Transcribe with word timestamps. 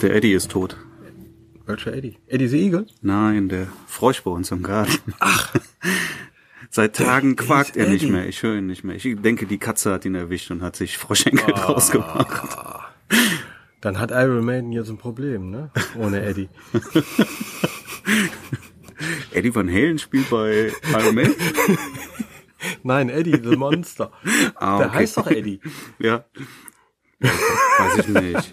Der 0.00 0.14
Eddie 0.14 0.32
ist 0.32 0.50
tot. 0.50 0.76
Welcher 1.66 1.92
Eddie? 1.92 2.16
Eddie 2.26 2.48
the 2.48 2.58
Eagle? 2.64 2.86
Nein, 3.02 3.48
der 3.48 3.68
Frosch 3.86 4.22
bei 4.22 4.30
uns 4.30 4.50
im 4.50 4.62
Garten. 4.62 5.14
Ach. 5.20 5.54
Seit 6.70 6.96
Tagen 6.96 7.36
Der 7.36 7.46
quakt 7.46 7.76
er 7.76 7.88
nicht 7.88 8.08
mehr. 8.08 8.26
Ich 8.28 8.42
höre 8.42 8.56
ihn 8.56 8.66
nicht 8.66 8.84
mehr. 8.84 8.94
Ich 8.96 9.02
denke, 9.20 9.46
die 9.46 9.58
Katze 9.58 9.92
hat 9.92 10.04
ihn 10.04 10.14
erwischt 10.14 10.50
und 10.50 10.62
hat 10.62 10.76
sich 10.76 10.98
Froschenkel 10.98 11.52
Ah. 11.54 11.60
draus 11.66 11.90
gemacht. 11.90 12.56
Dann 13.80 13.98
hat 13.98 14.10
Iron 14.12 14.44
Maiden 14.44 14.72
jetzt 14.72 14.88
ein 14.90 14.98
Problem, 14.98 15.50
ne? 15.50 15.70
Ohne 15.98 16.22
Eddie. 16.22 16.48
Eddie 19.32 19.54
Van 19.54 19.68
Halen 19.68 19.98
spielt 19.98 20.28
bei 20.30 20.72
Iron 20.92 21.14
Man? 21.14 21.34
Nein, 22.82 23.08
Eddie 23.08 23.40
the 23.42 23.56
Monster. 23.56 24.12
Ah, 24.54 24.78
Der 24.78 24.86
okay. 24.88 24.96
heißt 24.98 25.16
doch 25.16 25.26
Eddie. 25.28 25.60
Ja. 25.98 26.24
Weiß 27.20 27.98
ich 27.98 28.08
nicht. 28.08 28.52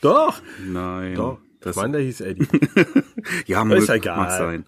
Doch. 0.00 0.40
Nein. 0.64 1.14
Doch. 1.14 1.38
Das, 1.60 1.76
ich 1.76 1.82
meine, 1.82 1.98
der 1.98 2.06
hieß 2.06 2.20
Eddie. 2.20 2.46
ja, 3.46 3.62
ist 3.62 3.66
mög, 3.66 3.88
ja 3.88 3.94
egal. 3.94 4.16
mag 4.18 4.30
sein. 4.30 4.66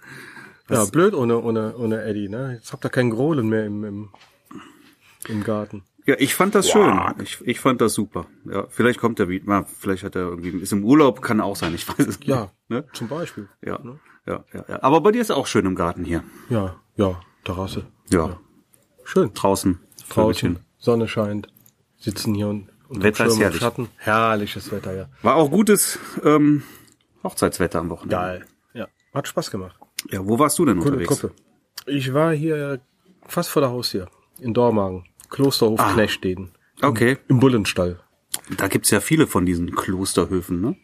ja, 0.68 0.84
blöd 0.86 1.14
ohne, 1.14 1.38
ohne, 1.40 1.76
ohne 1.76 2.02
Eddie, 2.02 2.28
ne? 2.28 2.54
Jetzt 2.54 2.72
habt 2.72 2.84
ihr 2.84 2.90
keinen 2.90 3.10
Grohlen 3.10 3.48
mehr 3.48 3.64
im, 3.66 3.84
im, 3.84 4.08
im 5.28 5.44
Garten. 5.44 5.84
Ja, 6.06 6.14
ich 6.18 6.34
fand 6.34 6.54
das 6.54 6.70
schön. 6.70 6.98
Ich, 7.22 7.38
ich 7.44 7.60
fand 7.60 7.82
das 7.82 7.92
super. 7.92 8.26
Ja, 8.50 8.66
vielleicht 8.70 8.98
kommt 8.98 9.20
er 9.20 9.28
wieder. 9.28 9.66
Vielleicht 9.78 10.04
hat 10.04 10.16
er 10.16 10.22
irgendwie 10.22 10.50
ist 10.58 10.72
im 10.72 10.82
Urlaub, 10.82 11.20
kann 11.20 11.40
auch 11.42 11.54
sein. 11.54 11.74
Ich 11.74 11.86
weiß 11.86 12.06
es 12.06 12.18
nicht. 12.18 12.28
Ja, 12.28 12.50
Ne? 12.68 12.84
zum 12.94 13.08
Beispiel. 13.08 13.48
Ja, 13.62 13.78
ja, 14.26 14.44
ja, 14.54 14.64
ja. 14.68 14.82
Aber 14.82 15.02
bei 15.02 15.12
dir 15.12 15.20
ist 15.20 15.30
auch 15.30 15.46
schön 15.46 15.66
im 15.66 15.74
Garten 15.74 16.04
hier. 16.04 16.24
Ja, 16.48 16.76
ja, 16.96 17.20
Terrasse. 17.44 17.86
Ja. 18.10 18.40
Schön. 19.04 19.32
Draußen. 19.34 19.78
Draußen. 20.08 20.58
Sonne 20.78 21.08
scheint, 21.08 21.48
sitzen 21.98 22.34
hier 22.34 22.48
und, 22.48 22.68
und 22.88 23.02
Wetter 23.02 23.26
ist 23.26 23.34
im 23.34 23.40
herrlich. 23.40 23.60
Schatten. 23.60 23.88
Herrliches 23.96 24.70
Wetter, 24.72 24.94
ja. 24.94 25.08
War 25.22 25.36
auch 25.36 25.50
gutes 25.50 25.98
ähm, 26.24 26.62
Hochzeitswetter 27.22 27.80
am 27.80 27.90
Wochenende. 27.90 28.16
Geil. 28.16 28.46
Ja, 28.74 28.88
hat 29.14 29.28
Spaß 29.28 29.50
gemacht. 29.50 29.76
Ja, 30.10 30.26
wo 30.26 30.38
warst 30.38 30.58
du 30.58 30.64
denn 30.64 30.78
Coole 30.78 30.92
unterwegs? 30.96 31.20
Gruppe. 31.20 31.34
Ich 31.86 32.12
war 32.14 32.32
hier 32.32 32.80
fast 33.26 33.50
vor 33.50 33.60
der 33.62 33.70
Haustür, 33.70 34.08
in 34.40 34.54
Dormagen, 34.54 35.04
Klosterhof 35.30 35.80
Ah. 35.80 35.92
Knechtsteden, 35.92 36.50
Okay. 36.82 37.18
im 37.28 37.40
Bullenstall. 37.40 38.00
Da 38.56 38.68
gibt's 38.68 38.90
ja 38.90 39.00
viele 39.00 39.26
von 39.26 39.44
diesen 39.46 39.74
Klosterhöfen, 39.74 40.60
ne? 40.60 40.76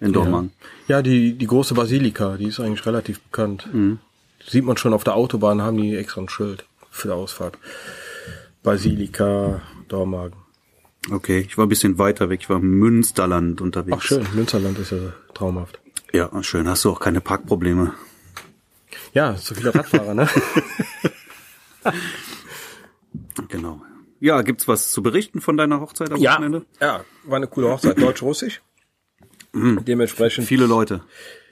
In 0.00 0.12
Dormagen. 0.12 0.52
Ja, 0.88 1.02
die, 1.02 1.34
die 1.34 1.46
große 1.46 1.74
Basilika, 1.74 2.36
die 2.36 2.46
ist 2.46 2.58
eigentlich 2.58 2.84
relativ 2.86 3.20
bekannt. 3.20 3.68
Mhm. 3.72 3.98
Sieht 4.44 4.64
man 4.64 4.76
schon 4.76 4.92
auf 4.94 5.04
der 5.04 5.14
Autobahn, 5.14 5.62
haben 5.62 5.76
die 5.76 5.94
extra 5.96 6.20
ein 6.22 6.28
Schild 6.28 6.64
für 6.90 7.08
die 7.08 7.14
Ausfahrt. 7.14 7.56
Basilika, 8.62 9.60
Dormagen. 9.88 10.36
Okay, 11.10 11.40
ich 11.40 11.58
war 11.58 11.66
ein 11.66 11.68
bisschen 11.68 11.98
weiter 11.98 12.30
weg. 12.30 12.40
Ich 12.42 12.48
war 12.48 12.58
im 12.58 12.78
Münsterland 12.78 13.60
unterwegs. 13.60 13.96
Ach 13.98 14.02
schön, 14.02 14.26
Münsterland 14.34 14.78
ist 14.78 14.92
ja 14.92 14.98
traumhaft. 15.34 15.80
Ja, 16.12 16.30
schön. 16.42 16.68
Hast 16.68 16.84
du 16.84 16.90
auch 16.90 17.00
keine 17.00 17.20
Parkprobleme. 17.20 17.94
Ja, 19.14 19.36
so 19.36 19.54
viele 19.54 19.74
Radfahrer, 19.74 20.14
ne? 20.14 20.28
Genau. 23.48 23.82
Ja, 24.20 24.42
gibt's 24.42 24.68
was 24.68 24.92
zu 24.92 25.02
berichten 25.02 25.40
von 25.40 25.56
deiner 25.56 25.80
Hochzeit 25.80 26.12
am 26.12 26.20
ja, 26.20 26.34
Wochenende? 26.34 26.64
ja, 26.80 27.04
war 27.24 27.36
eine 27.36 27.48
coole 27.48 27.68
Hochzeit, 27.68 28.00
deutsch-russisch. 28.00 28.62
Dementsprechend. 29.52 30.46
Viele 30.46 30.66
Leute. 30.66 31.02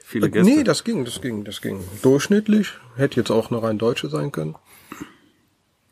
Viele 0.05 0.31
Gäste. 0.31 0.51
Nee, 0.51 0.65
das 0.65 0.85
ging, 0.85 1.05
das 1.05 1.21
ging, 1.21 1.45
das 1.45 1.61
ging. 1.61 1.85
Durchschnittlich. 2.03 2.73
Hätte 2.97 3.21
jetzt 3.21 3.31
auch 3.31 3.51
eine 3.51 3.63
rein 3.63 3.79
deutsche 3.79 4.09
sein 4.09 4.33
können. 4.33 4.55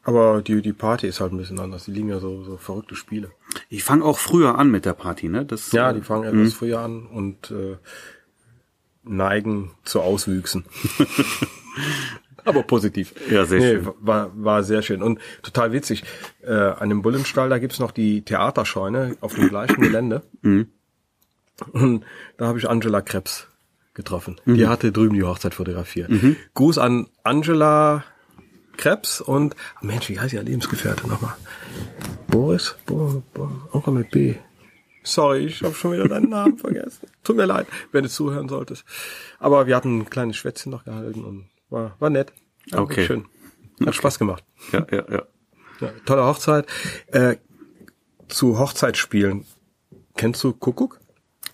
Aber 0.09 0.41
die, 0.41 0.63
die 0.63 0.73
Party 0.73 1.07
ist 1.07 1.21
halt 1.21 1.33
ein 1.33 1.37
bisschen 1.37 1.61
anders. 1.61 1.85
Die 1.85 1.91
liegen 1.91 2.09
ja 2.09 2.19
so, 2.19 2.43
so 2.43 2.57
verrückte 2.57 2.95
Spiele. 2.95 3.31
ich 3.69 3.85
fange 3.85 4.07
auch 4.07 4.19
früher 4.19 4.59
an 4.59 4.71
mit 4.71 4.87
der 4.87 4.95
Party, 4.95 5.29
ne? 5.29 5.45
Das, 5.45 5.71
Ja, 5.73 5.91
äh, 5.91 5.95
die 5.95 6.01
fangen 6.01 6.25
etwas 6.25 6.55
früher 6.55 6.81
an 6.81 7.05
und 7.05 7.51
äh, 7.51 7.77
neigen 9.03 9.73
zu 9.85 10.01
Auswüchsen. 10.01 10.65
Aber 12.47 12.63
positiv. 12.63 13.13
Ja, 13.31 13.45
sehr 13.45 13.61
schön. 13.61 13.89
War, 14.01 14.31
war 14.35 14.63
sehr 14.63 14.81
schön. 14.81 15.03
Und 15.03 15.19
total 15.43 15.73
witzig. 15.73 16.05
Äh, 16.41 16.55
an 16.55 16.89
dem 16.89 17.03
Bullenstall, 17.03 17.51
da 17.51 17.59
gibt's 17.59 17.79
noch 17.79 17.91
die 17.91 18.23
Theaterscheune 18.23 19.19
auf 19.21 19.35
dem 19.35 19.51
gleichen 19.51 19.83
Gelände. 19.83 20.23
Mhm. 20.41 20.69
Und 21.73 22.07
da 22.39 22.47
habe 22.47 22.59
ich 22.59 22.67
Angela 22.67 23.03
Krebs 23.03 23.47
getroffen. 23.93 24.41
Mhm. 24.47 24.55
Die 24.55 24.67
hatte 24.69 24.91
drüben 24.91 25.17
die 25.17 25.25
Hochzeit 25.25 25.53
fotografiert. 25.53 26.11
Gruß 26.55 26.79
an 26.79 27.09
Angela 27.25 28.05
Krebs 28.79 29.21
und 29.21 29.55
Mensch, 29.83 30.09
wie 30.09 30.19
heißt 30.19 30.33
ihr 30.33 30.43
Lebensgefährte 30.43 31.07
nochmal? 31.07 31.35
Boris? 32.29 32.77
Bo, 32.87 33.23
Bo, 33.35 33.51
auch 33.73 33.87
mit 33.89 34.11
B. 34.11 34.37
Sorry, 35.03 35.47
ich 35.47 35.63
habe 35.63 35.75
schon 35.75 35.93
wieder 35.93 36.09
deinen 36.09 36.31
Namen 36.31 36.57
vergessen. 36.59 37.09
Tut 37.25 37.37
mir 37.37 37.47
leid, 37.47 37.67
wenn 37.93 38.05
du 38.05 38.09
zuhören 38.09 38.49
solltest. 38.49 38.85
Aber 39.39 39.67
wir 39.67 39.77
hatten 39.77 39.99
ein 40.01 40.11
kleines 40.11 40.37
Schwätzchen 40.37 40.71
noch 40.73 40.85
gehalten 40.85 41.25
und 41.25 41.49
war, 41.71 41.97
war 41.99 42.11
nett. 42.11 42.33
War 42.71 42.83
Okay. 42.83 43.07
Schön. 43.07 43.27
Hat 43.85 43.95
Spaß 43.95 44.19
gemacht. 44.19 44.45
Ja, 44.73 44.87
ja, 44.91 45.05
ja. 45.11 45.23
Ja, 45.81 45.93
tolle 46.07 46.25
Hochzeit. 46.25 46.67
Äh, 47.07 47.37
zu 48.27 48.59
Hochzeitsspielen. 48.59 49.45
Kennst 50.17 50.43
du 50.43 50.53
Kuckuck? 50.53 50.99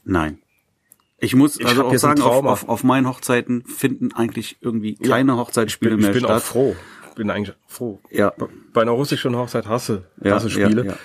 Nein. 0.03 0.39
Ich 1.19 1.35
muss 1.35 1.61
Ich 1.61 1.67
also 1.67 1.85
auch 1.85 1.95
sagen, 1.97 2.23
auf, 2.23 2.45
auf, 2.47 2.69
auf 2.69 2.85
meinen 2.85 3.07
Hochzeiten 3.07 3.65
finden 3.67 4.13
eigentlich 4.15 4.57
irgendwie 4.63 4.95
keine 4.95 5.37
Hochzeitsspiele 5.37 5.97
ich 5.97 6.01
mehr 6.01 6.13
bin 6.13 6.21
statt. 6.21 6.43
auch 6.43 6.43
froh. 6.43 6.77
Bin 7.15 7.31
eigentlich 7.31 7.57
froh. 7.67 8.01
Ja. 8.11 8.33
Bei 8.73 8.83
einer 8.83 8.91
russischen 8.93 9.37
Hochzeit 9.37 9.67
hasse, 9.67 10.05
Ja, 10.23 10.35
hasse 10.35 10.51
Spiele. 10.51 10.85
ja, 10.85 10.93
ja. 10.93 10.99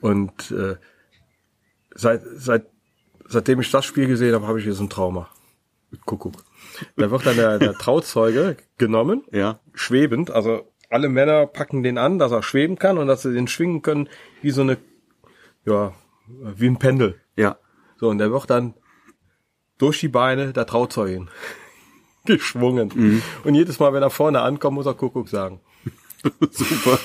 Und 0.00 0.50
äh, 0.50 0.76
seit, 1.94 2.22
seit, 2.34 2.66
seitdem 3.28 3.60
ich 3.60 3.70
das 3.70 3.84
Spiel 3.84 4.06
gesehen 4.08 4.34
habe, 4.34 4.46
habe 4.46 4.58
ich 4.58 4.66
jetzt 4.66 4.80
ein 4.80 4.90
Trauma. 4.90 5.28
Mit 5.90 6.04
Kuckuck. 6.06 6.32
Da 6.96 7.10
wird 7.10 7.26
dann 7.26 7.36
der, 7.36 7.58
der 7.58 7.74
Trauzeuge 7.78 8.56
genommen, 8.78 9.24
Ja. 9.30 9.60
schwebend. 9.74 10.30
Also 10.30 10.72
alle 10.90 11.08
Männer 11.08 11.46
packen 11.46 11.82
den 11.82 11.98
an, 11.98 12.18
dass 12.18 12.32
er 12.32 12.42
schweben 12.42 12.78
kann 12.78 12.98
und 12.98 13.06
dass 13.06 13.22
sie 13.22 13.32
den 13.32 13.46
schwingen 13.48 13.82
können 13.82 14.08
wie 14.40 14.50
so 14.50 14.62
eine, 14.62 14.78
ja, 15.64 15.92
wie 16.26 16.66
ein 16.66 16.78
Pendel. 16.78 17.20
Ja. 17.36 17.58
So, 17.98 18.08
und 18.08 18.18
der 18.18 18.32
wird 18.32 18.50
dann 18.50 18.74
durch 19.78 20.00
die 20.00 20.08
Beine 20.08 20.52
der 20.52 20.66
Trauzeugin 20.66 21.28
geschwungen. 22.26 22.90
Mhm. 22.94 23.22
Und 23.44 23.54
jedes 23.54 23.78
Mal, 23.78 23.92
wenn 23.92 24.02
er 24.02 24.10
vorne 24.10 24.40
ankommt, 24.40 24.76
muss 24.76 24.86
er 24.86 24.94
Kuckuck 24.94 25.28
sagen. 25.28 25.60
Super. 26.50 26.98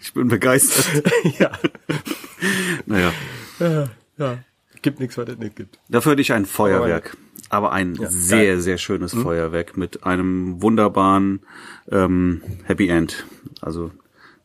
Ich 0.00 0.12
bin 0.12 0.28
begeistert. 0.28 1.04
ja. 1.38 1.50
Naja. 2.86 3.12
ja. 3.58 3.88
Ja. 4.16 4.38
Gibt 4.82 5.00
nichts, 5.00 5.18
was 5.18 5.28
es 5.28 5.38
nicht 5.38 5.56
gibt. 5.56 5.78
Dafür 5.88 6.12
hatte 6.12 6.22
ich 6.22 6.32
ein 6.32 6.46
Feuerwerk. 6.46 7.16
Aber 7.50 7.72
ein 7.72 7.98
sehr, 8.08 8.60
sehr 8.60 8.78
schönes 8.78 9.12
Hm? 9.12 9.22
Feuerwerk 9.22 9.76
mit 9.76 10.04
einem 10.04 10.62
wunderbaren 10.62 11.40
ähm, 11.90 12.42
Happy 12.64 12.88
End. 12.88 13.26
Also 13.60 13.90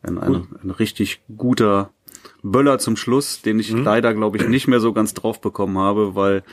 ein, 0.02 0.18
ein, 0.18 0.48
ein 0.64 0.72
richtig 0.72 1.22
guter 1.38 1.92
Böller 2.42 2.80
zum 2.80 2.96
Schluss, 2.96 3.42
den 3.42 3.60
ich 3.60 3.72
leider, 3.72 4.14
glaube 4.14 4.38
ich, 4.38 4.48
nicht 4.48 4.68
mehr 4.68 4.80
so 4.80 4.94
ganz 4.94 5.14
drauf 5.14 5.40
bekommen 5.40 5.78
habe, 5.78 6.16
weil 6.16 6.44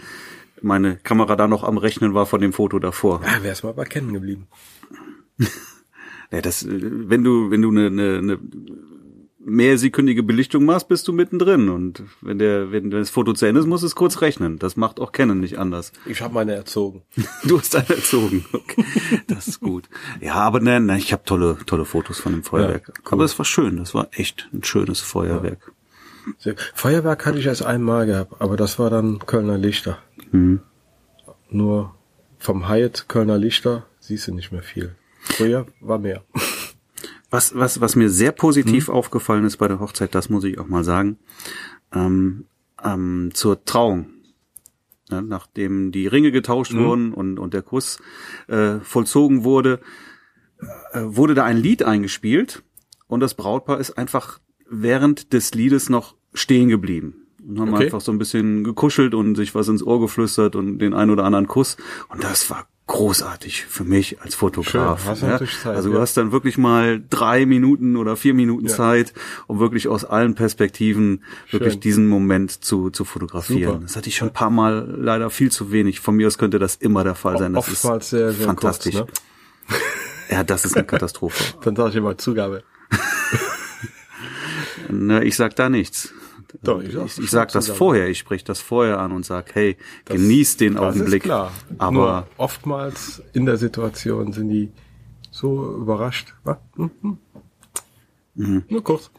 meine 0.62 0.97
Kamera 0.97 1.36
da 1.36 1.47
noch 1.48 1.64
am 1.64 1.78
Rechnen 1.78 2.14
war 2.14 2.26
von 2.26 2.41
dem 2.41 2.53
Foto 2.53 2.78
davor. 2.78 3.20
Ja, 3.24 3.42
wär's 3.42 3.62
mal 3.62 3.72
bei 3.74 3.84
kennen 3.84 4.12
geblieben. 4.12 4.47
Ja, 6.34 6.41
das, 6.41 6.66
wenn 6.66 7.22
du, 7.22 7.50
wenn 7.50 7.60
du 7.60 7.68
eine, 7.68 7.88
eine, 7.88 8.16
eine 8.16 8.38
mehrsekündige 9.44 10.22
Belichtung 10.22 10.64
machst, 10.64 10.88
bist 10.88 11.06
du 11.09 11.12
mittendrin. 11.12 11.68
Und 11.68 12.04
wenn 12.20 12.38
der, 12.38 12.70
wenn 12.72 12.91
das 12.91 13.10
Foto 13.10 13.32
zu 13.34 13.44
Ende 13.47 13.60
ist, 13.60 13.66
muss 13.66 13.82
es 13.82 13.94
kurz 13.94 14.20
rechnen. 14.20 14.59
Das 14.59 14.76
macht 14.76 15.00
auch 15.00 15.12
Canon 15.12 15.41
nicht 15.41 15.59
anders. 15.59 15.92
Ich 16.06 16.22
habe 16.22 16.32
meine 16.34 16.54
erzogen. 16.54 17.03
Du 17.44 17.58
hast 17.58 17.74
einen 17.76 17.88
erzogen. 17.91 18.44
Okay. 18.53 18.84
Das 19.26 19.48
ist 19.48 19.60
gut. 19.60 19.88
Ja, 20.20 20.34
aber 20.36 20.60
nein, 20.60 20.86
nein, 20.86 20.98
ich 21.00 21.12
habe 21.12 21.24
tolle, 21.24 21.58
tolle 21.66 21.84
Fotos 21.84 22.18
von 22.20 22.32
dem 22.32 22.44
Feuerwerk. 22.44 22.88
Ja, 22.88 22.94
cool. 23.00 23.12
Aber 23.12 23.24
es 23.24 23.36
war 23.38 23.44
schön. 23.44 23.76
Das 23.76 23.94
war 23.94 24.08
echt 24.12 24.48
ein 24.54 24.62
schönes 24.65 25.00
Feuerwerk. 25.00 25.72
Sehr- 26.38 26.54
Feuerwerk 26.74 27.26
hatte 27.26 27.41
ich 27.41 27.47
erst 27.47 27.65
einmal 27.66 28.06
gehabt, 28.06 28.41
aber 28.41 28.56
das 28.56 28.78
war 28.78 28.91
dann 28.91 29.18
Kölner 29.26 29.58
Lichter. 29.58 29.98
Mhm. 30.32 30.60
Nur 31.50 31.94
vom 32.38 32.68
Hyatt 32.68 33.06
Kölner 33.08 33.38
Lichter 33.38 33.86
siehst 34.00 34.26
du 34.28 34.34
nicht 34.34 34.50
mehr 34.52 34.62
viel. 34.62 34.96
Früher 35.20 35.66
war 35.80 35.98
mehr. 35.98 36.24
Was, 37.30 37.54
was, 37.54 37.80
was 37.80 37.96
mir 37.96 38.10
sehr 38.10 38.32
positiv 38.32 38.88
Mhm. 38.88 38.94
aufgefallen 38.94 39.44
ist 39.44 39.56
bei 39.58 39.68
der 39.68 39.80
Hochzeit, 39.80 40.14
das 40.14 40.28
muss 40.28 40.44
ich 40.44 40.58
auch 40.58 40.66
mal 40.68 40.84
sagen, 40.84 41.18
ähm, 41.94 42.46
ähm, 42.82 43.30
zur 43.32 43.64
Trauung. 43.64 44.06
Ja, 45.10 45.20
nachdem 45.22 45.92
die 45.92 46.06
Ringe 46.06 46.32
getauscht 46.32 46.72
Mhm. 46.72 46.78
wurden 46.84 47.14
und, 47.14 47.38
und 47.38 47.54
der 47.54 47.62
Kuss 47.62 47.98
äh, 48.48 48.80
vollzogen 48.80 49.44
wurde, 49.44 49.80
äh, 50.92 51.00
wurde 51.04 51.34
da 51.34 51.44
ein 51.44 51.56
Lied 51.58 51.82
eingespielt 51.82 52.62
und 53.08 53.20
das 53.20 53.34
Brautpaar 53.34 53.78
ist 53.78 53.92
einfach 53.98 54.40
während 54.68 55.32
des 55.32 55.52
Liedes 55.54 55.88
noch 55.90 56.16
stehen 56.34 56.68
geblieben. 56.68 57.22
Und 57.47 57.60
haben 57.60 57.74
Okay. 57.74 57.84
einfach 57.84 58.00
so 58.00 58.12
ein 58.12 58.18
bisschen 58.18 58.65
gekuschelt 58.65 59.15
und 59.15 59.34
sich 59.34 59.54
was 59.54 59.68
ins 59.68 59.83
Ohr 59.83 60.00
geflüstert 60.00 60.54
und 60.56 60.78
den 60.78 60.94
einen 60.94 61.10
oder 61.10 61.24
anderen 61.24 61.47
Kuss. 61.48 61.77
Und 62.09 62.22
das 62.22 62.48
war 62.50 62.66
großartig 62.86 63.65
für 63.65 63.84
mich 63.84 64.21
als 64.21 64.34
Fotograf. 64.34 65.03
Schön, 65.18 65.28
ja? 65.28 65.39
Zeit, 65.39 65.66
also 65.66 65.89
du 65.91 65.94
ja. 65.97 66.00
hast 66.03 66.16
dann 66.16 66.30
wirklich 66.33 66.59
mal 66.59 67.03
drei 67.10 67.47
Minuten 67.47 67.97
oder 67.97 68.16
vier 68.16 68.34
Minuten 68.34 68.66
Ja. 68.66 68.74
Zeit, 68.74 69.15
um 69.47 69.60
wirklich 69.60 69.89
aus 69.89 70.04
allen 70.04 70.34
Perspektiven 70.34 71.22
wirklich 71.50 71.74
Schön. 71.74 71.80
diesen 71.80 72.09
Moment 72.09 72.65
zu, 72.65 72.91
zu 72.91 73.04
fotografieren. 73.04 73.72
Super. 73.74 73.83
Das 73.84 73.97
hatte 73.97 74.09
ich 74.09 74.16
schon 74.16 74.28
ein 74.28 74.34
paar 74.34 74.50
Mal 74.50 74.94
leider 74.98 75.30
viel 75.30 75.50
zu 75.50 75.72
wenig. 75.72 76.00
Von 76.00 76.16
mir 76.16 76.27
aus 76.27 76.39
könnte 76.39 76.59
das 76.59 76.77
immer 76.77 77.03
der 77.04 77.15
Fall 77.15 77.39
sein. 77.39 77.54
Das 77.54 77.68
Oftmals 77.68 78.04
ist 78.04 78.10
sehr, 78.10 78.33
sehr 78.33 78.47
fantastisch. 78.47 78.94
kurz, 78.97 79.09
ne? 79.68 79.77
Ja, 80.30 80.44
das 80.44 80.65
ist 80.65 80.77
eine 80.77 80.84
Katastrophe. 80.86 81.42
Dann 81.62 81.77
sage 81.77 81.91
ich 81.91 81.97
immer 81.97 82.16
Zugabe. 82.18 82.62
Ne, 84.89 85.24
ich 85.24 85.36
sag 85.36 85.56
da 85.56 85.68
nichts. 85.68 86.12
Doch, 86.63 86.83
ich 86.83 86.95
ich, 86.95 87.19
ich 87.19 87.31
sag 87.31 87.53
das 87.53 87.69
vorher, 87.69 88.09
ich 88.09 88.19
spreche 88.19 88.45
das 88.45 88.60
vorher 88.60 88.99
an 88.99 89.13
und 89.13 89.25
sag, 89.25 89.54
hey, 89.54 89.77
genieß 90.04 90.57
den 90.59 90.75
Das 90.75 90.83
Augenblick. 90.83 91.22
ist 91.22 91.27
klar. 91.27 91.53
Aber 91.78 91.93
Nur 91.93 92.27
oftmals 92.37 93.22
in 93.33 93.47
der 93.47 93.57
Situation 93.57 94.33
sind 94.33 94.49
die 94.49 94.71
so 95.31 95.77
überrascht. 95.77 96.34
Hm, 96.77 96.91
hm. 97.01 97.19
Mhm. 98.34 98.65
Nur 98.69 98.84
kurz. 98.84 99.10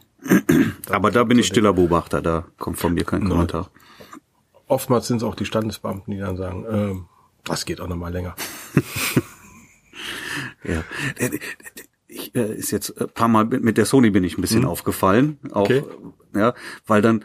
Aber 0.88 1.10
da 1.10 1.24
bin 1.24 1.38
ich 1.38 1.46
stiller 1.46 1.72
Beobachter, 1.72 2.22
da 2.22 2.46
kommt 2.58 2.78
von 2.78 2.94
mir 2.94 3.04
kein 3.04 3.28
Kommentar. 3.28 3.70
Oftmals 4.66 5.06
sind 5.08 5.18
es 5.18 5.22
auch 5.22 5.34
die 5.34 5.44
Standesbeamten, 5.44 6.12
die 6.12 6.20
dann 6.20 6.36
sagen, 6.36 6.64
ähm, 6.70 7.06
das 7.44 7.64
geht 7.66 7.80
auch 7.80 7.88
noch 7.88 7.96
mal 7.96 8.12
länger. 8.12 8.34
Ja. 10.64 10.82
Ich, 12.14 12.34
äh, 12.34 12.54
ist 12.54 12.70
jetzt 12.70 13.00
ein 13.00 13.08
paar 13.08 13.28
Mal 13.28 13.44
mit 13.44 13.64
mit 13.64 13.76
der 13.76 13.86
Sony 13.86 14.10
bin 14.10 14.22
ich 14.24 14.38
ein 14.38 14.40
bisschen 14.40 14.64
aufgefallen, 14.64 15.38
auch 15.50 15.68
Mhm. 15.68 15.76
Okay. 15.78 15.82
ja, 16.36 16.54
weil 16.86 17.02
dann 17.02 17.24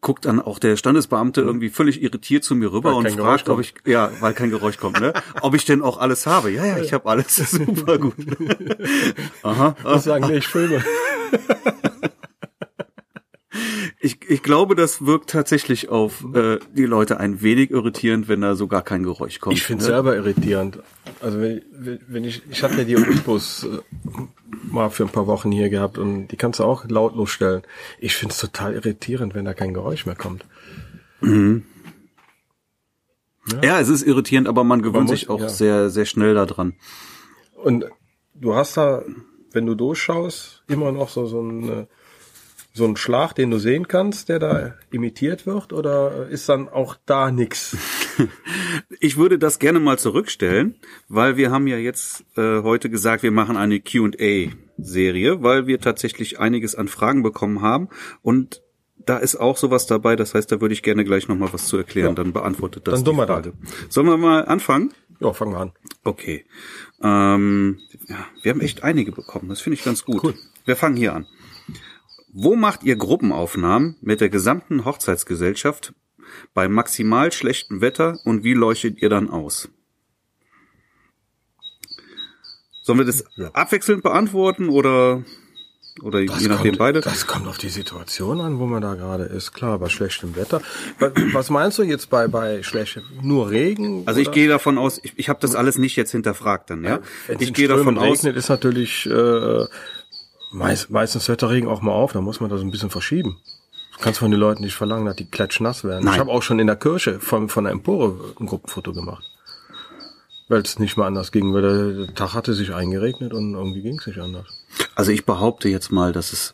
guckt 0.00 0.24
dann 0.24 0.40
auch 0.40 0.58
der 0.58 0.76
Standesbeamte 0.76 1.40
irgendwie 1.42 1.68
völlig 1.70 2.02
irritiert 2.02 2.42
zu 2.42 2.54
mir 2.54 2.72
rüber 2.72 2.96
und 2.96 3.08
fragt, 3.10 3.48
ob 3.48 3.60
ich 3.60 3.74
ja, 3.86 4.10
weil 4.20 4.32
kein 4.34 4.50
Geräusch 4.50 4.76
kommt, 4.78 5.00
ne, 5.00 5.12
ob 5.42 5.54
ich 5.54 5.64
denn 5.64 5.82
auch 5.82 5.98
alles 5.98 6.26
habe. 6.26 6.50
Ja, 6.50 6.64
ja, 6.64 6.78
ich 6.78 6.92
habe 6.92 7.08
alles, 7.08 7.36
super 7.50 7.98
gut. 7.98 8.14
Aha, 9.42 9.76
Das 9.84 10.04
sagen, 10.04 10.26
nee, 10.26 10.38
ich 10.38 10.48
filme. 10.48 10.82
Ich, 14.00 14.18
ich 14.28 14.42
glaube, 14.42 14.74
das 14.74 15.06
wirkt 15.06 15.30
tatsächlich 15.30 15.88
auf 15.88 16.24
äh, 16.34 16.58
die 16.74 16.86
Leute 16.86 17.20
ein 17.20 17.40
wenig 17.42 17.70
irritierend, 17.70 18.26
wenn 18.26 18.40
da 18.40 18.56
so 18.56 18.66
gar 18.66 18.82
kein 18.82 19.04
Geräusch 19.04 19.38
kommt. 19.38 19.56
Ich 19.56 19.62
finde 19.62 19.84
ne? 19.84 19.90
selber 19.90 20.16
irritierend. 20.16 20.78
Also 21.22 21.40
wenn, 21.40 21.62
wenn 22.08 22.24
ich, 22.24 22.42
ich 22.50 22.62
hatte 22.62 22.76
ja 22.78 22.84
die 22.84 22.96
Olympus 22.96 23.64
äh, 23.64 23.78
mal 24.70 24.90
für 24.90 25.04
ein 25.04 25.08
paar 25.08 25.26
Wochen 25.28 25.52
hier 25.52 25.70
gehabt 25.70 25.96
und 25.96 26.28
die 26.28 26.36
kannst 26.36 26.58
du 26.60 26.64
auch 26.64 26.84
lautlos 26.88 27.30
stellen. 27.30 27.62
Ich 28.00 28.14
finde 28.16 28.32
es 28.32 28.38
total 28.40 28.74
irritierend, 28.74 29.34
wenn 29.34 29.44
da 29.44 29.54
kein 29.54 29.72
Geräusch 29.72 30.04
mehr 30.04 30.16
kommt. 30.16 30.44
Ja, 33.62 33.80
es 33.80 33.88
ist 33.88 34.02
irritierend, 34.02 34.48
aber 34.48 34.64
man 34.64 34.82
gewöhnt 34.82 35.08
muss- 35.08 35.20
sich 35.20 35.28
auch 35.30 35.40
ja. 35.40 35.48
sehr, 35.48 35.90
sehr 35.90 36.04
schnell 36.06 36.34
daran. 36.34 36.74
Und 37.54 37.86
du 38.34 38.54
hast 38.54 38.76
da, 38.76 39.02
wenn 39.52 39.66
du 39.66 39.74
durchschaust, 39.74 40.62
immer 40.68 40.90
noch 40.92 41.08
so, 41.08 41.26
so 41.26 41.40
ein, 41.40 41.68
äh, 41.68 41.86
so 42.72 42.84
ein 42.86 42.96
Schlag, 42.96 43.34
den 43.34 43.50
du 43.50 43.58
sehen 43.58 43.86
kannst, 43.86 44.28
der 44.28 44.38
da 44.38 44.74
imitiert 44.90 45.46
wird, 45.46 45.72
oder 45.72 46.28
ist 46.28 46.48
dann 46.48 46.68
auch 46.68 46.96
da 47.06 47.30
nix? 47.30 47.76
Ich 49.00 49.16
würde 49.16 49.38
das 49.38 49.58
gerne 49.58 49.80
mal 49.80 49.98
zurückstellen, 49.98 50.76
weil 51.08 51.36
wir 51.36 51.50
haben 51.50 51.66
ja 51.66 51.76
jetzt 51.76 52.24
äh, 52.36 52.62
heute 52.62 52.88
gesagt, 52.90 53.22
wir 53.22 53.30
machen 53.32 53.56
eine 53.56 53.80
Q&A-Serie, 53.80 55.42
weil 55.42 55.66
wir 55.66 55.80
tatsächlich 55.80 56.38
einiges 56.40 56.74
an 56.74 56.88
Fragen 56.88 57.22
bekommen 57.22 57.62
haben 57.62 57.88
und 58.22 58.62
da 59.04 59.16
ist 59.18 59.34
auch 59.36 59.56
sowas 59.56 59.86
dabei, 59.86 60.14
das 60.14 60.34
heißt, 60.34 60.52
da 60.52 60.60
würde 60.60 60.74
ich 60.74 60.82
gerne 60.84 61.04
gleich 61.04 61.26
nochmal 61.26 61.52
was 61.52 61.66
zu 61.66 61.76
erklären, 61.76 62.10
Ja. 62.10 62.14
dann 62.14 62.32
beantwortet 62.32 62.86
das 62.86 62.94
Dann 62.94 63.04
die 63.04 63.10
tun 63.10 63.16
wir 63.18 63.26
das. 63.26 63.34
Frage. 63.36 63.52
Sollen 63.88 64.06
wir 64.06 64.16
mal 64.16 64.44
anfangen? 64.44 64.92
Ja, 65.18 65.32
fangen 65.32 65.52
wir 65.52 65.58
an. 65.60 65.72
Okay. 66.04 66.44
Ähm, 67.02 67.78
ja, 68.08 68.24
wir 68.42 68.52
haben 68.52 68.60
echt 68.60 68.84
einige 68.84 69.10
bekommen. 69.12 69.48
Das 69.48 69.60
finde 69.60 69.74
ich 69.78 69.84
ganz 69.84 70.04
gut. 70.04 70.22
Cool. 70.22 70.34
Wir 70.64 70.76
fangen 70.76 70.96
hier 70.96 71.14
an. 71.14 71.26
Wo 72.32 72.54
macht 72.56 72.84
ihr 72.84 72.94
Gruppenaufnahmen 72.96 73.96
mit 74.00 74.20
der 74.20 74.28
gesamten 74.28 74.84
Hochzeitsgesellschaft 74.84 75.94
bei 76.54 76.68
maximal 76.68 77.32
schlechtem 77.32 77.80
Wetter 77.80 78.18
und 78.24 78.44
wie 78.44 78.54
leuchtet 78.54 79.00
ihr 79.02 79.08
dann 79.08 79.30
aus? 79.30 79.68
Sollen 82.82 82.98
wir 82.98 83.06
das 83.06 83.24
Ja. 83.36 83.48
abwechselnd 83.52 84.02
beantworten 84.02 84.68
oder 84.68 85.22
oder 86.02 86.20
je 86.20 86.48
nachdem 86.48 86.72
kommt, 86.72 86.78
beide? 86.78 87.00
Das 87.02 87.26
kommt 87.26 87.46
auf 87.46 87.58
die 87.58 87.68
Situation 87.68 88.40
an, 88.40 88.58
wo 88.58 88.66
man 88.66 88.80
da 88.80 88.94
gerade 88.94 89.24
ist. 89.24 89.52
Klar, 89.52 89.78
bei 89.78 89.90
schlechtem 89.90 90.34
Wetter. 90.36 90.62
Wa- 90.98 91.12
Was 91.32 91.50
meinst 91.50 91.76
du 91.78 91.82
jetzt 91.82 92.08
bei, 92.08 92.28
bei 92.28 92.62
schlechtem, 92.62 93.02
nur 93.20 93.50
Regen? 93.50 94.02
Also 94.06 94.18
ich 94.18 94.28
oder? 94.28 94.34
gehe 94.34 94.48
davon 94.48 94.78
aus, 94.78 94.98
ich, 95.02 95.12
ich 95.16 95.28
habe 95.28 95.38
das 95.40 95.54
alles 95.54 95.76
nicht 95.76 95.94
jetzt 95.96 96.10
hinterfragt 96.12 96.70
dann, 96.70 96.82
ja. 96.82 97.00
Wenn's 97.26 97.42
ich 97.42 97.52
gehe 97.52 97.68
davon 97.68 97.82
Strömen 97.94 97.98
aus, 97.98 98.18
regnet, 98.24 98.36
ist 98.36 98.48
natürlich 98.48 99.04
äh, 99.06 99.64
meist, 100.50 100.88
meistens 100.90 101.28
hört 101.28 101.42
der 101.42 101.50
Regen 101.50 101.68
auch 101.68 101.82
mal 101.82 101.92
auf, 101.92 102.12
da 102.12 102.22
muss 102.22 102.40
man 102.40 102.48
das 102.48 102.62
ein 102.62 102.70
bisschen 102.70 102.90
verschieben. 102.90 103.38
Du 104.02 104.06
kannst 104.06 104.18
von 104.18 104.32
den 104.32 104.40
Leuten 104.40 104.64
nicht 104.64 104.74
verlangen, 104.74 105.06
dass 105.06 105.14
die 105.14 105.30
klatschnass 105.30 105.84
werden. 105.84 106.06
Nein. 106.06 106.14
Ich 106.14 106.18
habe 106.18 106.32
auch 106.32 106.42
schon 106.42 106.58
in 106.58 106.66
der 106.66 106.74
Kirche 106.74 107.20
von, 107.20 107.48
von 107.48 107.62
der 107.62 107.72
Empore 107.72 108.34
ein 108.40 108.46
Gruppenfoto 108.46 108.92
gemacht. 108.92 109.22
Weil 110.48 110.62
es 110.62 110.80
nicht 110.80 110.96
mehr 110.96 111.06
anders 111.06 111.30
ging, 111.30 111.54
weil 111.54 112.06
der 112.06 112.14
Tag 112.16 112.34
hatte 112.34 112.52
sich 112.52 112.74
eingeregnet 112.74 113.32
und 113.32 113.54
irgendwie 113.54 113.80
ging 113.80 114.00
es 114.00 114.06
nicht 114.08 114.18
anders. 114.18 114.64
Also 114.96 115.12
ich 115.12 115.24
behaupte 115.24 115.68
jetzt 115.68 115.92
mal, 115.92 116.10
dass 116.10 116.32
es 116.32 116.52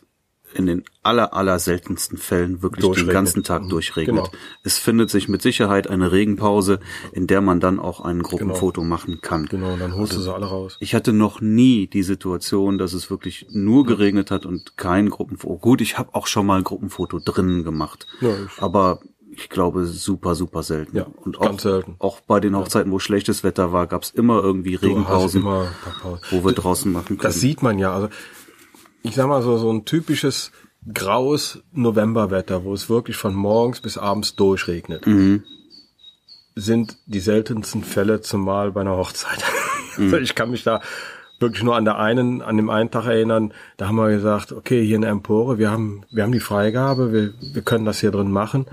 in 0.53 0.65
den 0.65 0.83
aller, 1.03 1.33
aller 1.33 1.59
seltensten 1.59 2.17
Fällen 2.17 2.61
wirklich 2.63 2.85
den 2.95 3.07
ganzen 3.07 3.43
Tag 3.43 3.63
Mhm. 3.63 3.69
durchregnet. 3.69 4.15
Genau. 4.25 4.37
Es 4.63 4.77
findet 4.79 5.09
sich 5.09 5.27
mit 5.29 5.41
Sicherheit 5.41 5.87
eine 5.87 6.11
Regenpause, 6.11 6.79
in 7.11 7.27
der 7.27 7.41
man 7.41 7.59
dann 7.59 7.79
auch 7.79 8.01
ein 8.01 8.23
Gruppenfoto 8.23 8.83
machen 8.83 9.21
kann. 9.21 9.45
Genau, 9.45 9.73
und 9.73 9.79
dann 9.79 9.95
holst 9.95 10.15
du 10.15 10.19
sie 10.21 10.33
alle 10.33 10.47
raus. 10.47 10.77
Ich 10.79 10.95
hatte 10.95 11.13
noch 11.13 11.39
nie 11.41 11.87
die 11.87 12.03
Situation, 12.03 12.77
dass 12.77 12.93
es 12.93 13.09
wirklich 13.11 13.45
nur 13.51 13.85
geregnet 13.85 14.31
hat 14.31 14.45
und 14.45 14.75
kein 14.77 15.09
Gruppenfoto. 15.09 15.57
Gut, 15.59 15.81
ich 15.81 15.97
habe 15.97 16.15
auch 16.15 16.25
schon 16.27 16.45
mal 16.47 16.57
ein 16.57 16.63
Gruppenfoto 16.63 17.19
drinnen 17.19 17.63
gemacht, 17.63 18.07
Ja, 18.21 18.29
ich- 18.29 18.61
aber 18.61 18.99
ich 19.31 19.49
glaube 19.49 19.85
super, 19.85 20.33
super 20.35 20.63
selten. 20.63 20.97
Ja, 20.97 21.05
und 21.23 21.39
ganz 21.39 21.57
auch, 21.65 21.71
selten. 21.71 21.95
auch 21.99 22.19
bei 22.21 22.39
den 22.39 22.57
Hochzeiten, 22.57 22.91
wo 22.91 22.97
schlechtes 22.99 23.43
Wetter 23.43 23.71
war, 23.71 23.85
gab 23.87 24.01
es 24.03 24.09
immer 24.09 24.41
irgendwie 24.43 24.75
Regenpausen, 24.75 25.41
immer 25.41 25.67
wo 26.31 26.43
wir 26.43 26.51
draußen 26.53 26.91
machen 26.91 27.17
können. 27.17 27.19
Das 27.21 27.39
sieht 27.39 27.61
man 27.61 27.77
ja. 27.79 27.93
Also 27.93 28.09
ich 29.03 29.15
sag 29.15 29.27
mal 29.27 29.41
so, 29.41 29.57
so 29.57 29.71
ein 29.71 29.85
typisches 29.85 30.51
graues 30.93 31.59
Novemberwetter, 31.73 32.63
wo 32.63 32.73
es 32.73 32.89
wirklich 32.89 33.17
von 33.17 33.33
morgens 33.35 33.79
bis 33.81 33.97
abends 33.97 34.35
durchregnet, 34.35 35.05
Mhm. 35.07 35.43
sind 36.55 36.97
die 37.05 37.19
seltensten 37.19 37.83
Fälle 37.83 38.21
zumal 38.21 38.71
bei 38.71 38.81
einer 38.81 38.97
Hochzeit. 38.97 39.43
Also 39.97 40.15
ich 40.17 40.33
kann 40.33 40.49
mich 40.51 40.63
da 40.63 40.79
wirklich 41.39 41.61
nur 41.63 41.75
an 41.75 41.83
der 41.83 41.97
einen, 41.97 42.41
an 42.41 42.55
dem 42.55 42.69
einen 42.69 42.89
Tag 42.89 43.05
erinnern, 43.07 43.53
da 43.75 43.87
haben 43.87 43.97
wir 43.97 44.07
gesagt, 44.09 44.53
okay, 44.53 44.85
hier 44.85 44.95
in 44.95 45.01
der 45.01 45.11
Empore, 45.11 45.57
wir 45.57 45.71
haben, 45.71 46.03
wir 46.09 46.23
haben 46.23 46.31
die 46.31 46.39
Freigabe, 46.39 47.11
wir, 47.11 47.33
wir 47.53 47.61
können 47.63 47.83
das 47.83 47.99
hier 47.99 48.11
drin 48.11 48.31
machen. 48.31 48.65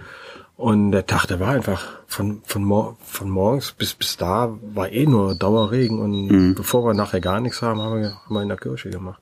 Und 0.56 0.92
der 0.92 1.04
Tag, 1.06 1.26
der 1.26 1.40
war 1.40 1.49
einfach 1.49 1.85
von, 2.06 2.42
von, 2.45 2.62
mor 2.64 2.97
von 3.04 3.28
morgens 3.28 3.73
bis, 3.73 3.95
bis 3.95 4.16
da 4.16 4.56
war 4.73 4.90
eh 4.92 5.04
nur 5.06 5.35
Dauerregen 5.35 5.99
und 5.99 6.26
Mhm. 6.28 6.54
bevor 6.54 6.85
wir 6.87 6.95
nachher 6.95 7.21
gar 7.21 7.40
nichts 7.40 7.61
haben, 7.61 7.80
haben 7.83 8.00
wir, 8.00 8.12
haben 8.25 8.35
wir 8.35 8.42
in 8.42 8.49
der 8.49 8.56
Kirche 8.56 8.90
gemacht. 8.90 9.21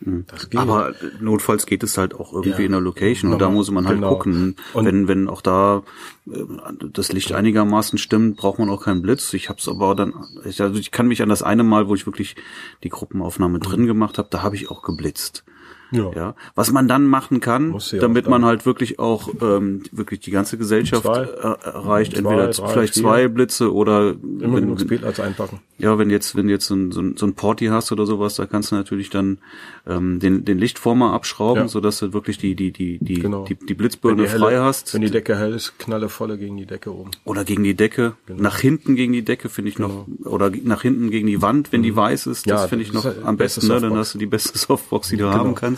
Das 0.00 0.48
geht. 0.48 0.54
Mhm. 0.54 0.58
Aber 0.60 0.94
notfalls 1.20 1.66
geht 1.66 1.82
es 1.82 1.98
halt 1.98 2.14
auch 2.14 2.32
irgendwie 2.32 2.60
Ja. 2.60 2.66
in 2.66 2.72
der 2.72 2.80
Location 2.80 3.32
und 3.32 3.38
da 3.40 3.46
Normal. 3.46 3.56
muss 3.56 3.70
man 3.72 3.86
halt 3.86 3.96
Genau. 3.96 4.10
gucken. 4.14 4.56
Und- 4.72 4.86
wenn 4.86 5.08
wenn 5.08 5.28
auch 5.28 5.42
da 5.42 5.82
äh, 6.30 6.44
das 6.92 7.12
Licht 7.12 7.32
einigermaßen 7.32 7.98
stimmt, 7.98 8.36
braucht 8.36 8.58
man 8.60 8.68
auch 8.70 8.84
keinen 8.84 9.02
Blitz. 9.02 9.32
Ich 9.34 9.48
habe 9.48 9.58
es 9.58 9.68
aber 9.68 9.94
dann, 9.96 10.14
ich, 10.44 10.60
also 10.62 10.78
ich 10.78 10.92
kann 10.92 11.08
mich 11.08 11.20
an 11.22 11.28
das 11.28 11.42
eine 11.42 11.64
Mal, 11.64 11.88
wo 11.88 11.94
ich 11.96 12.06
wirklich 12.06 12.36
die 12.84 12.90
Gruppenaufnahme 12.90 13.58
drin 13.58 13.86
gemacht 13.86 14.18
habe, 14.18 14.28
da 14.30 14.42
habe 14.42 14.54
ich 14.56 14.70
auch 14.70 14.82
geblitzt. 14.82 15.44
Ja. 15.90 16.10
Ja, 16.14 16.34
was 16.54 16.70
man 16.72 16.86
dann 16.88 17.06
machen 17.06 17.40
kann, 17.40 17.74
damit 18.00 18.28
man 18.28 18.44
halt 18.44 18.66
wirklich 18.66 18.98
auch 18.98 19.30
ähm, 19.40 19.82
wirklich 19.90 20.20
die 20.20 20.30
ganze 20.30 20.58
Gesellschaft 20.58 21.04
Zwei. 21.04 21.22
äh, 21.22 21.56
erreicht, 21.64 22.12
Zwei, 22.12 22.18
entweder 22.18 22.48
drei, 22.50 22.68
vielleicht 22.68 22.94
vier. 22.94 23.02
zwei 23.02 23.28
Blitze 23.28 23.72
oder 23.72 24.10
Immer 24.10 24.40
wenn, 24.40 24.50
genug 24.64 24.78
wenn, 24.80 24.86
Spielplatz 24.86 25.18
einpacken. 25.20 25.60
ja, 25.78 25.98
wenn 25.98 26.10
jetzt, 26.10 26.36
wenn 26.36 26.48
jetzt 26.48 26.66
so 26.66 26.74
ein, 26.74 26.92
so 26.92 27.00
ein, 27.00 27.16
so 27.16 27.24
ein 27.26 27.34
Porti 27.34 27.66
hast 27.66 27.90
oder 27.92 28.04
sowas, 28.06 28.34
da 28.36 28.46
kannst 28.46 28.70
du 28.70 28.74
natürlich 28.76 29.08
dann 29.10 29.38
ähm, 29.86 30.18
den, 30.20 30.44
den 30.44 30.58
Lichtformer 30.58 31.12
abschrauben, 31.12 31.62
Ja. 31.64 31.68
so 31.68 31.80
dass 31.80 31.98
du 32.00 32.12
wirklich 32.12 32.38
die, 32.38 32.54
die, 32.54 32.70
die, 32.72 32.98
die, 33.00 33.14
Genau. 33.20 33.44
die, 33.44 33.54
die 33.54 33.74
Blitzbirne 33.74 34.26
helle, 34.28 34.38
frei 34.40 34.58
hast. 34.58 34.92
Wenn 34.94 35.00
die 35.02 35.10
Decke 35.10 35.36
hell 35.36 35.54
ist, 35.54 35.78
knalle 35.78 36.08
volle 36.08 36.36
gegen 36.38 36.56
die 36.56 36.66
Decke 36.66 36.92
oben. 36.94 37.12
oder 37.24 37.44
gegen 37.44 37.62
die 37.64 37.74
Decke. 37.74 38.14
Genau. 38.26 38.42
Nach 38.42 38.58
hinten 38.58 38.94
gegen 38.96 39.12
die 39.12 39.24
Decke 39.24 39.48
finde 39.48 39.70
ich 39.70 39.78
noch, 39.78 40.06
oder 40.24 40.50
nach 40.64 40.82
hinten 40.82 41.10
gegen 41.10 41.26
die 41.26 41.40
Wand, 41.40 41.72
wenn 41.72 41.82
die 41.82 41.96
weiß 41.96 42.26
ist. 42.26 42.46
Das 42.46 42.52
Mhm. 42.58 42.62
Ja, 42.62 42.68
finde 42.68 42.84
ich 42.84 42.92
noch 42.92 43.04
ist 43.04 43.22
am 43.24 43.36
die 43.36 43.42
beste 43.42 43.60
besten, 43.60 43.74
ne? 43.74 43.80
Dann 43.80 43.96
hast 43.96 44.14
du 44.14 44.18
die 44.18 44.26
beste 44.26 44.58
Softbox, 44.58 45.08
die 45.08 45.16
du 45.16 45.24
Genau. 45.24 45.34
haben 45.36 45.54
kannst. 45.54 45.77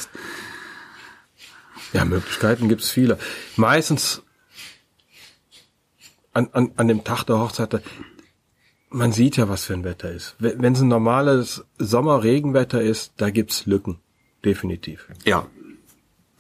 Ja, 1.93 2.05
Möglichkeiten 2.05 2.69
gibt's 2.69 2.91
viele. 2.91 3.19
Meistens 3.57 4.23
an, 6.33 6.49
an, 6.53 6.73
an 6.77 6.89
dem 6.89 7.03
Tag 7.05 7.25
der 7.25 7.39
Hochzeit, 7.41 7.83
man 8.91 9.13
sieht 9.13 9.37
ja, 9.37 9.49
was 9.49 9.65
für 9.65 9.75
ein 9.75 9.85
Wetter 9.85 10.11
ist. 10.11 10.37
Wenn 10.39 10.73
es 10.73 10.81
ein 10.81 10.89
normales 10.89 11.65
Sommer-Regenwetter 11.79 12.81
ist, 12.81 13.13
da 13.17 13.31
gibt's 13.31 13.67
Lücken. 13.67 13.99
Definitiv. 14.45 15.07
Ja. 15.25 15.47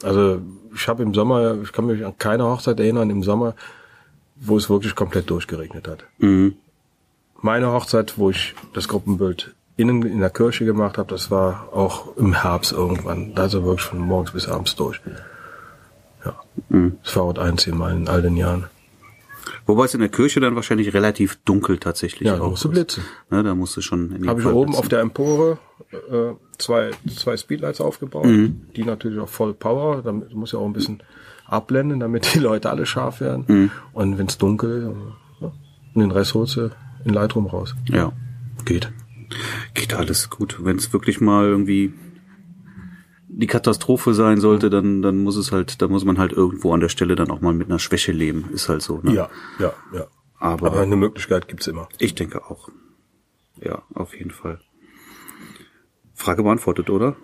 Also 0.02 0.40
ich 0.74 0.88
habe 0.88 1.02
im 1.02 1.12
Sommer, 1.14 1.60
ich 1.62 1.72
kann 1.72 1.86
mich 1.86 2.04
an 2.04 2.16
keine 2.16 2.44
Hochzeit 2.44 2.80
erinnern, 2.80 3.10
im 3.10 3.22
Sommer, 3.22 3.54
wo 4.36 4.56
es 4.56 4.70
wirklich 4.70 4.94
komplett 4.94 5.28
durchgeregnet 5.28 5.86
hat. 5.86 6.04
Mhm. 6.18 6.56
meine 7.42 7.72
Hochzeit, 7.72 8.18
wo 8.18 8.30
ich 8.30 8.54
das 8.72 8.88
Gruppenbild 8.88 9.54
innen 9.80 10.02
in 10.02 10.20
der 10.20 10.30
Kirche 10.30 10.64
gemacht 10.64 10.98
habe, 10.98 11.08
das 11.08 11.30
war 11.30 11.68
auch 11.72 12.16
im 12.16 12.32
Herbst 12.42 12.72
irgendwann. 12.72 13.34
Da 13.34 13.46
ist 13.46 13.54
er 13.54 13.64
wirklich 13.64 13.86
von 13.86 13.98
morgens 14.00 14.32
bis 14.32 14.48
abends 14.48 14.76
durch. 14.76 15.00
Ja. 16.24 16.34
Mhm. 16.68 16.98
Das 17.02 17.16
war 17.16 17.32
das 17.32 17.44
einzige 17.44 17.76
Mal 17.76 17.94
in 17.96 18.08
all 18.08 18.22
den 18.22 18.36
Jahren. 18.36 18.66
Wobei 19.66 19.84
es 19.86 19.94
in 19.94 20.00
der 20.00 20.08
Kirche 20.10 20.40
dann 20.40 20.54
wahrscheinlich 20.54 20.92
relativ 20.94 21.38
dunkel 21.44 21.78
tatsächlich 21.78 22.28
Ja, 22.28 22.36
da 22.36 22.42
auch 22.42 22.50
musst 22.50 22.64
du 22.64 22.70
blitzen. 22.70 23.02
Ne, 23.30 23.42
da 23.42 23.54
musst 23.54 23.76
du 23.76 23.80
schon 23.80 24.12
in 24.14 24.22
die 24.22 24.28
Habe 24.28 24.40
ich 24.40 24.46
oben 24.46 24.66
blitzen. 24.66 24.80
auf 24.80 24.88
der 24.88 25.00
Empore 25.00 25.58
äh, 25.92 26.32
zwei, 26.58 26.90
zwei 27.16 27.36
Speedlights 27.36 27.80
aufgebaut, 27.80 28.26
Mhm. 28.26 28.62
die 28.76 28.84
natürlich 28.84 29.18
auch 29.18 29.28
voll 29.28 29.54
Power, 29.54 30.02
damit 30.02 30.34
muss 30.34 30.52
ja 30.52 30.58
auch 30.58 30.66
ein 30.66 30.72
bisschen 30.72 31.02
abblenden, 31.46 32.00
damit 32.00 32.34
die 32.34 32.38
Leute 32.38 32.70
alle 32.70 32.84
scharf 32.86 33.20
werden. 33.20 33.44
Mhm. 33.48 33.70
Und 33.92 34.18
wenn 34.18 34.26
es 34.26 34.38
dunkel, 34.38 34.94
ja, 35.40 35.46
und 35.94 36.00
den 36.00 36.10
Rest 36.10 36.34
holst 36.34 36.56
du 36.56 36.70
in 37.04 37.14
Lightroom 37.14 37.46
raus. 37.46 37.74
Ja. 37.88 38.12
Geht. 38.64 38.92
Geht 39.74 39.94
alles 39.94 40.30
gut. 40.30 40.58
Wenn 40.64 40.76
es 40.76 40.92
wirklich 40.92 41.20
mal 41.20 41.46
irgendwie 41.46 41.92
die 43.28 43.46
Katastrophe 43.46 44.12
sein 44.14 44.40
sollte, 44.40 44.70
dann, 44.70 45.02
dann 45.02 45.18
muss 45.22 45.36
es 45.36 45.52
halt, 45.52 45.80
dann 45.82 45.90
muss 45.90 46.04
man 46.04 46.18
halt 46.18 46.32
irgendwo 46.32 46.72
an 46.74 46.80
der 46.80 46.88
Stelle 46.88 47.14
dann 47.16 47.30
auch 47.30 47.40
mal 47.40 47.54
mit 47.54 47.68
einer 47.68 47.78
Schwäche 47.78 48.12
leben. 48.12 48.46
Ist 48.52 48.68
halt 48.68 48.82
so. 48.82 49.00
Ne? 49.02 49.14
Ja, 49.14 49.30
ja, 49.58 49.72
ja. 49.92 50.06
Aber, 50.38 50.68
Aber 50.68 50.80
eine 50.80 50.96
Möglichkeit 50.96 51.48
gibt's 51.48 51.66
immer. 51.66 51.88
ich 51.98 52.14
denke 52.14 52.44
auch. 52.50 52.68
Ja, 53.62 53.82
auf 53.94 54.16
jeden 54.16 54.30
Fall. 54.30 54.58
Frage 56.14 56.42
beantwortet, 56.42 56.90
oder? 56.90 57.16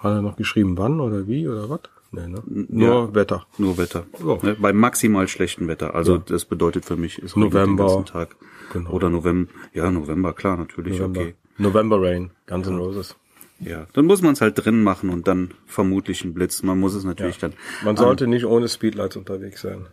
Hat 0.00 0.12
er 0.12 0.22
noch 0.22 0.36
geschrieben, 0.36 0.76
wann 0.78 1.00
oder 1.00 1.26
wie 1.26 1.48
oder 1.48 1.68
was? 1.68 1.80
Nee, 2.10 2.26
ne? 2.28 2.42
Nur 2.46 3.14
Wetter. 3.14 3.46
Nur 3.58 3.76
Wetter. 3.78 4.06
Ja. 4.24 4.38
Ne, 4.42 4.56
bei 4.58 4.72
maximal 4.72 5.28
schlechtem 5.28 5.66
Wetter. 5.68 5.94
Also 5.94 6.14
Ja. 6.16 6.22
das 6.24 6.44
bedeutet 6.44 6.84
für 6.84 6.96
mich 6.96 7.18
ist 7.18 7.36
November. 7.36 7.84
den 7.84 7.94
ganzen 7.96 8.06
Tag. 8.06 8.36
Genau. 8.72 8.90
Oder 8.90 9.10
November. 9.10 9.50
Ja, 9.72 9.90
November, 9.90 10.32
klar, 10.32 10.56
natürlich. 10.56 10.98
November. 10.98 11.20
Okay. 11.20 11.34
November 11.58 12.00
Rain, 12.00 12.30
Guns 12.46 12.68
N' 12.68 12.76
Roses. 12.76 13.16
Ja, 13.60 13.86
dann 13.92 14.06
muss 14.06 14.22
man 14.22 14.34
es 14.34 14.40
halt 14.40 14.64
drin 14.64 14.82
machen 14.82 15.10
und 15.10 15.26
dann 15.26 15.52
vermutlich 15.66 16.24
ein 16.24 16.32
Blitz. 16.32 16.62
Man 16.62 16.78
muss 16.78 16.94
es 16.94 17.04
natürlich 17.04 17.38
dann. 17.38 17.54
Man 17.82 17.96
sollte 17.96 18.28
nicht 18.28 18.44
ohne 18.44 18.68
Speedlights 18.68 19.16
unterwegs 19.16 19.62
sein. 19.62 19.86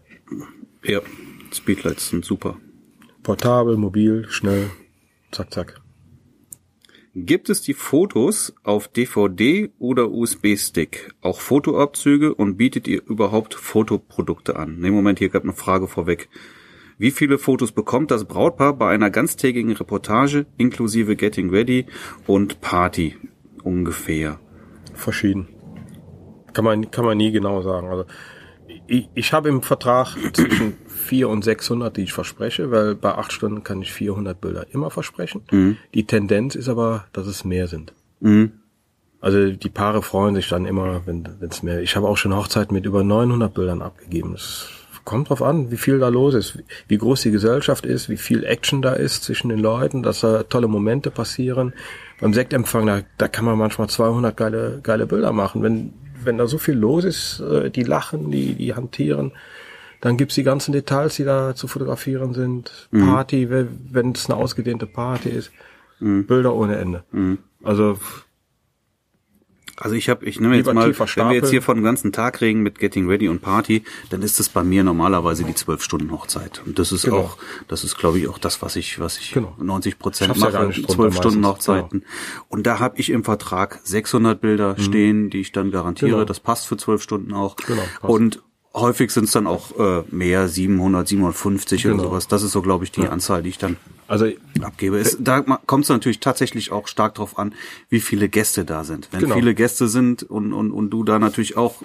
Ja, 0.84 1.02
Speedlights 1.52 2.10
sind 2.10 2.24
super. 2.24 2.58
Portabel, 3.24 3.76
mobil, 3.76 4.28
schnell, 4.30 4.70
zack, 5.32 5.52
zack. 5.52 5.82
Gibt 7.16 7.50
es 7.50 7.62
die 7.62 7.74
Fotos 7.74 8.54
auf 8.64 8.88
DVD 8.90 9.72
oder 9.80 10.12
USB-Stick? 10.12 11.16
Auch 11.22 11.40
Fotoabzüge 11.40 12.36
und 12.36 12.58
bietet 12.58 12.88
ihr 12.88 13.02
überhaupt 13.08 13.54
Fotoprodukte 13.54 14.58
an? 14.58 14.80
Ne, 14.80 14.92
Moment, 14.92 15.20
hier 15.20 15.30
gab 15.30 15.44
eine 15.44 15.54
Frage 15.54 15.88
vorweg. 15.88 16.30
Wie 16.98 17.12
viele 17.12 17.38
Fotos 17.38 17.74
bekommt 17.74 18.12
das 18.12 18.26
Brautpaar 18.26 18.74
bei 18.74 18.90
einer 18.90 19.10
ganztägigen 19.10 19.74
Reportage 19.74 20.46
inklusive 20.58 21.16
Getting 21.18 21.50
Ready 21.50 21.88
und 22.26 22.62
Party 22.62 23.18
ungefähr? 23.64 24.40
Verschieden. 24.94 25.50
Kann 26.54 26.64
man, 26.64 26.90
kann 26.92 27.04
man 27.04 27.18
nie 27.18 27.34
genau 27.34 27.62
sagen. 27.62 27.88
Also, 27.88 28.06
ich, 28.88 29.10
ich 29.14 29.34
habe 29.34 29.50
im 29.50 29.62
Vertrag 29.62 30.16
zwischen 30.34 30.74
400 30.88 31.36
und 31.36 31.44
600, 31.44 31.98
die 31.98 32.04
ich 32.04 32.14
verspreche, 32.14 32.72
weil 32.72 32.96
bei 32.96 33.14
acht 33.14 33.34
Stunden 33.34 33.64
kann 33.64 33.82
ich 33.82 33.92
400 33.92 34.40
Bilder 34.40 34.66
immer 34.72 34.90
versprechen. 34.90 35.42
Die 35.94 36.06
Tendenz 36.06 36.56
ist 36.56 36.70
aber, 36.70 37.06
dass 37.12 37.28
es 37.28 37.44
mehr 37.44 37.68
sind. 37.68 37.94
Mhm. 38.22 38.54
Also 39.20 39.52
die 39.52 39.70
Paare 39.70 40.02
freuen 40.02 40.36
sich 40.36 40.48
dann 40.48 40.66
immer, 40.66 41.02
wenn 41.06 41.28
es 41.42 41.64
mehr. 41.64 41.82
Ich 41.82 41.96
habe 41.96 42.08
auch 42.08 42.16
schon 42.16 42.36
Hochzeiten 42.36 42.74
mit 42.74 42.86
über 42.86 43.04
900 43.04 43.54
Bildern 43.54 43.82
abgegeben. 43.82 44.34
Es 44.34 44.70
kommt 45.06 45.30
drauf 45.30 45.42
an, 45.42 45.72
wie 45.72 45.78
viel 45.78 46.00
da 46.00 46.10
los 46.10 46.34
ist, 46.34 46.58
wie 46.88 46.98
groß 46.98 47.22
die 47.22 47.32
Gesellschaft 47.32 47.86
ist, 47.86 48.10
wie 48.10 48.18
viel 48.18 48.44
Action 48.44 48.82
da 48.82 48.94
ist 48.94 49.24
zwischen 49.24 49.50
den 49.50 49.60
Leuten, 49.60 50.04
dass 50.04 50.22
da 50.22 50.44
tolle 50.44 50.68
Momente 50.68 51.12
passieren. 51.12 51.74
Beim 52.20 52.34
Sektempfang, 52.34 52.86
da, 52.86 53.02
da 53.18 53.28
kann 53.28 53.46
man 53.46 53.58
manchmal 53.58 53.88
200 53.88 54.36
geile, 54.36 54.80
geile 54.84 55.06
Bilder 55.06 55.32
machen. 55.32 55.64
Wenn, 55.64 55.94
wenn 56.24 56.38
da 56.38 56.48
so 56.48 56.58
viel 56.58 56.76
los 56.76 57.06
ist, 57.06 57.40
äh, 57.40 57.70
die 57.70 57.84
lachen, 57.84 58.32
die, 58.32 58.56
die 58.56 58.74
hantieren, 58.74 59.32
dann 60.02 60.18
gibt's 60.18 60.36
die 60.36 60.44
ganzen 60.44 60.72
Details, 60.72 61.16
die 61.16 61.24
da 61.24 61.56
zu 61.56 61.68
fotografieren 61.68 62.34
sind. 62.34 62.90
Party, 63.06 63.50
wenn 63.50 64.12
es 64.12 64.30
eine 64.30 64.38
ausgedehnte 64.38 64.86
Party 64.86 65.30
ist. 65.30 65.52
Bilder 66.00 66.54
ohne 66.54 66.76
Ende. 66.76 67.04
Also 67.64 67.98
Also 69.78 69.96
ich 69.96 70.08
habe, 70.10 70.26
ich 70.26 70.40
nehme 70.40 70.56
jetzt 70.56 70.72
mal, 70.74 70.98
wenn 70.98 71.28
wir 71.30 71.36
jetzt 71.36 71.50
hier 71.50 71.62
von 71.62 71.76
dem 71.76 71.84
ganzen 71.84 72.14
Tag 72.14 72.40
reden 72.40 72.62
mit 72.62 72.80
Getting 72.80 73.08
Ready 73.10 73.28
und 73.28 73.42
Party, 73.42 73.84
dann 74.10 74.22
ist 74.22 74.40
es 74.40 74.48
bei 74.48 74.64
mir 74.64 74.84
normalerweise 74.86 75.44
die 75.44 75.54
zwölf 75.54 75.84
Stunden 75.84 76.12
Hochzeit. 76.12 76.62
Und 76.66 76.80
das 76.80 76.92
ist 76.94 77.04
Genau. 77.04 77.18
auch, 77.18 77.38
das 77.68 77.84
ist 77.84 77.98
glaube 77.98 78.20
ich 78.20 78.28
auch 78.30 78.38
das, 78.38 78.62
was 78.62 78.78
ich, 78.78 79.00
was 79.00 79.18
ich 79.18 79.32
Genau. 79.34 79.54
90 79.60 80.00
Prozent 80.00 80.36
ja 80.38 80.40
mache, 80.40 80.72
zwölf 80.88 81.16
Stunden 81.16 81.42
meistens. 81.42 81.66
Genau. 81.66 81.82
Hochzeiten. 81.84 82.04
Und 82.48 82.66
da 82.66 82.80
habe 82.80 82.98
ich 83.00 83.10
im 83.10 83.24
Vertrag 83.26 83.82
600 83.84 84.40
Bilder 84.40 84.76
stehen, 84.80 85.30
die 85.30 85.42
ich 85.42 85.52
dann 85.52 85.72
garantiere. 85.72 86.12
Genau. 86.12 86.24
Das 86.26 86.40
passt 86.40 86.68
für 86.68 86.78
zwölf 86.78 87.02
Stunden 87.02 87.34
auch. 87.34 87.58
Genau, 87.58 87.82
passt. 88.00 88.04
Und 88.14 88.42
häufig 88.76 89.10
sind 89.12 89.24
es 89.24 89.32
dann 89.32 89.48
auch 89.48 89.80
äh, 89.80 90.04
mehr, 90.12 90.48
700, 90.48 91.08
750 91.08 91.86
oder 91.88 91.96
Genau. 91.96 92.10
sowas. 92.10 92.28
Das 92.28 92.44
ist 92.44 92.52
so, 92.52 92.62
glaube 92.62 92.84
ich, 92.84 92.92
die 92.92 93.08
Anzahl, 93.08 93.42
die 93.42 93.50
ich 93.50 93.58
dann 93.58 93.78
Also 94.08 94.28
abgebe. 94.62 94.98
Es, 95.00 95.18
da 95.20 95.42
kommt 95.42 95.86
es 95.86 95.90
natürlich 95.90 96.20
tatsächlich 96.20 96.72
auch 96.72 96.88
stark 96.88 97.16
drauf 97.16 97.40
an, 97.40 97.54
wie 97.90 98.02
viele 98.02 98.30
Gäste 98.30 98.66
da 98.66 98.84
sind. 98.84 99.08
Wenn 99.12 99.22
Genau. 99.22 99.36
viele 99.36 99.56
Gäste 99.56 99.88
sind 99.88 100.22
und, 100.24 100.54
und, 100.54 100.72
und 100.72 100.90
du 100.92 101.04
da 101.04 101.18
natürlich 101.20 101.58
auch 101.58 101.82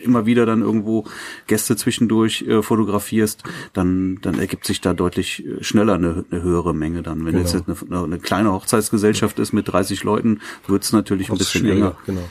immer 0.00 0.26
wieder 0.26 0.44
dann 0.44 0.60
irgendwo 0.60 1.06
Gäste 1.46 1.76
zwischendurch 1.76 2.42
äh, 2.42 2.62
fotografierst, 2.62 3.42
dann, 3.72 4.18
dann 4.20 4.38
ergibt 4.38 4.66
sich 4.66 4.82
da 4.82 4.92
deutlich 4.92 5.46
äh, 5.46 5.64
schneller 5.64 5.94
eine, 5.94 6.26
eine 6.30 6.42
höhere 6.42 6.74
Menge 6.74 7.02
dann. 7.02 7.24
Wenn 7.24 7.36
Genau. 7.36 7.48
jetzt 7.48 7.64
eine, 7.88 8.02
eine 8.04 8.18
kleine 8.18 8.52
Hochzeitsgesellschaft 8.52 9.38
ist 9.38 9.52
mit 9.54 9.68
30 9.68 10.02
Leuten, 10.04 10.40
wird's 10.66 10.92
natürlich 10.92 11.30
ein 11.30 11.38
Das 11.38 11.46
ist 11.46 11.52
bisschen 11.54 11.70
enger. 11.70 11.96
Genau. 12.04 12.28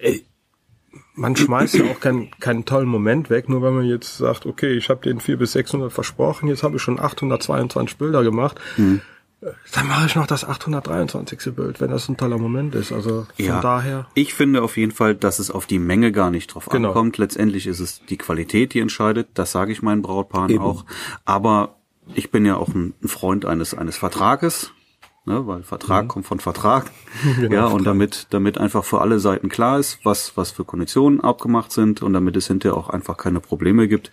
Ey, 0.00 0.24
man 1.18 1.36
schmeißt 1.36 1.74
ja 1.74 1.84
auch 1.90 2.00
keinen, 2.00 2.30
keinen 2.40 2.64
tollen 2.64 2.88
Moment 2.88 3.28
weg, 3.30 3.48
nur 3.48 3.62
wenn 3.62 3.74
man 3.74 3.84
jetzt 3.84 4.16
sagt, 4.18 4.46
okay, 4.46 4.72
ich 4.72 4.88
habe 4.88 5.00
den 5.02 5.20
400 5.20 5.38
bis 5.40 5.52
600 5.52 5.92
versprochen, 5.92 6.48
jetzt 6.48 6.62
habe 6.62 6.76
ich 6.76 6.82
schon 6.82 6.98
822 7.00 7.98
Bilder 7.98 8.22
gemacht, 8.22 8.58
Mhm. 8.76 9.00
äh, 9.40 9.46
dann 9.72 9.86
mache 9.88 10.06
ich 10.06 10.14
noch 10.14 10.26
das 10.26 10.44
823. 10.44 11.54
Bild, 11.54 11.80
wenn 11.80 11.90
das 11.90 12.08
ein 12.08 12.16
toller 12.16 12.38
Moment 12.38 12.74
ist. 12.74 12.92
Also 12.92 13.26
von 13.36 13.44
Ja, 13.44 13.60
daher, 13.60 14.06
ich 14.14 14.34
finde 14.34 14.62
auf 14.62 14.76
jeden 14.76 14.92
Fall, 14.92 15.14
dass 15.14 15.38
es 15.38 15.50
auf 15.50 15.66
die 15.66 15.78
Menge 15.78 16.12
gar 16.12 16.30
nicht 16.30 16.54
drauf 16.54 16.66
Genau. 16.68 16.88
ankommt. 16.88 17.18
Letztendlich 17.18 17.66
ist 17.66 17.80
es 17.80 18.00
die 18.08 18.16
Qualität, 18.18 18.74
die 18.74 18.80
entscheidet. 18.80 19.28
Das 19.34 19.52
sage 19.52 19.72
ich 19.72 19.82
meinen 19.82 20.02
Brautpaaren 20.02 20.50
Eben. 20.50 20.60
auch. 20.64 20.84
Aber 21.24 21.76
ich 22.14 22.30
bin 22.30 22.44
ja 22.46 22.56
auch 22.56 22.68
ein, 22.68 22.94
ein 23.02 23.08
Freund 23.08 23.44
eines 23.44 23.74
eines 23.74 23.96
Vertrages, 23.98 24.72
ne, 25.28 25.46
weil 25.46 25.62
Vertrag 25.62 26.08
kommt 26.08 26.26
von 26.26 26.40
Vertrag. 26.40 26.90
Genau, 27.38 27.54
ja, 27.54 27.66
und 27.66 27.84
damit 27.84 28.26
damit 28.30 28.58
einfach 28.58 28.84
für 28.84 29.00
alle 29.00 29.18
Seiten 29.18 29.48
klar 29.48 29.78
ist, 29.78 30.00
was 30.04 30.36
was 30.36 30.50
für 30.50 30.64
Konditionen 30.64 31.20
abgemacht 31.20 31.72
sind 31.72 32.02
und 32.02 32.12
damit 32.12 32.36
es 32.36 32.46
hinterher 32.46 32.76
auch 32.76 32.90
einfach 32.90 33.16
keine 33.16 33.40
Probleme 33.40 33.88
gibt, 33.88 34.10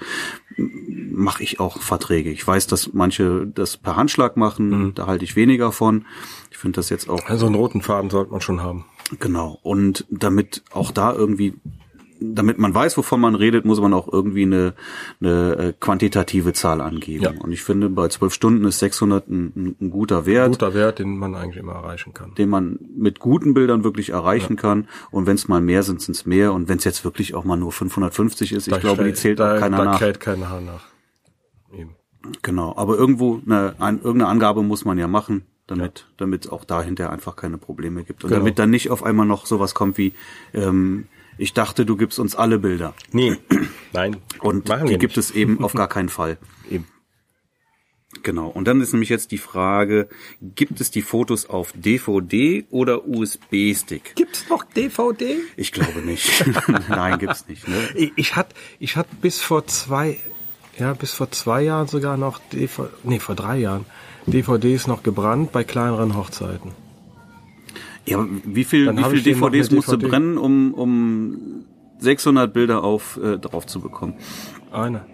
mache 0.58 1.44
ich 1.44 1.60
auch 1.60 1.82
Verträge. 1.82 2.32
Ich 2.32 2.46
weiß, 2.46 2.68
dass 2.68 2.94
manche 2.94 3.48
das 3.48 3.78
per 3.78 3.96
Handschlag 3.96 4.38
machen. 4.38 4.70
Mhm. 4.70 4.96
Da 4.96 5.08
halte 5.08 5.26
ich 5.26 5.36
weniger 5.36 5.72
von. 5.72 6.06
Ich 6.52 6.58
finde 6.58 6.78
das 6.78 6.90
jetzt 6.90 7.10
auch 7.10 7.26
also 7.28 7.46
einen 7.46 7.56
roten 7.56 7.82
Faden 7.82 8.10
sollte 8.10 8.32
man 8.32 8.42
schon 8.42 8.62
haben. 8.62 8.86
Genau. 9.20 9.60
Und 9.62 10.06
damit 10.10 10.64
auch 10.72 10.92
da 10.92 11.14
irgendwie, 11.14 11.54
damit 12.20 12.58
man 12.60 12.74
weiß, 12.74 12.98
wovon 12.98 13.20
man 13.22 13.36
redet, 13.36 13.66
muss 13.66 13.80
man 13.82 13.94
auch 13.94 14.12
irgendwie 14.12 14.44
eine, 14.44 14.74
eine 15.20 15.56
äh, 15.58 15.74
quantitative 15.80 16.54
Zahl 16.54 16.82
angeben. 16.82 17.24
Ja. 17.24 17.32
Und 17.42 17.52
ich 17.52 17.62
finde, 17.64 17.90
bei 17.90 18.08
zwölf 18.08 18.34
Stunden 18.34 18.66
ist 18.66 18.80
600 18.80 19.28
ein, 19.28 19.52
ein, 19.56 19.76
ein 19.82 19.90
guter 19.90 20.26
Wert, 20.26 20.52
Guter 20.52 20.74
Wert, 20.74 21.00
den 21.00 21.18
man 21.18 21.36
eigentlich 21.36 21.58
immer 21.58 21.74
erreichen 21.74 22.14
kann. 22.14 22.34
den 22.36 22.50
man 22.50 22.80
mit 22.96 23.20
guten 23.20 23.54
Bildern 23.54 23.84
wirklich 23.84 24.10
erreichen 24.12 24.56
kann. 24.56 24.88
Und 25.12 25.26
wenn 25.28 25.36
es 25.36 25.48
mal 25.48 25.62
mehr 25.62 25.84
sind, 25.84 26.02
sind 26.02 26.16
es 26.16 26.26
mehr. 26.26 26.54
Und 26.54 26.68
wenn 26.70 26.78
es 26.78 26.84
jetzt 26.84 27.04
wirklich 27.04 27.36
auch 27.36 27.44
mal 27.44 27.58
nur 27.58 27.72
550 27.72 28.52
ist, 28.54 28.68
ich 28.68 28.74
Da 28.74 28.80
glaube, 28.80 29.04
die 29.04 29.14
zählt 29.14 29.40
da, 29.40 29.56
auch 29.56 29.60
keiner 29.60 29.78
da 29.78 29.84
nach. 29.86 30.00
kräht 30.00 30.20
keiner 30.20 30.50
Haar 30.50 30.62
nach. 30.62 30.86
Eben. 31.74 31.96
Genau. 32.42 32.74
Aber 32.78 32.98
irgendwo 32.98 33.42
eine, 33.46 33.76
ein, 33.80 33.98
irgendeine 33.98 34.28
Angabe 34.28 34.64
muss 34.64 34.86
man 34.86 34.98
ja 34.98 35.08
machen. 35.08 35.46
Damit, 35.68 36.06
damit 36.18 36.52
auch 36.52 36.64
dahinter 36.64 37.10
einfach 37.10 37.36
keine 37.36 37.58
Probleme 37.58 38.04
gibt. 38.04 38.24
Und 38.24 38.30
Genau. 38.30 38.42
damit 38.42 38.60
dann 38.60 38.70
nicht 38.70 38.92
auf 38.92 39.02
einmal 39.04 39.26
noch 39.26 39.48
sowas 39.48 39.74
kommt 39.74 39.98
wie, 39.98 40.14
ähm, 40.54 41.06
ich 41.38 41.54
dachte, 41.54 41.86
du 41.86 41.96
gibst 41.98 42.20
uns 42.20 42.36
alle 42.36 42.60
Bilder. 42.60 42.94
Nee, 43.12 43.38
nein. 43.94 44.18
Und 44.40 44.68
machen 44.68 44.86
die 44.86 44.92
wir 44.92 44.98
gibt 44.98 45.18
nicht. 45.18 45.30
es 45.30 45.36
eben 45.36 45.64
auf 45.64 45.74
gar 45.74 45.88
keinen 45.88 46.10
Fall. 46.10 46.38
Eben. 46.70 46.88
Genau. 48.24 48.48
Und 48.48 48.68
dann 48.68 48.82
ist 48.82 48.94
nämlich 48.94 49.10
jetzt 49.10 49.32
die 49.32 49.38
Frage, 49.38 50.08
gibt 50.42 50.80
es 50.80 50.90
die 50.90 51.02
Fotos 51.02 51.48
auf 51.48 51.74
DVD 51.76 52.66
oder 52.70 53.08
USB-Stick? 53.08 54.16
Gibt's 54.16 54.48
noch 54.50 54.64
DVD? 54.64 55.38
Ich 55.58 55.72
glaube 55.72 56.00
nicht. 56.00 56.46
Nein, 56.90 57.20
gibt's 57.20 57.48
nicht. 57.48 57.68
Ne? 57.68 57.76
Ich, 57.96 58.14
ich 58.16 58.36
hatte 58.36 58.56
ich 58.80 58.96
hat 58.96 59.08
bis 59.22 59.42
vor 59.42 59.68
zwei, 59.68 60.18
ja, 60.78 60.94
bis 60.94 61.12
vor 61.12 61.32
zwei 61.32 61.64
Jahren 61.64 61.88
sogar 61.88 62.18
noch 62.18 62.40
DVD, 62.52 62.90
nee, 63.04 63.20
vor 63.20 63.36
drei 63.36 63.58
Jahren, 63.58 63.86
DVDs 64.26 64.88
noch 64.88 65.04
gebrannt 65.04 65.52
bei 65.52 65.64
kleineren 65.64 66.16
Hochzeiten. 66.16 66.72
Ja, 68.08 68.18
aber 68.20 68.28
wie 68.46 68.64
viel, 68.64 68.86
Dann 68.86 68.98
wie 68.98 69.04
viel 69.04 69.22
DVDs 69.24 69.72
musst 69.72 69.88
du 69.92 69.98
DVD. 69.98 70.10
brennen, 70.10 70.38
um, 70.38 70.74
um 70.74 71.38
600 72.00 72.54
Bilder 72.54 72.84
auf, 72.84 73.20
äh, 73.24 73.38
drauf 73.38 73.66
zu 73.66 73.80
bekommen? 73.82 74.14
Eine. 74.72 75.06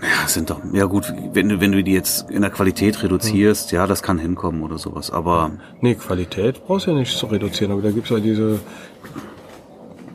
Ja, 0.00 0.28
sind 0.28 0.50
doch, 0.50 0.60
ja 0.72 0.84
gut, 0.84 1.12
wenn 1.32 1.48
du, 1.48 1.60
wenn 1.60 1.72
du 1.72 1.82
die 1.82 1.92
jetzt 1.92 2.30
in 2.30 2.42
der 2.42 2.50
Qualität 2.50 3.02
reduzierst, 3.02 3.72
ja, 3.72 3.86
das 3.86 4.02
kann 4.02 4.18
hinkommen 4.18 4.62
oder 4.62 4.78
sowas, 4.78 5.10
aber 5.10 5.52
Nee, 5.80 5.94
Qualität 5.96 6.64
brauchst 6.66 6.86
du 6.86 6.92
ja 6.92 6.98
nicht 6.98 7.16
zu 7.16 7.26
reduzieren, 7.26 7.72
aber 7.72 7.82
da 7.82 7.90
gibt's 7.90 8.10
ja 8.10 8.20
diese 8.20 8.60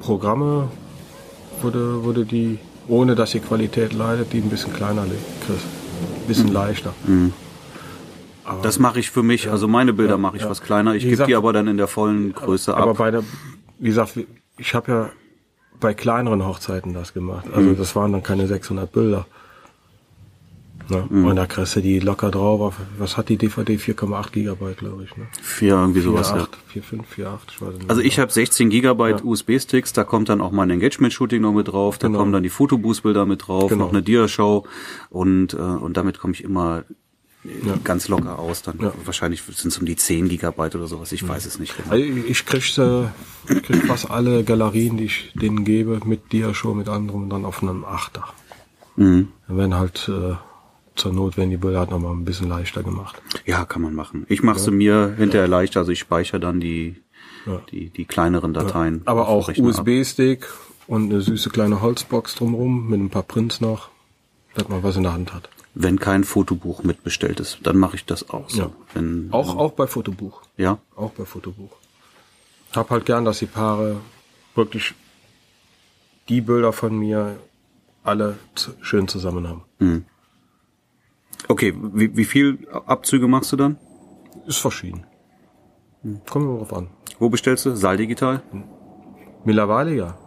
Programme, 0.01 0.69
wo 1.61 1.69
du, 1.69 2.03
wo 2.05 2.11
du 2.11 2.23
die, 2.25 2.59
ohne 2.87 3.15
dass 3.15 3.31
die 3.31 3.39
Qualität 3.39 3.93
leidet, 3.93 4.31
die 4.33 4.37
ein 4.39 4.49
bisschen 4.49 4.73
kleiner 4.73 5.03
le- 5.05 5.11
kriegst. 5.45 5.65
Ein 5.65 6.27
bisschen 6.27 6.47
Mhm. 6.47 6.53
leichter. 6.53 6.93
Das 8.61 8.79
mache 8.79 8.99
ich 8.99 9.09
für 9.11 9.23
mich, 9.23 9.49
also 9.49 9.67
meine 9.67 9.93
Bilder 9.93 10.17
mache 10.17 10.37
ich 10.37 10.45
was 10.45 10.61
kleiner, 10.61 10.95
ich 10.95 11.03
gebe 11.03 11.25
die 11.25 11.35
aber 11.35 11.53
dann 11.53 11.67
in 11.67 11.77
der 11.77 11.87
vollen 11.87 12.33
Größe 12.33 12.75
Aber 12.75 12.91
ab. 12.91 12.97
bei 12.97 13.11
der, 13.11 13.23
wie 13.79 13.87
gesagt, 13.89 14.19
ich 14.57 14.73
habe 14.75 14.91
ja 14.91 15.09
bei 15.79 15.93
kleineren 15.93 16.45
Hochzeiten 16.45 16.93
das 16.93 17.13
gemacht. 17.13 17.45
Also 17.53 17.69
Mhm. 17.71 17.77
das 17.77 17.95
waren 17.95 18.11
dann 18.11 18.23
keine 18.23 18.47
600 18.47 18.91
Bilder. 18.91 19.25
Ne? 20.89 21.05
Mhm. 21.09 21.25
Und 21.25 21.35
da 21.37 21.45
kriegst 21.45 21.75
du 21.77 21.81
die 21.81 21.99
locker 21.99 22.29
drauf. 22.29 22.59
auf- 22.59 22.75
Was 22.97 23.15
hat 23.15 23.29
die 23.29 23.37
DVD? 23.37 23.77
4,8 23.77 24.33
Gigabyte, 24.33 24.77
glaube 24.77 25.03
ich. 25.05 25.15
Ne? 25.15 25.27
Vier, 25.41 25.75
irgendwie 25.75 26.01
sowas, 26.01 26.29
ja. 26.31 26.35
4,8, 26.35 26.49
4,5, 26.67 27.05
4,8, 27.07 27.51
ich 27.51 27.61
weiß 27.61 27.73
nicht. 27.75 27.89
Also 27.89 28.01
ich 28.01 28.19
habe 28.19 28.31
16 28.31 28.69
Gigabyte 28.69 29.23
USB-Sticks, 29.23 29.93
da 29.93 30.03
kommt 30.03 30.27
dann 30.27 30.41
auch 30.41 30.51
mein 30.51 30.69
Engagement-Shooting 30.69 31.41
noch 31.41 31.53
mit 31.53 31.69
drauf, 31.69 31.97
da 31.99 32.07
Genau. 32.07 32.19
kommen 32.19 32.33
dann 32.33 32.43
die 32.43 32.49
Fotoboost-Bilder 32.49 33.25
mit 33.25 33.47
drauf, 33.47 33.69
Genau. 33.69 33.85
noch 33.85 33.91
eine 33.93 34.01
Dia-Show 34.03 34.65
und, 35.09 35.53
äh, 35.53 35.57
und 35.57 35.95
damit 35.95 36.19
komme 36.19 36.33
ich 36.33 36.43
immer 36.43 36.83
äh, 37.45 37.49
ganz 37.83 38.07
locker 38.07 38.39
aus. 38.39 38.61
Dann 38.61 38.79
Ja. 38.79 38.93
wahrscheinlich 39.05 39.41
sind 39.43 39.67
es 39.71 39.77
um 39.77 39.85
die 39.85 39.95
10 39.95 40.29
Gigabyte 40.29 40.75
oder 40.75 40.87
sowas, 40.87 41.11
ich 41.11 41.27
weiß 41.27 41.45
es 41.45 41.59
nicht 41.59 41.75
genau. 41.77 41.91
Also 41.91 42.03
ich 42.03 42.29
ich 42.29 42.45
krieg, 42.45 42.77
äh, 42.77 43.05
krieg 43.61 43.85
fast 43.85 44.09
alle 44.09 44.43
Galerien, 44.43 44.97
die 44.97 45.05
ich 45.05 45.31
denen 45.35 45.63
gebe, 45.65 45.99
mit 46.05 46.31
Dia-Show, 46.31 46.73
mit 46.73 46.87
anderem, 46.89 47.29
dann 47.29 47.45
auf 47.45 47.61
einem 47.63 47.83
Achter. 47.85 48.23
Mhm. 48.95 49.29
Dann 49.47 49.57
werden 49.57 49.75
halt 49.75 50.09
äh, 50.09 50.35
zur 50.95 51.11
Not 51.11 51.37
werden 51.37 51.49
die 51.49 51.57
Bilder 51.57 51.79
halt 51.79 51.89
nochmal 51.91 52.13
ein 52.13 52.23
bisschen 52.25 52.47
leichter 52.49 52.83
gemacht. 52.83 53.21
Ja, 53.45 53.65
kann 53.65 53.81
man 53.81 53.95
machen. 53.95 54.25
Ich 54.29 54.43
mache 54.43 54.59
sie 54.59 54.71
mir 54.71 55.15
hinterher 55.17 55.47
leichter, 55.47 55.79
also 55.79 55.91
ich 55.91 55.99
speichere 55.99 56.39
dann 56.39 56.59
die, 56.59 56.95
Ja. 57.47 57.59
die, 57.71 57.89
die 57.89 58.05
kleineren 58.05 58.53
Dateien. 58.53 59.01
Aber 59.05 59.27
auf 59.27 59.47
dem 59.51 59.65
auch. 59.65 59.69
USB-Stick 59.79 60.47
und 60.85 61.11
eine 61.11 61.21
süße 61.21 61.49
kleine 61.49 61.81
Holzbox 61.81 62.35
drumrum 62.35 62.89
mit 62.89 62.99
ein 62.99 63.09
paar 63.09 63.23
Prints 63.23 63.59
noch, 63.61 63.89
dass 64.53 64.69
man 64.69 64.83
was 64.83 64.95
in 64.95 65.03
der 65.03 65.13
Hand 65.13 65.33
hat. 65.33 65.49
Wenn 65.75 65.99
kein 65.99 66.23
Fotobuch 66.23 66.83
mitbestellt 66.83 67.39
ist, 67.39 67.59
dann 67.63 67.77
mache 67.77 67.95
ich 67.95 68.05
das 68.05 68.29
auch 68.29 68.49
so. 68.49 68.61
Ja. 68.63 68.69
Wenn, 68.93 69.29
Auch, 69.31 69.57
auch 69.57 69.71
bei 69.71 69.87
Fotobuch. 69.87 70.41
ja. 70.57 70.77
Auch 70.95 71.11
bei 71.11 71.25
Fotobuch. 71.25 71.71
Hab 72.75 72.89
halt 72.89 73.05
gern, 73.05 73.25
dass 73.25 73.39
die 73.39 73.45
Paare 73.47 73.97
wirklich 74.55 74.93
die 76.29 76.41
Bilder 76.41 76.73
von 76.73 76.97
mir 76.97 77.37
alle 78.03 78.37
schön 78.81 79.07
zusammen 79.07 79.47
haben. 79.47 80.05
Okay, 81.47 81.73
wie, 81.93 82.15
wie 82.15 82.25
viel 82.25 82.67
Abzüge 82.85 83.27
machst 83.27 83.51
du 83.51 83.57
dann? 83.57 83.77
Ist 84.45 84.57
verschieden. 84.57 85.05
Kommt 86.29 86.45
immer 86.45 86.57
drauf 86.57 86.73
an. 86.73 86.87
Wo 87.19 87.29
bestellst 87.29 87.65
du? 87.65 87.75
Saal 87.75 87.97
Digital? 87.97 88.41
Mittlerweile 89.45 89.93
ja. 89.95 90.17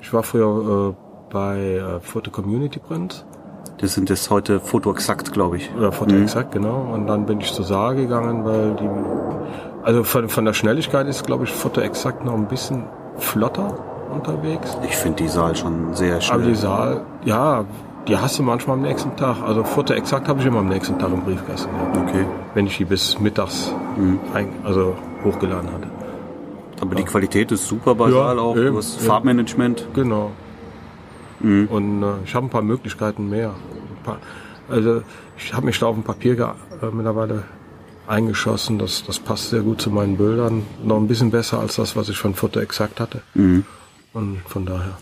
Ich 0.00 0.12
war 0.12 0.22
früher 0.22 0.94
äh, 0.96 1.32
bei 1.32 1.58
äh, 1.76 2.00
Photo 2.00 2.30
Community 2.30 2.78
Print 2.78 3.24
Das 3.82 3.94
sind 3.94 4.08
jetzt 4.10 4.30
heute 4.30 4.60
Foto 4.60 4.92
exakt, 4.92 5.32
glaube 5.32 5.56
ich. 5.56 5.70
oder 5.76 5.90
Photo 5.92 6.14
Exact, 6.14 6.52
genau. 6.52 6.88
Und 6.94 7.06
dann 7.08 7.26
bin 7.26 7.40
ich 7.40 7.52
zur 7.52 7.64
Saar 7.64 7.94
gegangen, 7.94 8.44
weil 8.44 8.76
die, 8.80 8.88
also 9.82 10.04
von, 10.04 10.28
von 10.28 10.44
der 10.44 10.52
Schnelligkeit 10.52 11.06
ist, 11.08 11.26
glaube 11.26 11.44
ich, 11.44 11.50
Photo 11.52 11.80
Exact 11.80 12.24
noch 12.24 12.34
ein 12.34 12.46
bisschen 12.46 12.84
flotter 13.18 13.74
unterwegs. 14.14 14.76
Ich 14.88 14.96
finde 14.96 15.24
die 15.24 15.28
Saal 15.28 15.56
schon 15.56 15.94
sehr 15.94 16.20
Aber 16.30 16.42
die. 16.44 16.54
Saal, 16.54 17.00
ja, 17.24 17.64
die 18.06 18.16
hast 18.16 18.38
du 18.38 18.44
manchmal 18.44 18.76
am 18.76 18.82
nächsten 18.82 19.16
Tag. 19.16 19.42
Also 19.44 19.64
Photo 19.64 19.94
Exact 19.94 20.28
habe 20.28 20.38
ich 20.40 20.46
immer 20.46 20.60
am 20.60 20.68
nächsten 20.68 20.96
Tag 21.00 21.12
im 21.12 21.22
Briefkasten 21.22 21.70
gehabt. 21.72 21.96
Okay. 22.08 22.24
Wenn 22.54 22.66
ich 22.68 22.76
die 22.76 22.84
bis 22.84 23.18
mittags 23.18 23.74
ein, 24.32 24.48
also 24.64 24.94
hochgeladen 25.24 25.68
hatte. 25.72 25.88
Aber 26.80 26.94
die 26.94 27.04
Qualität 27.04 27.50
ist 27.52 27.66
super 27.66 27.94
bei 27.96 28.06
Ja, 28.10 28.12
Saal 28.26 28.38
auch. 28.38 28.56
eben, 28.56 28.66
Du 28.72 28.76
hast. 28.78 29.00
Farbmanagement. 29.00 29.88
Genau. 29.94 30.30
Mhm. 31.42 31.66
Und 31.68 32.02
äh, 32.02 32.06
ich 32.24 32.34
habe 32.34 32.46
ein 32.46 32.50
paar 32.50 32.62
Möglichkeiten 32.62 33.28
mehr. 33.28 33.50
Ein 33.50 34.02
paar, 34.04 34.18
also 34.68 35.02
ich 35.36 35.52
habe 35.52 35.66
mich 35.66 35.78
da 35.78 35.86
auf 35.86 35.94
dem 35.94 36.04
Papier 36.04 36.38
äh, 36.80 36.86
mittlerweile 36.92 37.44
eingeschossen. 38.06 38.78
Das, 38.78 39.04
das 39.04 39.18
passt 39.18 39.50
sehr 39.50 39.60
gut 39.60 39.80
zu 39.80 39.90
meinen 39.90 40.16
Bildern. 40.16 40.64
Noch 40.84 40.98
ein 40.98 41.08
bisschen 41.08 41.30
besser 41.30 41.60
als 41.60 41.76
das, 41.76 41.96
was 41.96 42.08
ich 42.08 42.18
von 42.18 42.34
Foto 42.34 42.60
Exakt 42.60 43.00
hatte. 43.00 43.22
Mhm. 43.34 43.64
Und 44.12 44.42
von 44.46 44.66
daher. 44.66 44.98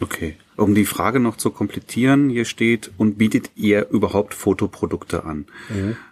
Okay. 0.00 0.36
Um 0.56 0.74
die 0.74 0.84
Frage 0.84 1.18
noch 1.18 1.36
zu 1.36 1.50
komplettieren, 1.50 2.30
hier 2.30 2.44
steht, 2.44 2.92
und 2.96 3.18
bietet 3.18 3.50
ihr 3.56 3.88
überhaupt 3.90 4.34
Fotoprodukte 4.34 5.24
an? 5.24 5.46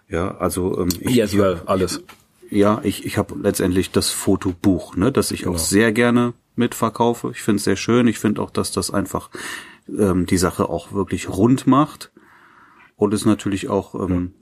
Ja, 0.08 0.36
also 0.38 0.80
ähm, 0.80 0.88
ich, 1.00 1.40
alles. 1.66 2.02
ja, 2.50 2.80
ich, 2.82 3.06
ich 3.06 3.18
habe 3.18 3.36
letztendlich 3.40 3.92
das 3.92 4.10
Fotobuch, 4.10 4.96
ne, 4.96 5.12
das 5.12 5.30
ich 5.30 5.46
auch 5.46 5.58
sehr 5.58 5.92
gerne 5.92 6.34
mitverkaufe. 6.56 7.30
Ich 7.32 7.42
finde 7.42 7.56
es 7.58 7.64
sehr 7.64 7.76
schön. 7.76 8.06
Ich 8.06 8.18
finde 8.18 8.42
auch, 8.42 8.50
dass 8.50 8.72
das 8.72 8.90
einfach 8.90 9.30
ähm, 9.88 10.26
die 10.26 10.36
Sache 10.36 10.68
auch 10.68 10.92
wirklich 10.92 11.28
rund 11.28 11.66
macht. 11.66 12.10
Und 12.96 13.14
ist 13.14 13.24
natürlich 13.24 13.68
auch 13.68 13.94
ähm, 13.94 14.32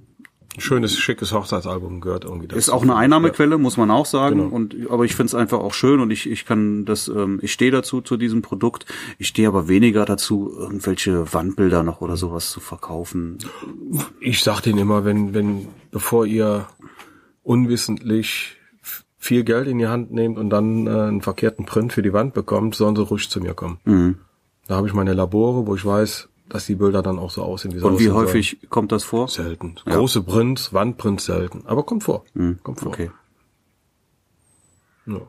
Ein 0.54 0.60
schönes, 0.60 0.98
schickes 0.98 1.32
Hochzeitsalbum 1.32 2.00
gehört 2.00 2.24
irgendwie 2.24 2.48
dazu. 2.48 2.58
ist 2.58 2.68
auch 2.68 2.82
eine 2.82 2.94
Einnahmequelle, 2.96 3.56
muss 3.56 3.76
man 3.78 3.90
auch 3.90 4.04
sagen. 4.04 4.38
Genau. 4.38 4.54
Und 4.54 4.76
aber 4.90 5.04
ich 5.04 5.14
finde 5.14 5.28
es 5.28 5.34
einfach 5.34 5.60
auch 5.60 5.72
schön 5.72 6.00
und 6.00 6.10
ich 6.10 6.28
ich 6.28 6.44
kann 6.44 6.84
das, 6.84 7.08
ähm, 7.08 7.38
ich 7.42 7.52
stehe 7.52 7.70
dazu 7.70 8.02
zu 8.02 8.18
diesem 8.18 8.42
Produkt. 8.42 8.84
Ich 9.18 9.28
stehe 9.28 9.48
aber 9.48 9.68
weniger 9.68 10.04
dazu, 10.04 10.52
irgendwelche 10.54 11.32
Wandbilder 11.32 11.82
noch 11.82 12.02
oder 12.02 12.16
sowas 12.16 12.50
zu 12.50 12.60
verkaufen. 12.60 13.38
Ich 14.20 14.42
sag 14.42 14.60
denen 14.60 14.80
immer, 14.80 15.04
wenn, 15.06 15.32
wenn, 15.32 15.68
bevor 15.90 16.26
ihr 16.26 16.66
unwissentlich 17.42 18.59
viel 19.22 19.44
Geld 19.44 19.68
in 19.68 19.78
die 19.78 19.86
Hand 19.86 20.10
nehmt 20.12 20.38
und 20.38 20.50
dann 20.50 20.86
äh, 20.86 20.90
einen 20.90 21.20
verkehrten 21.20 21.66
Print 21.66 21.92
für 21.92 22.02
die 22.02 22.12
Wand 22.12 22.32
bekommt, 22.34 22.74
sollen 22.74 22.96
sie 22.96 23.02
ruhig 23.02 23.28
zu 23.30 23.40
mir 23.40 23.54
kommen. 23.54 23.78
Mhm. 23.84 24.16
Da 24.66 24.76
habe 24.76 24.88
ich 24.88 24.94
meine 24.94 25.12
Labore, 25.12 25.66
wo 25.66 25.74
ich 25.76 25.84
weiß, 25.84 26.28
dass 26.48 26.66
die 26.66 26.74
Bilder 26.74 27.02
dann 27.02 27.18
auch 27.18 27.30
so 27.30 27.42
aussehen, 27.42 27.72
wie 27.74 27.78
sie 27.78 27.84
Und 27.84 27.92
wie 27.92 27.94
aussehen 27.96 28.12
sollen. 28.14 28.26
häufig 28.26 28.58
kommt 28.70 28.90
das 28.92 29.04
vor? 29.04 29.28
Selten. 29.28 29.76
Große 29.84 30.22
Prints, 30.22 30.72
Wandprints 30.72 31.26
selten. 31.26 31.62
Aber 31.66 31.82
kommt 31.84 32.02
vor. 32.02 32.24
Kommt 32.62 32.80
vor. 32.80 32.88
Mhm. 32.88 32.94
Okay. 32.94 33.10
Ja. 35.06 35.20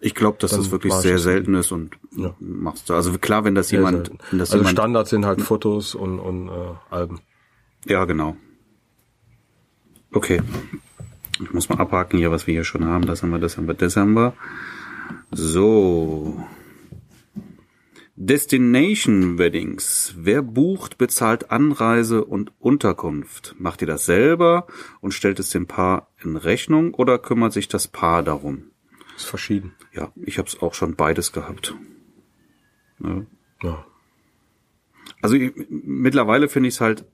Ich 0.00 0.14
glaube, 0.14 0.38
dass 0.40 0.50
Dann 0.52 0.60
das 0.60 0.70
wirklich 0.70 0.92
sehr 0.94 1.18
selten 1.18 1.54
ist 1.54 1.70
und 1.72 1.96
Ja. 2.16 2.34
machst 2.40 2.88
du. 2.88 2.94
Also 2.94 3.16
klar, 3.18 3.44
wenn 3.44 3.54
das 3.54 3.68
Sehr 3.68 3.80
jemand, 3.80 4.06
selten. 4.08 4.18
wenn 4.30 4.38
das 4.38 4.50
also 4.50 4.58
jemand, 4.62 4.78
Standard 4.78 5.08
sind 5.08 5.26
halt 5.26 5.40
Fotos 5.42 5.94
und, 5.94 6.18
und 6.18 6.48
äh, 6.48 6.52
Alben. 6.90 7.20
ja 7.86 8.04
genau. 8.04 8.36
Okay. 10.12 10.40
Ich 11.40 11.52
muss 11.52 11.68
mal 11.68 11.78
abhaken 11.78 12.18
hier, 12.18 12.30
was 12.30 12.46
wir 12.46 12.54
hier 12.54 12.64
schon 12.64 12.84
haben. 12.84 13.06
Das 13.06 13.22
haben 13.22 13.30
wir, 13.30 13.38
das 13.38 13.56
haben 13.56 13.66
wir, 13.66 13.74
das 13.74 13.96
haben 13.96 14.14
wir. 14.14 14.34
So. 15.30 16.44
Destination 18.14 19.38
Weddings. 19.38 20.14
Wer 20.16 20.42
bucht, 20.42 20.98
bezahlt 20.98 21.50
Anreise 21.50 22.24
und 22.24 22.52
Unterkunft. 22.60 23.56
Macht 23.58 23.80
ihr 23.80 23.88
das 23.88 24.04
selber 24.04 24.66
und 25.00 25.12
stellt 25.12 25.40
es 25.40 25.50
dem 25.50 25.66
Paar 25.66 26.08
in 26.22 26.36
Rechnung 26.36 26.94
oder 26.94 27.18
kümmert 27.18 27.52
sich 27.52 27.68
das 27.68 27.88
Paar 27.88 28.22
darum? 28.22 28.70
Ist 29.16 29.24
verschieden. 29.24 29.74
Ja, 29.92 30.12
ich 30.24 30.38
habe 30.38 30.48
es 30.48 30.60
auch 30.60 30.74
schon 30.74 30.94
beides 30.94 31.32
gehabt. 31.32 31.74
Ja. 33.02 33.26
Ja. 33.62 33.86
Also 35.20 35.36
ich, 35.36 35.52
mittlerweile 35.68 36.48
finde 36.48 36.68
ich 36.68 36.74
es 36.74 36.80
halt 36.80 37.04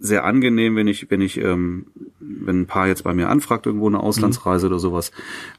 sehr 0.00 0.24
angenehm, 0.24 0.76
wenn 0.76 0.86
ich, 0.86 1.10
wenn 1.10 1.20
ich, 1.20 1.38
ähm, 1.38 1.86
wenn 2.20 2.60
ein 2.60 2.66
Paar 2.66 2.86
jetzt 2.86 3.02
bei 3.04 3.14
mir 3.14 3.28
anfragt, 3.28 3.66
irgendwo 3.66 3.88
eine 3.88 3.98
Auslandsreise 4.00 4.66
oder 4.66 4.78
sowas, 4.78 5.10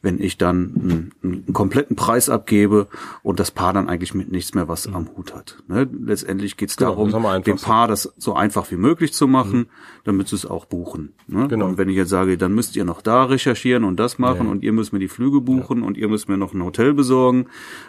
wenn 0.01 0.21
ich 0.21 0.37
dann 0.37 1.11
einen, 1.23 1.43
einen 1.45 1.53
kompletten 1.53 1.95
Preis 1.97 2.29
abgebe 2.29 2.87
und 3.21 3.39
das 3.41 3.51
Paar 3.51 3.73
dann 3.73 3.89
eigentlich 3.89 4.13
mit 4.13 4.31
nichts 4.31 4.53
mehr 4.53 4.67
was 4.69 4.87
am 4.87 5.09
Hut 5.17 5.33
hat. 5.35 5.61
Ne? 5.67 5.89
Letztendlich 6.05 6.55
geht 6.55 6.69
es 6.69 6.77
Genau, 6.77 6.91
darum, 6.91 7.43
dem. 7.43 7.57
Paar 7.57 7.87
das 7.89 8.13
so 8.17 8.33
einfach 8.33 8.71
wie 8.71 8.77
möglich 8.77 9.11
zu 9.11 9.27
machen, 9.27 9.65
damit 10.05 10.29
sie 10.29 10.35
es 10.37 10.45
auch 10.45 10.65
buchen. 10.65 11.13
Ne? 11.27 11.47
Genau. 11.49 11.65
Und 11.67 11.77
wenn 11.77 11.89
ich 11.89 11.97
jetzt 11.97 12.09
sage, 12.09 12.37
dann 12.37 12.53
müsst 12.55 12.77
ihr 12.77 12.85
noch 12.85 13.01
da 13.01 13.25
recherchieren 13.25 13.83
und 13.83 13.97
das 13.99 14.19
machen 14.19 14.45
Ja. 14.45 14.51
und 14.51 14.63
ihr 14.63 14.71
müsst 14.71 14.93
mir 14.93 14.99
die 14.99 15.09
Flüge 15.09 15.41
buchen 15.41 15.81
und 15.83 15.97
ihr 15.97 16.07
müsst 16.07 16.29
mir 16.29 16.37
noch 16.37 16.53
ein 16.53 16.63
Hotel 16.63 16.93
besorgen, 16.93 17.47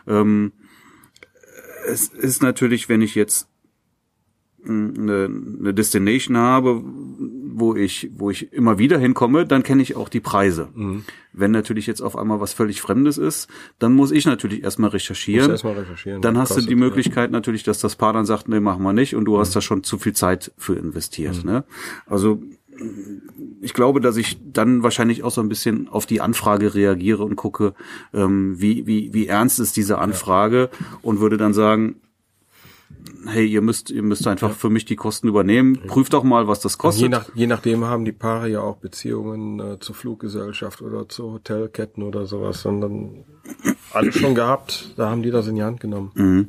ähm, 0.09 0.51
es 1.87 2.09
ist 2.09 2.43
natürlich, 2.43 2.89
wenn 2.89 3.03
ich 3.03 3.15
jetzt 3.15 3.49
eine, 4.67 5.31
eine 5.61 5.75
Destination 5.75 6.37
habe, 6.37 6.83
wo 7.53 7.75
ich, 7.75 8.11
wo 8.17 8.31
ich 8.31 8.53
immer 8.53 8.79
wieder 8.79 8.99
hinkomme, 8.99 9.45
dann 9.47 9.63
kenne 9.63 9.83
ich 9.83 9.97
auch 9.97 10.09
die 10.09 10.21
Preise. 10.21 10.69
Mhm. 10.75 11.05
Wenn 11.33 11.51
natürlich 11.51 11.87
jetzt 11.87 12.01
auf 12.01 12.17
einmal 12.17 12.41
was 12.41 12.53
völlig 12.53 12.81
Fremdes 12.81 13.19
ist, 13.19 13.49
dann 13.79 13.93
muss 13.93 14.11
ich 14.13 14.27
natürlich 14.27 14.63
erstmal 14.63 14.91
recherchieren. 14.91 15.51
Erstmal 15.51 15.75
recherchieren, 15.75 16.23
Dann 16.23 16.39
hast 16.39 16.57
du 16.57 16.61
die 16.61 16.71
ja. 16.71 16.77
Möglichkeit 16.77 17.31
natürlich, 17.31 17.63
dass 17.63 17.79
das 17.81 17.97
Paar 17.97 18.13
dann 18.13 18.27
sagt, 18.27 18.49
nee, 18.49 18.61
machen 18.61 18.83
wir 18.83 18.93
nicht 18.93 19.15
und 19.15 19.25
du 19.27 19.35
Mhm. 19.35 19.41
hast 19.41 19.55
da 19.55 19.61
schon 19.61 19.83
zu 19.83 19.99
viel 19.99 20.13
Zeit 20.15 20.53
für 20.57 20.75
investiert. 20.75 21.45
Ne? 21.45 21.65
Also 22.07 22.43
ich 23.61 23.75
glaube, 23.75 24.01
dass 24.01 24.17
ich 24.17 24.39
dann 24.53 24.83
wahrscheinlich 24.83 25.23
auch 25.23 25.31
so 25.31 25.41
ein 25.43 25.49
bisschen 25.51 25.89
auf 25.89 26.07
die 26.07 26.21
Anfrage 26.23 26.75
reagiere 26.75 27.25
und 27.25 27.37
gucke, 27.37 27.75
ähm, 28.15 28.59
wie, 28.61 28.87
wie, 28.87 29.13
wie 29.13 29.27
ernst 29.27 29.61
ist 29.61 29.77
diese 29.77 29.99
Anfrage 29.99 30.71
und 31.03 31.21
würde 31.21 31.37
dann 31.37 31.53
sagen, 31.53 31.97
hey, 33.27 33.47
ihr 33.47 33.61
müsst, 33.61 33.91
ihr 33.91 34.03
müsst 34.03 34.27
einfach 34.27 34.53
für 34.53 34.71
mich 34.71 34.85
die 34.85 34.97
Kosten 34.97 35.29
übernehmen. 35.29 35.81
Prüft 35.87 36.13
doch 36.13 36.25
mal, 36.25 36.49
was 36.49 36.61
das 36.61 36.79
kostet. 36.79 37.03
Je, 37.03 37.09
nach, 37.09 37.35
je 37.35 37.47
nachdem 37.47 37.85
haben 37.85 38.05
die 38.05 38.13
Paare 38.13 38.49
ja 38.49 38.61
auch 38.61 38.77
Beziehungen 38.77 39.61
äh, 39.61 39.79
zur 39.81 39.95
Fluggesellschaft 39.95 40.83
oder 40.83 41.09
zu 41.09 41.33
Hotelketten 41.33 42.03
oder 42.03 42.27
sowas, 42.27 42.63
sondern 42.63 43.25
alles 43.93 44.15
schon 44.15 44.35
gehabt. 44.35 44.95
Da 44.97 45.11
haben 45.11 45.23
die 45.23 45.31
das 45.31 45.47
in 45.47 45.57
die 45.57 45.63
Hand 45.63 45.81
genommen. 45.81 46.13
Mhm. 46.15 46.49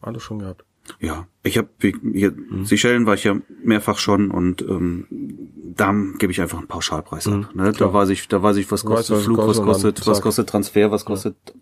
Alles 0.00 0.22
schon 0.22 0.38
gehabt. 0.38 0.64
Ja, 1.00 1.26
ich 1.42 1.58
habe 1.58 1.68
hier 1.80 2.32
mhm. 2.32 2.64
Seychellen 2.64 3.06
war 3.06 3.14
ich 3.14 3.24
ja 3.24 3.36
mehrfach 3.62 3.98
schon 3.98 4.30
und 4.30 4.62
ähm, 4.62 5.06
da 5.76 5.94
gebe 6.18 6.32
ich 6.32 6.40
einfach 6.40 6.58
einen 6.58 6.66
Pauschalpreis 6.66 7.26
mhm, 7.26 7.44
ab. 7.44 7.54
Ne? 7.54 7.72
Da 7.72 7.92
weiß 7.92 8.08
ich, 8.10 8.28
da 8.28 8.42
weiß 8.42 8.56
ich, 8.56 8.70
was 8.70 8.84
kostet 8.84 9.16
weiß, 9.16 9.24
Flug, 9.24 9.38
was 9.38 9.62
kostet, 9.62 10.06
was 10.06 10.20
kostet 10.20 10.48
Transfer, 10.48 10.90
was 10.90 11.04
kostet 11.04 11.36
ja. 11.46 11.52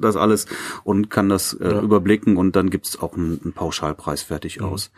das 0.00 0.16
alles 0.16 0.46
und 0.84 1.10
kann 1.10 1.28
das 1.28 1.54
äh, 1.54 1.68
ja. 1.68 1.80
überblicken 1.80 2.36
und 2.36 2.56
dann 2.56 2.70
gibt's 2.70 2.98
auch 3.00 3.14
einen, 3.16 3.40
einen 3.42 3.52
Pauschalpreis 3.52 4.22
fertig 4.22 4.60
mhm. 4.60 4.66
aus. 4.66 4.92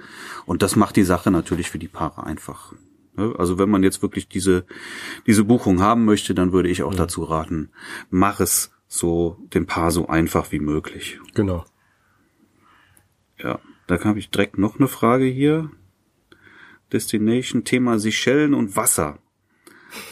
Und 0.46 0.62
das 0.62 0.76
macht 0.76 0.96
die 0.96 1.04
Sache 1.04 1.30
natürlich 1.30 1.70
für 1.70 1.78
die 1.78 1.88
Paare 1.88 2.24
einfach. 2.24 2.72
Ne? 3.16 3.34
Also 3.38 3.58
wenn 3.58 3.70
man 3.70 3.82
jetzt 3.82 4.02
wirklich 4.02 4.28
diese 4.28 4.64
diese 5.26 5.44
Buchung 5.44 5.80
haben 5.80 6.04
möchte, 6.04 6.34
dann 6.34 6.52
würde 6.52 6.68
ich 6.68 6.82
auch 6.82 6.92
ja. 6.92 6.98
dazu 6.98 7.24
raten, 7.24 7.70
mach 8.10 8.40
es 8.40 8.70
so 8.88 9.36
dem 9.54 9.66
Paar 9.66 9.90
so 9.90 10.08
einfach 10.08 10.50
wie 10.52 10.60
möglich. 10.60 11.20
Genau. 11.34 11.64
Ja, 13.42 13.60
da 13.86 14.02
habe 14.04 14.18
ich 14.18 14.30
direkt 14.30 14.58
noch 14.58 14.78
eine 14.78 14.88
Frage 14.88 15.24
hier. 15.24 15.70
Destination, 16.92 17.64
Thema 17.64 17.98
Seychellen 17.98 18.54
und 18.54 18.76
Wasser. 18.76 19.18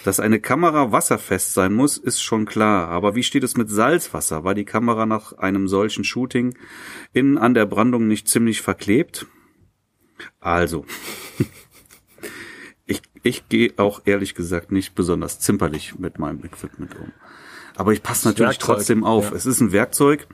Dass 0.04 0.20
eine 0.20 0.40
Kamera 0.40 0.92
wasserfest 0.92 1.52
sein 1.52 1.74
muss, 1.74 1.98
ist 1.98 2.22
schon 2.22 2.46
klar. 2.46 2.88
Aber 2.88 3.14
wie 3.14 3.22
steht 3.22 3.44
es 3.44 3.56
mit 3.56 3.68
Salzwasser? 3.68 4.44
War 4.44 4.54
die 4.54 4.64
Kamera 4.64 5.04
nach 5.04 5.32
einem 5.34 5.68
solchen 5.68 6.04
Shooting 6.04 6.56
innen 7.12 7.36
an 7.36 7.54
der 7.54 7.66
Brandung 7.66 8.06
nicht 8.06 8.28
ziemlich 8.28 8.62
verklebt? 8.62 9.26
Also, 10.40 10.86
ich, 12.86 13.02
ich 13.22 13.48
gehe 13.48 13.74
auch 13.76 14.02
ehrlich 14.06 14.34
gesagt 14.34 14.72
nicht 14.72 14.94
besonders 14.94 15.40
zimperlich 15.40 15.98
mit 15.98 16.18
meinem 16.18 16.42
Equipment 16.44 16.94
um. 16.98 17.12
Aber 17.76 17.92
ich 17.92 18.02
passe 18.02 18.28
natürlich 18.28 18.52
Werkzeug, 18.52 18.76
trotzdem 18.76 19.04
auf. 19.04 19.30
Ja. 19.30 19.36
Es 19.36 19.44
ist 19.44 19.60
ein 19.60 19.72
Werkzeug 19.72 20.26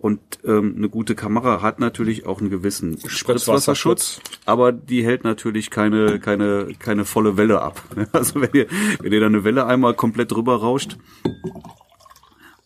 und 0.00 0.20
ähm, 0.44 0.74
eine 0.78 0.88
gute 0.88 1.14
Kamera 1.14 1.60
hat 1.60 1.78
natürlich 1.78 2.24
auch 2.24 2.40
einen 2.40 2.48
gewissen 2.48 2.98
Spritzwasserschutz, 3.06 4.20
aber 4.46 4.72
die 4.72 5.04
hält 5.04 5.24
natürlich 5.24 5.70
keine 5.70 6.18
keine 6.18 6.68
keine 6.78 7.04
volle 7.04 7.36
Welle 7.36 7.60
ab. 7.60 7.82
Also 8.12 8.40
wenn 8.40 8.50
ihr 8.54 8.66
wenn 9.00 9.12
ihr 9.12 9.20
da 9.20 9.26
eine 9.26 9.44
Welle 9.44 9.66
einmal 9.66 9.94
komplett 9.94 10.32
drüber 10.32 10.56
rauscht. 10.56 10.96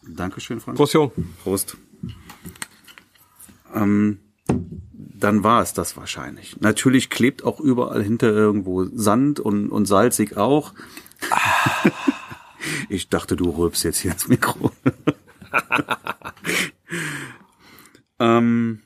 Dankeschön, 0.07 0.61
Frank. 0.61 0.77
Prost, 0.77 0.95
Jung. 0.95 1.11
Prost. 1.43 1.77
Ähm, 3.75 4.21
dann 4.47 5.43
war 5.43 5.61
es 5.61 5.73
das 5.73 5.97
wahrscheinlich. 5.97 6.61
Natürlich 6.61 7.11
klebt 7.11 7.43
auch 7.45 7.59
überall 7.59 8.03
hinter 8.03 8.29
irgendwo 8.29 8.85
Sand 8.85 9.41
und, 9.41 9.71
und 9.71 9.87
salzig 9.87 10.37
auch. 10.37 10.73
Ich 12.89 13.11
dachte, 13.11 13.37
du 13.37 13.51
rülpst 13.51 13.85
jetzt 13.85 13.99
hier 13.99 14.13
ins 14.13 14.27
Mikro. 14.29 14.71
ähm, 18.19 18.81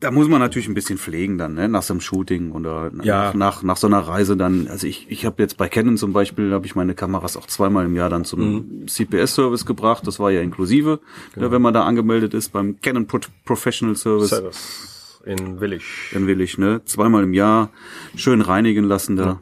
da 0.00 0.12
muss 0.12 0.28
man 0.28 0.40
natürlich 0.40 0.68
ein 0.68 0.74
bisschen 0.74 0.98
pflegen 0.98 1.38
dann, 1.38 1.54
ne? 1.54 1.68
nach 1.68 1.82
so 1.82 1.92
einem 1.92 2.00
Shooting 2.00 2.52
oder 2.52 2.92
ja. 3.02 3.26
nach, 3.26 3.34
nach, 3.34 3.62
nach 3.62 3.76
so 3.76 3.88
einer 3.88 3.98
Reise 3.98 4.36
dann. 4.36 4.68
Also 4.68 4.86
ich, 4.86 5.10
ich 5.10 5.26
habe 5.26 5.42
jetzt 5.42 5.56
bei 5.56 5.68
Canon 5.68 5.96
zum 5.96 6.12
Beispiel, 6.12 6.52
habe 6.52 6.66
ich 6.66 6.76
meine 6.76 6.94
Kameras 6.94 7.36
auch 7.36 7.46
zweimal 7.46 7.86
im 7.86 7.96
Jahr 7.96 8.08
dann 8.08 8.24
zum 8.24 8.40
mhm. 8.40 8.88
CPS-Service 8.88 9.66
gebracht. 9.66 10.06
Das 10.06 10.20
war 10.20 10.30
ja 10.30 10.40
inklusive, 10.40 11.00
genau. 11.34 11.46
ne, 11.46 11.52
wenn 11.52 11.62
man 11.62 11.74
da 11.74 11.84
angemeldet 11.84 12.32
ist 12.32 12.52
beim 12.52 12.80
Canon 12.80 13.06
Pro 13.06 13.18
Professional 13.44 13.96
Service. 13.96 14.30
Service. 14.30 15.20
In 15.24 15.60
Willig. 15.60 15.82
In 16.12 16.28
Willig, 16.28 16.58
ne? 16.58 16.80
Zweimal 16.84 17.24
im 17.24 17.34
Jahr 17.34 17.70
schön 18.14 18.40
reinigen 18.40 18.84
lassen 18.84 19.16
da. 19.16 19.24
Ja 19.24 19.40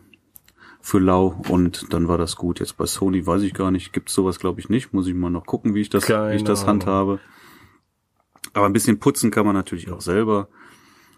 für 0.87 1.01
lau 1.01 1.35
und 1.49 1.93
dann 1.93 2.07
war 2.07 2.17
das 2.17 2.37
gut. 2.37 2.61
Jetzt 2.61 2.77
bei 2.77 2.87
Sony 2.87 3.27
weiß 3.27 3.43
ich 3.43 3.55
gar 3.55 3.73
nicht, 3.73 3.93
gibt's 3.93 4.15
sowas 4.15 4.39
glaube 4.39 4.61
ich 4.61 4.69
nicht. 4.69 4.93
Muss 4.93 5.09
ich 5.09 5.15
mal 5.15 5.31
noch 5.31 5.45
gucken, 5.45 5.75
wie 5.75 5.81
ich 5.81 5.91
das, 5.91 6.09
wie 6.09 6.37
ich 6.37 6.45
das 6.45 6.65
handhabe. 6.65 7.19
Aber 8.53 8.67
ein 8.67 8.73
bisschen 8.73 9.01
putzen 9.01 9.33
kann 9.33 9.45
man 9.45 9.57
natürlich 9.57 9.91
auch 9.91 10.01
selber. 10.01 10.47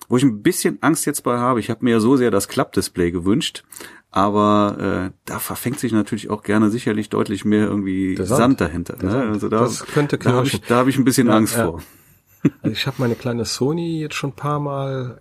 Wo 0.08 0.16
ich 0.16 0.22
ein 0.22 0.40
bisschen 0.42 0.78
Angst 0.80 1.04
jetzt 1.04 1.22
bei 1.22 1.36
habe, 1.36 1.60
ich 1.60 1.68
habe 1.68 1.84
mir 1.84 1.90
ja 1.90 2.00
so 2.00 2.16
sehr 2.16 2.30
das 2.30 2.48
Klappdisplay 2.48 3.10
gewünscht, 3.10 3.62
aber 4.10 5.10
äh, 5.10 5.18
da 5.26 5.38
verfängt 5.38 5.78
sich 5.78 5.92
natürlich 5.92 6.30
auch 6.30 6.42
gerne 6.42 6.70
sicherlich 6.70 7.10
deutlich 7.10 7.44
mehr 7.44 7.66
irgendwie 7.66 8.16
Sand. 8.16 8.28
Sand. 8.28 8.60
dahinter. 8.62 8.96
Ne? 9.02 9.28
Also 9.28 9.50
da, 9.50 9.60
das 9.60 9.84
könnte 9.84 10.16
da 10.16 10.32
habe 10.32 10.46
ich, 10.46 10.62
da 10.62 10.78
hab 10.78 10.86
ich 10.86 10.96
ein 10.96 11.04
bisschen 11.04 11.26
ja, 11.26 11.36
Angst 11.36 11.58
ja. 11.58 11.66
vor. 11.66 11.82
Also 12.62 12.72
ich 12.72 12.86
habe 12.86 12.96
meine 13.00 13.16
kleine 13.16 13.44
Sony 13.44 14.00
jetzt 14.00 14.14
schon 14.14 14.30
ein 14.30 14.36
paar 14.36 14.60
Mal 14.60 15.20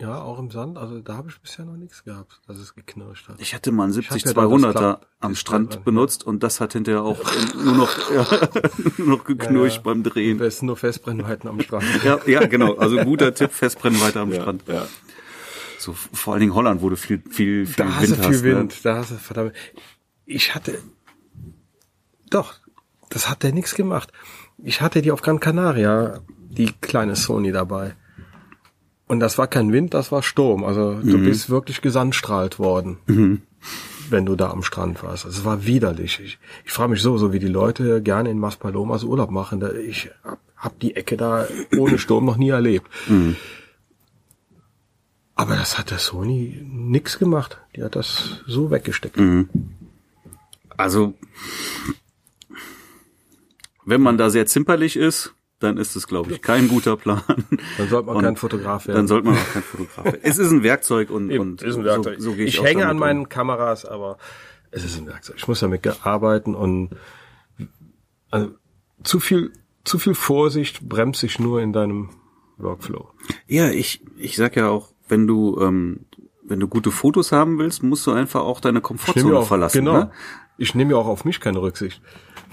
ja, 0.00 0.20
auch 0.22 0.38
im 0.38 0.50
Sand. 0.50 0.78
Also 0.78 1.00
da 1.00 1.16
habe 1.16 1.28
ich 1.28 1.38
bisher 1.40 1.64
noch 1.64 1.76
nichts 1.76 2.04
gehabt, 2.04 2.40
dass 2.46 2.58
es 2.58 2.74
geknirscht 2.74 3.28
hat. 3.28 3.36
Ich 3.38 3.54
hatte 3.54 3.70
mal 3.70 3.84
einen 3.84 3.92
70-200er 3.92 5.00
am 5.20 5.34
Strand 5.34 5.72
Strand 5.74 5.84
benutzt 5.84 6.24
und 6.24 6.42
das 6.42 6.60
hat 6.60 6.72
hinterher 6.72 7.02
auch 7.02 7.18
nur 7.54 7.74
noch, 7.74 8.10
ja, 8.14 8.26
nur 8.96 9.18
noch 9.18 9.24
geknirscht 9.24 9.76
ja, 9.76 9.82
ja. 9.82 9.82
beim 9.82 10.02
Drehen. 10.02 10.32
Am 10.32 10.38
besten 10.38 10.66
nur 10.66 10.76
Festbrennweiten 10.76 11.48
am 11.48 11.60
Strand. 11.60 11.84
ja, 12.04 12.18
ja, 12.26 12.46
genau. 12.46 12.76
Also 12.76 12.96
guter 12.98 13.34
Tipp, 13.34 13.52
Festbrennweite 13.52 14.20
am 14.20 14.32
Strand. 14.32 14.64
Ja. 14.66 14.86
So, 15.78 15.92
vor 15.94 16.32
allen 16.32 16.40
Dingen 16.40 16.54
Holland 16.54 16.80
wurde 16.80 16.96
viel, 16.96 17.22
viel, 17.30 17.66
viel 17.66 17.74
da 17.76 17.84
Wind. 17.84 17.96
Hast 17.96 18.10
du 18.10 18.32
viel 18.32 18.42
Wind, 18.42 18.72
ne? 18.72 18.78
da 18.82 18.96
hast 18.96 19.10
du, 19.10 19.16
verdammt. 19.16 19.52
Ich 20.24 20.54
hatte, 20.54 20.78
doch, 22.30 22.54
das 23.10 23.28
hat 23.28 23.42
der 23.42 23.52
nichts 23.52 23.74
gemacht. 23.74 24.12
Ich 24.62 24.80
hatte 24.80 25.02
die 25.02 25.10
auf 25.10 25.20
Gran 25.22 25.40
Canaria, 25.40 26.20
die 26.38 26.72
kleine 26.80 27.16
Sony 27.16 27.52
dabei. 27.52 27.96
Und 29.10 29.18
das 29.18 29.38
war 29.38 29.48
kein 29.48 29.72
Wind, 29.72 29.92
das 29.92 30.12
war 30.12 30.22
Sturm. 30.22 30.62
Also 30.62 30.92
mhm. 30.92 31.10
du 31.10 31.18
bist 31.18 31.50
wirklich 31.50 31.80
gesandstrahlt 31.82 32.60
worden, 32.60 32.98
mhm. 33.08 33.42
wenn 34.08 34.24
du 34.24 34.36
da 34.36 34.50
am 34.50 34.62
Strand 34.62 35.02
warst. 35.02 35.24
Also 35.26 35.40
es 35.40 35.44
war 35.44 35.66
widerlich. 35.66 36.20
Ich, 36.22 36.38
ich 36.64 36.70
frage 36.70 36.92
mich 36.92 37.02
so, 37.02 37.18
so 37.18 37.32
wie 37.32 37.40
die 37.40 37.48
Leute 37.48 38.02
gerne 38.02 38.30
in 38.30 38.38
Maspalomas 38.38 39.02
Urlaub 39.02 39.32
machen. 39.32 39.64
Ich 39.84 40.10
hab, 40.22 40.38
hab 40.56 40.78
die 40.78 40.94
Ecke 40.94 41.16
da 41.16 41.48
ohne 41.76 41.98
Sturm 41.98 42.24
noch 42.24 42.36
nie 42.36 42.50
erlebt. 42.50 42.88
Mhm. 43.08 43.34
Aber 45.34 45.56
das 45.56 45.76
hat 45.76 45.90
der 45.90 45.98
Sony 45.98 46.64
nix 46.70 47.18
gemacht. 47.18 47.58
Die 47.74 47.82
hat 47.82 47.96
das 47.96 48.44
so 48.46 48.70
weggesteckt. 48.70 49.16
Mhm. 49.16 49.48
Also, 50.76 51.14
wenn 53.84 54.02
man 54.02 54.18
da 54.18 54.30
sehr 54.30 54.46
zimperlich 54.46 54.94
ist, 54.94 55.34
dann 55.60 55.76
ist 55.76 55.94
es, 55.94 56.06
glaube 56.06 56.32
ich, 56.32 56.42
kein 56.42 56.68
guter 56.68 56.96
Plan. 56.96 57.22
Dann 57.76 57.88
sollte 57.88 58.06
man 58.06 58.16
und 58.16 58.22
kein 58.24 58.36
Fotograf 58.36 58.86
werden. 58.86 58.96
Dann 58.96 59.08
sollte 59.08 59.28
man 59.28 59.36
auch 59.36 59.52
kein 59.52 59.62
Fotograf 59.62 60.04
werden. 60.04 60.20
Es 60.22 60.38
ist 60.38 60.50
ein 60.50 60.62
Werkzeug 60.62 61.10
und, 61.10 61.30
Eben, 61.30 61.42
und 61.42 61.62
ist 61.62 61.76
ein 61.76 61.84
Werkzeug. 61.84 62.16
So, 62.18 62.30
so 62.30 62.36
gehe 62.36 62.46
ich, 62.46 62.54
ich 62.54 62.62
hänge 62.62 62.88
an 62.88 62.98
meinen 62.98 63.20
um. 63.20 63.28
Kameras, 63.28 63.84
aber 63.84 64.16
es 64.70 64.84
ist 64.84 64.98
ein 64.98 65.06
Werkzeug. 65.06 65.36
Ich 65.38 65.46
muss 65.46 65.60
damit 65.60 65.86
arbeiten 66.04 66.54
und 66.54 66.90
also, 68.30 68.52
zu 69.04 69.20
viel 69.20 69.52
zu 69.84 69.98
viel 69.98 70.14
Vorsicht 70.14 70.88
bremst 70.88 71.20
sich 71.20 71.38
nur 71.38 71.60
in 71.60 71.72
deinem 71.72 72.10
Workflow. 72.56 73.10
Ja, 73.46 73.70
ich 73.70 74.02
ich 74.16 74.36
sag 74.36 74.56
ja 74.56 74.68
auch, 74.68 74.92
wenn 75.08 75.26
du 75.26 75.58
ähm, 75.60 76.06
wenn 76.42 76.58
du 76.58 76.68
gute 76.68 76.90
Fotos 76.90 77.32
haben 77.32 77.58
willst, 77.58 77.82
musst 77.82 78.06
du 78.06 78.12
einfach 78.12 78.40
auch 78.40 78.60
deine 78.60 78.80
Komfortzone 78.80 79.38
auch, 79.38 79.46
verlassen. 79.46 79.84
Genau. 79.84 79.92
Ne? 79.92 80.10
Ich 80.58 80.74
nehme 80.74 80.92
ja 80.92 80.96
auch 80.96 81.06
auf 81.06 81.24
mich 81.24 81.40
keine 81.40 81.62
Rücksicht. 81.62 82.02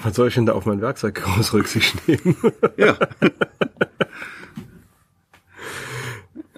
Was 0.04 0.16
soll 0.16 0.28
ich 0.28 0.36
denn 0.36 0.46
da 0.46 0.54
auf 0.54 0.66
mein 0.66 0.82
Werkzeug 0.82 1.16
groß 1.24 1.54
Rücksicht 1.54 2.08
nehmen? 2.08 2.36
Ja. 2.78 2.98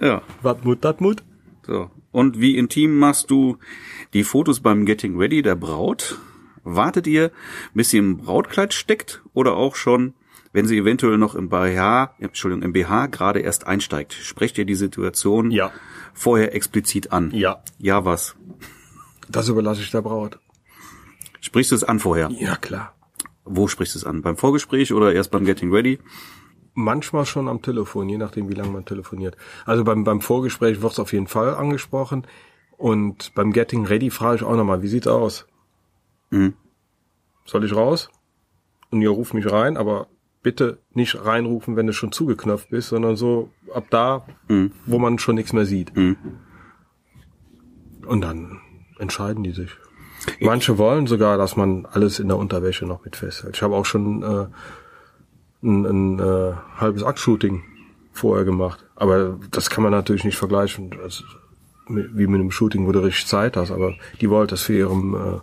ja. 0.00 0.22
Watmut, 0.42 0.84
Datmut. 0.84 1.22
So. 1.66 1.90
Und 2.12 2.40
wie 2.40 2.56
intim 2.56 2.98
machst 2.98 3.30
du 3.30 3.58
die 4.12 4.24
Fotos 4.24 4.60
beim 4.60 4.84
Getting 4.84 5.16
Ready 5.16 5.42
der 5.42 5.54
Braut? 5.54 6.18
Wartet 6.64 7.06
ihr, 7.06 7.30
bis 7.72 7.90
sie 7.90 7.98
im 7.98 8.18
Brautkleid 8.18 8.74
steckt 8.74 9.22
oder 9.32 9.56
auch 9.56 9.76
schon, 9.76 10.14
wenn 10.52 10.66
sie 10.66 10.76
eventuell 10.76 11.16
noch 11.16 11.34
im 11.34 11.48
BH, 11.48 12.16
Entschuldigung, 12.18 12.62
im 12.62 12.72
BH 12.72 13.06
gerade 13.06 13.40
erst 13.40 13.66
einsteigt? 13.66 14.12
Sprecht 14.12 14.58
ihr 14.58 14.64
die 14.64 14.74
Situation 14.74 15.50
ja. 15.50 15.72
vorher 16.12 16.54
explizit 16.54 17.12
an? 17.12 17.30
Ja. 17.32 17.62
Ja, 17.78 18.04
was? 18.04 18.36
Das 19.28 19.48
überlasse 19.48 19.80
ich 19.80 19.90
der 19.90 20.02
Braut. 20.02 20.38
Sprichst 21.40 21.70
du 21.70 21.76
es 21.76 21.84
an 21.84 22.00
vorher? 22.00 22.30
Ja, 22.32 22.56
klar. 22.56 22.94
Wo 23.52 23.66
sprichst 23.66 23.96
du 23.96 23.98
es 23.98 24.04
an? 24.04 24.22
Beim 24.22 24.36
Vorgespräch 24.36 24.92
oder 24.92 25.12
erst 25.12 25.32
beim 25.32 25.44
Getting 25.44 25.72
Ready? 25.72 25.98
Manchmal 26.74 27.26
schon 27.26 27.48
am 27.48 27.62
Telefon, 27.62 28.08
je 28.08 28.16
nachdem, 28.16 28.48
wie 28.48 28.54
lange 28.54 28.70
man 28.70 28.84
telefoniert. 28.84 29.36
Also 29.66 29.82
beim, 29.82 30.04
beim 30.04 30.20
Vorgespräch 30.20 30.80
wird 30.82 30.92
es 30.92 31.00
auf 31.00 31.12
jeden 31.12 31.26
Fall 31.26 31.56
angesprochen. 31.56 32.26
Und 32.76 33.34
beim 33.34 33.52
Getting 33.52 33.86
Ready 33.86 34.10
frage 34.10 34.36
ich 34.36 34.42
auch 34.44 34.54
nochmal, 34.54 34.82
wie 34.82 34.88
sieht's 34.88 35.08
aus? 35.08 35.48
Mhm. 36.30 36.54
Soll 37.44 37.64
ich 37.64 37.74
raus? 37.74 38.08
Und 38.90 39.02
ihr 39.02 39.10
ruft 39.10 39.34
mich 39.34 39.50
rein, 39.50 39.76
aber 39.76 40.06
bitte 40.42 40.78
nicht 40.92 41.24
reinrufen, 41.24 41.74
wenn 41.74 41.88
du 41.88 41.92
schon 41.92 42.12
zugeknöpft 42.12 42.70
bist, 42.70 42.90
sondern 42.90 43.16
so 43.16 43.50
ab 43.74 43.86
da, 43.90 44.26
mhm. 44.46 44.70
wo 44.86 45.00
man 45.00 45.18
schon 45.18 45.34
nichts 45.34 45.52
mehr 45.52 45.66
sieht. 45.66 45.96
Mhm. 45.96 46.16
Und 48.06 48.20
dann 48.20 48.60
entscheiden 49.00 49.42
die 49.42 49.52
sich. 49.52 49.76
Manche 50.40 50.78
wollen 50.78 51.06
sogar, 51.06 51.38
dass 51.38 51.56
man 51.56 51.86
alles 51.86 52.18
in 52.18 52.28
der 52.28 52.36
Unterwäsche 52.36 52.86
noch 52.86 53.04
mit 53.04 53.16
festhält. 53.16 53.56
Ich 53.56 53.62
habe 53.62 53.74
auch 53.74 53.86
schon 53.86 54.22
äh, 54.22 54.46
ein, 55.62 55.86
ein 55.86 56.18
äh, 56.18 56.52
halbes 56.76 57.02
Aktshooting 57.02 57.62
vorher 58.12 58.44
gemacht. 58.44 58.84
Aber 58.96 59.38
das 59.50 59.70
kann 59.70 59.82
man 59.82 59.92
natürlich 59.92 60.24
nicht 60.24 60.36
vergleichen, 60.36 60.90
also, 61.02 61.24
wie 61.88 62.26
mit 62.26 62.40
einem 62.40 62.50
Shooting, 62.50 62.86
wo 62.86 62.92
du 62.92 63.00
richtig 63.00 63.26
Zeit 63.26 63.56
hast. 63.56 63.70
Aber 63.70 63.94
die 64.20 64.30
wollte 64.30 64.54
das 64.54 64.62
für 64.62 64.74
ihren 64.74 65.14
äh, 65.14 65.40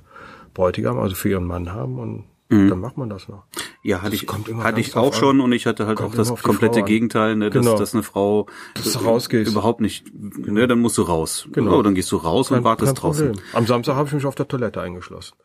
Bräutigam, 0.54 1.00
also 1.00 1.16
für 1.16 1.30
ihren 1.30 1.46
Mann 1.46 1.74
haben 1.74 2.00
und 2.00 2.26
Mhm. 2.50 2.70
dann 2.70 2.80
macht 2.80 2.98
man 2.98 3.10
das 3.10 3.28
noch. 3.28 3.44
Ja, 3.84 3.98
hatte 4.02 4.12
Das 4.12 4.22
ich, 4.22 4.28
kommt 4.28 4.48
immer 4.48 4.64
hatte 4.64 4.80
ich 4.80 4.96
auch 4.96 5.14
schon 5.14 5.42
und 5.42 5.52
ich 5.52 5.66
hatte 5.66 5.86
halt 5.86 5.98
Kommt 5.98 6.14
auch 6.14 6.16
das 6.16 6.34
komplette 6.42 6.80
an. 6.80 6.86
Gegenteil, 6.86 7.36
ne, 7.36 7.50
dass, 7.50 7.66
Genau. 7.66 7.78
dass 7.78 7.94
eine 7.94 8.04
Frau 8.04 8.48
Dass 8.74 8.94
du 8.94 9.00
rausgehst. 9.00 9.52
überhaupt 9.52 9.82
nicht, 9.82 10.06
ne, 10.14 10.68
dann 10.68 10.80
musst 10.80 10.98
du 10.98 11.02
raus. 11.02 11.48
Genau. 11.52 11.78
Oh, 11.78 11.82
dann 11.82 11.94
gehst 11.96 12.12
du 12.12 12.18
raus 12.18 12.52
und 12.52 12.64
wartest 12.64 13.02
draußen. 13.02 13.34
Am 13.54 13.66
Samstag 13.68 13.96
habe 13.96 14.08
ich 14.08 14.14
mich 14.14 14.26
auf 14.26 14.36
der 14.36 14.48
Toilette 14.48 14.82
eingeschlossen. 14.82 15.36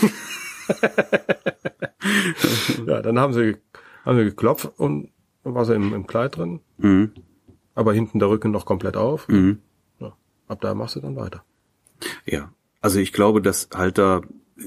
ja, 2.86 3.02
dann 3.02 3.18
haben 3.18 3.32
sie, 3.32 3.56
haben 4.04 4.18
sie 4.18 4.24
geklopft 4.24 4.70
und 4.76 5.10
war 5.42 5.64
sie 5.64 5.74
im, 5.74 5.94
im 5.94 6.06
Kleid 6.06 6.36
drin, 6.36 6.60
Mhm. 6.78 7.12
aber 7.74 7.92
hinten 7.92 8.18
der 8.18 8.28
Rücken 8.28 8.50
noch 8.50 8.64
komplett 8.66 8.96
auf. 8.96 9.28
Mhm. 9.28 9.58
Ja, 9.98 10.12
ab 10.48 10.60
da 10.60 10.74
machst 10.74 10.96
du 10.96 11.00
dann 11.00 11.16
weiter. 11.16 11.44
Ja. 12.24 12.52
Also 12.82 12.98
ich 12.98 13.12
glaube, 13.12 13.42
dass 13.42 13.68
halt 13.74 13.98
da 13.98 14.22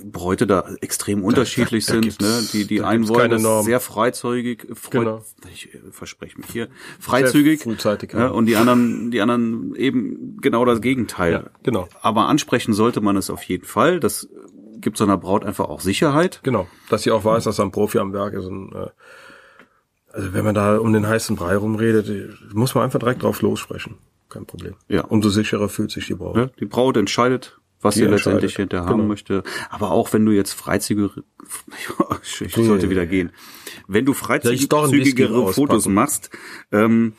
Bräute 0.05 0.47
da 0.47 0.67
extrem 0.81 1.23
unterschiedlich 1.23 1.85
da 1.85 1.93
sind. 1.93 2.01
gibt's- 2.03 2.19
Ne? 2.19 2.47
Die, 2.53 2.65
die 2.65 2.77
da 2.77 2.87
einen 2.87 3.07
wollen 3.07 3.19
keine 3.21 3.33
das 3.35 3.43
Norm. 3.43 3.65
sehr 3.65 3.79
freizügig, 3.79 4.69
äh, 4.69 4.75
freu, 4.75 4.99
Genau. 4.99 5.23
ich 5.53 5.73
äh, 5.73 5.79
verspreche 5.91 6.37
mich 6.39 6.49
hier, 6.51 6.67
freizügig. 6.99 7.61
frühzeitig, 7.61 8.13
ja. 8.13 8.19
ja. 8.19 8.27
Und 8.29 8.47
die 8.47 8.55
anderen, 8.55 9.11
die 9.11 9.21
anderen 9.21 9.75
eben 9.75 10.37
genau 10.41 10.65
das 10.65 10.81
Gegenteil. 10.81 11.31
Ja, 11.33 11.43
genau. 11.63 11.87
Aber 12.01 12.27
ansprechen 12.27 12.73
sollte 12.73 13.01
man 13.01 13.17
es 13.17 13.29
auf 13.29 13.43
jeden 13.43 13.65
Fall. 13.65 13.99
Das 13.99 14.27
gibt 14.79 14.97
so 14.97 15.03
einer 15.03 15.17
Braut 15.17 15.45
einfach 15.45 15.69
auch 15.69 15.79
Sicherheit. 15.79 16.39
Genau, 16.43 16.67
dass 16.89 17.03
sie 17.03 17.11
auch 17.11 17.23
weiß, 17.23 17.43
dass 17.45 17.57
da 17.57 17.63
ein 17.63 17.71
Profi 17.71 17.99
am 17.99 18.11
Werk 18.13 18.33
ist. 18.33 18.45
Und, 18.45 18.73
äh, 18.73 18.87
also 20.11 20.33
wenn 20.33 20.43
man 20.43 20.53
da 20.55 20.77
um 20.77 20.91
den 20.93 21.07
heißen 21.07 21.35
Brei 21.35 21.55
rumredet, 21.55 22.09
äh, 22.09 22.29
muss 22.53 22.75
man 22.75 22.83
einfach 22.83 22.99
direkt 22.99 23.23
drauf 23.23 23.41
lossprechen. 23.41 23.95
Kein 24.29 24.45
Problem. 24.45 24.73
Ja. 24.87 25.05
Umso 25.05 25.29
sicherer 25.29 25.69
fühlt 25.69 25.91
sich 25.91 26.07
die 26.07 26.15
Braut. 26.15 26.35
Ne? 26.35 26.51
Die 26.59 26.65
Braut 26.65 26.97
entscheidet, 26.97 27.59
was 27.83 27.95
entscheidet. 27.97 28.11
letztendlich 28.25 28.55
hinterher 28.55 28.85
haben 28.85 28.97
Genau. 28.97 29.07
möchte. 29.07 29.43
Aber 29.69 29.91
auch 29.91 30.13
wenn 30.13 30.25
du 30.25 30.31
jetzt 30.31 30.53
freizügige, 30.53 31.23
ich 32.41 32.53
sollte 32.55 32.89
wieder 32.89 33.05
gehen. 33.05 33.31
Wenn 33.87 34.05
du 34.05 34.13
freizügigere? 34.13 35.53
Fotos 35.53 35.87
machst, 35.87 36.29
ähm, 36.71 37.13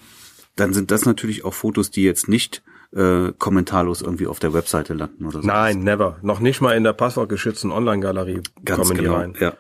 dann 0.57 0.73
sind 0.73 0.91
das 0.91 1.05
natürlich 1.05 1.45
auch 1.45 1.55
Fotos, 1.55 1.91
die 1.91 2.03
jetzt 2.05 2.29
nicht 2.29 2.63
äh, 2.93 3.33
kommentarlos 3.39 4.03
irgendwie 4.03 4.27
auf 4.29 4.39
der 4.39 4.55
Webseite 4.55 4.95
landen 4.95 5.27
oder 5.27 5.41
so. 5.43 5.47
Nein, 5.47 5.81
never. 5.81 6.17
Noch 6.23 6.39
nicht 6.41 6.61
mal 6.61 6.77
in 6.77 6.85
der 6.85 6.93
passwortgeschützten 6.93 7.73
Online-Galerie 7.73 8.41
kommen 8.65 8.91
genau. 8.91 9.01
die 9.01 9.07
rein. 9.07 9.35
Ja. 9.41 9.55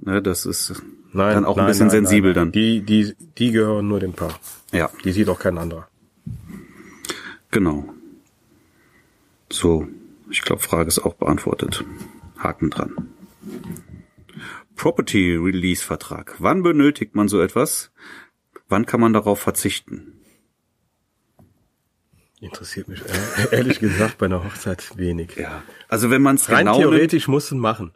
Ne, 0.00 0.22
das 0.22 0.46
ist 0.46 0.80
Nein, 1.12 1.34
dann 1.34 1.44
auch 1.44 1.56
nein, 1.56 1.64
ein 1.64 1.68
bisschen 1.70 1.86
nein, 1.88 2.06
sensibel 2.06 2.34
nein. 2.34 2.52
Die, 2.52 2.82
die, 2.82 3.14
die 3.36 3.50
gehören 3.50 3.88
nur 3.88 3.98
dem 3.98 4.12
Paar. 4.12 4.38
dann. 4.70 4.78
Ja, 4.80 4.90
Die 5.04 5.10
sieht 5.10 5.28
auch 5.28 5.40
kein 5.40 5.58
anderer. 5.58 5.88
genau. 7.50 7.84
So, 9.50 9.88
ich 10.30 10.42
glaube, 10.42 10.62
Frage 10.62 10.88
ist 10.88 10.98
auch 10.98 11.14
beantwortet. 11.14 11.84
Haken 12.38 12.70
dran. 12.70 13.08
Property 14.76 15.36
Release 15.36 15.84
Vertrag. 15.84 16.36
Wann 16.38 16.62
benötigt 16.62 17.14
man 17.14 17.28
so 17.28 17.40
etwas? 17.40 17.90
Wann 18.68 18.86
kann 18.86 19.00
man 19.00 19.12
darauf 19.12 19.40
verzichten? 19.40 20.12
Interessiert 22.40 22.86
mich 22.86 23.00
äh, 23.00 23.56
ehrlich 23.56 23.80
gesagt 23.80 24.18
bei 24.18 24.26
einer 24.26 24.44
Hochzeit 24.44 24.96
wenig. 24.96 25.34
Ja. 25.36 25.62
Also 25.88 26.10
wenn 26.10 26.22
man 26.22 26.36
es 26.36 26.46
genau 26.46 26.72
nimmt, 26.72 26.76
theoretisch 26.76 27.26
musst 27.26 27.50
du 27.50 27.56
ihn 27.56 27.60
machen. 27.60 27.92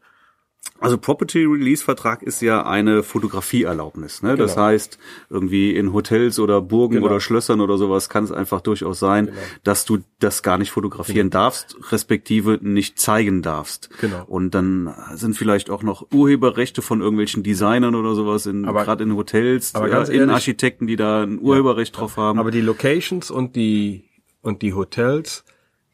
Also 0.78 0.98
Property 0.98 1.44
Release 1.44 1.82
Vertrag 1.82 2.22
ist 2.22 2.40
ja 2.40 2.66
eine 2.66 3.02
Fotografieerlaubnis. 3.02 4.22
Ne? 4.22 4.36
Das 4.36 4.54
Genau. 4.54 4.66
heißt, 4.66 4.98
irgendwie 5.30 5.74
in 5.76 5.92
Hotels 5.92 6.38
oder 6.38 6.60
Burgen 6.60 6.94
Genau. 6.96 7.06
oder 7.06 7.20
Schlössern 7.20 7.60
oder 7.60 7.78
sowas 7.78 8.08
kann 8.08 8.24
es 8.24 8.32
einfach 8.32 8.60
durchaus 8.60 8.98
sein, 8.98 9.30
dass 9.64 9.84
du 9.84 9.98
das 10.18 10.42
gar 10.42 10.58
nicht 10.58 10.70
fotografieren 10.70 11.30
darfst, 11.30 11.76
respektive 11.92 12.58
nicht 12.62 12.98
zeigen 12.98 13.42
darfst. 13.42 13.90
Genau. 14.00 14.24
Und 14.26 14.54
dann 14.54 14.92
sind 15.14 15.36
vielleicht 15.36 15.70
auch 15.70 15.82
noch 15.82 16.06
Urheberrechte 16.12 16.82
von 16.82 17.00
irgendwelchen 17.00 17.42
Designern 17.42 17.94
oder 17.94 18.14
sowas 18.14 18.46
in 18.46 18.62
gerade 18.64 19.04
in 19.04 19.14
Hotels, 19.14 19.74
aber 19.74 19.88
ja, 19.88 19.96
ganz 19.96 20.08
in 20.08 20.30
Architekten, 20.30 20.86
die 20.86 20.96
da 20.96 21.22
ein 21.22 21.38
Urheberrecht 21.40 21.96
drauf 21.96 22.16
haben. 22.16 22.38
Aber 22.38 22.50
die 22.50 22.60
Locations 22.60 23.30
und 23.30 23.56
die 23.56 24.04
und 24.42 24.62
die 24.62 24.74
Hotels, 24.74 25.44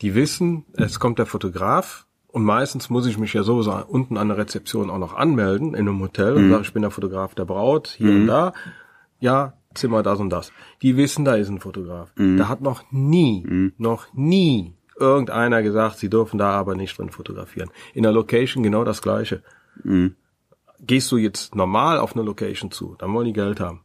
die 0.01 0.15
wissen, 0.15 0.65
es 0.73 0.99
kommt 0.99 1.19
der 1.19 1.27
Fotograf 1.27 2.07
und 2.39 2.45
meistens 2.45 2.89
muss 2.89 3.05
ich 3.07 3.19
mich 3.19 3.33
ja 3.33 3.43
sowieso 3.43 3.73
unten 3.89 4.17
an 4.17 4.29
der 4.29 4.39
Rezeption 4.39 4.91
auch 4.91 4.99
noch 4.99 5.13
anmelden 5.17 5.75
in 5.75 5.89
einem 5.89 6.01
Hotel 6.01 6.35
und 6.35 6.51
sage, 6.51 6.63
ich 6.63 6.73
bin 6.73 6.83
der 6.83 6.93
Fotograf 6.93 7.35
der 7.35 7.47
Braut, 7.47 7.89
hier 7.89 8.11
und 8.11 8.29
da. 8.29 8.53
Ja, 9.19 9.55
Zimmer 9.75 10.05
das 10.05 10.21
und 10.21 10.31
das. 10.31 10.53
Die 10.81 10.97
wissen, 10.97 11.25
da 11.25 11.35
ist 11.35 11.49
ein 11.49 11.59
Fotograf. 11.59 12.13
Da 12.39 12.49
hat 12.49 12.61
noch 12.61 12.85
nie, 12.93 13.73
noch 13.77 14.07
nie 14.15 14.77
irgendeiner 14.97 15.65
gesagt, 15.65 15.99
sie 15.99 16.09
dürfen 16.09 16.39
da 16.39 16.51
aber 16.53 16.77
nicht 16.77 16.97
drin 16.97 17.11
fotografieren. 17.11 17.71
In 17.93 18.05
der 18.05 18.13
Location 18.13 18.63
genau 18.63 18.85
das 18.85 19.03
Gleiche. 19.03 19.43
Gehst 20.81 21.11
du 21.11 21.17
jetzt 21.17 21.57
normal 21.57 21.99
auf 21.99 22.15
eine 22.15 22.25
Location 22.25 22.71
zu, 22.71 22.95
dann 23.01 23.13
wollen 23.15 23.27
die 23.27 23.33
Geld 23.33 23.59
haben. 23.59 23.81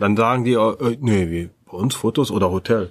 Dann 0.00 0.16
sagen 0.16 0.42
die, 0.42 0.54
äh, 0.54 0.96
nee, 0.98 1.30
wie, 1.30 1.50
bei 1.66 1.78
uns 1.78 1.94
Fotos 1.94 2.32
oder 2.32 2.50
Hotel. 2.50 2.90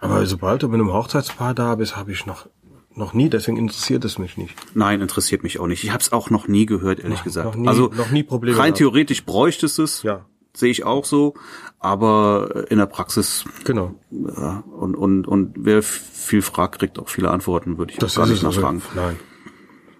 Aber 0.00 0.26
sobald 0.26 0.62
du 0.62 0.68
mit 0.68 0.80
einem 0.80 0.92
Hochzeitspaar 0.92 1.54
da 1.54 1.76
bist, 1.76 1.96
habe 1.96 2.12
ich 2.12 2.26
noch 2.26 2.46
noch 2.94 3.14
nie, 3.14 3.28
deswegen 3.30 3.56
interessiert 3.56 4.04
es 4.04 4.18
mich 4.18 4.36
nicht. 4.36 4.54
Nein, 4.74 5.00
interessiert 5.00 5.42
mich 5.42 5.58
auch 5.60 5.66
nicht. 5.66 5.84
Ich 5.84 5.90
habe 5.92 6.00
es 6.02 6.12
auch 6.12 6.30
noch 6.30 6.48
nie 6.48 6.66
gehört, 6.66 7.00
ehrlich 7.00 7.22
gesagt. 7.22 7.46
noch 7.46 7.54
nie- 7.56 7.68
also 7.68 7.90
noch 7.96 8.10
nie 8.10 8.22
Probleme 8.22 8.56
Rein 8.56 8.64
gehabt. 8.66 8.78
theoretisch 8.78 9.24
bräuchtest 9.24 9.78
es, 9.78 10.02
Ja. 10.02 10.26
sehe 10.54 10.70
ich 10.70 10.84
auch 10.84 11.04
so, 11.04 11.34
aber 11.78 12.64
in 12.68 12.78
der 12.78 12.86
Praxis 12.86 13.44
Genau. 13.64 13.94
ja, 14.10 14.64
und 14.76 14.96
und 14.96 15.26
und 15.28 15.54
wer 15.56 15.82
viel 15.82 16.42
fragt, 16.42 16.78
kriegt 16.80 16.98
auch 16.98 17.08
viele 17.08 17.30
Antworten, 17.30 17.78
würde 17.78 17.92
ich 17.92 17.98
Das 17.98 18.16
gar 18.16 18.26
nicht 18.26 18.38
es. 18.38 18.44
Also, 18.44 18.60
nachfragen. 18.60 18.82
nein. 18.94 19.16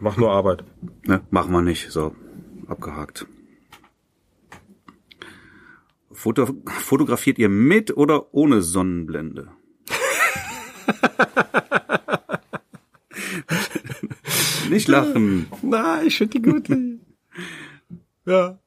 Mach 0.00 0.16
nur 0.16 0.30
Arbeit. 0.32 0.64
Ne, 1.04 1.20
machen 1.30 1.52
wir 1.52 1.62
nicht. 1.62 1.90
So, 1.92 2.14
abgehakt. 2.66 3.26
Foto, 6.12 6.48
fotografiert 6.80 7.38
ihr 7.38 7.48
mit 7.48 7.96
oder 7.96 8.34
ohne 8.34 8.62
Sonnenblende? 8.62 9.48
nicht 14.70 14.88
lachen, 14.88 15.46
Nein, 15.62 16.06
ich 16.06 16.16
finde 16.18 16.40
die 16.40 16.42
gut. 16.42 16.68
ja. 18.26 18.58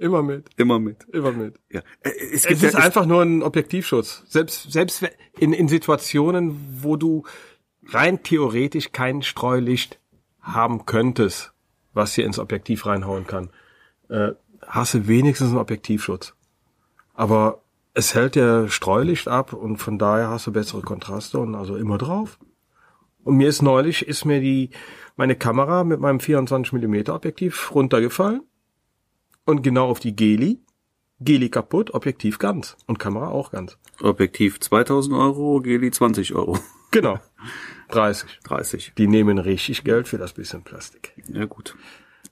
Immer 0.00 0.22
mit. 0.22 0.48
immer 0.56 0.78
mit. 0.78 1.04
Immer 1.12 1.32
mit. 1.32 1.56
Ja. 1.72 1.80
Äh, 2.02 2.10
Es, 2.10 2.44
Es 2.44 2.46
gibt 2.46 2.62
ist 2.62 2.74
ja, 2.74 2.78
einfach 2.78 3.04
nur 3.04 3.22
ein 3.22 3.42
Objektivschutz. 3.42 4.22
Selbst, 4.28 4.70
selbst 4.70 5.04
in, 5.38 5.52
in 5.52 5.66
Situationen, 5.66 6.56
wo 6.82 6.94
du 6.96 7.24
rein 7.86 8.22
theoretisch 8.22 8.92
kein 8.92 9.22
Streulicht 9.22 9.98
haben 10.40 10.86
könntest, 10.86 11.52
was 11.94 12.14
hier 12.14 12.26
ins 12.26 12.38
Objektiv 12.38 12.86
reinhauen 12.86 13.26
kann, 13.26 13.50
äh, 14.08 14.32
hast 14.66 14.94
du 14.94 15.08
wenigstens 15.08 15.48
einen 15.48 15.58
Objektivschutz. 15.58 16.34
Aber 17.14 17.62
es 17.94 18.14
hält 18.14 18.36
ja 18.36 18.68
Streulicht 18.68 19.26
ab 19.26 19.52
und 19.52 19.78
von 19.78 19.98
daher 19.98 20.28
hast 20.28 20.46
du 20.46 20.52
bessere 20.52 20.82
Kontraste 20.82 21.40
und 21.40 21.56
also 21.56 21.76
immer 21.76 21.98
drauf. 21.98 22.38
Und 23.24 23.36
mir 23.36 23.48
ist 23.48 23.62
neulich, 23.62 24.06
ist 24.06 24.24
mir 24.24 24.40
die, 24.40 24.70
meine 25.18 25.36
Kamera 25.36 25.84
mit 25.84 26.00
meinem 26.00 26.20
24 26.20 26.72
mm 26.72 27.10
Objektiv 27.10 27.74
runtergefallen 27.74 28.42
und 29.44 29.62
genau 29.62 29.88
auf 29.88 30.00
die 30.00 30.16
Geli. 30.16 30.60
Geli 31.20 31.48
kaputt, 31.50 31.92
Objektiv 31.94 32.38
ganz 32.38 32.76
und 32.86 32.98
Kamera 33.00 33.28
auch 33.28 33.50
ganz. 33.50 33.76
Objektiv 34.00 34.60
2000 34.60 35.14
Euro, 35.16 35.60
Geli 35.60 35.90
20 35.90 36.34
Euro. 36.34 36.58
Genau. 36.90 37.20
30. 37.90 38.38
30. 38.44 38.92
Die 38.96 39.08
nehmen 39.08 39.36
richtig 39.36 39.84
Geld 39.84 40.08
für 40.08 40.16
das 40.16 40.32
bisschen 40.32 40.62
Plastik. 40.62 41.12
Ja, 41.30 41.44
gut. 41.44 41.76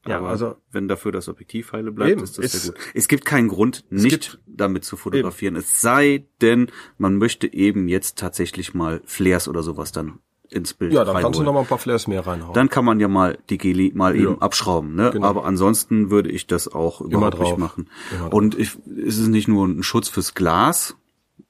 Ja, 0.07 0.16
Aber 0.16 0.31
also- 0.31 0.57
wenn 0.70 0.88
dafür 0.88 1.12
das 1.12 1.29
Objektiv 1.29 1.72
heile 1.72 1.92
bleibt, 1.92 2.12
Eben, 2.12 2.22
ist 2.22 2.38
das 2.38 2.53
sehr 2.53 2.72
gut. 2.72 2.81
Es 2.94 3.07
gibt 3.07 3.27
keinen 3.27 3.49
Grund, 3.49 3.85
nicht 3.90 4.09
gibt- 4.09 4.38
damit 4.46 4.85
zu 4.85 4.96
fotografieren. 4.96 5.57
Es 5.57 5.83
sei 5.83 6.25
denn, 6.40 6.70
man 6.96 7.16
möchte 7.18 7.53
eben 7.53 7.87
jetzt 7.87 8.16
tatsächlich 8.18 8.72
mal 8.72 9.03
Flares 9.05 9.46
oder 9.46 9.62
sowas 9.62 9.92
dann 9.92 10.20
ins 10.50 10.74
Bild 10.74 10.92
Ja, 10.92 11.04
dann 11.04 11.16
kannst 11.22 11.38
du 11.38 11.44
noch 11.44 11.52
mal 11.52 11.61
ein 11.61 11.66
paar 11.66 11.78
Flares 11.78 12.06
mehr 12.06 12.26
reinhauen. 12.26 12.54
Dann 12.54 12.68
kann 12.68 12.85
man 12.85 13.00
ja 13.00 13.09
mal 13.09 13.38
die 13.50 13.59
Geli 13.59 13.92
mal 13.94 14.14
eben 14.16 14.40
abschrauben, 14.40 14.94
ne? 14.94 15.11
Genau. 15.12 15.26
Aber 15.26 15.44
ansonsten 15.44 16.11
würde 16.11 16.30
ich 16.30 16.46
das 16.46 16.68
auch 16.72 17.00
überhaupt 17.00 17.38
drauf. 17.38 17.48
nicht 17.48 17.59
machen. 17.59 17.88
Und 18.30 18.59
ich, 18.59 18.76
es 19.06 19.18
ist 19.18 19.28
nicht 19.28 19.48
nur 19.48 19.66
ein 19.66 19.82
Schutz 19.82 20.09
fürs 20.09 20.35
Glas, 20.35 20.96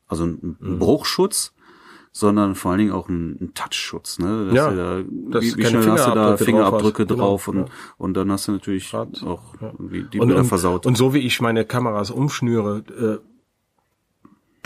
also 0.09 0.25
ein, 0.25 0.57
Mhm. 0.61 0.79
Bruchschutz, 0.79 1.53
sondern 2.13 2.55
vor 2.55 2.71
allen 2.71 2.79
Dingen 2.79 2.93
auch 2.93 3.09
ein, 3.11 3.33
ein 3.41 3.53
Touchschutz, 3.55 4.19
ne? 4.19 4.47
Dass 4.47 4.55
Ja, 4.55 4.71
da, 4.71 5.03
wie, 5.03 5.57
wie 5.57 5.65
schnell 5.67 5.91
hast 5.91 6.07
du 6.07 6.13
da 6.15 6.37
Fingerabdrücke 6.37 6.45
Fingerabdrücke 6.45 7.07
drauf 7.07 7.19
drauf, 7.19 7.41
hast. 7.43 7.49
und, 7.49 7.55
Genau, 7.57 7.69
und 7.99 8.15
dann 8.15 8.33
hast 8.33 8.49
du 8.49 8.53
natürlich 8.53 8.91
Grad, 8.91 9.23
auch 9.23 9.43
irgendwie 9.61 10.05
die 10.05 10.19
und, 10.21 10.29
Bilder 10.29 10.41
und, 10.41 10.47
versaut. 10.47 10.87
und 10.87 10.97
so 10.97 11.13
wie 11.13 11.19
ich 11.19 11.41
meine 11.43 11.65
Kameras 11.67 12.11
umschnüre, 12.11 12.85
äh, 13.23 13.36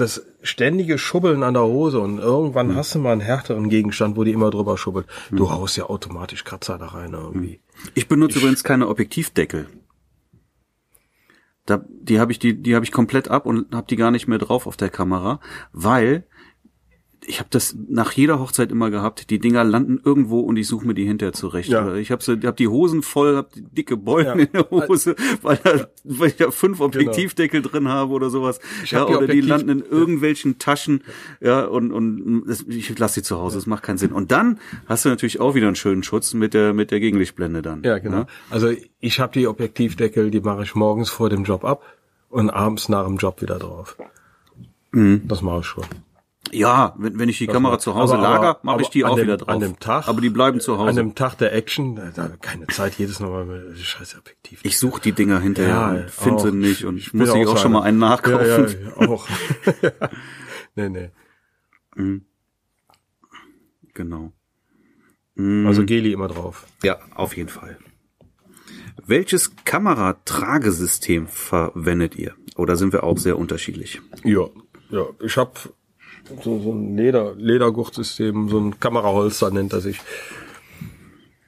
das 0.00 0.26
ständige 0.42 0.98
Schubbeln 0.98 1.42
an 1.42 1.54
der 1.54 1.64
Hose 1.64 2.00
und 2.00 2.18
irgendwann 2.18 2.74
hast 2.74 2.94
du 2.94 2.98
mal 2.98 3.12
einen 3.12 3.20
härteren 3.20 3.68
Gegenstand, 3.68 4.16
wo 4.16 4.24
die 4.24 4.32
immer 4.32 4.50
drüber 4.50 4.78
schubbelt. 4.78 5.06
Du 5.30 5.50
haust 5.50 5.76
ja 5.76 5.84
automatisch 5.84 6.44
Kratzer 6.44 6.78
da 6.78 6.86
rein 6.86 7.12
irgendwie. 7.12 7.60
Ich 7.94 8.08
benutze 8.08 8.38
übrigens 8.38 8.64
keine 8.64 8.88
Objektivdeckel. 8.88 9.66
Da, 11.66 11.84
die 11.88 12.18
habe 12.18 12.32
ich 12.32 12.38
die 12.38 12.60
die 12.60 12.74
habe 12.74 12.84
ich 12.84 12.92
komplett 12.92 13.28
ab 13.28 13.46
und 13.46 13.74
habe 13.74 13.86
die 13.88 13.96
gar 13.96 14.10
nicht 14.10 14.26
mehr 14.26 14.38
drauf 14.38 14.66
auf 14.66 14.76
der 14.76 14.88
Kamera, 14.88 15.40
weil 15.72 16.24
ich 17.30 17.38
habe 17.38 17.48
das 17.50 17.76
nach 17.88 18.12
jeder 18.12 18.38
Hochzeit 18.40 18.70
immer 18.72 18.90
gehabt. 18.90 19.30
Die 19.30 19.38
Dinger 19.38 19.64
landen 19.64 20.00
irgendwo 20.04 20.40
und 20.40 20.56
ich 20.56 20.66
suche 20.68 20.86
mir 20.86 20.94
die 20.94 21.04
hinterher 21.06 21.32
zurecht. 21.32 21.70
Ja. 21.70 21.94
Ich 21.94 22.10
habe 22.10 22.22
hab 22.44 22.56
die 22.56 22.68
Hosen 22.68 23.02
voll, 23.02 23.36
habe 23.36 23.48
dicke 23.54 23.96
Beulen 23.96 24.26
Ja. 24.38 24.44
in 24.44 24.52
der 24.52 24.70
Hose, 24.70 25.14
weil, 25.42 25.58
da, 25.62 25.88
weil 26.04 26.28
ich 26.28 26.36
da 26.36 26.50
fünf 26.50 26.80
Objektivdeckel 26.80 27.62
drin 27.62 27.88
habe 27.88 28.12
oder 28.12 28.28
sowas. 28.30 28.58
Ja, 28.86 29.04
die 29.06 29.14
oder 29.14 29.26
die 29.26 29.40
Objektiv- 29.40 29.48
landen 29.48 29.68
in 29.70 29.84
irgendwelchen 29.84 30.58
Taschen. 30.58 31.02
Ja, 31.40 31.64
und 31.64 31.92
und 31.92 32.44
das, 32.46 32.62
ich 32.68 32.98
lasse 32.98 33.20
die 33.20 33.24
zu 33.24 33.38
Hause. 33.38 33.56
Das 33.58 33.66
macht 33.66 33.82
keinen 33.84 33.98
Sinn. 33.98 34.12
Und 34.12 34.32
dann 34.32 34.58
hast 34.86 35.04
du 35.04 35.08
natürlich 35.08 35.40
auch 35.40 35.54
wieder 35.54 35.68
einen 35.68 35.76
schönen 35.76 36.02
Schutz 36.02 36.34
mit 36.34 36.52
der 36.52 36.74
mit 36.74 36.90
der 36.90 37.00
Gegenlichtblende 37.00 37.62
dann. 37.62 37.82
Ja, 37.84 37.98
genau. 37.98 38.26
Also 38.50 38.72
ich 38.98 39.20
habe 39.20 39.32
die 39.32 39.46
Objektivdeckel, 39.46 40.30
die 40.30 40.40
mache 40.40 40.64
ich 40.64 40.74
morgens 40.74 41.10
vor 41.10 41.30
dem 41.30 41.44
Job 41.44 41.64
ab 41.64 41.84
und 42.28 42.50
abends 42.50 42.88
nach 42.88 43.06
dem 43.06 43.16
Job 43.16 43.40
wieder 43.40 43.58
drauf. 43.58 43.96
Das 44.92 45.40
mache 45.42 45.60
ich 45.60 45.66
schon. 45.66 45.84
Ja, 46.52 46.94
wenn, 46.98 47.18
wenn 47.18 47.28
ich 47.28 47.38
die 47.38 47.46
Kamera 47.46 47.72
macht- 47.74 47.82
zu 47.82 47.94
Hause 47.94 48.14
aber- 48.14 48.22
lager, 48.22 48.60
mache 48.62 48.80
ich 48.82 48.88
die 48.88 49.04
auch 49.04 49.16
an 49.16 49.22
wieder 49.22 49.36
dem- 49.36 49.44
drauf. 49.46 49.48
an 49.54 49.60
dem 49.60 49.78
Tag- 49.78 50.08
aber 50.08 50.20
die 50.20 50.30
bleiben 50.30 50.58
zu 50.60 50.72
An 50.72 50.78
Hause. 50.80 50.94
dem 50.96 51.14
Tag 51.14 51.36
der 51.36 51.52
Action, 51.54 51.96
da, 51.96 52.10
da 52.10 52.28
keine 52.40 52.66
Zeit, 52.68 52.94
jedes 52.98 53.20
Mal 53.20 53.44
mit 53.44 53.78
scheiß 53.78 54.16
Objektiv. 54.18 54.60
Ich 54.64 54.78
suche 54.78 55.00
die 55.02 55.12
Dinger 55.12 55.38
hinterher 55.40 55.70
Ja, 55.74 55.88
und 55.90 56.10
finde 56.10 56.42
sie 56.42 56.48
auch. 56.48 56.52
nicht 56.52 56.84
und 56.84 56.96
Ich 56.96 57.12
muss 57.14 57.28
ich 57.28 57.34
auch 57.46 57.56
so 57.56 57.56
schon 57.56 57.72
mal 57.72 57.82
einen 57.82 57.98
nachkaufen. 57.98 58.46
Ja, 58.46 58.66
ja, 58.66 59.08
auch. 59.08 59.28
nee, 60.76 60.88
nee. 60.88 61.10
Genau. 63.94 64.32
Also 65.36 65.84
Geli 65.84 66.12
immer 66.12 66.28
drauf. 66.28 66.66
Ja, 66.82 66.98
auf 67.14 67.36
jeden 67.36 67.48
Fall. 67.48 67.78
Welches 69.06 69.52
Kameratragesystem 69.64 71.26
verwendet 71.28 72.14
ihr? 72.16 72.34
Oder 72.56 72.76
sind 72.76 72.92
wir 72.92 73.04
auch 73.04 73.16
sehr 73.18 73.38
unterschiedlich? 73.38 74.00
Ja, 74.24 74.46
ja. 74.90 75.04
Ich 75.22 75.36
habe 75.36 75.52
so, 76.42 76.60
so 76.60 76.72
ein 76.72 76.96
Leder, 76.96 77.34
Ledergurtsystem, 77.36 78.48
so 78.48 78.58
ein 78.58 78.78
Kameraholster 78.80 79.50
nennt 79.50 79.72
er 79.72 79.80
sich. 79.80 80.00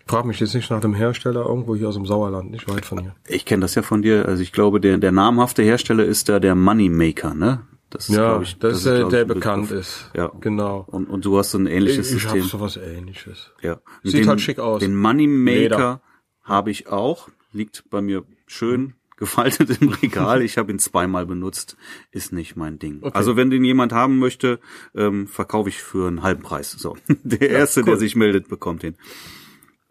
Frag 0.07 0.25
mich 0.27 0.40
jetzt 0.40 0.55
nicht 0.55 0.71
nach 0.71 0.81
dem 0.81 0.95
Hersteller, 0.95 1.47
irgendwo 1.47 1.75
hier 1.75 1.88
aus 1.88 1.95
dem 1.95 2.07
Sauerland, 2.07 2.51
nicht 2.51 2.68
weit 2.68 2.85
von 2.85 3.01
hier. 3.01 3.14
Ich 3.27 3.45
kenne 3.45 3.61
das 3.62 3.75
ja 3.75 3.83
von 3.83 4.03
dir. 4.03 4.27
Also 4.27 4.42
ich 4.42 4.53
glaube, 4.53 4.81
der, 4.81 4.99
der 4.99 5.12
namhafte 5.12 5.62
Hersteller 5.62 6.05
ist 6.05 6.29
da 6.29 6.38
der 6.40 6.55
Moneymaker, 6.55 7.35
ne? 7.35 7.62
Das 7.88 8.09
ist, 8.09 8.16
Ja, 8.16 8.40
ich, 8.40 8.59
das 8.59 8.73
ist 8.73 8.79
ist, 8.79 8.85
der, 8.87 8.97
glaub 8.99 9.11
der 9.11 9.23
ich, 9.23 9.29
bekannt 9.29 9.68
Begriff. 9.68 9.81
ist. 9.87 10.11
Ja. 10.14 10.33
Genau. 10.40 10.85
Und, 10.90 11.09
und 11.09 11.25
du 11.25 11.38
hast 11.38 11.53
so 11.53 11.59
ein 11.59 11.66
ähnliches 11.66 12.11
Ich, 12.11 12.16
ich 12.18 12.27
habe 12.29 12.40
System. 12.40 12.59
sowas 12.59 12.77
ähnliches. 12.79 13.53
Ja. 13.62 13.81
Sieht 14.03 14.14
den, 14.14 14.29
halt 14.29 14.40
schick 14.40 14.59
aus. 14.59 14.81
Den 14.81 14.97
Moneymaker 14.97 16.01
habe 16.42 16.71
ich 16.71 16.88
auch. 16.88 17.29
Liegt 17.53 17.85
bei 17.90 18.01
mir 18.01 18.25
schön 18.47 18.95
gefaltet 19.23 19.81
im 19.81 19.89
Regal. 19.91 20.43
Ich 20.43 20.59
habe 20.59 20.73
ihn 20.73 20.81
zweimal 20.81 21.27
benutzt. 21.27 21.77
Ist 22.11 22.33
nicht 22.33 22.57
mein 22.57 22.81
Ding. 22.81 22.99
Okay. 23.03 23.17
Also 23.17 23.37
wenn 23.37 23.51
den 23.51 23.65
jemand 23.65 23.93
haben 23.93 24.19
möchte, 24.19 24.59
ähm, 24.97 25.29
verkaufe 25.29 25.69
ich 25.69 25.81
für 25.81 26.09
einen 26.09 26.25
halben 26.25 26.43
Preis. 26.43 26.73
So. 26.73 26.97
Der 27.23 27.49
erste, 27.49 27.83
der 27.85 27.95
cool. 27.95 28.01
sich 28.01 28.17
meldet, 28.17 28.49
bekommt 28.49 28.83
den. 28.83 28.97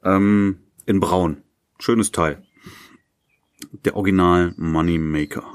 Ähm, 0.03 0.57
in 0.85 0.99
braun. 0.99 1.37
Schönes 1.79 2.11
Teil. 2.11 2.43
Der 3.85 3.95
Original 3.95 4.53
Moneymaker. 4.57 5.45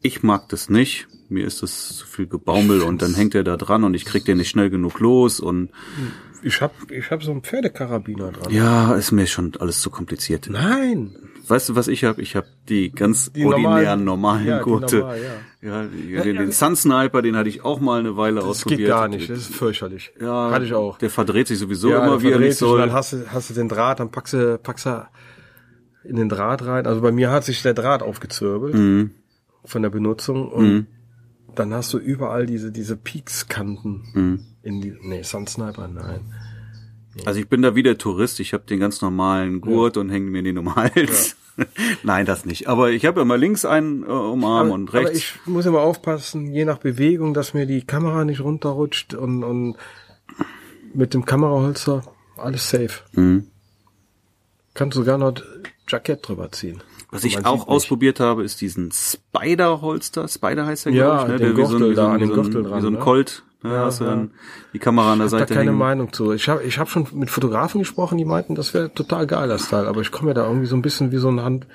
Ich 0.00 0.22
mag 0.22 0.48
das 0.50 0.70
nicht. 0.70 1.08
Mir 1.28 1.46
ist 1.46 1.64
das 1.64 1.96
zu 1.96 2.06
viel 2.06 2.28
Gebaumel 2.28 2.82
und 2.82 3.02
dann 3.02 3.14
hängt 3.14 3.34
er 3.34 3.42
da 3.42 3.56
dran 3.56 3.82
und 3.82 3.94
ich 3.94 4.04
krieg 4.04 4.24
den 4.24 4.38
nicht 4.38 4.50
schnell 4.50 4.70
genug 4.70 5.00
los 5.00 5.40
und 5.40 5.70
Ich 6.42 6.60
hab, 6.60 6.90
ich 6.90 7.10
hab 7.10 7.22
so 7.24 7.32
einen 7.32 7.42
Pferdekarabiner 7.42 8.30
dran. 8.32 8.52
ja, 8.52 8.94
ist 8.94 9.10
mir 9.12 9.26
schon 9.26 9.56
alles 9.58 9.80
zu 9.80 9.90
kompliziert. 9.90 10.48
Nein. 10.50 11.16
Weißt 11.50 11.68
du, 11.68 11.74
was 11.74 11.88
ich 11.88 12.04
habe? 12.04 12.22
Ich 12.22 12.36
habe 12.36 12.46
die 12.68 12.90
ganz 12.92 13.32
Die 13.32 13.44
ordinären, 13.44 14.04
normalen- 14.04 14.04
normalen 14.04 14.46
ja, 14.46 14.62
Gurte. 14.62 14.98
normal, 14.98 15.20
ja, 15.62 15.84
die, 15.86 16.14
den, 16.14 16.36
den 16.36 16.52
Sun 16.52 16.76
Sniper, 16.76 17.20
den 17.22 17.36
hatte 17.36 17.48
ich 17.48 17.64
auch 17.64 17.80
mal 17.80 18.00
eine 18.00 18.16
Weile 18.16 18.36
Das 18.36 18.44
ausprobiert. 18.44 18.78
geht 18.80 18.88
gar 18.88 19.08
nicht. 19.08 19.28
Das 19.28 19.38
ist 19.40 19.54
fürchterlich. 19.54 20.12
Ja, 20.20 20.50
Hatte 20.50 20.64
ich 20.64 20.74
auch. 20.74 20.96
Der 20.98 21.10
verdreht 21.10 21.48
sich 21.48 21.58
sowieso 21.58 21.90
ja, 21.90 22.04
immer, 22.04 22.22
wie 22.22 22.26
er 22.28 22.30
verdreht 22.32 22.48
nicht 22.48 22.58
sich 22.58 22.62
und 22.66 22.68
soll. 22.74 22.80
Dann 22.80 22.92
hast 22.92 23.12
du, 23.12 23.26
hast 23.32 23.50
du 23.50 23.54
den 23.54 23.68
Draht, 23.68 24.00
dann 24.00 24.10
packst 24.10 24.32
du, 24.34 24.58
packst 24.58 24.86
du 24.86 25.06
in 26.04 26.16
den 26.16 26.28
Draht 26.28 26.64
rein. 26.64 26.86
Also 26.86 27.00
bei 27.02 27.12
mir 27.12 27.30
hat 27.30 27.44
sich 27.44 27.60
der 27.62 27.74
Draht 27.74 28.02
aufgezwirbelt 28.02 28.74
Mhm. 28.74 29.10
von 29.64 29.82
der 29.82 29.90
Benutzung 29.90 30.48
und 30.50 30.86
dann 31.56 31.74
hast 31.74 31.92
du 31.92 31.98
überall 31.98 32.46
diese, 32.46 32.70
diese 32.72 32.96
Peakskanten 32.96 34.02
Mhm. 34.14 34.40
in 34.62 34.80
die, 34.80 34.94
nee, 35.02 35.22
Sun 35.22 35.46
Sniper, 35.46 35.88
nein. 35.88 36.20
Also 37.26 37.40
ich 37.40 37.48
bin 37.48 37.60
da 37.60 37.74
wieder 37.74 37.98
Tourist. 37.98 38.38
Ich 38.40 38.52
habe 38.54 38.64
den 38.66 38.78
ganz 38.78 39.02
normalen 39.02 39.60
Gurt 39.60 39.96
und 39.96 40.10
hänge 40.10 40.30
mir 40.30 40.42
den 40.44 40.56
um 40.58 40.66
den 40.66 40.76
Hals. 40.76 41.36
Nein, 42.02 42.26
das 42.26 42.44
nicht. 42.44 42.68
Aber 42.68 42.90
ich 42.90 43.04
habe 43.04 43.24
mal 43.24 43.38
links 43.38 43.64
einen 43.64 44.02
äh, 44.02 44.06
um 44.06 44.44
Arm 44.44 44.70
und 44.70 44.90
aber 44.90 45.00
rechts. 45.00 45.18
ich 45.18 45.34
muss 45.46 45.66
immer 45.66 45.80
aufpassen, 45.80 46.52
je 46.52 46.64
nach 46.64 46.78
Bewegung, 46.78 47.34
dass 47.34 47.54
mir 47.54 47.66
die 47.66 47.82
Kamera 47.82 48.24
nicht 48.24 48.40
runterrutscht 48.40 49.14
und, 49.14 49.44
und 49.44 49.76
mit 50.94 51.14
dem 51.14 51.24
Kameraholster 51.24 52.02
alles 52.36 52.68
safe. 52.68 53.02
Mhm. 53.12 53.46
Kannst 54.74 54.96
sogar 54.96 55.18
noch 55.18 55.34
Jackett 55.88 56.26
drüber 56.26 56.50
ziehen. 56.52 56.82
Was 57.10 57.24
ich 57.24 57.38
auch 57.38 57.52
sieht 57.52 57.60
nicht. 57.60 57.68
ausprobiert 57.68 58.20
habe, 58.20 58.44
ist 58.44 58.60
diesen 58.60 58.92
Spider-Holster. 58.92 60.28
Spider 60.28 60.64
heißt 60.64 60.86
der, 60.86 60.92
Ja, 60.92 61.24
glaube 61.24 61.34
ich, 61.34 61.40
ne? 61.40 61.46
Der 61.48 61.56
wie 61.56 61.66
so 61.66 61.76
ein, 61.76 61.90
wie 61.90 61.94
da 61.94 62.06
ein, 62.06 62.12
an 62.12 62.20
wie 62.20 62.24
ein, 62.24 62.32
Gürtel 62.32 62.64
wie 62.64 62.68
dran, 62.68 62.82
so 62.82 62.86
ein 62.86 62.92
ne? 62.94 62.98
Colt. 63.00 63.42
Ne? 63.62 63.74
Ja, 63.74 63.84
hast 63.84 64.00
du 64.00 64.04
ja. 64.04 64.10
dann 64.10 64.30
die 64.72 64.78
Kamera 64.78 65.12
an 65.12 65.18
der 65.18 65.26
Ich 65.26 65.32
habe 65.32 65.40
Seite 65.40 65.54
da 65.54 65.58
keine 65.60 65.70
hängen. 65.70 65.78
Meinung 65.78 66.12
zu. 66.12 66.32
Ich 66.32 66.48
habe 66.48 66.62
ich 66.62 66.78
hab 66.78 66.88
schon 66.88 67.06
mit 67.12 67.30
Fotografen 67.30 67.78
gesprochen, 67.80 68.16
die 68.18 68.24
meinten, 68.24 68.54
das 68.54 68.72
wäre 68.74 68.92
total 68.92 69.26
geil, 69.26 69.48
das 69.48 69.68
Teil. 69.68 69.86
Aber 69.86 70.00
ich 70.00 70.10
komme 70.10 70.30
mir 70.30 70.34
da 70.34 70.46
irgendwie 70.46 70.66
so 70.66 70.76
ein 70.76 70.82
bisschen 70.82 71.12
wie 71.12 71.18
so 71.18 71.28
ein 71.28 71.42
Hand, 71.42 71.66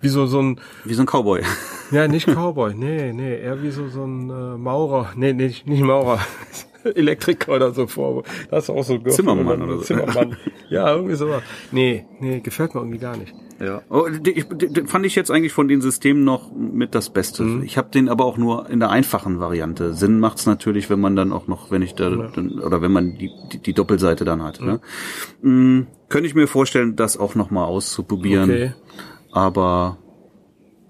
wie 0.00 0.08
so, 0.08 0.26
so 0.26 0.40
ein, 0.40 0.60
Wie 0.84 0.94
so 0.94 1.02
ein 1.02 1.06
Cowboy. 1.06 1.42
ja, 1.90 2.06
nicht 2.08 2.26
Cowboy, 2.28 2.74
nee, 2.74 3.12
nee, 3.12 3.40
eher 3.40 3.62
wie 3.62 3.70
so, 3.70 3.88
so 3.88 4.04
ein 4.04 4.30
äh, 4.30 4.56
Maurer. 4.58 5.10
Nee, 5.16 5.32
nee, 5.32 5.54
nicht 5.64 5.82
Maurer. 5.82 6.20
Elektriker 6.94 7.52
oder 7.52 7.72
so 7.72 7.86
vor. 7.86 8.22
Das 8.50 8.64
ist 8.64 8.70
auch 8.70 8.82
so 8.84 8.98
Zimmermann 8.98 9.62
oder 9.62 9.78
so. 9.78 9.82
Zimmermann. 9.82 10.36
Ja, 10.68 10.94
irgendwie 10.94 11.16
sowas. 11.16 11.42
Nee, 11.70 12.06
nee, 12.18 12.40
gefällt 12.40 12.74
mir 12.74 12.80
irgendwie 12.80 12.98
gar 12.98 13.14
nicht. 13.14 13.34
Ja. 13.60 13.82
Oh, 13.90 14.08
ich, 14.24 14.46
fand 14.86 15.04
ich 15.04 15.14
jetzt 15.14 15.30
eigentlich 15.30 15.52
von 15.52 15.68
den 15.68 15.82
Systemen 15.82 16.24
noch 16.24 16.50
mit 16.50 16.94
das 16.94 17.10
Beste. 17.10 17.42
Mhm. 17.42 17.62
Ich 17.62 17.76
habe 17.76 17.90
den 17.90 18.08
aber 18.08 18.24
auch 18.24 18.38
nur 18.38 18.70
in 18.70 18.80
der 18.80 18.88
einfachen 18.88 19.38
Variante. 19.38 19.92
Sinn 19.92 20.18
macht's 20.18 20.46
natürlich, 20.46 20.88
wenn 20.88 20.98
man 20.98 21.14
dann 21.14 21.30
auch 21.30 21.46
noch, 21.46 21.70
wenn 21.70 21.82
ich 21.82 21.94
da 21.94 22.08
dann, 22.08 22.58
oder 22.58 22.80
wenn 22.80 22.90
man 22.90 23.18
die, 23.18 23.30
die, 23.52 23.58
die 23.58 23.74
Doppelseite 23.74 24.24
dann 24.24 24.42
hat. 24.42 24.62
Ne? 24.62 24.80
Mm, 25.42 25.86
könnte 26.08 26.26
ich 26.26 26.34
mir 26.34 26.46
vorstellen, 26.46 26.96
das 26.96 27.18
auch 27.18 27.34
noch 27.34 27.50
mal 27.50 27.66
auszuprobieren. 27.66 28.50
Okay. 28.50 28.72
Aber 29.30 29.98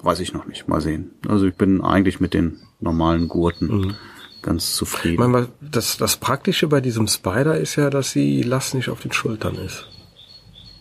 weiß 0.03 0.21
ich 0.21 0.33
noch 0.33 0.47
nicht. 0.47 0.69
Mal 0.69 0.81
sehen. 0.81 1.11
Also 1.27 1.47
ich 1.47 1.55
bin 1.55 1.81
eigentlich 1.81 2.21
mit 2.21 2.35
den 2.35 2.61
normalen 2.81 3.27
Gurten 3.27 3.97
Ganz 4.43 4.71
Ich 4.71 4.75
zufrieden. 4.75 5.19
meine, 5.21 5.33
was- 5.33 5.49
das, 5.61 5.97
das 5.97 6.17
Praktische 6.17 6.67
bei 6.69 6.81
diesem 6.81 7.07
Spider 7.09 7.57
ist 7.57 7.77
ja, 7.77 7.91
dass 7.91 8.13
die 8.13 8.43
Last 8.43 8.75
nicht 8.75 8.89
auf 8.91 9.01
den 9.01 9.13
Schultern 9.13 9.55
ist. 9.57 9.87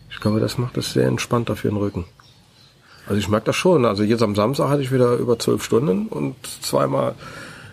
Ich 0.10 0.20
glaube, 0.20 0.40
das 0.40 0.58
macht 0.58 0.78
es 0.78 0.94
sehr 0.94 1.08
entspannter 1.08 1.56
für 1.56 1.70
den 1.70 1.78
Rücken. 1.78 2.06
Also 3.08 3.20
ich 3.20 3.28
merke 3.30 3.48
das 3.48 3.56
schon. 3.56 3.86
Also 3.86 4.04
jetzt 4.04 4.22
am 4.22 4.36
Samstag 4.36 4.70
hatte 4.70 4.82
ich 4.82 4.92
wieder 4.92 5.14
über 5.16 5.38
zwölf 5.40 5.64
Stunden 5.64 6.08
und 6.08 6.36
zweimal, 6.62 7.16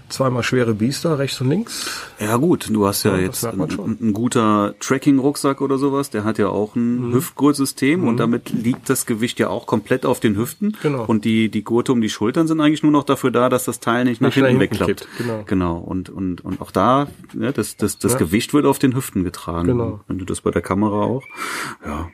zweimal 0.09 0.43
schwere 0.43 0.75
Biester 0.75 1.19
rechts 1.19 1.41
und 1.41 1.49
links. 1.49 1.87
Ja 2.19 2.37
gut, 2.37 2.69
du 2.73 2.87
hast 2.87 3.03
ja, 3.05 3.17
Ja, 3.17 3.23
jetzt 3.23 3.45
ein, 3.45 3.61
ein, 3.61 4.13
guter 4.13 4.75
Tracking-Rucksack 4.81 5.61
oder 5.61 5.79
sowas, 5.79 6.11
der 6.11 6.25
hat 6.25 6.39
ja 6.39 6.49
auch 6.49 6.75
ein 6.77 7.09
Mhm. 7.09 7.15
Hüftgurtsystem 7.15 8.05
und 8.07 8.17
damit 8.19 8.51
liegt 8.51 8.89
das 8.91 9.07
Gewicht 9.07 9.39
ja 9.39 9.49
auch 9.49 9.67
komplett 9.67 10.05
auf 10.07 10.21
den 10.21 10.37
Hüften. 10.37 10.77
Genau. 10.83 11.05
Und 11.05 11.25
die, 11.25 11.49
die 11.49 11.63
Gurte 11.65 11.93
um 11.93 12.01
die 12.01 12.09
Schultern 12.11 12.49
sind 12.49 12.61
eigentlich 12.61 12.83
nur 12.83 12.93
noch 12.93 13.05
dafür 13.05 13.31
da, 13.31 13.49
dass 13.49 13.65
das 13.65 13.81
Teil 13.81 14.05
nicht 14.05 14.21
nach 14.21 14.29
nach 14.29 14.35
hinten 14.35 14.61
wegklappt. 14.61 14.87
kippt, 15.01 15.09
genau. 15.19 15.43
genau. 15.47 15.77
Und, 15.79 16.11
und, 16.11 16.41
und 16.45 16.61
auch 16.61 16.71
da, 16.71 17.07
ne, 17.35 17.53
das, 17.53 17.77
das, 17.77 17.99
das 17.99 18.13
Ja. 18.15 18.19
Gewicht 18.19 18.53
wird 18.55 18.67
auf 18.67 18.79
den 18.79 18.97
Hüften 18.97 19.23
getragen. 19.25 19.69
Genau. 19.69 20.01
Wenn 20.09 20.19
du 20.19 20.25
das 20.25 20.41
bei 20.41 20.51
der 20.51 20.63
Kamera 20.63 21.03
auch. 21.03 21.23
Ja. 21.87 22.09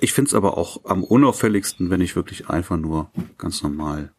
Ich 0.00 0.12
find's 0.12 0.34
aber 0.34 0.56
auch 0.58 0.84
am 0.86 1.04
unauffälligsten, 1.04 1.90
wenn 1.90 2.00
ich 2.00 2.16
wirklich 2.16 2.48
einfach 2.48 2.76
nur 2.76 3.10
ganz 3.38 3.62
normal 3.62 4.12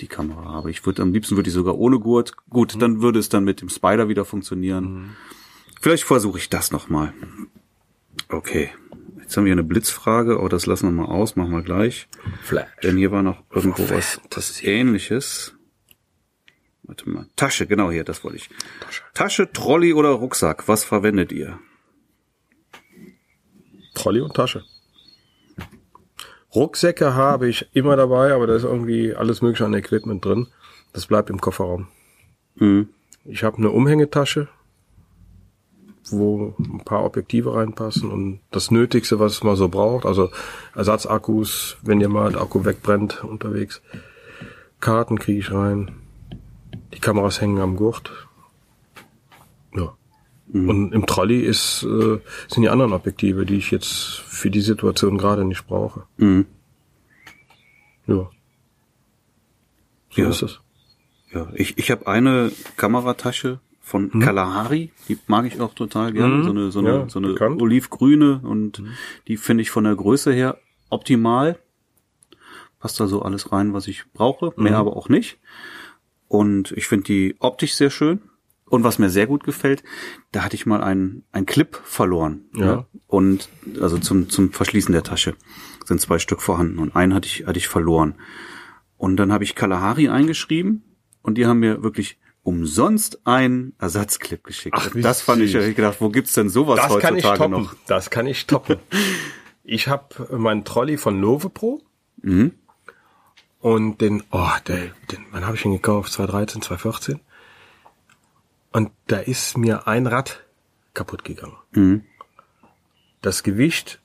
die 0.00 0.06
Kamera 0.06 0.44
habe. 0.44 0.70
Ich 0.70 0.84
würde 0.86 1.02
am 1.02 1.12
liebsten 1.12 1.36
würde 1.36 1.48
ich 1.48 1.54
sogar 1.54 1.76
ohne 1.78 1.98
Gurt. 1.98 2.34
Gut, 2.48 2.74
Mhm. 2.74 2.80
dann 2.80 3.02
würde 3.02 3.18
es 3.18 3.28
dann 3.28 3.44
mit 3.44 3.60
dem 3.60 3.68
Spider 3.68 4.08
wieder 4.08 4.24
funktionieren. 4.24 5.16
Vielleicht 5.80 6.04
versuche 6.04 6.38
ich 6.38 6.48
das 6.48 6.70
noch 6.70 6.88
mal. 6.88 7.12
Okay. 8.28 8.70
Jetzt 9.20 9.36
haben 9.36 9.44
wir 9.44 9.52
eine 9.52 9.62
Blitzfrage, 9.64 10.38
aber 10.38 10.48
das 10.48 10.64
lassen 10.66 10.86
wir 10.86 10.92
mal 10.92 11.12
aus, 11.12 11.36
machen 11.36 11.52
wir 11.52 11.62
gleich. 11.62 12.08
Flash. 12.42 12.68
Denn 12.82 12.96
hier 12.96 13.12
war 13.12 13.22
noch 13.22 13.42
irgendwo 13.50 13.88
was, 13.90 14.20
was 14.34 14.62
ähnliches. 14.62 15.54
Warte 16.84 17.08
mal. 17.10 17.26
Tasche, 17.36 17.66
genau 17.66 17.90
hier, 17.90 18.04
das 18.04 18.24
wollte 18.24 18.38
ich. 18.38 18.48
Tasche. 18.80 19.02
Tasche, 19.12 19.52
Trolley 19.52 19.92
oder 19.92 20.08
Rucksack, 20.10 20.66
was 20.68 20.84
verwendet 20.84 21.30
ihr? 21.32 21.58
Trolley 23.94 24.20
und 24.22 24.34
Tasche. 24.34 24.64
Rucksäcke 26.58 27.14
habe 27.14 27.48
ich 27.48 27.68
immer 27.72 27.96
dabei, 27.96 28.32
aber 28.32 28.48
da 28.48 28.56
ist 28.56 28.64
irgendwie 28.64 29.14
alles 29.14 29.42
mögliche 29.42 29.64
an 29.64 29.74
Equipment 29.74 30.24
drin. 30.24 30.48
Das 30.92 31.06
bleibt 31.06 31.30
im 31.30 31.40
Kofferraum. 31.40 31.86
Mhm. 32.56 32.88
Ich 33.24 33.44
habe 33.44 33.58
eine 33.58 33.70
Umhängetasche, 33.70 34.48
wo 36.10 36.54
ein 36.58 36.82
paar 36.84 37.04
Objektive 37.04 37.54
reinpassen 37.54 38.10
und 38.10 38.40
das 38.50 38.70
Nötigste, 38.72 39.20
was 39.20 39.44
man 39.44 39.54
so 39.54 39.68
braucht, 39.68 40.04
also 40.04 40.30
Ersatzakkus, 40.74 41.76
wenn 41.82 42.00
ihr 42.00 42.08
mal 42.08 42.32
der 42.32 42.40
Akku 42.40 42.64
wegbrennt 42.64 43.22
unterwegs. 43.22 43.80
Karten 44.80 45.18
kriege 45.18 45.38
ich 45.38 45.52
rein. 45.52 45.92
Die 46.92 47.00
Kameras 47.00 47.40
hängen 47.40 47.60
am 47.60 47.76
Gurt. 47.76 48.27
Ja. 50.52 50.60
Und 50.68 50.92
im 50.92 51.04
Trolley 51.06 51.40
ist, 51.40 51.82
äh, 51.82 52.18
sind 52.48 52.62
die 52.62 52.68
anderen 52.70 52.92
Objektive, 52.92 53.44
die 53.44 53.56
ich 53.56 53.70
jetzt 53.70 54.20
für 54.26 54.50
die 54.50 54.60
Situation 54.62 55.18
gerade 55.18 55.44
nicht 55.44 55.66
brauche. 55.66 56.04
Mhm. 56.16 56.46
Ja. 58.06 58.30
So 60.10 60.22
Ja. 60.22 60.28
ist 60.30 60.42
es. 60.42 60.60
Ja, 61.32 61.48
ich, 61.54 61.76
ich 61.76 61.90
habe 61.90 62.06
eine 62.06 62.50
Kameratasche 62.78 63.60
von 63.80 64.10
Kalahari, 64.20 64.92
die 65.08 65.18
mag 65.26 65.44
ich 65.46 65.60
auch 65.60 65.74
total 65.74 66.12
gerne. 66.12 66.36
Mhm. 66.36 66.44
So 66.44 66.50
eine, 66.50 66.70
so 66.70 66.78
eine, 66.78 66.88
Ja, 66.90 67.08
so 67.08 67.18
eine 67.18 67.28
bekannt. 67.28 67.60
olivgrüne 67.60 68.40
und 68.42 68.82
die 69.28 69.36
finde 69.36 69.62
ich 69.62 69.70
von 69.70 69.84
der 69.84 69.94
Größe 69.96 70.32
her 70.32 70.58
optimal. 70.90 71.58
Passt 72.80 73.00
da 73.00 73.06
so 73.06 73.22
alles 73.22 73.50
rein, 73.52 73.72
was 73.74 73.88
ich 73.88 74.04
brauche, 74.14 74.52
mehr 74.56 74.76
aber 74.78 74.96
auch 74.96 75.08
nicht. 75.08 75.38
Und 76.28 76.72
ich 76.72 76.86
finde 76.86 77.04
die 77.04 77.36
optisch 77.40 77.74
sehr 77.74 77.90
schön. 77.90 78.20
Und 78.68 78.84
was 78.84 78.98
mir 78.98 79.10
sehr 79.10 79.26
gut 79.26 79.44
gefällt, 79.44 79.82
da 80.32 80.44
hatte 80.44 80.54
ich 80.54 80.66
mal 80.66 80.82
einen, 80.82 81.24
einen 81.32 81.46
Clip 81.46 81.80
verloren. 81.84 82.44
Ja. 82.54 82.86
Und 83.06 83.48
also 83.80 83.98
zum, 83.98 84.28
zum 84.28 84.52
Verschließen 84.52 84.92
der 84.92 85.02
Tasche 85.02 85.34
sind 85.84 86.00
zwei 86.00 86.18
Stück 86.18 86.42
vorhanden 86.42 86.78
und 86.78 86.94
einen 86.94 87.14
hatte 87.14 87.26
ich, 87.26 87.46
hatte 87.46 87.58
ich 87.58 87.68
verloren. 87.68 88.16
Und 88.96 89.16
dann 89.16 89.32
habe 89.32 89.44
ich 89.44 89.54
Kalahari 89.54 90.08
eingeschrieben 90.08 90.82
und 91.22 91.36
die 91.36 91.46
haben 91.46 91.60
mir 91.60 91.82
wirklich 91.82 92.18
umsonst 92.42 93.26
einen 93.26 93.74
Ersatzclip 93.78 94.44
geschickt. 94.44 94.76
Ach, 94.78 94.90
das 94.94 95.22
fand 95.22 95.42
ich, 95.42 95.54
ich 95.54 95.76
gedacht, 95.76 96.00
wo 96.00 96.08
gibt's 96.08 96.32
denn 96.32 96.48
sowas 96.48 96.76
Das 96.76 96.98
kann 96.98 97.16
ich 97.16 97.24
heutzutage 97.24 97.50
toppen. 97.50 97.64
noch? 97.64 97.74
Das 97.86 98.10
kann 98.10 98.26
ich 98.26 98.46
toppen. 98.46 98.76
ich 99.64 99.88
habe 99.88 100.36
meinen 100.36 100.64
Trolley 100.64 100.96
von 100.96 101.20
Love 101.20 101.50
Pro. 101.50 101.82
Mhm. 102.22 102.52
Und 103.60 104.00
den, 104.00 104.22
oh, 104.30 104.48
der, 104.66 104.78
den, 105.10 105.26
wann 105.30 105.46
habe 105.46 105.56
ich 105.56 105.64
ihn 105.64 105.72
gekauft? 105.72 106.12
2013, 106.12 106.62
2014. 106.62 107.20
Und 108.72 108.90
da 109.06 109.18
ist 109.18 109.56
mir 109.56 109.86
ein 109.86 110.06
Rad 110.06 110.44
kaputt 110.94 111.24
gegangen. 111.24 111.56
Mhm. 111.72 112.02
Das 113.22 113.42
Gewicht 113.42 114.00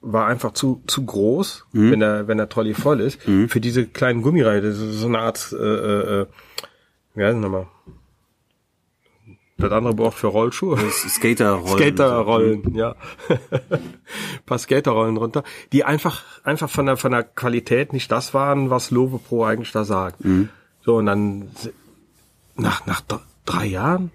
war 0.00 0.26
einfach 0.26 0.52
zu, 0.52 0.82
zu 0.86 1.04
groß, 1.04 1.66
Mhm. 1.72 1.90
wenn 1.90 2.00
der, 2.00 2.28
wenn 2.28 2.38
der 2.38 2.48
Trolley 2.48 2.74
voll 2.74 3.00
ist, 3.00 3.20
für 3.22 3.60
diese 3.60 3.86
kleinen 3.86 4.22
Gummireihe. 4.22 4.60
Das 4.62 4.78
ist 4.78 5.00
so 5.00 5.06
eine 5.08 5.18
Art, 5.18 5.52
äh, 5.52 5.56
äh, 5.56 6.20
äh, 6.22 6.26
wie 7.14 7.24
heißt 7.24 7.34
das 7.34 7.42
nochmal? 7.42 7.66
Das 9.58 9.72
andere 9.72 9.96
Wort 9.96 10.12
für 10.14 10.26
Rollschuhe. 10.26 10.78
Skaterrollen. 10.90 11.78
Skaterrollen, 11.78 12.74
ja. 12.74 12.94
paar 14.46 14.58
Skaterrollen 14.58 15.14
drunter, 15.14 15.44
die 15.72 15.82
einfach, 15.82 16.22
einfach 16.44 16.68
von 16.68 16.84
der, 16.86 16.98
von 16.98 17.12
der 17.12 17.24
Qualität 17.24 17.94
nicht 17.94 18.12
das 18.12 18.34
waren, 18.34 18.68
was 18.68 18.90
Love 18.90 19.18
Pro 19.18 19.44
eigentlich 19.44 19.72
da 19.72 19.84
sagt. 19.84 20.18
So, 20.84 20.96
und 20.96 21.06
dann, 21.06 21.50
nach, 22.54 22.84
nach 22.84 23.00
drei 23.46 23.66
Jahren, 23.66 24.10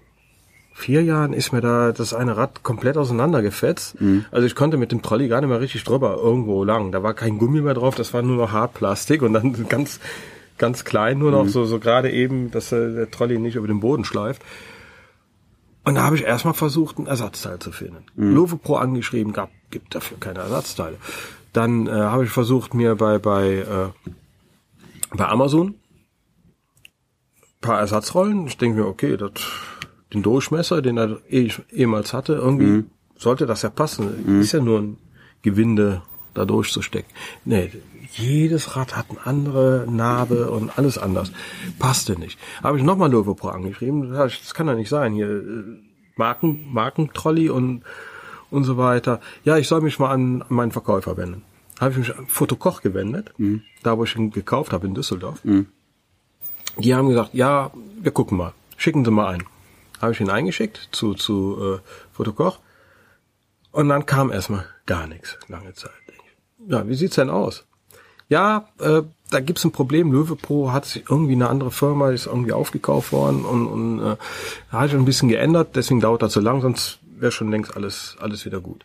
vier 0.74 1.02
Jahren 1.02 1.32
ist 1.32 1.52
mir 1.52 1.60
da 1.60 1.92
das 1.92 2.14
eine 2.14 2.36
Rad 2.36 2.62
komplett 2.62 2.96
auseinandergefetzt. 2.96 3.96
Also 4.30 4.46
ich 4.46 4.54
konnte 4.54 4.76
mit 4.76 4.92
dem 4.92 5.02
Trolley 5.02 5.28
gar 5.28 5.40
nicht 5.40 5.50
mehr 5.50 5.60
richtig 5.60 5.84
drüber 5.84 6.16
irgendwo 6.16 6.64
lang. 6.64 6.92
Da 6.92 7.02
war 7.02 7.14
kein 7.14 7.38
Gummi 7.38 7.60
mehr 7.60 7.74
drauf, 7.74 7.94
das 7.94 8.14
war 8.14 8.22
nur 8.22 8.36
noch 8.36 8.52
Hartplastik 8.52 9.22
und 9.22 9.32
dann 9.32 9.66
ganz, 9.68 10.00
ganz 10.58 10.84
klein 10.84 11.18
nur 11.18 11.30
noch, 11.30 11.48
so, 11.48 11.64
so 11.64 11.78
gerade 11.78 12.10
eben, 12.10 12.50
dass 12.50 12.72
äh, 12.72 12.92
der 12.94 13.10
Trolley 13.10 13.38
nicht 13.38 13.56
über 13.56 13.66
den 13.66 13.80
Boden 13.80 14.04
schleift. 14.04 14.42
Und 15.84 15.96
da 15.96 16.04
habe 16.04 16.14
ich 16.14 16.22
erstmal 16.22 16.54
versucht, 16.54 16.98
ein 16.98 17.06
Ersatzteil 17.06 17.58
zu 17.58 17.72
finden. 17.72 18.04
Love 18.34 18.56
Pro 18.56 18.76
angeschrieben, 18.76 19.32
gab, 19.32 19.50
gibt 19.70 19.94
dafür 19.94 20.18
keine 20.20 20.38
Ersatzteile. 20.38 20.96
Dann 21.52 21.86
äh, 21.86 21.90
habe 21.90 22.24
ich 22.24 22.30
versucht, 22.30 22.72
mir 22.72 22.94
bei, 22.94 23.18
bei, 23.18 23.58
äh, 23.58 24.10
bei 25.16 25.26
Amazon 25.26 25.74
paar 27.62 27.78
Ersatzrollen. 27.80 28.46
Ich 28.46 28.58
denke 28.58 28.80
mir, 28.80 28.86
okay, 28.86 29.16
das, 29.16 29.30
den 30.12 30.22
Durchmesser, 30.22 30.82
den 30.82 30.98
er 30.98 31.18
eh, 31.30 31.48
ehemals 31.70 32.12
hatte, 32.12 32.34
irgendwie 32.34 32.84
sollte 33.16 33.46
das 33.46 33.62
ja 33.62 33.70
passen. 33.70 34.40
Ist 34.40 34.52
ja 34.52 34.60
nur 34.60 34.80
ein 34.80 34.98
Gewinde 35.40 36.02
da 36.34 36.44
durchzustecken. 36.44 37.10
Nee, 37.44 37.70
jedes 38.10 38.76
Rad 38.76 38.96
hat 38.96 39.06
eine 39.10 39.26
andere 39.26 39.86
Narbe 39.90 40.50
und 40.50 40.76
alles 40.78 40.98
anders. 40.98 41.32
Passte 41.78 42.18
nicht. 42.18 42.38
Habe 42.62 42.76
ich 42.78 42.84
nochmal 42.84 43.10
Love 43.10 43.34
Pro 43.34 43.48
angeschrieben. 43.48 44.12
Das 44.12 44.52
kann 44.54 44.66
ja 44.66 44.74
nicht 44.74 44.90
sein. 44.90 45.14
Hier 45.14 45.42
Marken, 46.16 46.66
Markentrolley 46.72 47.48
und, 47.48 47.82
und 48.50 48.64
so 48.64 48.76
weiter. 48.76 49.20
Ja, 49.44 49.56
ich 49.56 49.68
soll 49.68 49.80
mich 49.80 49.98
mal 49.98 50.10
an, 50.10 50.42
an 50.42 50.54
meinen 50.54 50.72
Verkäufer 50.72 51.16
wenden. 51.16 51.42
Habe 51.80 51.92
ich 51.92 51.98
mich 51.98 52.16
an 52.16 52.26
Fotokoch 52.26 52.82
gewendet, 52.82 53.32
da 53.82 53.96
wo 53.96 54.04
ich 54.04 54.14
ihn 54.14 54.30
gekauft 54.30 54.72
habe 54.72 54.86
in 54.86 54.94
Düsseldorf. 54.94 55.40
Die 56.76 56.94
haben 56.94 57.08
gesagt, 57.08 57.34
ja, 57.34 57.70
wir 58.00 58.12
gucken 58.12 58.38
mal. 58.38 58.52
Schicken 58.76 59.04
Sie 59.04 59.10
mal 59.10 59.28
ein. 59.28 59.44
Habe 60.00 60.12
ich 60.12 60.20
ihn 60.20 60.30
eingeschickt 60.30 60.88
zu, 60.92 61.14
zu 61.14 61.78
äh, 61.80 61.88
Fotokoch. 62.12 62.58
Und 63.70 63.88
dann 63.88 64.06
kam 64.06 64.32
erstmal 64.32 64.66
gar 64.86 65.06
nichts, 65.06 65.38
lange 65.48 65.72
Zeit. 65.74 65.92
Ja, 66.66 66.86
wie 66.88 66.94
sieht's 66.94 67.16
denn 67.16 67.30
aus? 67.30 67.64
Ja, 68.28 68.68
äh, 68.78 69.02
da 69.30 69.40
gibt's 69.40 69.64
ein 69.64 69.72
Problem. 69.72 70.12
Löwe 70.12 70.36
Pro 70.36 70.72
hat 70.72 70.84
sich 70.84 71.04
irgendwie 71.08 71.32
eine 71.32 71.48
andere 71.48 71.70
Firma, 71.70 72.10
ist 72.10 72.26
irgendwie 72.26 72.52
aufgekauft 72.52 73.12
worden 73.12 73.44
und, 73.44 73.66
und 73.66 74.00
äh, 74.00 74.16
hat 74.70 74.90
schon 74.90 75.00
ein 75.00 75.04
bisschen 75.04 75.28
geändert, 75.28 75.74
deswegen 75.74 76.00
dauert 76.00 76.22
das 76.22 76.32
so 76.32 76.40
lang, 76.40 76.60
sonst 76.60 77.00
wäre 77.18 77.32
schon 77.32 77.50
längst 77.50 77.76
alles, 77.76 78.16
alles 78.20 78.44
wieder 78.44 78.60
gut. 78.60 78.84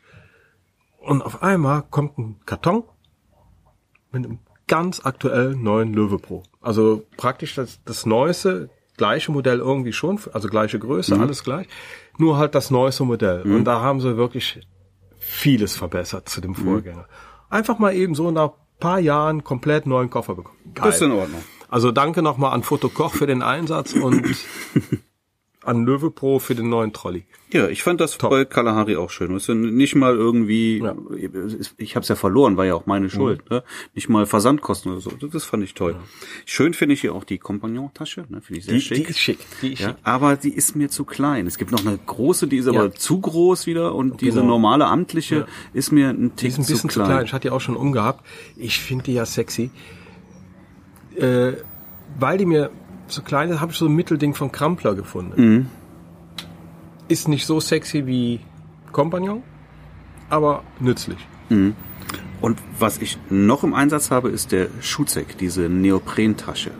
Und 0.99 1.21
auf 1.21 1.43
einmal 1.43 1.83
kommt 1.89 2.17
ein 2.17 2.39
Karton 2.45 2.83
mit 4.11 4.25
einem 4.25 4.39
ganz 4.67 5.05
aktuellen 5.05 5.63
neuen 5.63 5.93
Löwe 5.93 6.19
Pro. 6.19 6.43
Also 6.61 7.03
praktisch 7.17 7.55
das, 7.55 7.79
das 7.85 8.05
neueste, 8.05 8.69
gleiche 8.97 9.31
Modell 9.31 9.59
irgendwie 9.59 9.93
schon, 9.93 10.19
also 10.33 10.47
gleiche 10.49 10.79
Größe, 10.79 11.17
alles 11.19 11.43
gleich, 11.43 11.67
nur 12.17 12.37
halt 12.37 12.55
das 12.55 12.71
neueste 12.71 13.03
Modell. 13.03 13.43
Und 13.43 13.65
da 13.65 13.81
haben 13.81 14.01
sie 14.01 14.17
wirklich 14.17 14.61
vieles 15.17 15.75
verbessert 15.75 16.29
zu 16.29 16.41
dem 16.41 16.55
Vorgänger. 16.55 17.07
Einfach 17.49 17.79
mal 17.79 17.93
eben 17.93 18.15
so 18.15 18.31
nach 18.31 18.51
paar 18.79 18.99
Jahren 18.99 19.43
komplett 19.43 19.85
neuen 19.85 20.09
Koffer 20.09 20.35
bekommen. 20.35 20.57
Geil. 20.73 20.85
Das 20.85 20.95
ist 20.95 21.01
in 21.01 21.11
Ordnung. 21.11 21.41
Also 21.69 21.91
danke 21.91 22.21
nochmal 22.21 22.53
an 22.53 22.63
Foto 22.63 22.89
Koch 22.89 23.13
für 23.13 23.27
den 23.27 23.41
Einsatz 23.41 23.93
und 23.93 24.23
an 25.67 25.85
Löwe 25.85 26.09
Pro 26.11 26.39
für 26.39 26.55
den 26.55 26.69
neuen 26.69 26.93
Trolley. 26.93 27.25
Ja, 27.51 27.67
ich 27.67 27.83
fand 27.83 27.99
das 28.01 28.17
bei 28.17 28.45
Kalahari 28.45 28.95
auch 28.95 29.09
schön. 29.09 29.33
Das 29.33 29.43
ist 29.43 29.47
ja 29.49 29.53
nicht 29.55 29.95
mal 29.95 30.15
irgendwie, 30.15 30.79
Ja. 30.79 30.93
Mhm. 30.93 31.59
ich 31.77 31.95
habe 31.95 32.03
es 32.03 32.09
ja 32.09 32.15
verloren, 32.15 32.57
war 32.57 32.65
ja 32.65 32.73
auch 32.75 32.85
meine 32.85 33.09
Schuld. 33.09 33.49
Ne? 33.49 33.63
Nicht 33.93 34.09
mal 34.09 34.25
Versandkosten 34.25 34.91
oder 34.91 35.01
so. 35.01 35.11
Das 35.11 35.43
fand 35.45 35.63
ich 35.63 35.73
toll. 35.73 35.95
Schön 36.45 36.73
finde 36.73 36.93
ich 36.93 37.01
hier 37.01 37.13
auch 37.13 37.23
die 37.23 37.37
Compagnon-Tasche. 37.37 38.25
Ne? 38.29 38.41
Finde 38.41 38.59
ich 38.59 38.65
sehr 38.65 38.73
Die, 38.75 38.81
schick. 38.81 38.97
die 39.05 39.11
ist 39.11 39.19
schick. 39.19 39.39
Die 39.61 39.73
ist 39.73 39.79
ja, 39.81 39.89
schick. 39.89 39.97
aber 40.03 40.35
die 40.37 40.53
ist 40.53 40.75
mir 40.75 40.89
zu 40.89 41.03
klein. 41.05 41.47
Es 41.47 41.57
gibt 41.57 41.71
noch 41.71 41.85
eine 41.85 41.97
große, 41.97 42.47
die 42.47 42.57
ist 42.57 42.67
aber 42.67 42.85
Ja. 42.85 42.91
zu 42.91 43.19
groß 43.19 43.67
wieder 43.67 43.93
und 43.95 44.21
diese 44.21 44.39
Genau. 44.39 44.51
normale 44.53 44.87
amtliche 44.87 45.47
ist 45.73 45.91
mir 45.91 46.09
ein 46.09 46.29
Die 46.29 46.35
Tick 46.35 46.49
ist 46.51 46.57
ein 46.59 46.65
bisschen 46.65 46.89
zu 46.89 47.01
klein. 47.03 47.25
Ich 47.25 47.33
hatte 47.33 47.47
die 47.47 47.51
auch 47.51 47.61
schon 47.61 47.75
umgehabt. 47.75 48.25
Ich 48.55 48.79
finde 48.79 49.03
die 49.05 49.13
ja 49.13 49.25
sexy. 49.25 49.69
Äh, 51.15 51.53
weil 52.19 52.37
die 52.37 52.45
mir 52.45 52.71
so 53.07 53.21
klein 53.21 53.49
ist, 53.49 53.59
habe 53.59 53.71
ich 53.71 53.77
so 53.77 53.85
ein 53.85 53.93
Mittelding 53.93 54.33
von 54.33 54.51
Krampler 54.51 54.95
gefunden. 54.95 55.69
Ist 57.07 57.27
nicht 57.27 57.45
so 57.45 57.59
sexy 57.59 58.05
wie 58.05 58.41
Compagnon, 58.91 59.43
aber 60.29 60.63
nützlich. 60.79 61.17
Und 61.49 62.57
was 62.77 62.97
ich 62.99 63.17
noch 63.29 63.63
im 63.63 63.73
Einsatz 63.73 64.11
habe, 64.11 64.29
ist 64.29 64.51
der 64.51 64.67
Schutzek, 64.81 65.37
diese 65.37 65.69
Neoprentasche. 65.69 66.71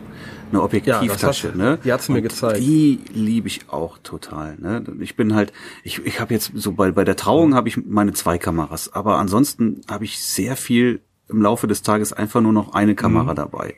Eine 0.50 0.62
Objektivtasche, 0.62 1.48
Ja, 1.48 1.54
ne? 1.54 1.78
die 1.84 1.92
hat's 1.92 2.08
mir 2.08 2.16
Und 2.16 2.22
gezeigt. 2.22 2.58
Die 2.60 3.00
liebe 3.12 3.48
ich 3.48 3.68
auch 3.68 3.98
total, 3.98 4.56
ne? 4.58 4.82
Ich 5.00 5.14
bin 5.14 5.34
halt, 5.34 5.52
ich, 5.84 6.04
ich 6.06 6.20
habe 6.20 6.32
jetzt 6.32 6.52
so 6.54 6.72
bei, 6.72 6.90
bei 6.90 7.04
der 7.04 7.16
Trauung 7.16 7.54
habe 7.54 7.68
ich 7.68 7.76
meine 7.86 8.14
zwei 8.14 8.38
Kameras, 8.38 8.90
aber 8.94 9.18
ansonsten 9.18 9.82
habe 9.90 10.04
ich 10.04 10.18
sehr 10.20 10.56
viel 10.56 11.02
im 11.28 11.42
Laufe 11.42 11.66
des 11.66 11.82
Tages 11.82 12.14
einfach 12.14 12.40
nur 12.40 12.54
noch 12.54 12.72
eine 12.72 12.92
Mhm. 12.92 12.96
Kamera 12.96 13.34
dabei. 13.34 13.74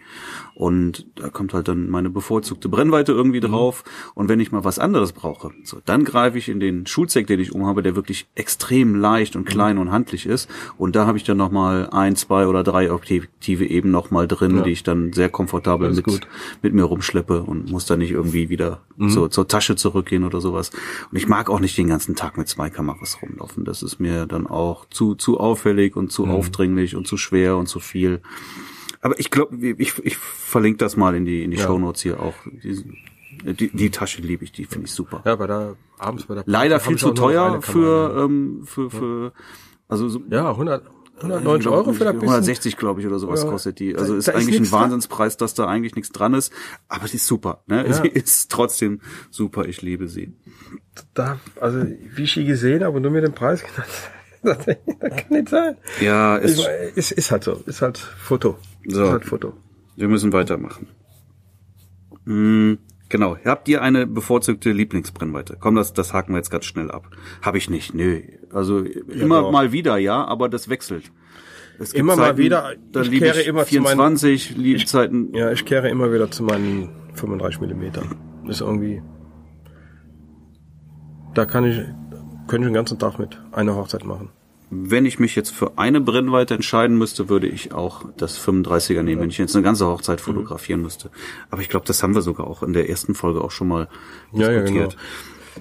Und 0.60 1.06
da 1.16 1.30
kommt 1.30 1.54
halt 1.54 1.68
dann 1.68 1.88
meine 1.88 2.10
bevorzugte 2.10 2.68
Brennweite 2.68 3.12
Mhm. 3.12 3.18
irgendwie 3.18 3.40
drauf. 3.40 3.82
Und 4.14 4.28
wenn 4.28 4.40
ich 4.40 4.52
mal 4.52 4.62
was 4.62 4.78
anderes 4.78 5.12
brauche, 5.12 5.52
so, 5.64 5.78
dann 5.86 6.04
greife 6.04 6.36
ich 6.36 6.50
in 6.50 6.60
den 6.60 6.84
Schulzeck, 6.86 7.26
den 7.28 7.40
ich 7.40 7.54
umhabe, 7.54 7.82
der 7.82 7.96
wirklich 7.96 8.28
extrem 8.34 8.94
leicht 8.94 9.36
und 9.36 9.46
klein 9.46 9.76
Mhm. 9.76 9.80
und 9.82 9.90
handlich 9.90 10.26
ist. 10.26 10.50
Und 10.76 10.96
da 10.96 11.06
habe 11.06 11.16
ich 11.16 11.24
dann 11.24 11.38
nochmal 11.38 11.88
ein, 11.92 12.14
zwei 12.14 12.46
oder 12.46 12.62
drei 12.62 12.92
Objektive 12.92 13.64
eben 13.64 13.90
nochmal 13.90 14.28
drin, 14.28 14.58
Ja. 14.58 14.62
die 14.62 14.72
ich 14.72 14.82
dann 14.82 15.14
sehr 15.14 15.30
komfortabel 15.30 15.94
mit, 15.94 16.04
gut. 16.04 16.28
mit 16.60 16.74
mir 16.74 16.84
rumschleppe 16.84 17.40
und 17.42 17.70
muss 17.70 17.86
dann 17.86 18.00
nicht 18.00 18.10
irgendwie 18.10 18.50
wieder 18.50 18.82
Mhm. 18.98 19.08
zur, 19.08 19.30
zur 19.30 19.48
Tasche 19.48 19.76
zurückgehen 19.76 20.24
oder 20.24 20.42
sowas. 20.42 20.72
Und 21.10 21.16
ich 21.16 21.26
mag 21.26 21.48
auch 21.48 21.60
nicht 21.60 21.78
den 21.78 21.88
ganzen 21.88 22.16
Tag 22.16 22.36
mit 22.36 22.48
zwei 22.48 22.68
Kameras 22.68 23.16
rumlaufen. 23.22 23.64
Das 23.64 23.82
ist 23.82 23.98
mir 23.98 24.26
dann 24.26 24.46
auch 24.46 24.84
zu, 24.90 25.14
zu 25.14 25.40
auffällig 25.40 25.96
und 25.96 26.04
Mhm. 26.04 26.10
zu 26.10 26.26
aufdringlich 26.26 26.96
und 26.96 27.06
zu 27.06 27.16
schwer 27.16 27.56
und 27.56 27.66
zu 27.66 27.80
viel. 27.80 28.20
Aber 29.00 29.18
ich 29.18 29.30
glaube, 29.30 29.56
ich, 29.56 29.98
ich 30.04 30.16
verlinke 30.16 30.78
das 30.78 30.96
mal 30.96 31.14
in 31.14 31.24
die, 31.24 31.42
in 31.42 31.50
die 31.50 31.56
Ja. 31.56 31.64
Shownotes 31.66 32.02
hier 32.02 32.20
auch. 32.20 32.34
Die, 32.46 33.54
die, 33.54 33.68
die 33.70 33.90
Tasche 33.90 34.20
liebe 34.20 34.44
ich, 34.44 34.52
die 34.52 34.64
finde 34.66 34.86
ich 34.86 34.92
super. 34.92 35.22
Ja, 35.24 35.36
bei 35.36 35.46
der, 35.46 35.76
abends 35.98 36.24
bei 36.26 36.34
der 36.34 36.44
Leider 36.46 36.76
hab 36.76 36.82
viel 36.82 36.96
zu 36.98 37.06
nur 37.06 37.14
teuer 37.14 37.62
für, 37.62 38.24
ähm, 38.24 38.62
für, 38.64 38.90
für, 38.90 39.32
also 39.88 40.08
so, 40.08 40.20
Ja, 40.28 40.50
100, 40.50 40.84
190 41.22 41.70
Euro 41.70 41.92
für 41.92 42.04
das 42.04 42.12
bisschen. 42.14 42.28
160, 42.28 42.76
glaube 42.76 43.00
ich, 43.00 43.06
oder 43.06 43.18
sowas 43.18 43.42
Ja. 43.44 43.50
kostet 43.50 43.78
die. 43.78 43.92
Da- 43.94 44.00
Also 44.00 44.16
ist 44.16 44.28
da 44.28 44.32
ist 44.32 44.36
eigentlich 44.38 44.56
ein 44.56 44.60
nichts 44.62 44.70
dran. 44.70 44.82
Wahnsinnspreis, 44.82 45.36
dass 45.38 45.54
da 45.54 45.66
eigentlich 45.66 45.94
nichts 45.94 46.12
dran 46.12 46.34
ist. 46.34 46.52
Aber 46.88 47.06
die 47.08 47.16
ist 47.16 47.26
super. 47.26 47.62
Ne? 47.66 47.86
Ja. 47.86 47.92
Sie 47.94 48.08
ist 48.08 48.50
trotzdem 48.50 49.00
super. 49.30 49.66
Ich 49.66 49.80
liebe 49.80 50.08
sie. 50.08 50.34
Da, 51.14 51.38
also, 51.60 51.84
wie 52.14 52.24
ich 52.24 52.34
die 52.34 52.44
gesehen 52.44 52.84
habe 52.84 53.00
du 53.00 53.10
mir 53.10 53.20
den 53.22 53.32
Preis 53.32 53.62
genannt 53.62 53.88
das 54.42 54.66
kann 54.66 55.30
nicht 55.30 55.48
sein. 55.48 55.76
Ja, 56.00 56.38
Ich, 56.38 56.44
ist, 56.44 56.68
ist, 56.96 57.12
ist 57.12 57.30
halt 57.30 57.44
so. 57.44 57.52
Ist 57.66 57.82
halt 57.82 57.98
Foto. 57.98 58.56
So. 58.86 59.04
Ist 59.04 59.10
halt 59.10 59.24
Foto. 59.24 59.52
wir 59.96 60.08
müssen 60.08 60.32
weitermachen. 60.32 60.86
Hm, 62.24 62.78
genau. 63.08 63.36
Habt 63.44 63.68
ihr 63.68 63.82
eine 63.82 64.06
bevorzugte 64.06 64.70
Lieblingsbrennweite? 64.72 65.56
Komm, 65.60 65.74
das, 65.76 65.92
das 65.92 66.12
haken 66.12 66.32
wir 66.32 66.38
jetzt 66.38 66.50
ganz 66.50 66.64
schnell 66.64 66.90
ab. 66.90 67.08
Habe 67.42 67.58
ich 67.58 67.68
nicht. 67.70 67.94
Nö. 67.94 68.20
Also 68.52 68.80
immer 68.80 69.42
doch. 69.42 69.52
mal 69.52 69.72
wieder, 69.72 69.96
ja, 69.98 70.24
aber 70.24 70.48
das 70.48 70.68
wechselt. 70.68 71.10
Es 71.78 71.92
gibt 71.92 72.00
Immer 72.00 72.16
mal 72.16 72.36
wieder. 72.36 72.74
Da 72.92 73.00
Ich 73.02 73.10
kehre 73.10 73.40
ich 73.40 73.46
immer 73.46 73.64
zu 73.64 73.74
meinen- 73.80 73.86
24, 74.18 74.56
liebe 74.56 74.84
Zeiten. 74.84 75.32
Ja, 75.34 75.50
ich 75.50 75.64
kehre 75.64 75.88
immer 75.88 76.12
wieder 76.12 76.30
zu 76.30 76.42
meinen 76.42 76.90
35 77.14 77.60
Millimetern. 77.62 78.16
Ist 78.46 78.60
irgendwie, 78.60 79.02
da 81.34 81.46
kann 81.46 81.64
ich, 81.64 81.80
könnte 82.50 82.66
ich 82.66 82.70
den 82.70 82.74
ganzen 82.74 82.98
Tag 82.98 83.18
mit 83.18 83.38
einer 83.52 83.76
Hochzeit 83.76 84.04
machen. 84.04 84.28
Wenn 84.72 85.04
ich 85.06 85.18
mich 85.18 85.34
jetzt 85.36 85.50
für 85.50 85.78
eine 85.78 86.00
Brennweite 86.00 86.54
entscheiden 86.54 86.96
müsste, 86.98 87.28
würde 87.28 87.46
ich 87.48 87.72
auch 87.72 88.04
das 88.16 88.38
35er 88.38 89.02
nehmen, 89.02 89.22
wenn 89.22 89.30
ich 89.30 89.38
jetzt 89.38 89.54
eine 89.56 89.62
ganze 89.64 89.86
Hochzeit 89.86 90.20
fotografieren 90.20 90.82
müsste. 90.82 91.10
Aber 91.50 91.62
ich 91.62 91.68
glaube, 91.68 91.86
das 91.86 92.02
haben 92.02 92.14
wir 92.14 92.22
sogar 92.22 92.46
auch 92.46 92.62
in 92.62 92.72
der 92.72 92.88
ersten 92.88 93.14
Folge 93.14 93.40
auch 93.40 93.50
schon 93.50 93.68
mal 93.68 93.88
Ja, 94.32 94.50
ja, 94.50 94.60
diskutiert. 94.60 94.96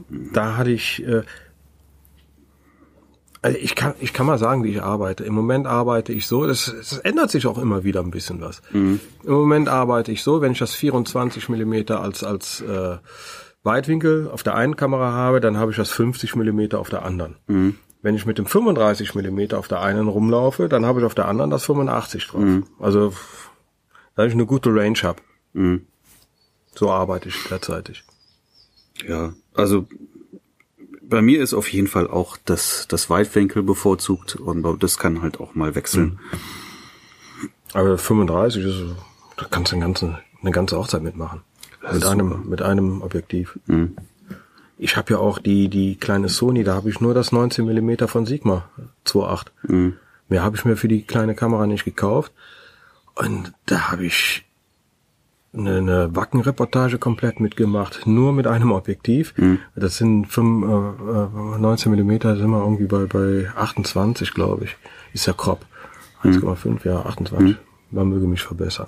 genau. 0.10 0.30
Da 0.34 0.58
hatte 0.58 0.72
ich, 0.72 1.04
äh, 1.08 1.24
also 3.42 3.58
ich 3.58 3.74
kann, 3.76 3.94
ich 4.00 4.12
kann 4.14 4.26
mal 4.26 4.38
sagen, 4.38 4.64
wie 4.64 4.70
ich 4.70 4.82
arbeite. 4.84 5.24
Im 5.24 5.34
Moment 5.34 5.66
arbeite 5.66 6.12
ich 6.12 6.28
so, 6.28 6.46
das, 6.46 6.74
das 6.78 6.98
ändert 7.00 7.32
sich 7.32 7.48
auch 7.48 7.58
immer 7.58 7.84
wieder 7.84 8.02
ein 8.02 8.12
bisschen 8.12 8.42
was. 8.42 8.62
Im 8.74 9.00
Moment 9.24 9.70
arbeite 9.70 10.12
ich 10.12 10.24
so, 10.24 10.42
wenn 10.42 10.52
ich 10.52 10.60
das 10.60 10.74
24 10.74 11.50
Millimeter 11.50 12.02
als, 12.02 12.24
als 12.24 12.62
äh, 12.62 12.98
Weitwinkel 13.64 14.30
auf 14.30 14.44
der 14.44 14.56
einen 14.56 14.76
Kamera 14.76 15.12
habe, 15.12 15.40
dann 15.42 15.58
habe 15.58 15.72
ich 15.72 15.78
das 15.78 15.90
50 15.92 16.36
Millimeter 16.36 16.80
auf 16.80 16.90
der 16.90 17.04
anderen. 17.04 17.36
Wenn 18.02 18.16
ich 18.16 18.26
mit 18.26 18.38
dem 18.38 18.46
35 18.46 19.16
Millimeter 19.16 19.60
auf 19.60 19.68
der 19.68 19.82
einen 19.82 20.08
rumlaufe, 20.08 20.70
dann 20.70 20.86
habe 20.86 21.02
ich 21.02 21.06
auf 21.06 21.16
der 21.16 21.28
anderen 21.28 21.50
das 21.50 21.66
85 21.66 22.28
drauf. 22.28 22.44
Also, 22.80 23.14
da 24.16 24.26
ich 24.26 24.34
eine 24.34 24.46
gute 24.46 24.74
Range 24.74 24.98
habe. 25.04 25.22
Mhm. 25.54 25.86
So 26.74 26.90
arbeite 26.90 27.30
ich 27.30 27.44
derzeitig. 27.50 28.04
Ja, 29.06 29.34
also 29.54 29.88
bei 31.02 31.22
mir 31.22 31.42
ist 31.42 31.54
auf 31.54 31.72
jeden 31.72 31.88
Fall 31.88 32.08
auch 32.08 32.38
das, 32.46 32.86
das 32.88 33.10
Weitwinkel 33.10 33.64
bevorzugt 33.64 34.36
und 34.36 34.82
das 34.82 34.98
kann 34.98 35.22
halt 35.22 35.40
auch 35.40 35.56
mal 35.56 35.76
wechseln. 35.76 36.20
Aber 37.74 37.98
35 37.98 38.64
ist, 38.64 38.84
da 39.36 39.46
kannst 39.50 39.72
du 39.72 39.76
eine 39.76 39.86
ganze, 39.86 40.20
eine 40.42 40.52
ganze 40.52 40.78
Hochzeit 40.78 41.02
mitmachen. 41.02 41.42
Mit 41.94 42.06
einem, 42.06 42.50
mit 42.50 42.62
einem 42.62 43.02
Objektiv. 43.02 43.58
Ich 44.78 44.96
habe 44.96 45.14
ja 45.14 45.20
auch 45.20 45.40
die, 45.40 45.68
die 45.70 45.96
kleine 45.98 46.30
Sony, 46.30 46.64
da 46.64 46.74
habe 46.76 46.90
ich 46.90 47.02
nur 47.02 47.14
das 47.14 47.32
19 47.32 47.66
Millimeter 47.66 48.08
von 48.08 48.26
Sigma 48.26 48.70
2.8. 49.06 49.48
Mehr 50.30 50.44
habe 50.44 50.56
ich 50.56 50.66
mir 50.66 50.78
für 50.78 50.88
die 50.88 51.04
kleine 51.04 51.36
Kamera 51.36 51.68
nicht 51.68 51.86
gekauft. 51.86 52.32
Und 53.16 53.52
da 53.66 53.92
habe 53.92 54.06
ich 54.06 54.46
eine, 55.54 55.78
eine 55.78 56.16
Wackenreportage 56.16 56.98
komplett 57.00 57.40
mitgemacht, 57.40 58.06
nur 58.06 58.32
mit 58.34 58.46
einem 58.48 58.72
Objektiv. 58.72 59.34
Das 59.76 59.98
sind 59.98 60.28
fünf, 60.28 60.66
äh, 60.66 61.56
äh, 61.56 61.60
19 61.60 61.90
Millimeter, 61.92 62.38
sind 62.38 62.50
wir 62.52 62.62
irgendwie 62.62 62.86
bei, 62.86 63.06
bei 63.06 63.50
28, 63.56 64.34
glaube 64.34 64.66
ich. 64.66 64.78
Ist 65.14 65.26
ja 65.26 65.34
Crop. 65.34 65.66
1,5, 66.24 66.86
ja, 66.86 67.00
28. 67.06 67.56
Man 67.92 68.10
möge 68.10 68.28
mich 68.28 68.44
verbessern. 68.44 68.88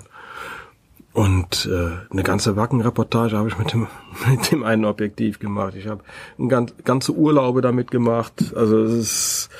Und 1.12 1.68
äh, 1.70 1.90
eine 2.10 2.22
ganze 2.22 2.56
Wackenreportage 2.56 3.36
habe 3.36 3.48
ich 3.48 3.58
mit 3.58 3.72
dem, 3.72 3.86
mit 4.28 4.50
dem 4.50 4.62
einen 4.64 4.84
Objektiv 4.84 5.38
gemacht. 5.38 5.74
Ich 5.76 5.86
habe 5.86 6.02
ganz, 6.48 6.74
ganze 6.84 7.12
Urlaube 7.12 7.60
damit 7.60 7.90
gemacht. 7.90 8.54
Also 8.56 8.82
es 8.82 8.92
ist, 8.92 9.50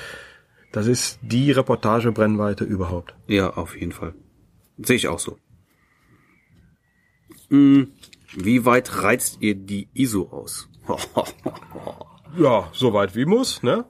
das 0.71 0.87
ist 0.87 1.19
die 1.21 1.51
Reportagebrennweite 1.51 2.63
überhaupt. 2.63 3.13
Ja, 3.27 3.51
auf 3.51 3.77
jeden 3.77 3.91
Fall. 3.91 4.13
Sehe 4.77 4.95
ich 4.95 5.07
auch 5.07 5.19
so. 5.19 5.37
Hm, 7.49 7.91
Wie 8.35 8.65
weit 8.65 9.03
reizt 9.03 9.37
ihr 9.41 9.55
die 9.55 9.89
ISO 9.93 10.29
aus? 10.31 10.69
Ja, 12.35 12.67
soweit 12.73 13.15
wie 13.15 13.25
muss, 13.25 13.61
ne? 13.61 13.85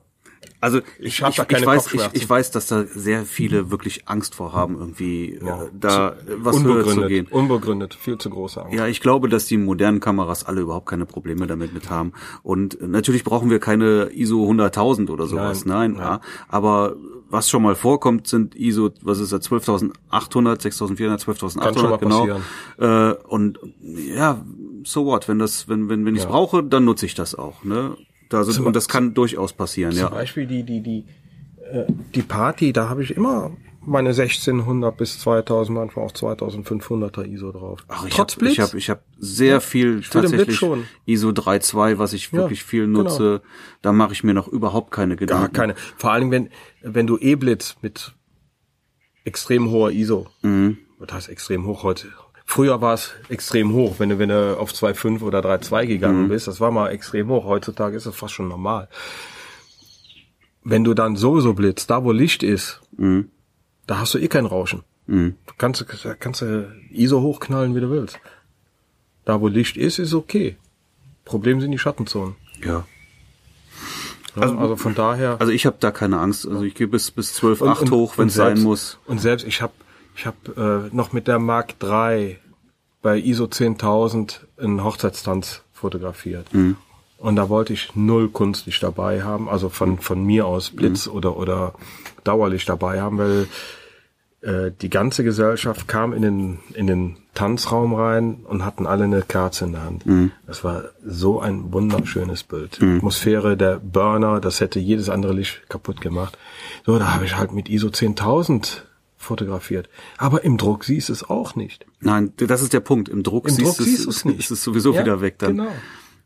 Also 0.64 0.80
Ich 0.97 1.20
ich, 1.22 1.36
da 1.36 1.43
keine 1.43 1.59
ich 1.61 1.66
weiß, 1.68 1.93
ich, 1.93 2.01
ich 2.14 2.30
weiß, 2.30 2.51
dass 2.51 2.68
da 2.68 2.86
sehr 2.86 3.26
viele 3.26 3.70
wirklich 3.70 4.07
Angst 4.07 4.34
vor 4.36 4.53
haben, 4.53 4.78
irgendwie 4.78 5.38
Ja. 5.45 5.64
äh, 5.64 5.70
da 5.78 6.16
was 6.38 6.64
höher 6.64 6.86
zu 6.86 7.01
gehen. 7.07 7.28
Unbegründet, 7.28 7.32
unbegründet, 7.34 7.93
viel 7.95 8.18
zu 8.18 8.30
große 8.30 8.61
Angst. 8.64 8.74
Ja, 8.78 8.88
ich 8.88 9.01
glaube, 9.01 9.28
dass 9.28 9.45
die 9.45 9.57
modernen 9.57 9.99
Kameras 9.99 10.45
alle 10.45 10.61
überhaupt 10.61 10.86
keine 10.88 11.05
Probleme 11.05 11.47
damit 11.47 11.74
mit 11.74 11.89
haben. 11.89 12.14
Und 12.43 12.80
äh, 12.80 12.88
natürlich 12.88 13.26
brauchen 13.26 13.49
wir 13.49 13.59
keine 13.59 14.09
ISO 14.14 14.49
100.000 14.49 15.09
oder 15.09 15.28
sowas. 15.28 15.66
Nein, 15.66 15.91
Nein, 15.93 16.01
Ja. 16.01 16.22
aber 16.47 16.95
was 17.30 17.49
schon 17.49 17.61
mal 17.64 17.76
vorkommt, 17.76 18.28
sind 18.28 18.55
ISO, 18.55 18.91
was 19.01 19.20
ist 19.20 19.34
das, 19.34 19.41
12.800, 19.51 20.61
6.400, 20.61 21.20
12.800, 21.26 21.59
Kann 21.59 21.74
schon 21.78 21.89
mal 21.89 21.97
genau. 21.97 22.20
passieren. 22.28 22.43
Äh, 22.78 23.14
und 23.28 23.59
ja, 23.82 24.45
so 24.86 25.05
what, 25.05 25.28
wenn 25.28 25.39
das, 25.39 25.68
wenn 25.68 25.89
wenn 25.89 26.05
wenn 26.05 26.16
ich 26.16 26.22
es 26.22 26.26
Ja. 26.26 26.32
brauche, 26.32 26.64
dann 26.64 26.86
nutze 26.86 27.05
ich 27.05 27.16
das 27.16 27.36
auch. 27.36 27.64
Ne? 27.66 27.97
Da 28.34 28.43
sind, 28.43 28.53
Zum- 28.55 28.65
und 28.65 28.75
das 28.75 28.88
kann 28.88 29.13
durchaus 29.13 29.53
passieren. 29.53 29.91
Zum 29.91 30.01
Ja. 30.01 30.09
Beispiel 30.09 30.47
die, 30.47 30.63
die, 30.63 30.81
die, 30.81 31.05
äh, 31.71 31.86
die 32.15 32.21
Party, 32.23 32.73
da 32.73 32.89
habe 32.89 33.03
ich 33.03 33.15
immer 33.15 33.51
meine 33.86 34.13
1600 34.13 34.95
bis 34.95 35.19
2000, 35.19 35.77
manchmal 35.77 36.05
auch 36.05 36.11
2500er 36.13 37.25
ISO 37.25 37.51
drauf. 37.51 37.81
Ach, 37.89 38.05
ich 38.07 38.13
Trotz 38.13 38.34
habe 38.36 38.39
Blitz. 38.45 38.53
ich 38.53 38.59
hab, 38.61 38.73
ich 38.75 38.89
hab 38.89 39.03
sehr 39.17 39.59
viel 39.61 39.95
den 39.95 39.99
Blitz 39.99 40.09
tatsächlich. 40.09 40.61
ISO 41.05 41.29
3.2, 41.29 41.97
was 41.99 42.13
ich 42.13 42.27
Ja, 42.31 42.39
wirklich 42.39 42.63
viel 42.63 42.86
genau. 42.86 43.03
nutze. 43.03 43.41
Da 43.81 43.91
mache 43.91 44.13
ich 44.13 44.23
mir 44.23 44.34
noch 44.34 44.47
überhaupt 44.47 44.91
keine 44.91 45.15
Gar 45.15 45.19
Gedanken. 45.27 45.53
keine. 45.53 45.75
Vor 45.97 46.11
allem, 46.11 46.31
wenn, 46.31 46.49
wenn 46.81 47.07
du 47.07 47.17
E-Blitz 47.17 47.75
mit 47.81 48.13
extrem 49.25 49.69
hoher 49.69 49.91
ISO, 49.91 50.27
Mhm. 50.41 50.77
was 50.99 51.11
heißt 51.13 51.29
extrem 51.29 51.65
hoch 51.65 51.84
heute? 51.84 52.07
Früher 52.53 52.81
war 52.81 52.93
es 52.93 53.09
extrem 53.29 53.73
hoch, 53.73 53.95
wenn 53.97 54.09
du, 54.09 54.19
wenn 54.19 54.29
du 54.29 54.59
auf 54.59 54.71
2,5 54.73 55.23
oder 55.23 55.39
3,2 55.41 55.85
Mhm. 55.85 55.87
gegangen 55.87 56.27
bist. 56.29 56.45
Das 56.47 56.59
war 56.59 56.69
mal 56.69 56.89
extrem 56.89 57.29
hoch. 57.29 57.45
Heutzutage 57.45 57.97
ist 57.97 58.05
es 58.05 58.15
fast 58.15 58.35
schon 58.35 58.47
normal. 58.47 58.89
Wenn 60.63 60.83
du 60.83 60.93
dann 60.93 61.15
sowieso 61.15 61.53
blitzt, 61.55 61.89
da 61.89 62.03
wo 62.03 62.11
Licht 62.11 62.43
ist, 62.43 62.79
Mhm. 62.95 63.29
da 63.87 63.97
hast 63.97 64.13
du 64.13 64.19
eh 64.19 64.27
kein 64.27 64.45
Rauschen. 64.45 64.83
Mhm. 65.07 65.35
Du 65.47 65.53
kannst, 65.57 65.83
kannst 66.19 66.41
du 66.43 66.71
ISO 66.91 67.21
hochknallen, 67.21 67.73
wie 67.75 67.81
du 67.81 67.89
willst. 67.89 68.19
Da 69.25 69.41
wo 69.41 69.47
Licht 69.47 69.75
ist, 69.75 69.97
ist 69.97 70.13
okay. 70.13 70.55
Problem 71.25 71.59
sind 71.59 71.71
die 71.71 71.79
Schattenzonen. 71.79 72.35
Ja. 72.63 72.85
Ja, 74.35 74.41
also, 74.43 74.75
von 74.75 74.93
daher. 74.93 75.37
Also 75.39 75.51
ich 75.51 75.65
habe 75.65 75.77
da 75.79 75.89
keine 75.89 76.19
Angst. 76.19 76.47
Also 76.47 76.61
ich 76.63 76.75
gehe 76.75 76.87
bis 76.87 77.09
bis 77.09 77.33
12.8 77.33 77.89
hoch, 77.89 78.17
wenn 78.19 78.27
es 78.27 78.35
sein 78.35 78.61
muss. 78.61 78.99
Und 79.07 79.19
selbst 79.21 79.47
ich 79.47 79.61
habe 79.63 79.73
ich 80.15 80.27
hab, 80.27 80.35
äh, 80.55 80.89
noch 80.91 81.13
mit 81.13 81.27
der 81.27 81.39
Mark 81.39 81.73
III 81.81 82.37
bei 83.03 83.19
ISO 83.19 83.45
10000 83.45 84.47
einen 84.57 84.83
Hochzeitstanz 84.83 85.61
fotografiert. 85.71 86.51
Mhm. 86.53 86.77
Und 87.19 87.35
da 87.35 87.47
wollte 87.49 87.71
ich 87.73 87.95
null 87.95 88.29
Kunstlicht 88.29 88.81
dabei 88.81 89.21
haben, 89.23 89.47
also 89.47 89.69
von, 89.69 89.99
von 89.99 90.25
mir 90.25 90.47
aus 90.47 90.71
Blitz 90.71 91.05
Mhm. 91.07 91.13
oder, 91.13 91.37
oder 91.37 91.73
Dauerlicht 92.23 92.67
dabei 92.67 92.99
haben, 93.01 93.17
weil 93.17 93.47
äh, 94.41 94.71
die 94.81 94.89
ganze 94.89 95.23
Gesellschaft 95.23 95.87
kam 95.87 96.11
in 96.13 96.21
den, 96.21 96.59
in 96.73 96.87
den 96.87 97.17
Tanzraum 97.33 97.93
rein 97.93 98.41
und 98.45 98.65
hatten 98.65 98.85
alle 98.85 99.05
eine 99.05 99.21
Kerze 99.21 99.65
in 99.65 99.71
der 99.73 99.83
Hand. 99.85 100.05
Mhm. 100.05 100.31
Das 100.47 100.63
war 100.65 100.83
so 101.05 101.39
ein 101.39 101.71
wunderschönes 101.71 102.43
Bild. 102.43 102.81
Atmosphäre, 102.81 103.55
der 103.55 103.79
Burner, 103.79 104.41
das 104.41 104.59
hätte 104.59 104.79
jedes 104.79 105.09
andere 105.09 105.33
Licht 105.33 105.69
kaputt 105.69 106.01
gemacht. 106.01 106.37
So, 106.85 106.99
da 106.99 107.13
habe 107.13 107.23
ich 107.25 107.37
halt 107.37 107.53
mit 107.53 107.69
ISO 107.69 107.89
10000 107.89 108.85
fotografiert. 109.24 109.89
Aber 110.17 110.43
im 110.43 110.57
Druck 110.57 110.84
siehst 110.84 111.09
du 111.09 111.13
es 111.13 111.24
auch 111.30 111.55
nicht. 111.55 111.86
Nein, 112.01 112.34
das 112.38 112.61
ist 112.61 112.74
der 112.74 112.80
Punkt. 112.82 113.09
Im 113.09 113.24
Druck, 113.24 113.47
Im 113.47 113.53
siehst, 113.55 113.80
Druck 113.80 113.86
siehst 113.88 114.05
du 114.05 114.09
es, 114.09 114.26
nicht. 114.26 114.39
ist 114.39 114.51
es 114.51 114.63
sowieso 114.63 114.93
Ja, 114.93 115.01
wieder 115.01 115.21
weg 115.21 115.39
dann. 115.39 115.57
Genau. 115.57 115.71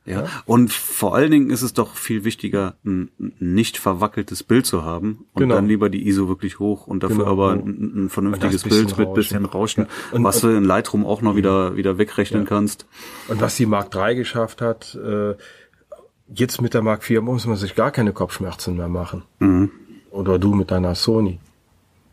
Ja. 0.06 0.26
Und 0.46 0.72
vor 0.72 1.16
allen 1.16 1.32
Dingen 1.32 1.50
ist 1.50 1.64
es 1.64 1.74
doch 1.74 1.96
viel 1.98 2.24
wichtiger, 2.24 2.76
ein 2.86 3.12
nicht 3.40 3.78
verwackeltes 3.78 4.42
Bild 4.42 4.66
zu 4.66 4.86
haben 4.86 5.26
und 5.34 5.42
Genau. 5.42 5.56
dann 5.56 5.68
lieber 5.68 5.90
die 5.90 6.08
ISO 6.08 6.30
wirklich 6.30 6.60
hoch 6.60 6.88
und 6.88 7.04
dafür 7.04 7.18
Genau. 7.26 7.32
aber 7.32 7.52
ein, 7.54 8.06
ein 8.06 8.10
vernünftiges 8.10 8.64
Bild 8.64 8.98
mit 8.98 9.14
bisschen 9.16 9.44
Rauschen, 9.44 9.84
Ja. 9.84 10.16
Und- 10.16 10.24
was 10.24 10.40
du 10.40 10.48
in 10.48 10.64
Lightroom 10.64 11.06
auch 11.06 11.22
noch 11.22 11.36
wieder 11.36 11.76
wieder 11.76 11.98
wegrechnen 11.98 12.46
kannst. 12.46 12.86
Und 13.28 13.42
was 13.42 13.58
die 13.58 13.66
Mark 13.66 13.94
III 13.94 14.16
geschafft 14.16 14.62
hat, 14.62 14.96
äh, 14.96 15.36
jetzt 16.34 16.62
mit 16.62 16.74
der 16.74 16.84
Mark 16.84 17.10
IV 17.10 17.22
muss 17.22 17.46
man 17.46 17.58
sich 17.58 17.76
gar 17.76 17.92
keine 17.92 18.14
Kopfschmerzen 18.14 18.78
mehr 18.78 18.88
machen. 18.88 19.24
Mhm. 19.40 19.72
Oder 20.12 20.40
du 20.40 20.54
mit 20.56 20.72
deiner 20.72 20.96
Sony. 20.96 21.40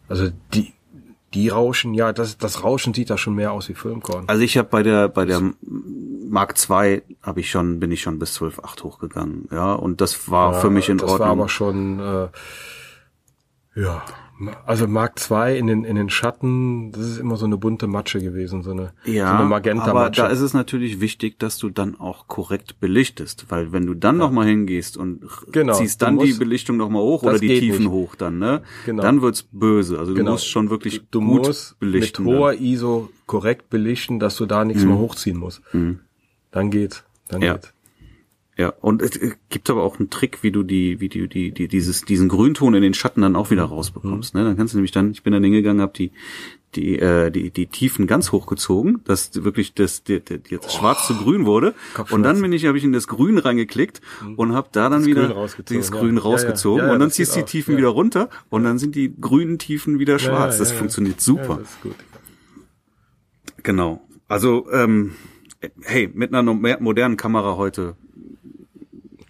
Also 0.09 0.29
die, 0.53 0.73
die 1.33 1.49
Rauschen, 1.49 1.95
ja, 1.95 2.13
das, 2.13 2.39
das 2.39 2.63
Rauschen 2.63 2.95
sieht 2.95 3.11
da 3.11 3.19
schon 3.19 3.35
mehr 3.35 3.53
aus 3.53 3.69
wie 3.69 3.75
Filmkorn. 3.75 4.25
Also 4.29 4.43
ich 4.43 4.57
habe 4.59 4.69
bei 4.69 4.83
der 4.83 5.09
bei 5.09 5.25
der 5.25 5.41
Mark 6.29 6.55
II 6.71 7.03
habe 7.23 7.41
ich 7.41 7.51
schon 7.51 7.81
bin 7.81 7.91
ich 7.91 8.03
schon 8.03 8.19
bis 8.19 8.41
12.8 8.41 8.83
hochgegangen, 8.85 9.49
ja, 9.51 9.73
und 9.75 10.01
das 10.01 10.31
war 10.31 10.53
Ja, 10.55 10.61
für 10.61 10.71
mich 10.71 10.89
in 10.89 10.99
das 10.99 11.11
Ordnung. 11.11 11.27
war 11.29 11.33
aber 11.33 11.49
schon, 11.49 11.99
äh, 12.01 12.29
ja, 13.81 14.03
also 14.67 14.89
Mark 14.89 15.21
II 15.31 15.59
in 15.59 15.67
den, 15.69 15.85
in 15.85 15.95
den 15.97 16.11
Schatten, 16.11 16.91
das 16.93 17.03
ist 17.03 17.19
immer 17.19 17.37
so 17.37 17.47
eine 17.47 17.57
bunte 17.57 17.87
Matsche 17.87 18.21
gewesen, 18.21 18.63
so 18.63 18.73
eine, 18.73 18.93
Ja, 19.05 19.29
so 19.31 19.35
eine 19.37 19.45
magenta 19.49 19.85
aber 19.85 20.11
da 20.11 20.27
ist 20.27 20.41
es 20.41 20.55
natürlich 20.55 21.01
wichtig, 21.01 21.39
dass 21.39 21.57
du 21.59 21.71
dann 21.71 21.99
auch 22.01 22.27
korrekt 22.27 22.81
belichtest, 22.81 23.47
weil 23.51 23.73
wenn 23.73 23.87
du 23.87 23.95
dann 23.95 24.17
noch 24.17 24.31
mal 24.33 24.47
hingehst 24.47 24.97
und 24.97 25.23
Genau, 25.53 25.75
ziehst 25.75 26.03
du 26.03 26.07
dann 26.07 26.19
die 26.19 26.27
musst- 26.27 26.39
Belichtung 26.41 26.77
noch 26.77 26.89
mal 26.91 27.01
hoch 27.01 27.23
oder 27.23 27.39
die 27.39 27.61
Tiefen 27.61 27.85
nicht. 27.85 27.91
hoch 27.93 28.17
dann, 28.17 28.39
ne? 28.39 28.63
Genau. 28.87 29.03
Dann 29.03 29.23
wird's 29.23 29.45
böse. 29.51 29.99
Also 29.99 30.15
Genau. 30.15 30.25
du 30.27 30.33
musst 30.33 30.49
schon 30.49 30.69
wirklich 30.69 31.01
du 31.11 31.21
gut 31.21 31.47
musst 31.47 31.79
belichten. 31.79 32.25
mit 32.25 32.35
hoher 32.35 32.55
ISO 32.55 33.11
korrekt 33.27 33.71
belichten, 33.71 34.19
dass 34.19 34.37
du 34.37 34.47
da 34.47 34.65
nichts 34.65 34.85
mehr 34.85 34.99
hochziehen 34.99 35.39
musst. 35.39 35.63
Dann 36.51 36.71
geht's. 36.71 37.05
Dann 37.29 37.41
Mhm. 37.41 37.47
Ja. 37.47 37.53
geht's. 37.55 37.73
Ja, 38.57 38.69
und 38.81 39.03
es 39.03 39.19
gibt 39.49 39.69
aber 39.69 39.83
auch 39.83 39.99
einen 39.99 40.11
Trick, 40.11 40.43
wie 40.43 40.53
du 40.53 40.63
die, 40.63 41.01
wie 41.01 41.09
du 41.09 41.27
die, 41.27 41.51
die 41.51 41.67
dieses, 41.67 42.03
diesen 42.03 42.29
Grünton 42.29 42.75
in 42.75 42.83
den 42.83 42.95
Schatten 42.95 43.23
dann 43.23 43.35
auch 43.35 43.51
wieder 43.51 43.65
rausbekommst. 43.65 44.35
Ne? 44.35 44.45
Dann 44.45 44.57
kannst 44.57 44.75
du 44.75 44.79
nämlich 44.79 44.93
dann, 44.93 45.11
ich 45.11 45.25
bin 45.25 45.33
dann 45.33 45.43
hingegangen, 45.43 45.83
habe 45.83 45.93
die, 45.93 46.13
die, 46.77 46.99
äh, 47.01 47.33
die, 47.33 47.51
die 47.51 47.67
Tiefen 47.67 48.07
ganz 48.07 48.31
hochgezogen, 48.31 49.01
dass 49.05 49.43
wirklich 49.43 49.75
das, 49.75 50.05
die, 50.05 50.21
die, 50.21 50.39
die, 50.39 50.59
das 50.59 50.73
Schwarz 50.73 51.09
zu 51.09 51.17
Grün 51.17 51.47
wurde. 51.47 51.75
Und 52.11 52.23
dann 52.23 52.41
bin 52.41 52.53
ich, 52.53 52.67
habe 52.67 52.79
ich 52.79 52.85
in 52.85 52.93
das 52.93 53.09
Grün 53.09 53.39
reingeklickt 53.39 54.01
und 54.37 54.53
habe 54.53 54.69
da 54.71 54.89
dann 54.89 55.05
wieder 55.05 55.27
Grün 55.27 55.33
rausgezogen, 55.33 55.81
dieses. 55.81 55.91
Grün 55.91 56.17
Ja, 56.17 56.23
rausgezogen 56.23 56.79
Ja, 56.79 56.87
ja, 56.87 56.93
und 56.93 57.01
dann 57.01 57.09
das 57.09 57.17
ziehst 57.17 57.35
du 57.35 57.41
die 57.41 57.47
Tiefen 57.47 57.77
wieder 57.77 57.89
runter 57.89 58.29
und 58.51 58.63
dann 58.63 58.79
sind 58.79 58.95
die 58.95 59.13
grünen 59.21 59.59
Tiefen 59.59 59.99
wieder 59.99 60.21
schwarz. 60.21 60.59
Das 60.59 60.71
funktioniert 60.71 61.17
Ja, 61.17 61.23
super. 61.23 61.59
das 61.61 61.71
ist 61.71 61.83
gut. 61.83 61.97
Genau. 63.65 64.07
Also, 64.29 64.71
ähm, 64.71 65.15
hey, 65.83 66.09
mit 66.13 66.33
einer 66.33 66.43
modernen 66.55 67.17
Kamera 67.17 67.57
heute 67.57 67.97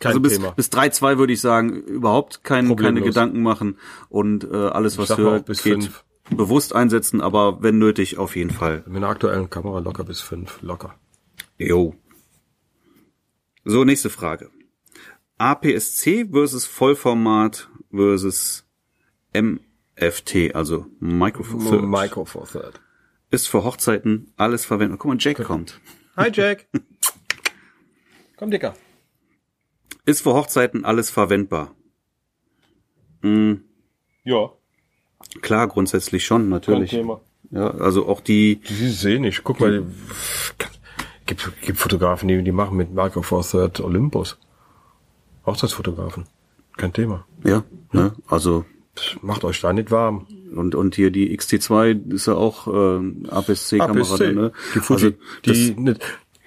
Kein 0.05 0.11
also 0.11 0.21
bis, 0.21 0.35
Thema. 0.35 0.51
bis 0.51 0.69
3.2 0.69 1.17
würde 1.17 1.33
ich 1.33 1.41
sagen, 1.41 1.71
überhaupt 1.71 2.45
kein, 2.45 2.77
keine. 2.77 3.01
Gedanken 3.01 3.41
machen 3.43 3.79
und 4.11 4.45
äh, 4.45 4.55
alles, 4.55 4.99
was 4.99 5.09
bis 5.47 5.63
geht 5.63 5.85
fünf. 5.85 6.05
bewusst 6.29 6.75
einsetzen, 6.75 7.23
aber 7.23 7.63
wenn 7.63 7.79
nötig, 7.79 8.19
auf 8.19 8.37
jeden 8.37 8.51
Fall. 8.51 8.85
Mit 8.87 8.99
einer 8.99 9.09
aktuellen 9.09 9.49
Kamera 9.49 9.79
locker 9.79 10.05
bis 10.05 10.21
fünf, 10.21 10.61
locker. 10.61 10.95
Jo. 11.57 11.95
So, 13.65 13.85
nächste 13.85 14.11
Frage. 14.11 14.51
APS-C 15.39 16.27
versus 16.31 16.67
Vollformat 16.67 17.71
versus 17.91 18.67
MFT, 19.33 20.55
also 20.55 20.85
Micro 21.01 21.45
Four 21.45 21.61
Thirds. 21.61 21.87
Micro 21.87 22.25
Four 22.27 22.47
Third. 22.47 22.81
Ist 23.31 23.49
für 23.49 23.65
Hochzeiten 23.65 24.35
alles 24.37 24.67
verwendet. 24.67 24.99
Guck 24.99 25.13
mal, 25.13 25.17
Jack 25.19 25.43
kommt. 25.43 25.81
Hi 26.15 26.31
Jack. 26.31 26.69
Komm, 28.37 28.51
Dicker. 28.51 28.75
Ist 30.07 30.23
für 30.23 30.35
Hochzeiten 30.35 30.85
alles 30.85 31.11
verwendbar? 31.11 31.75
Hm, 33.23 33.63
Ja, 34.25 34.51
klar, 35.41 35.67
grundsätzlich 35.69 36.25
schon, 36.27 36.43
kein 36.43 36.49
natürlich. 36.51 36.91
Thema. 36.91 37.21
Ja, 37.51 37.71
also 37.71 38.07
auch 38.09 38.21
die, 38.21 38.57
Die 38.61 38.89
sehen 38.91 39.25
ich. 39.25 39.43
Guck 39.45 39.61
mal, 39.61 39.85
gibt, 41.27 41.53
gibt 41.63 41.79
Fotografen, 41.79 42.29
die, 42.29 42.43
die 42.43 42.53
machen 42.53 42.77
mit 42.77 42.89
Four 43.23 43.43
Third 43.43 43.81
Olympus. 43.81 44.39
Hochzeitsfotografen. 45.47 46.25
Kein 46.77 46.93
Thema. 46.93 47.27
ja, 47.45 47.65
ne, 47.93 48.13
also 48.29 48.65
Macht 49.23 49.43
euch 49.45 49.61
da 49.61 49.73
nicht 49.73 49.91
warm. 49.91 50.27
und 50.55 50.75
und 50.77 50.95
hier 50.95 51.11
die 51.11 51.37
XT2 51.37 52.13
ist 52.13 52.27
ja 52.27 52.35
auch 52.35 52.69
äh, 52.69 53.29
APS-C-Kamera, 53.29 54.01
APS-C. 54.01 54.33
ne? 54.33 54.53
Die 54.75 54.79
Fuji, 54.79 55.05
also, 55.07 55.17
die, 55.45 55.75
nicht, 55.81 56.01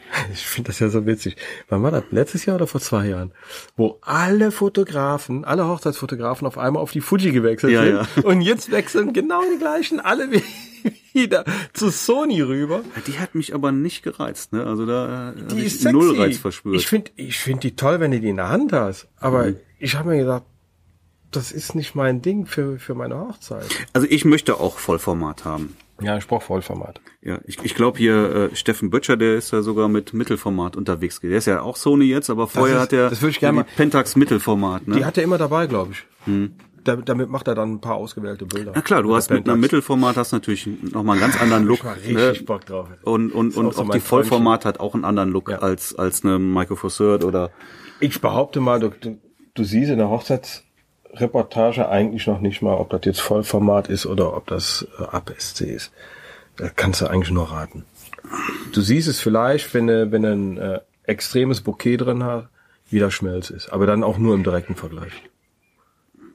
ich 0.34 0.46
finde 0.46 0.68
das 0.70 0.80
ja 0.80 0.90
so 0.90 1.06
witzig. 1.06 1.36
Wann 1.70 1.84
war 1.84 1.92
das? 1.92 2.04
Letztes 2.12 2.46
Jahr 2.46 2.56
oder 2.56 2.68
vor 2.68 2.82
zwei 2.82 3.08
Jahren? 3.08 3.32
Wo 3.76 3.98
alle 4.02 4.52
Fotografen, 4.52 5.46
alle 5.46 5.68
Hochzeitsfotografen 5.68 6.48
auf 6.48 6.58
einmal 6.58 6.82
auf 6.82 6.92
die 6.92 7.02
Fuji 7.02 7.32
gewechselt 7.32 7.74
Ja, 7.74 8.06
sind. 8.06 8.26
Und 8.26 8.42
jetzt 8.42 8.72
wechseln 8.72 9.14
genau 9.14 9.42
die 9.52 9.58
gleichen 9.60 10.00
alle 10.00 10.30
wieder 11.14 11.44
zu 11.74 11.90
Sony 11.90 12.42
rüber. 12.42 12.82
die 13.08 13.20
hat 13.20 13.36
mich 13.36 13.54
aber 13.54 13.72
nicht 13.72 14.04
gereizt, 14.04 14.54
ne? 14.54 14.66
Also 14.66 14.86
da 14.86 15.32
äh, 15.32 15.42
hab 15.42 15.50
Die 15.50 15.64
ich 15.64 15.74
sexy. 15.80 15.92
null 15.92 16.20
Reiz 16.20 16.38
verspürt. 16.38 16.76
Ich 16.76 16.88
finde 16.88 17.12
ich 17.16 17.38
find 17.38 17.64
die 17.64 17.76
toll, 17.76 18.00
wenn 18.00 18.12
du 18.12 18.20
die 18.20 18.30
in 18.30 18.36
der 18.38 18.50
Hand 18.50 18.72
hast. 18.74 19.08
Aber 19.20 19.46
Mhm. 19.48 19.56
ich 19.80 19.96
habe 19.96 20.10
mir 20.10 20.18
gedacht, 20.20 20.44
das 21.32 21.52
ist 21.52 21.76
nicht 21.76 21.94
mein 21.96 22.22
Ding 22.22 22.46
für, 22.46 22.80
für 22.80 22.96
meine 22.96 23.20
Hochzeit. 23.20 23.66
also 23.94 24.08
ich 24.10 24.24
möchte 24.26 24.60
auch 24.60 24.78
Vollformat 24.78 25.44
haben. 25.44 25.76
Ja, 26.02 26.18
ich 26.18 26.28
brauche 26.28 26.46
Vollformat. 26.46 27.02
Ja, 27.22 27.40
ich, 27.46 27.58
ich 27.64 27.74
glaube 27.76 27.98
hier 27.98 28.50
äh, 28.52 28.56
Steffen 28.56 28.90
Böttcher, 28.90 29.18
der 29.18 29.36
ist 29.36 29.52
ja 29.52 29.62
sogar 29.62 29.88
mit 29.88 30.14
Mittelformat 30.14 30.76
unterwegs. 30.76 31.20
Der 31.22 31.32
ist 31.32 31.46
ja 31.48 31.62
auch 31.62 31.76
Sony 31.76 32.06
jetzt, 32.06 32.30
aber 32.30 32.48
vorher 32.48 32.76
ist- 32.78 32.82
hat 32.84 32.94
er 32.94 33.10
das 33.10 33.24
ich 33.24 33.40
gerne 33.40 33.64
die 33.64 33.76
Pentax 33.76 34.16
Mittelformat, 34.16 34.88
ne? 34.88 34.98
Die 34.98 35.06
hat 35.06 35.18
er 35.18 35.24
immer 35.24 35.38
dabei, 35.38 35.66
glaube 35.68 35.94
ich. 35.94 36.06
Hm. 36.26 36.54
Da, 36.84 36.96
damit 36.96 37.30
macht 37.30 37.48
er 37.50 37.56
dann 37.56 37.74
ein 37.74 37.82
paar 37.82 37.96
ausgewählte 37.96 38.46
Bilder. 38.46 38.72
Na 38.74 38.82
klar, 38.82 39.04
du 39.04 39.14
hast 39.14 39.30
mit 39.30 39.50
einem 39.50 39.60
Mittelformat 39.60 40.16
hast 40.16 40.32
natürlich 40.32 40.68
nochmal 40.94 41.16
einen 41.18 41.22
ganz 41.22 41.42
anderen 41.42 41.66
Look. 41.66 41.84
mal 41.84 41.94
richtig 41.96 42.14
ne? 42.16 42.34
Bock 42.46 42.66
drauf. 42.66 42.88
Und, 43.04 43.32
und, 43.34 43.58
und 43.58 43.66
auch 43.66 43.74
so 43.74 43.82
auch 43.82 43.86
mein 43.88 43.96
die 44.00 44.06
Vollformat 44.06 44.64
hat 44.64 44.80
auch 44.80 44.94
einen 44.94 45.04
anderen 45.04 45.32
Look 45.32 45.50
Ja. 45.50 45.58
als, 45.60 45.96
als 45.96 46.24
eine 46.24 46.40
Micro 46.40 46.76
Four 46.76 46.92
Third 46.92 47.24
oder 47.26 47.52
Ich 48.00 48.22
behaupte 48.22 48.62
mal, 48.62 48.80
du, 48.80 48.90
du, 48.90 49.18
du 49.54 49.64
siehst 49.66 49.90
in 49.92 49.98
der 49.98 50.08
Hochzeitsreportage 51.12 51.90
eigentlich 51.90 52.28
noch 52.28 52.42
nicht 52.42 52.62
mal, 52.62 52.74
ob 52.76 52.90
das 52.90 53.02
jetzt 53.06 53.22
Vollformat 53.22 53.88
ist 53.90 54.06
oder 54.06 54.36
ob 54.36 54.48
das 54.48 54.88
äh, 55.00 55.04
APS-C 55.04 55.66
ist. 55.66 55.92
Da 56.58 56.70
kannst 56.70 57.02
du 57.02 57.08
eigentlich 57.08 57.32
nur 57.32 57.52
raten. 57.52 57.86
Du 58.74 58.82
siehst 58.82 59.08
es 59.08 59.20
vielleicht, 59.20 59.74
wenn 59.74 59.88
du, 59.88 60.12
wenn 60.12 60.22
du 60.24 60.32
ein 60.32 60.58
äh, 60.58 60.80
extremes 61.04 61.62
Bouquet 61.62 61.98
drin 61.98 62.24
hast, 62.24 62.48
wie 62.90 63.00
das 63.00 63.14
Schmelz 63.14 63.50
ist. 63.50 63.70
Aber 63.70 63.86
dann 63.86 64.04
auch 64.04 64.18
nur 64.18 64.34
im 64.36 64.44
direkten 64.44 64.76
Vergleich. 64.76 65.12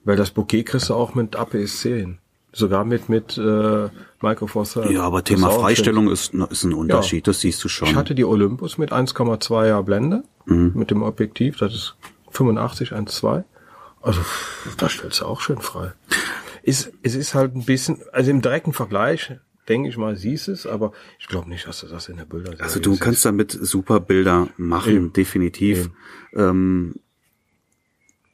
Weil 0.05 0.17
das 0.17 0.31
Bouquet 0.31 0.65
kriegst 0.65 0.89
du 0.91 0.95
auch 0.95 1.15
mit 1.15 1.37
APS-C 1.37 1.99
hin. 2.01 2.19
Sogar 2.55 2.85
mit, 2.85 3.09
mit 3.09 3.39
äh, 3.39 3.89
Micro 4.21 4.47
Four 4.47 4.65
Third. 4.65 4.91
Ja, 4.91 5.03
aber 5.05 5.25
Thema 5.25 5.51
Freistellung 5.51 6.11
ist, 6.11 6.35
ist 6.35 6.65
ein 6.65 6.75
Unterschied, 6.75 7.27
das 7.27 7.41
siehst 7.41 7.65
du 7.65 7.69
schon. 7.69 7.89
ich 7.89 7.95
hatte 7.95 8.15
die 8.15 8.25
Olympus 8.27 8.77
mit 8.77 8.93
1,2er 8.93 9.83
Blende 9.83 10.23
Mhm. 10.45 10.73
mit 10.75 10.91
dem 10.91 11.03
Objektiv, 11.05 11.59
das 11.59 11.73
ist 11.73 11.95
85 12.33 12.93
1,2. 12.93 13.45
Also 14.03 14.21
da 14.77 14.89
stellst 14.89 15.21
du 15.21 15.27
auch 15.27 15.41
schön 15.41 15.61
frei. 15.61 15.93
Ist, 16.63 16.93
es 17.03 17.15
ist 17.15 17.35
halt 17.35 17.55
ein 17.57 17.65
bisschen, 17.65 18.01
also 18.13 18.31
im 18.31 18.43
direkten 18.43 18.73
Vergleich, 18.73 19.33
denke 19.69 19.89
ich 19.89 19.97
mal, 19.97 20.17
siehst 20.17 20.49
es, 20.49 20.67
aber 20.67 20.93
ich 21.19 21.29
glaube 21.29 21.49
nicht, 21.49 21.67
dass 21.67 21.81
du 21.81 21.87
das 21.87 22.09
in 22.09 22.17
der 22.17 22.25
Bilder 22.25 22.53
also 22.59 22.81
du 22.81 22.97
kannst 22.97 23.25
damit 23.25 23.53
super 23.53 24.01
Bilder 24.01 24.49
machen, 24.57 24.93
Eben. 24.93 25.13
definitiv. 25.13 25.91
Ähm, 26.35 26.97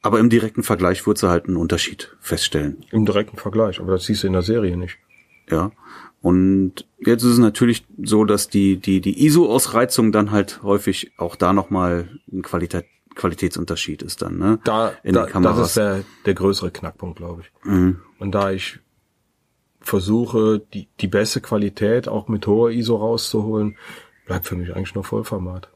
aber 0.01 0.19
im 0.19 0.29
direkten 0.29 0.63
Vergleich 0.63 1.05
würdest 1.05 1.23
du 1.23 1.27
halt 1.27 1.47
einen 1.47 1.57
Unterschied 1.57 2.15
feststellen. 2.19 2.85
Im 2.91 3.05
direkten 3.05 3.37
Vergleich, 3.37 3.79
aber 3.79 3.93
das 3.93 4.05
siehst 4.05 4.23
du 4.23 4.27
in 4.27 4.33
der 4.33 4.41
Serie 4.41 4.77
nicht. 4.77 4.97
Ja. 5.49 5.71
Und 6.21 6.85
jetzt 6.99 7.23
ist 7.23 7.33
es 7.33 7.37
natürlich 7.37 7.85
so, 8.01 8.25
dass 8.25 8.49
die, 8.49 8.77
die, 8.77 9.01
die 9.01 9.25
ISO-Ausreizung 9.25 10.11
dann 10.11 10.31
halt 10.31 10.61
häufig 10.63 11.11
auch 11.17 11.35
da 11.35 11.53
nochmal 11.53 12.19
ein 12.31 12.41
Qualität, 12.41 12.85
Qualitätsunterschied 13.19 14.01
ist 14.01 14.21
dann, 14.21 14.37
ne? 14.37 14.59
Da, 14.63 14.93
in 15.03 15.13
da 15.13 15.25
den 15.25 15.31
Kameras. 15.31 15.57
das 15.57 15.67
ist 15.67 15.77
der, 15.77 16.03
der 16.25 16.33
größere 16.33 16.71
Knackpunkt, 16.71 17.17
glaube 17.17 17.41
ich. 17.41 17.51
Mhm. 17.65 18.01
Und 18.17 18.31
da 18.31 18.51
ich 18.51 18.79
versuche, 19.81 20.61
die, 20.73 20.87
die 20.99 21.07
beste 21.07 21.41
Qualität 21.41 22.07
auch 22.07 22.27
mit 22.29 22.47
hoher 22.47 22.71
ISO 22.71 22.95
rauszuholen, 22.95 23.77
bleibt 24.25 24.47
für 24.47 24.55
mich 24.55 24.73
eigentlich 24.75 24.95
nur 24.95 25.03
Vollformat. 25.03 25.69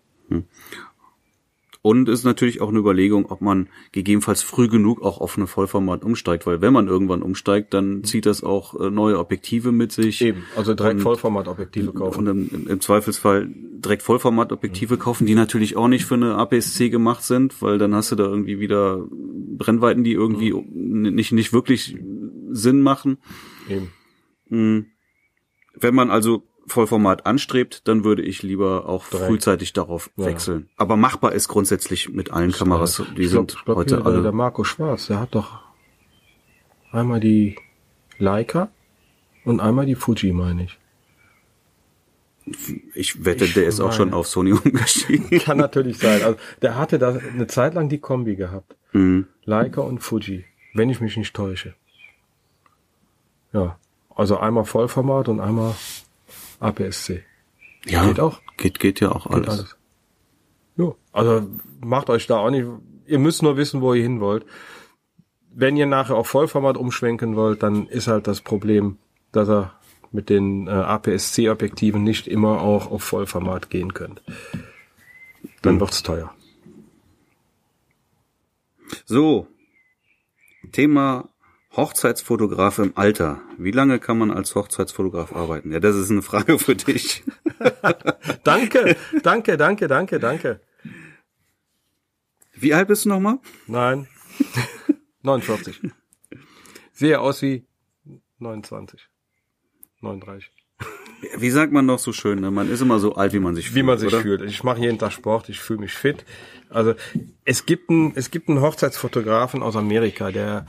Und 1.86 2.08
ist 2.08 2.24
natürlich 2.24 2.62
auch 2.62 2.70
eine 2.70 2.80
Überlegung, 2.80 3.26
ob 3.26 3.42
man 3.42 3.68
gegebenenfalls 3.92 4.42
früh 4.42 4.70
genug 4.70 5.02
auch 5.02 5.20
auf 5.20 5.36
eine 5.36 5.48
Vollformat 5.48 6.06
umsteigt, 6.06 6.48
weil 6.48 6.62
wenn 6.62 6.72
man 6.72 6.88
irgendwann 6.88 7.22
umsteigt, 7.22 7.74
dann 7.74 8.06
zieht 8.06 8.26
das 8.26 8.42
auch 8.42 8.80
äh, 8.80 8.90
neue 8.90 9.20
Objektive 9.20 9.74
mit 9.74 9.92
sich. 9.92 10.22
Eben, 10.22 10.44
also 10.56 10.74
direkt 10.76 11.02
Vollformatobjektive 11.02 11.92
kaufen. 11.92 12.26
Und 12.26 12.52
im, 12.54 12.68
im 12.68 12.80
Zweifelsfall 12.80 13.50
direkt 13.54 14.02
Vollformatobjektive 14.02 14.96
kaufen, 14.96 15.28
die 15.28 15.36
natürlich 15.36 15.76
auch 15.76 15.90
nicht 15.90 16.06
für 16.06 16.16
eine 16.16 16.36
APS-C 16.36 16.88
gemacht 16.88 17.24
sind, 17.24 17.62
weil 17.62 17.78
dann 17.80 17.94
hast 17.94 18.14
du 18.14 18.16
da 18.16 18.24
irgendwie 18.24 18.62
wieder 18.62 19.06
Brennweiten, 19.12 20.06
die 20.06 20.14
irgendwie 20.14 20.54
nicht, 20.54 21.34
nicht 21.34 21.52
wirklich 21.52 21.98
Sinn 22.50 22.80
machen. 22.80 23.18
Eben. 23.68 24.88
Wenn 25.76 25.96
man 25.96 26.10
also 26.10 26.44
Vollformat 26.68 27.26
anstrebt, 27.26 27.88
dann 27.88 28.04
würde 28.04 28.22
ich 28.22 28.42
lieber 28.44 28.88
auch 28.88 29.08
Direkt. 29.10 29.28
frühzeitig 29.28 29.74
darauf 29.74 30.10
Ja. 30.16 30.26
wechseln. 30.26 30.70
Aber 30.78 30.96
machbar 30.98 31.34
ist 31.34 31.48
grundsätzlich 31.48 32.10
mit 32.10 32.32
allen 32.32 32.52
Kameras. 32.52 33.04
Die 33.18 33.24
ich 33.24 33.32
glaub, 33.32 33.52
sind 33.52 33.60
ich 33.60 33.66
glaub, 33.66 33.78
heute 33.78 33.98
hier, 33.98 34.06
alle. 34.06 34.22
Der, 34.22 34.32
Marco 34.32 34.64
Schwarz, 34.64 35.08
der 35.08 35.20
hat 35.20 35.36
doch 35.36 35.60
einmal 36.92 37.20
die 37.20 37.58
Leica 38.18 38.70
und 39.46 39.60
einmal 39.60 39.86
die 39.86 39.96
Fuji, 39.96 40.32
meine 40.32 40.64
ich. 40.64 40.80
ich 42.94 43.24
wette, 43.26 43.46
ich 43.46 43.54
der 43.54 43.66
ist 43.66 43.80
auch 43.80 43.94
schon 43.94 44.14
auf 44.14 44.28
Sony 44.28 44.52
umgestiegen. 44.64 45.40
Kann 45.40 45.58
natürlich 45.58 45.98
sein. 45.98 46.22
Also, 46.24 46.38
der 46.62 46.78
hatte 46.78 47.00
da 47.00 47.10
eine 47.16 47.48
Zeit 47.48 47.74
lang 47.74 47.90
die 47.90 48.00
Kombi 48.00 48.36
gehabt. 48.36 48.76
Mhm. 48.92 49.28
Leica 49.46 49.82
und 49.82 50.00
Fuji, 50.00 50.46
wenn 50.74 50.90
ich 50.90 51.02
mich 51.02 51.18
nicht 51.18 51.34
täusche. 51.36 51.74
Ja. 53.54 53.78
Also 54.16 54.38
einmal 54.38 54.66
Vollformat 54.66 55.28
und 55.28 55.40
einmal 55.40 55.74
APS-C. 56.64 57.24
Ja, 57.86 58.06
Geht 58.06 58.20
auch. 58.20 58.42
Geht, 58.58 58.80
geht 58.80 59.00
ja 59.00 59.12
auch 59.12 59.26
Geht 59.26 59.34
alles. 59.34 59.50
alles. 59.50 59.78
Jo. 60.78 60.98
Also 61.12 61.48
macht 61.82 62.10
euch 62.10 62.28
da 62.28 62.38
auch 62.38 62.50
nicht. 62.50 62.68
Ihr 63.06 63.20
müsst 63.20 63.44
nur 63.44 63.58
wissen, 63.58 63.82
wo 63.82 63.94
ihr 63.94 64.04
hin 64.04 64.20
wollt. 64.20 64.46
Wenn 65.54 65.78
ihr 65.78 65.86
nachher 65.86 66.16
auf 66.16 66.28
Vollformat 66.28 66.78
umschwenken 66.78 67.36
wollt, 67.36 67.62
dann 67.62 67.88
ist 67.88 68.08
halt 68.08 68.28
das 68.28 68.42
Problem, 68.42 68.98
dass 69.32 69.50
ihr 69.50 69.74
mit 70.12 70.30
den 70.30 70.68
äh, 70.68 70.72
APS-C-Objektiven 70.72 72.04
nicht 72.04 72.28
immer 72.28 72.62
auch 72.62 72.90
auf 72.90 73.04
Vollformat 73.04 73.70
gehen 73.70 73.94
könnt. 73.94 74.22
Dann 75.62 75.80
wird's 75.80 76.04
teuer. 76.04 76.34
So, 79.06 79.48
Thema 80.72 81.30
Hochzeitsfotograf 81.76 82.78
im 82.80 82.94
Alter. 82.96 83.42
Wie 83.58 83.72
lange 83.72 84.00
kann 84.00 84.18
man 84.18 84.30
als 84.32 84.54
Hochzeitsfotograf 84.54 85.36
arbeiten? 85.36 85.72
Ja, 85.72 85.80
das 85.80 85.96
ist 85.96 86.12
eine 86.12 86.22
Frage 86.22 86.60
für 86.60 86.76
dich. 86.76 87.24
Danke, 88.44 88.98
danke, 89.24 89.58
danke, 89.58 89.88
danke, 89.88 90.20
danke. 90.20 90.60
Wie 92.54 92.74
alt 92.74 92.88
bist 92.90 93.06
du 93.06 93.10
nochmal? 93.10 93.40
Nein. 93.68 94.08
49. 95.22 95.80
Sehe 96.92 97.20
aus 97.20 97.42
wie 97.42 97.66
29. 98.40 99.08
39. 100.02 100.52
Wie 101.38 101.50
sagt 101.50 101.72
man 101.72 101.88
doch 101.88 102.00
so 102.00 102.12
schön, 102.12 102.42
ne? 102.42 102.52
man 102.52 102.70
ist 102.70 102.82
immer 102.82 103.00
so 103.00 103.16
alt, 103.16 103.32
wie 103.34 103.40
man 103.40 103.56
sich 103.56 103.68
fühlt. 103.68 103.76
Wie 103.76 103.84
man 103.84 103.98
sich 103.98 104.14
oder? 104.14 104.22
fühlt. 104.22 104.42
Ich 104.42 104.64
mache 104.64 104.82
jeden 104.82 105.00
Tag 105.00 105.14
Sport, 105.14 105.48
ich 105.48 105.60
fühle 105.60 105.80
mich 105.80 105.94
fit. 105.94 106.26
Also 106.70 106.96
es 107.46 107.66
gibt 107.66 107.90
einen, 107.90 108.12
es 108.16 108.30
gibt 108.30 108.50
einen 108.50 108.60
Hochzeitsfotografen 108.62 109.64
aus 109.64 109.76
Amerika, 109.78 110.32
der 110.32 110.66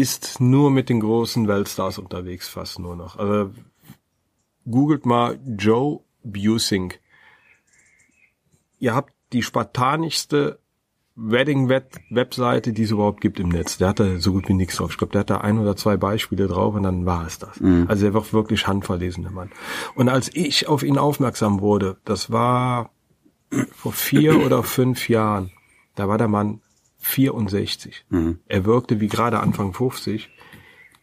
ist 0.00 0.40
nur 0.40 0.70
mit 0.70 0.88
den 0.88 1.00
großen 1.00 1.46
Weltstars 1.46 1.98
unterwegs, 1.98 2.48
fast 2.48 2.78
nur 2.78 2.96
noch. 2.96 3.18
Also 3.18 3.50
googelt 4.68 5.04
mal 5.04 5.38
Joe 5.58 6.00
Busing. 6.22 6.94
Ihr 8.78 8.94
habt 8.94 9.12
die 9.32 9.42
spartanischste 9.42 10.58
Wedding-Webseite, 11.16 12.72
die 12.72 12.84
es 12.84 12.90
überhaupt 12.92 13.20
gibt 13.20 13.40
im 13.40 13.50
Netz. 13.50 13.76
Der 13.76 13.88
hat 13.88 14.00
da 14.00 14.18
so 14.18 14.32
gut 14.32 14.48
wie 14.48 14.54
nichts 14.54 14.76
drauf. 14.76 14.92
Ich 14.92 14.98
glaube, 14.98 15.12
der 15.12 15.20
hat 15.20 15.30
da 15.30 15.38
ein 15.38 15.58
oder 15.58 15.76
zwei 15.76 15.98
Beispiele 15.98 16.46
drauf 16.46 16.74
und 16.74 16.84
dann 16.84 17.04
war 17.04 17.26
es 17.26 17.38
das. 17.38 17.60
Also 17.88 18.06
er 18.06 18.14
wird 18.14 18.32
wirklich 18.32 18.66
handverlesen, 18.66 19.24
der 19.24 19.32
Mann. 19.32 19.50
Und 19.94 20.08
als 20.08 20.34
ich 20.34 20.66
auf 20.66 20.82
ihn 20.82 20.96
aufmerksam 20.96 21.60
wurde, 21.60 21.98
das 22.06 22.30
war 22.30 22.90
vor 23.72 23.92
vier 23.92 24.44
oder 24.46 24.62
fünf 24.62 25.08
Jahren, 25.10 25.50
da 25.94 26.08
war 26.08 26.16
der 26.16 26.28
Mann 26.28 26.62
64. 27.00 28.04
Er 28.46 28.64
wirkte 28.64 29.00
wie 29.00 29.08
gerade 29.08 29.40
Anfang 29.40 29.72
50. 29.72 30.30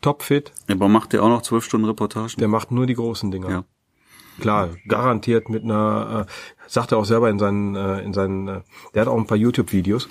Topfit, 0.02 0.52
Aber 0.70 0.88
macht 0.88 1.14
der 1.14 1.24
auch 1.24 1.30
noch 1.30 1.42
zwölf 1.42 1.66
Stunden 1.66 1.88
Reportagen? 1.88 2.32
der 2.38 2.48
macht 2.48 2.72
nur 2.72 2.86
die 2.86 2.94
großen 2.94 3.32
Dinger. 3.32 3.50
Ja. 3.50 3.64
Klar, 4.40 4.70
garantiert 4.88 5.50
mit 5.50 5.64
einer, 5.64 6.28
äh, 6.28 6.32
sagt 6.70 6.92
er 6.92 7.00
auch 7.00 7.06
selber 7.06 7.30
in 7.32 7.40
seinen, 7.40 7.76
äh, 7.76 8.02
in 8.02 8.14
seinen, 8.14 8.48
äh, 8.48 8.62
der 8.94 9.02
hat 9.02 9.08
auch 9.08 9.18
ein 9.18 9.26
paar 9.26 9.38
YouTube-Videos. 9.38 10.08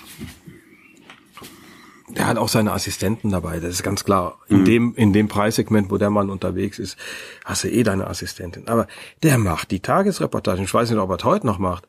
Der 2.09 2.27
hat 2.27 2.37
auch 2.37 2.47
seine 2.49 2.71
Assistenten 2.71 3.31
dabei, 3.31 3.59
das 3.59 3.71
ist 3.71 3.83
ganz 3.83 4.03
klar. 4.03 4.39
In 4.47 4.63
dem, 4.65 4.93
in 4.95 5.11
dem 5.13 5.27
Preissegment, 5.27 5.91
wo 5.91 5.97
der 5.97 6.09
Mann 6.09 6.29
unterwegs 6.29 6.79
ist, 6.79 6.97
hast 7.45 7.63
du 7.65 7.69
eh 7.69 7.83
deine 7.83 8.07
Assistentin. 8.07 8.67
Aber 8.67 8.87
der 9.23 9.37
macht 9.37 9.71
die 9.71 9.81
Tagesreportagen. 9.81 10.63
Ich 10.63 10.73
weiß 10.73 10.89
nicht, 10.89 10.99
ob 10.99 11.09
er 11.09 11.17
es 11.17 11.23
heute 11.25 11.45
noch 11.45 11.59
macht. 11.59 11.87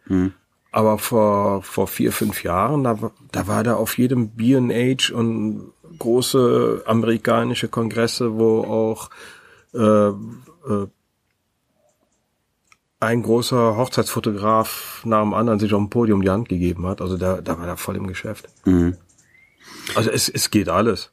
Aber 0.78 0.98
vor, 0.98 1.62
vor 1.64 1.88
vier, 1.88 2.12
fünf 2.12 2.44
Jahren, 2.44 2.84
da, 2.84 3.00
war- 3.02 3.10
da 3.32 3.48
war 3.48 3.64
der 3.64 3.78
auf 3.78 3.98
jedem 3.98 4.28
B&H 4.36 5.12
und 5.12 5.72
große 5.98 6.84
amerikanische 6.86 7.66
Kongresse, 7.68 8.38
wo 8.38 8.60
auch 8.62 9.10
äh, 9.74 10.08
äh, 10.08 10.86
ein 13.00 13.22
großer 13.22 13.76
Hochzeitsfotograf 13.76 15.02
nach 15.04 15.22
dem 15.22 15.34
anderen 15.34 15.58
sich 15.58 15.72
auf 15.74 15.80
dem 15.80 15.90
Podium 15.90 16.22
die 16.22 16.30
Hand 16.30 16.48
gegeben 16.48 16.86
hat. 16.86 17.00
Also 17.00 17.16
da, 17.16 17.40
da 17.40 17.58
war 17.58 17.66
er 17.66 17.76
voll 17.76 17.96
im 17.96 18.06
Geschäft. 18.06 18.48
Mhm. 18.64 18.96
Also 19.96 20.10
es, 20.10 20.28
es 20.28 20.50
geht 20.50 20.68
alles. 20.68 21.10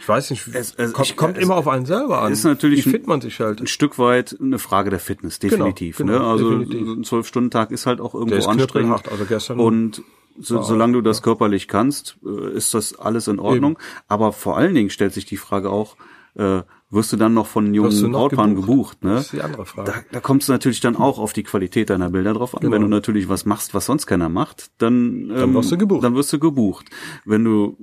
Ich 0.00 0.08
weiß 0.08 0.30
nicht, 0.30 0.48
Es- 0.54 0.74
es- 0.76 0.92
kommt, 0.94 1.08
ich- 1.08 1.16
kommt 1.16 1.36
es- 1.36 1.42
immer 1.42 1.56
auf 1.56 1.68
einen 1.68 1.84
selber 1.84 2.22
an. 2.22 2.32
ist 2.32 2.42
natürlich 2.44 2.84
Wie 2.86 2.88
ein- 2.88 2.92
fit 2.92 3.06
man 3.06 3.20
sich 3.20 3.38
halt. 3.38 3.60
Ein 3.60 3.66
Stück 3.66 3.98
weit 3.98 4.34
eine 4.40 4.58
Frage 4.58 4.88
der 4.90 4.98
Fitness, 4.98 5.38
definitiv. 5.38 5.98
genau, 5.98 6.12
ne? 6.12 6.20
Also 6.26 6.58
definitiv. 6.58 6.88
ein 6.98 7.04
Zwölf-Stunden-Tag 7.04 7.70
ist 7.70 7.84
halt 7.86 8.00
auch 8.00 8.14
irgendwo 8.14 8.30
Der 8.30 8.38
ist 8.38 8.46
anstrengend. 8.48 9.08
Also 9.10 9.24
gestern 9.26 9.60
Und 9.60 10.02
so, 10.38 10.62
solange 10.62 10.94
du 10.94 11.00
das 11.02 11.20
körperlich 11.22 11.68
kannst, 11.68 12.16
äh, 12.24 12.50
ist 12.56 12.72
das 12.72 12.98
alles 12.98 13.28
in 13.28 13.38
Ordnung. 13.38 13.78
Aber 14.08 14.32
vor 14.32 14.56
allen 14.56 14.74
Dingen 14.74 14.88
stellt 14.88 15.12
sich 15.12 15.26
die 15.26 15.36
Frage 15.36 15.68
auch, 15.70 15.96
äh, 16.34 16.62
wirst 16.92 17.12
du 17.12 17.16
dann 17.18 17.34
noch 17.34 17.46
von 17.46 17.66
du 17.66 17.72
jungen 17.74 18.12
Brautpaaren 18.12 18.54
gebucht? 18.54 19.00
gebucht? 19.00 19.04
ne? 19.04 19.14
Das 19.16 19.24
ist 19.26 19.32
die 19.34 19.42
andere 19.42 19.66
Frage. 19.66 19.92
Da, 19.92 19.98
da 20.12 20.20
kommt 20.20 20.42
es 20.42 20.48
natürlich 20.48 20.80
dann 20.80 20.96
auch 20.96 21.18
auf 21.18 21.32
die 21.34 21.42
Qualität 21.42 21.90
deiner 21.90 22.08
Bilder 22.10 22.32
drauf 22.32 22.56
an. 22.56 22.70
Wenn 22.72 22.80
du 22.82 22.88
natürlich 22.88 23.28
was 23.28 23.44
machst, 23.44 23.74
was 23.74 23.84
sonst 23.86 24.06
keiner 24.06 24.28
macht, 24.30 24.70
dann, 24.78 24.94
ähm, 24.94 25.28
Genau. 25.28 25.54
wirst 25.58 25.70
du 25.72 25.76
gebucht. 25.76 26.02
Dann 26.04 26.14
wirst 26.14 26.32
du 26.32 26.38
gebucht. 26.38 26.86
Wenn 27.26 27.44
du 27.44 27.76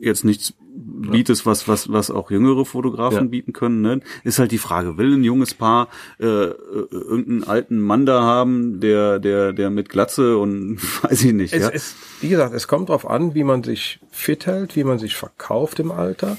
jetzt 0.00 0.24
nichts 0.24 0.54
bietest, 0.74 1.46
was, 1.46 1.68
was, 1.68 1.92
was 1.92 2.10
auch 2.10 2.30
jüngere 2.30 2.64
Fotografen 2.64 3.16
Ja. 3.18 3.24
bieten 3.24 3.52
können, 3.52 3.80
ne? 3.80 4.00
ist 4.24 4.38
halt 4.38 4.50
die 4.52 4.58
Frage, 4.58 4.96
will 4.98 5.14
ein 5.14 5.24
junges 5.24 5.54
Paar 5.54 5.88
äh, 6.18 6.24
äh, 6.26 6.54
irgendeinen 6.90 7.44
alten 7.44 7.80
Mann 7.80 8.06
da 8.06 8.22
haben, 8.22 8.80
der, 8.80 9.18
der, 9.18 9.52
der 9.52 9.70
mit 9.70 9.88
Glatze 9.88 10.38
und 10.38 10.78
weiß 11.02 11.24
ich 11.24 11.32
nicht, 11.32 11.52
Es, 11.52 11.62
ja? 11.62 11.70
es, 11.70 11.94
wie 12.20 12.28
gesagt, 12.28 12.54
es 12.54 12.66
kommt 12.68 12.88
drauf 12.88 13.08
an, 13.08 13.34
wie 13.34 13.44
man 13.44 13.62
sich 13.62 14.00
fit 14.10 14.46
hält, 14.46 14.76
wie 14.76 14.84
man 14.84 14.98
sich 14.98 15.16
verkauft 15.16 15.80
im 15.80 15.90
Alter. 15.92 16.36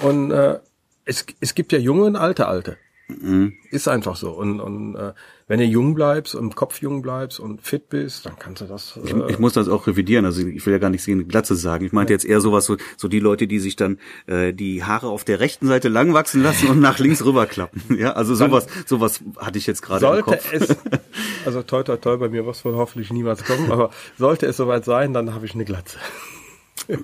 Und 0.00 0.30
äh, 0.30 0.58
es, 1.04 1.26
es 1.40 1.54
gibt 1.54 1.72
ja 1.72 1.78
junge 1.78 2.04
und 2.04 2.16
alte 2.16 2.46
Alte. 2.46 2.76
Mhm. 3.08 3.54
Ist 3.70 3.88
einfach 3.88 4.16
so. 4.16 4.30
Und, 4.30 4.60
und 4.60 4.94
äh, 4.96 5.12
wenn 5.50 5.58
du 5.58 5.64
jung 5.64 5.96
bleibst 5.96 6.36
und 6.36 6.44
im 6.44 6.54
Kopf 6.54 6.80
jung 6.80 7.02
bleibst 7.02 7.40
und 7.40 7.60
fit 7.60 7.88
bist, 7.88 8.24
dann 8.24 8.38
kannst 8.38 8.62
du 8.62 8.66
das. 8.66 8.96
Äh, 9.04 9.32
Ich 9.32 9.40
muss 9.40 9.52
das 9.52 9.68
auch 9.68 9.88
revidieren, 9.88 10.24
also 10.24 10.46
ich 10.46 10.64
will 10.64 10.72
ja 10.72 10.78
gar 10.78 10.90
nichts 10.90 11.06
gegen 11.06 11.26
Glatze 11.26 11.56
sagen. 11.56 11.84
Ich 11.84 11.92
meinte 11.92 12.12
jetzt 12.12 12.24
eher 12.24 12.40
sowas, 12.40 12.66
so, 12.66 12.76
so 12.96 13.08
die 13.08 13.18
Leute, 13.18 13.48
die 13.48 13.58
sich 13.58 13.74
dann 13.74 13.98
äh, 14.28 14.52
die 14.52 14.84
Haare 14.84 15.08
auf 15.08 15.24
der 15.24 15.40
rechten 15.40 15.66
Seite 15.66 15.88
lang 15.88 16.14
wachsen 16.14 16.40
lassen 16.44 16.68
und 16.68 16.78
nach 16.78 17.00
links 17.00 17.24
rüberklappen. 17.24 17.82
Ja, 17.98 18.12
also 18.12 18.36
sowas, 18.36 18.68
sowas 18.86 19.22
hatte 19.38 19.58
ich 19.58 19.66
jetzt 19.66 19.82
gerade 19.82 20.06
im 20.06 20.12
sollte 20.12 20.22
Kopf. 20.22 20.52
es, 20.52 20.68
also 21.44 21.62
toi 21.64 21.82
toi 21.82 21.96
toi, 21.96 22.16
bei 22.16 22.28
mir 22.28 22.46
es 22.46 22.64
wohl 22.64 22.76
hoffentlich 22.76 23.12
niemals 23.12 23.42
kommen, 23.44 23.72
aber 23.72 23.90
sollte 24.18 24.46
es 24.46 24.56
soweit 24.56 24.84
sein, 24.84 25.12
dann 25.12 25.34
habe 25.34 25.46
ich 25.46 25.54
eine 25.54 25.64
Glatze. 25.64 25.98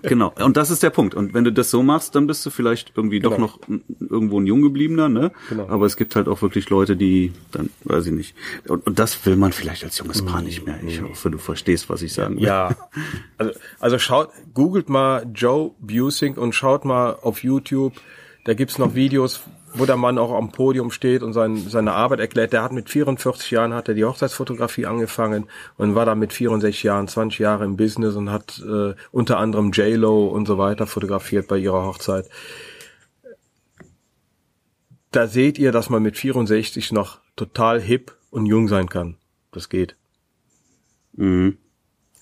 Genau. 0.03 0.33
Und 0.43 0.57
das 0.57 0.71
ist 0.71 0.83
der 0.83 0.91
Punkt. 0.91 1.15
Und 1.15 1.35
wenn 1.35 1.45
du 1.45 1.53
das 1.53 1.71
so 1.71 1.83
machst, 1.83 2.15
dann 2.15 2.27
bist 2.27 2.45
du 2.47 2.51
vielleicht 2.51 2.93
irgendwie 2.97 3.21
doch 3.21 3.35
Genau. 3.37 3.47
noch 3.47 3.69
n- 3.69 3.83
irgendwo 4.01 4.41
ein 4.41 4.47
Junggebliebener, 4.47 5.09
ne? 5.09 5.33
Genau. 5.49 5.69
Aber 5.69 5.87
es 5.87 5.97
gibt 5.97 6.17
halt 6.17 6.29
auch 6.29 6.43
wirklich 6.43 6.71
Leute, 6.71 6.97
die 6.97 7.33
dann, 7.53 7.71
weiß 7.85 8.07
ich 8.07 8.13
nicht. 8.13 8.35
Und, 8.69 8.87
und 8.87 8.99
das 8.99 9.25
will 9.27 9.37
man 9.37 9.53
vielleicht 9.53 9.85
als 9.85 9.99
junges 9.99 10.25
Paar 10.25 10.43
nicht 10.43 10.67
mehr. 10.67 10.79
Ich 10.87 11.01
hoffe, 11.03 11.31
du 11.31 11.39
verstehst, 11.39 11.89
was 11.89 12.03
ich 12.03 12.13
sagen 12.13 12.37
will. 12.37 12.45
Ja, 12.45 12.77
also, 13.39 13.53
also 13.81 13.99
schaut, 13.99 14.31
googelt 14.55 14.89
mal 14.89 15.27
Joe 15.35 15.73
Busing 15.81 16.35
und 16.35 16.55
schaut 16.55 16.85
mal 16.85 17.17
auf 17.23 17.43
YouTube. 17.43 17.93
Da 18.45 18.55
gibt's 18.55 18.79
noch 18.79 18.95
Videos, 18.95 19.41
wo 19.79 19.87
der 19.87 19.97
Mann 19.97 20.19
auch 20.19 20.33
am 20.33 20.53
Podium 20.53 20.91
steht 20.91 21.23
und 21.23 21.33
sein, 21.33 21.57
seine 21.57 21.93
Arbeit 21.93 22.21
erklärt. 22.21 22.53
Der 22.53 22.63
hat 22.63 22.73
mit 22.73 22.89
44 22.89 23.51
Jahren 23.51 23.75
hat 23.75 23.89
er 23.89 23.95
die 23.95 24.05
Hochzeitsfotografie 24.05 24.87
angefangen 24.87 25.47
und 25.77 25.95
war 25.95 26.07
dann 26.07 26.19
mit 26.19 26.33
64 26.33 26.83
Jahren, 26.83 27.09
20 27.09 27.39
Jahre 27.39 27.65
im 27.65 27.77
Business 27.77 28.17
und 28.17 28.31
hat 28.31 28.63
äh, 28.67 28.95
unter 29.11 29.39
anderem 29.39 29.73
J-Lo 29.73 30.27
und 30.27 30.47
so 30.47 30.59
weiter 30.59 30.87
fotografiert 30.87 31.49
bei 31.49 31.59
ihrer 31.59 31.85
Hochzeit. 31.85 32.29
Da 35.11 35.27
seht 35.27 35.59
ihr, 35.59 35.73
dass 35.73 35.91
man 35.91 36.03
mit 36.03 36.17
64 36.17 36.93
noch 36.93 37.21
total 37.37 37.81
hip 37.81 38.17
und 38.31 38.47
jung 38.47 38.69
sein 38.69 38.89
kann. 38.89 39.17
Das 39.53 39.69
geht. 39.69 39.97
Mhm. 41.15 41.59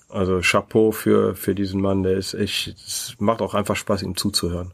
Also 0.09 0.39
Chapeau 0.41 0.91
für, 0.91 1.35
für 1.35 1.55
diesen 1.55 1.81
Mann, 1.81 2.03
der 2.03 2.17
ist 2.17 2.33
echt, 2.33 2.67
es 2.67 3.15
macht 3.19 3.41
auch 3.41 3.53
einfach 3.53 3.75
Spaß, 3.75 4.03
ihm 4.03 4.15
zuzuhören. 4.15 4.73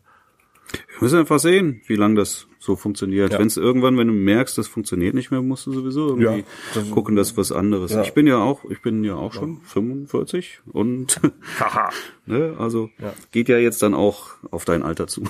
Wir 0.74 1.01
müssen 1.01 1.19
einfach 1.19 1.39
sehen, 1.39 1.82
wie 1.88 1.95
lange 1.95 2.15
das 2.15 2.47
so 2.59 2.76
funktioniert. 2.76 3.34
Ja. 3.34 3.39
Wenn 3.39 3.47
es 3.47 3.57
irgendwann, 3.57 3.97
wenn 3.97 4.07
du 4.07 4.13
merkst, 4.13 4.57
das 4.57 4.67
funktioniert 4.67 5.15
nicht 5.15 5.32
mehr, 5.32 5.41
musst 5.41 5.65
du 5.65 5.72
sowieso 5.74 6.09
irgendwie 6.09 6.39
Ja, 6.39 6.43
das- 6.76 6.91
gucken, 6.91 7.15
dass 7.15 7.36
was 7.38 7.51
anderes. 7.51 7.91
Ja. 7.91 8.03
Ich 8.03 8.13
bin 8.13 8.28
ja 8.28 8.38
auch, 8.38 8.65
ich 8.69 8.82
bin 8.82 9.03
ja 9.03 9.15
auch 9.15 9.34
schon 9.34 9.61
45 9.63 10.61
und 10.72 11.19
Haha. 11.59 11.89
ne, 12.28 12.55
also 12.59 12.89
geht 13.32 13.49
ja 13.49 13.57
jetzt 13.57 13.82
dann 13.82 13.93
auch 13.95 14.30
auf 14.51 14.63
dein 14.65 14.84
Alter 14.84 15.07
zu. 15.07 15.24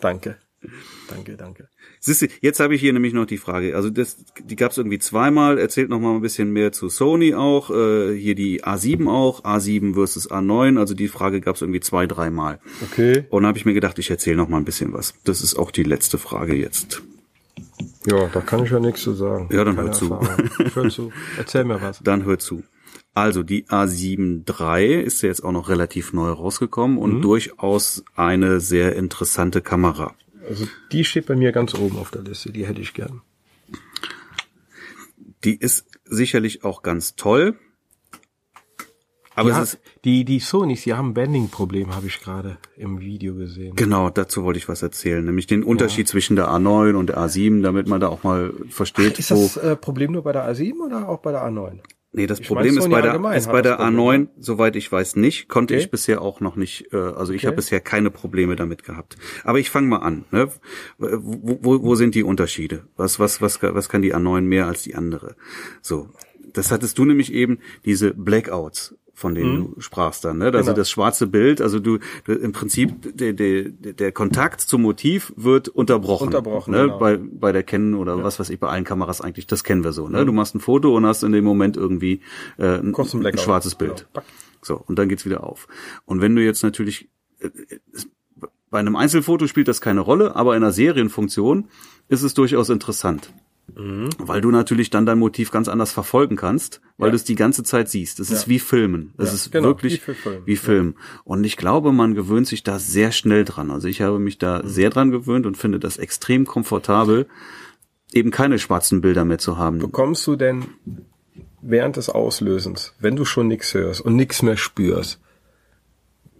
Danke. 0.00 0.38
Danke, 1.08 1.36
danke. 1.36 1.68
Siehst 2.00 2.22
du, 2.22 2.26
jetzt 2.40 2.60
habe 2.60 2.74
ich 2.74 2.80
hier 2.80 2.92
nämlich 2.92 3.12
noch 3.12 3.26
die 3.26 3.38
Frage. 3.38 3.76
Also 3.76 3.90
das, 3.90 4.24
die 4.42 4.56
gab 4.56 4.72
es 4.72 4.78
irgendwie 4.78 4.98
zweimal. 4.98 5.58
Erzählt 5.58 5.88
noch 5.88 6.00
mal 6.00 6.14
ein 6.14 6.20
bisschen 6.20 6.52
mehr 6.52 6.72
zu 6.72 6.88
Sony 6.88 7.34
auch. 7.34 7.70
Äh, 7.70 8.14
hier 8.16 8.34
die 8.34 8.64
A7 8.64 9.08
auch. 9.08 9.44
A7 9.44 9.94
versus 9.94 10.30
A9. 10.30 10.78
Also 10.78 10.94
die 10.94 11.08
Frage 11.08 11.40
gab 11.40 11.56
es 11.56 11.62
irgendwie 11.62 11.80
zwei, 11.80 12.06
dreimal. 12.06 12.60
Okay. 12.82 13.24
Und 13.30 13.46
habe 13.46 13.58
ich 13.58 13.64
mir 13.64 13.74
gedacht, 13.74 13.98
ich 13.98 14.10
erzähle 14.10 14.36
noch 14.36 14.48
mal 14.48 14.58
ein 14.58 14.64
bisschen 14.64 14.92
was. 14.92 15.14
Das 15.24 15.42
ist 15.42 15.56
auch 15.56 15.70
die 15.70 15.84
letzte 15.84 16.18
Frage 16.18 16.54
jetzt. 16.54 17.02
Ja, 18.06 18.26
da 18.28 18.40
kann 18.40 18.64
ich 18.64 18.70
ja 18.70 18.80
nichts 18.80 19.02
zu 19.02 19.14
sagen. 19.14 19.48
Ja, 19.52 19.64
dann 19.64 19.76
Keine 19.76 19.88
hör 19.88 19.92
zu. 19.92 20.12
Erfahrung. 20.12 20.50
Ich 20.66 20.76
hör 20.76 20.88
zu. 20.88 21.12
Erzähl 21.36 21.64
mir 21.64 21.80
was. 21.80 22.00
Dann 22.04 22.24
hört 22.24 22.42
zu. 22.42 22.62
Also 23.14 23.42
die 23.42 23.64
A7 23.66 24.44
III 24.48 25.02
ist 25.02 25.22
ja 25.22 25.28
jetzt 25.28 25.42
auch 25.42 25.50
noch 25.50 25.68
relativ 25.68 26.12
neu 26.12 26.30
rausgekommen 26.30 26.98
und 26.98 27.20
durchaus 27.22 28.04
eine 28.14 28.60
sehr 28.60 28.94
interessante 28.94 29.60
Kamera. 29.60 30.14
Also 30.48 30.66
die 30.92 31.04
steht 31.04 31.26
bei 31.26 31.36
mir 31.36 31.52
ganz 31.52 31.74
oben 31.74 31.98
auf 31.98 32.10
der 32.10 32.22
Liste, 32.22 32.50
die 32.52 32.66
hätte 32.66 32.80
ich 32.80 32.94
gern. 32.94 33.20
Die 35.44 35.54
ist 35.54 35.86
sicherlich 36.04 36.64
auch 36.64 36.82
ganz 36.82 37.14
toll. 37.16 37.58
Aber 39.34 39.50
ja, 39.50 39.64
die, 40.04 40.24
die 40.24 40.40
Sonys, 40.40 40.82
die 40.82 40.94
haben 40.94 41.10
ein 41.10 41.14
Bending-Problem, 41.14 41.94
habe 41.94 42.08
ich 42.08 42.18
gerade 42.20 42.58
im 42.76 42.98
Video 42.98 43.36
gesehen. 43.36 43.76
genau, 43.76 44.10
dazu 44.10 44.42
wollte 44.42 44.58
ich 44.58 44.68
was 44.68 44.82
erzählen, 44.82 45.24
nämlich 45.24 45.46
den 45.46 45.62
Unterschied 45.62 46.08
zwischen 46.08 46.34
der 46.34 46.48
A9 46.48 46.94
und 46.94 47.10
der 47.10 47.18
A7, 47.18 47.62
damit 47.62 47.86
man 47.86 48.00
da 48.00 48.08
auch 48.08 48.24
mal 48.24 48.52
versteht, 48.68 49.20
Ist 49.20 49.30
das 49.30 49.56
äh, 49.56 49.76
Problem 49.76 50.10
nur 50.10 50.24
bei 50.24 50.32
der 50.32 50.52
A7 50.52 50.84
oder 50.84 51.08
auch 51.08 51.20
bei 51.20 51.30
der 51.30 51.46
A9? 51.46 51.78
Nee, 52.18 52.26
das 52.26 52.40
Ich 52.40 52.48
Problem 52.48 52.76
ist 52.76 52.90
bei 52.90 53.00
der, 53.00 53.14
ist 53.36 53.50
bei 53.50 53.62
der 53.62 53.76
Problem, 53.76 53.98
A9, 54.00 54.28
soweit 54.40 54.74
ich 54.74 54.90
weiß, 54.90 55.14
nicht. 55.14 55.48
Konnte 55.48 55.74
Okay. 55.74 55.84
ich 55.84 55.90
bisher 55.90 56.20
auch 56.20 56.40
noch 56.40 56.56
nicht, 56.56 56.92
äh, 56.92 56.96
also 56.96 57.32
ich 57.32 57.42
Okay. 57.42 57.46
habe 57.46 57.56
bisher 57.56 57.80
keine 57.80 58.10
Probleme 58.10 58.56
damit 58.56 58.82
gehabt. 58.82 59.16
Aber 59.44 59.60
ich 59.60 59.70
fange 59.70 59.86
mal 59.86 59.98
an. 59.98 60.24
Ne? 60.32 60.48
Wo, 60.98 61.58
wo, 61.62 61.82
wo 61.82 61.94
sind 61.94 62.16
die 62.16 62.24
Unterschiede? 62.24 62.88
Was, 62.96 63.20
was, 63.20 63.40
was, 63.40 63.62
was 63.62 63.88
kann 63.88 64.02
die 64.02 64.14
A9 64.16 64.40
mehr 64.40 64.66
als 64.66 64.82
die 64.82 64.96
andere? 64.96 65.36
So, 65.80 66.10
das 66.52 66.72
hattest 66.72 66.98
du 66.98 67.04
nämlich 67.04 67.32
eben, 67.32 67.60
diese 67.84 68.12
Blackouts 68.14 68.96
von 69.18 69.34
denen 69.34 69.74
du 69.74 69.80
sprachst 69.80 70.24
dann, 70.24 70.38
ne? 70.38 70.46
Also 70.46 70.58
Mhm. 70.58 70.62
Genau. 70.62 70.76
das 70.76 70.90
schwarze 70.90 71.26
Bild, 71.26 71.60
also 71.60 71.80
du, 71.80 71.98
du 72.24 72.32
im 72.34 72.52
Prinzip 72.52 73.16
der, 73.16 73.32
der, 73.32 73.64
der 73.64 74.12
Kontakt 74.12 74.60
zum 74.60 74.82
Motiv 74.82 75.32
wird 75.36 75.68
unterbrochen. 75.68 76.28
Unterbrochen, 76.28 76.70
ne? 76.72 76.82
genau. 76.82 76.98
Bei, 76.98 77.16
bei 77.18 77.50
der 77.50 77.64
Canon 77.64 77.94
oder 78.00 78.22
was 78.22 78.38
weiß 78.38 78.48
ich, 78.50 78.60
bei 78.60 78.68
allen 78.68 78.84
Kameras 78.84 79.20
eigentlich, 79.20 79.48
das 79.48 79.64
kennen 79.64 79.82
wir 79.82 79.92
so. 79.92 80.08
Ne? 80.08 80.24
Du 80.24 80.32
machst 80.32 80.54
ein 80.54 80.60
Foto 80.60 80.96
und 80.96 81.04
hast 81.04 81.24
in 81.24 81.32
dem 81.32 81.44
Moment 81.44 81.76
irgendwie 81.76 82.20
äh, 82.58 82.78
ein, 82.78 82.94
ein 82.94 83.38
schwarzes 83.38 83.74
Bild. 83.74 84.06
Genau. 84.12 84.24
So, 84.62 84.76
und 84.86 84.98
dann 84.98 85.08
geht's 85.08 85.24
wieder 85.24 85.42
auf. 85.42 85.66
Und 86.04 86.20
wenn 86.20 86.36
du 86.36 86.42
jetzt 86.44 86.62
natürlich, 86.62 87.08
äh, 87.40 87.50
bei 88.70 88.78
einem 88.78 88.94
Einzelfoto 88.96 89.46
spielt 89.48 89.66
das 89.66 89.80
keine 89.80 90.00
Rolle, 90.00 90.36
aber 90.36 90.56
in 90.56 90.62
einer 90.62 90.72
Serienfunktion 90.72 91.68
ist 92.08 92.22
es 92.22 92.34
durchaus 92.34 92.68
interessant. 92.68 93.32
Weil 93.74 94.40
du 94.40 94.50
natürlich 94.50 94.90
dann 94.90 95.06
dein 95.06 95.18
Motiv 95.18 95.50
ganz 95.50 95.68
anders 95.68 95.92
verfolgen 95.92 96.36
kannst, 96.36 96.80
weil 96.96 97.08
Ja. 97.08 97.10
du 97.10 97.16
es 97.16 97.24
die 97.24 97.34
ganze 97.36 97.62
Zeit 97.62 97.88
siehst. 97.88 98.18
Es 98.18 98.30
ist 98.30 98.42
Ja. 98.44 98.48
wie 98.48 98.58
Filmen. 98.58 99.12
Es 99.18 99.28
Ja, 99.28 99.34
ist 99.34 99.52
genau, 99.52 99.68
wirklich 99.68 99.94
wie 100.08 100.14
Film. 100.14 100.42
wie 100.46 100.56
Film. 100.56 100.94
Und 101.24 101.44
ich 101.44 101.56
glaube, 101.56 101.92
man 101.92 102.14
gewöhnt 102.14 102.46
sich 102.46 102.62
da 102.64 102.78
sehr 102.78 103.12
schnell 103.12 103.44
dran. 103.44 103.70
Also 103.70 103.86
ich 103.86 104.00
habe 104.00 104.18
mich 104.18 104.38
da 104.38 104.62
Mhm. 104.62 104.68
sehr 104.68 104.90
dran 104.90 105.10
gewöhnt 105.10 105.46
und 105.46 105.56
finde 105.56 105.78
das 105.78 105.96
extrem 105.96 106.46
komfortabel, 106.46 107.26
eben 108.12 108.30
keine 108.30 108.58
schwarzen 108.58 109.00
Bilder 109.00 109.24
mehr 109.24 109.38
zu 109.38 109.58
haben. 109.58 109.78
Bekommst 109.78 110.26
du 110.26 110.34
denn 110.34 110.64
während 111.60 111.96
des 111.96 112.08
Auslösens, 112.08 112.94
wenn 113.00 113.16
du 113.16 113.24
schon 113.24 113.48
nichts 113.48 113.74
hörst 113.74 114.00
und 114.00 114.16
nichts 114.16 114.42
mehr 114.42 114.56
spürst, 114.56 115.20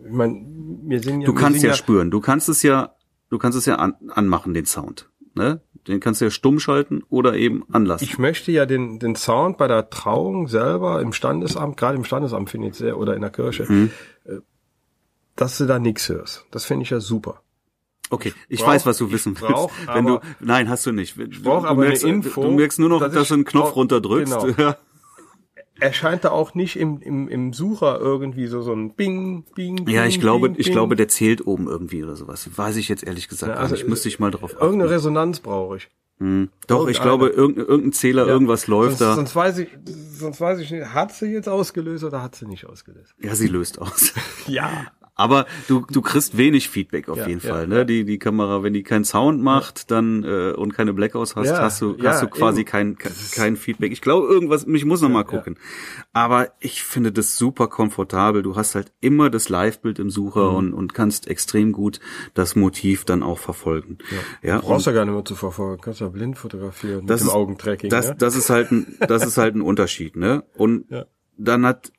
ich 0.04 0.12
meine, 0.12 0.44
wir 0.86 1.00
sind 1.02 1.20
ja, 1.20 1.26
Du 1.26 1.34
kannst 1.34 1.62
ja, 1.62 1.74
spüren. 1.74 2.10
Du 2.10 2.20
kannst 2.20 2.48
es 2.48 2.62
ja, 2.62 2.94
du 3.30 3.38
kannst 3.38 3.58
es 3.58 3.66
ja 3.66 3.76
an, 3.76 3.94
anmachen, 4.08 4.54
den 4.54 4.64
Sound. 4.64 5.08
Ne? 5.34 5.60
Den 5.88 6.00
kannst 6.00 6.20
du 6.20 6.26
ja 6.26 6.30
stumm 6.30 6.60
schalten 6.60 7.02
oder 7.08 7.34
eben 7.34 7.64
anlassen. 7.72 8.04
Ich 8.04 8.18
möchte 8.18 8.52
ja 8.52 8.66
den, 8.66 8.98
den 8.98 9.16
Sound 9.16 9.56
bei 9.58 9.66
der 9.68 9.88
Trauung 9.90 10.46
selber 10.48 11.00
im 11.00 11.12
Standesamt, 11.12 11.76
gerade 11.76 11.96
im 11.96 12.04
Standesamt 12.04 12.50
finde 12.50 12.68
ich 12.68 12.74
sehr, 12.74 12.98
oder 12.98 13.14
in 13.16 13.22
der 13.22 13.30
Kirche, 13.30 13.64
Mhm. 13.68 13.90
äh, 14.24 14.36
dass 15.36 15.56
du 15.58 15.66
da 15.66 15.78
nichts 15.78 16.08
hörst. 16.08 16.44
Das 16.50 16.64
finde 16.66 16.82
ich 16.84 16.90
ja 16.90 17.00
super. 17.00 17.42
okay, 18.10 18.32
ich 18.48 18.60
brauch- 18.60 18.68
weiß, 18.68 18.86
was 18.86 18.96
du 18.98 19.10
wissen 19.12 19.32
ich 19.34 19.42
willst. 19.42 19.52
brauch 19.54 19.70
Wenn 19.92 20.06
du, 20.06 20.20
nein, 20.40 20.68
hast 20.70 20.86
du 20.86 20.92
nicht. 20.92 21.18
Ich 21.18 21.42
brauch 21.42 21.64
aber 21.64 21.82
eine 21.84 21.94
Info, 21.98 22.42
Du 22.42 22.50
merkst 22.52 22.78
nur 22.78 22.88
noch, 22.88 23.00
dass 23.00 23.12
dass, 23.12 23.22
ich- 23.24 23.28
du 23.28 23.34
einen 23.34 23.44
Knopf 23.44 23.76
runterdrückst. 23.76 24.32
genau. 24.40 24.46
Ja. 24.58 24.76
Erscheint 25.80 26.24
da 26.24 26.30
auch 26.30 26.54
nicht 26.54 26.76
im, 26.76 27.00
im, 27.00 27.28
im 27.28 27.52
Sucher 27.52 27.98
irgendwie 28.00 28.46
so, 28.48 28.62
so 28.62 28.72
ein 28.72 28.94
Bing, 28.94 29.44
Bing, 29.54 29.78
Ja, 29.88 30.00
Bing, 30.02 30.08
ich 30.10 30.20
glaube, 30.20 30.48
Bing, 30.48 30.58
ich 30.58 30.66
Bing. 30.66 30.72
glaube, 30.74 30.96
der 30.96 31.08
zählt 31.08 31.46
oben 31.46 31.68
irgendwie 31.68 32.02
oder 32.02 32.16
sowas. 32.16 32.48
Weiß 32.56 32.76
ich 32.76 32.88
jetzt 32.88 33.04
ehrlich 33.04 33.28
gesagt 33.28 33.50
Ja, 33.50 33.54
gar 33.54 33.62
also, 33.64 33.74
nicht. 33.76 33.88
Müsste 33.88 34.08
ich 34.08 34.18
mal 34.18 34.30
drauf 34.30 34.54
achten. 34.54 34.64
Irgendeine 34.64 34.90
Resonanz 34.90 35.40
brauche 35.40 35.76
ich. 35.76 35.88
Hm. 36.20 36.48
Doch, 36.66 36.88
ich 36.88 36.96
irgendeine. 36.98 37.04
glaube, 37.04 37.28
irgendein, 37.28 37.66
irgendein 37.66 37.92
Zähler, 37.92 38.26
Ja. 38.26 38.32
irgendwas 38.32 38.66
läuft 38.66 38.98
sonst, 38.98 39.00
da. 39.02 39.14
Sonst 39.14 39.36
weiß 39.36 39.58
ich, 39.58 39.68
sonst 40.14 40.40
weiß 40.40 40.58
ich 40.58 40.70
nicht, 40.72 40.92
hat 40.92 41.12
sie 41.12 41.26
jetzt 41.26 41.48
ausgelöst 41.48 42.02
oder 42.02 42.22
hat 42.22 42.34
sie 42.34 42.46
nicht 42.46 42.66
ausgelöst? 42.66 43.14
Ja, 43.20 43.36
sie 43.36 43.46
löst 43.46 43.80
aus. 43.80 44.12
Ja. 44.48 44.86
Aber 45.18 45.46
du, 45.66 45.84
du 45.92 46.00
kriegst 46.00 46.36
wenig 46.38 46.68
Feedback 46.70 47.08
auf 47.08 47.18
Ja, 47.18 47.26
jeden 47.26 47.40
ja, 47.42 47.50
Fall. 47.50 47.62
ja. 47.62 47.66
Ne? 47.66 47.84
Die, 47.86 48.04
die 48.04 48.18
Kamera, 48.18 48.62
wenn 48.62 48.72
die 48.72 48.82
keinen 48.84 49.04
Sound 49.04 49.42
macht, 49.42 49.90
dann 49.90 50.22
äh, 50.24 50.52
und 50.52 50.72
keine 50.72 50.94
Blackouts 50.94 51.36
hast, 51.36 51.48
Ja, 51.48 51.58
hast 51.60 51.82
du, 51.82 51.96
ja, 51.98 52.10
hast 52.12 52.22
du 52.22 52.28
quasi 52.28 52.60
eben. 52.60 52.70
kein, 52.70 52.96
kein, 53.32 53.56
Feedback. 53.56 53.92
Ich 53.92 54.00
glaube, 54.00 54.28
irgendwas, 54.28 54.64
ich 54.66 54.84
muss 54.84 55.02
noch 55.02 55.08
mal 55.10 55.18
ja. 55.18 55.24
gucken. 55.24 55.58
Aber 56.12 56.52
ich 56.60 56.82
finde 56.84 57.10
das 57.12 57.36
super 57.36 57.66
komfortabel. 57.66 58.42
Du 58.42 58.56
hast 58.56 58.74
halt 58.76 58.92
immer 59.00 59.28
das 59.28 59.48
Live-Bild 59.48 59.98
im 59.98 60.06
Mhm. 60.06 60.10
Sucher 60.10 60.52
und, 60.52 60.72
und 60.72 60.94
kannst 60.94 61.26
extrem 61.28 61.72
gut 61.72 62.00
das 62.34 62.54
Motiv 62.56 63.04
dann 63.04 63.22
auch 63.24 63.38
verfolgen. 63.38 63.98
Ja, 64.42 64.60
Brauchst 64.60 64.86
ja 64.86 64.92
gar 64.92 65.04
nicht 65.04 65.14
mehr 65.14 65.24
zu 65.24 65.34
verfolgen, 65.34 65.82
kannst 65.82 66.00
ja 66.00 66.08
blind 66.08 66.38
fotografieren 66.38 67.00
mit 67.00 67.10
das 67.10 67.20
dem 67.22 67.28
ist, 67.28 67.34
Augentracking. 67.34 67.90
Das, 67.90 68.08
ne? 68.10 68.16
das 68.16 68.36
ist 68.36 68.50
halt 68.50 68.70
ein, 68.70 68.96
das 69.00 69.26
ist 69.26 69.36
halt 69.36 69.56
ein 69.56 69.62
Unterschied, 69.68 70.14
ne? 70.16 70.44
Und 70.56 70.84
Ja. 70.90 71.06
dann 71.36 71.66
hat, 71.66 71.92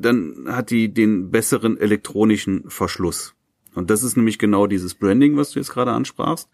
dann 0.00 0.44
hat 0.48 0.70
die 0.70 0.92
den 0.92 1.30
besseren 1.30 1.76
elektronischen 1.78 2.64
Verschluss. 2.68 3.34
Und 3.74 3.90
das 3.90 4.02
ist 4.02 4.16
nämlich 4.16 4.38
genau 4.38 4.66
dieses 4.66 4.94
Branding, 4.94 5.36
was 5.36 5.50
du 5.52 5.60
jetzt 5.60 5.70
gerade 5.72 5.92
ansprachst. 5.92 6.48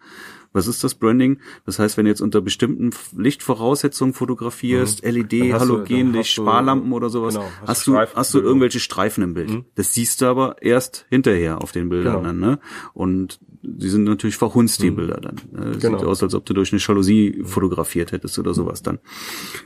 Was 0.52 0.66
ist 0.68 0.84
das 0.84 0.94
Branding? 0.94 1.38
Das 1.66 1.78
heißt, 1.78 1.96
wenn 1.96 2.04
du 2.04 2.10
jetzt 2.10 2.20
unter 2.20 2.40
bestimmten 2.40 2.90
Lichtvoraussetzungen 3.16 4.12
fotografierst, 4.12 5.02
LED, 5.04 5.32
Mhm. 5.32 5.50
Dann 5.50 5.60
Halogenlicht, 5.60 6.30
Sparlampen 6.30 6.92
oder 6.92 7.08
sowas, 7.08 7.34
genau, 7.34 7.46
hast 7.62 7.68
hast, 7.68 7.86
du 7.86 7.92
Streifen- 7.92 8.16
hast 8.16 8.34
du 8.34 8.40
irgendwelche 8.40 8.78
Streifen 8.80 9.24
im 9.24 9.34
Bild. 9.34 9.64
Das 9.74 9.94
siehst 9.94 10.20
du 10.20 10.26
aber 10.26 10.62
erst 10.62 11.06
hinterher 11.08 11.60
auf 11.62 11.72
den 11.72 11.88
Bildern 11.88 12.14
Genau. 12.16 12.26
dann, 12.26 12.38
ne? 12.38 12.58
Und 12.92 13.40
die 13.62 13.88
sind 13.88 14.04
natürlich 14.04 14.36
verhunzt, 14.36 14.82
die 14.82 14.90
Bilder 14.90 15.20
dann. 15.20 15.36
ne? 15.50 15.76
Genau. 15.80 15.98
Sieht 15.98 16.06
aus, 16.06 16.22
als 16.22 16.34
ob 16.34 16.44
du 16.44 16.52
durch 16.54 16.72
eine 16.72 16.80
Jalousie 16.80 17.42
fotografiert 17.44 18.12
hättest 18.12 18.38
oder 18.38 18.54
sowas 18.54 18.82
dann. 18.82 18.98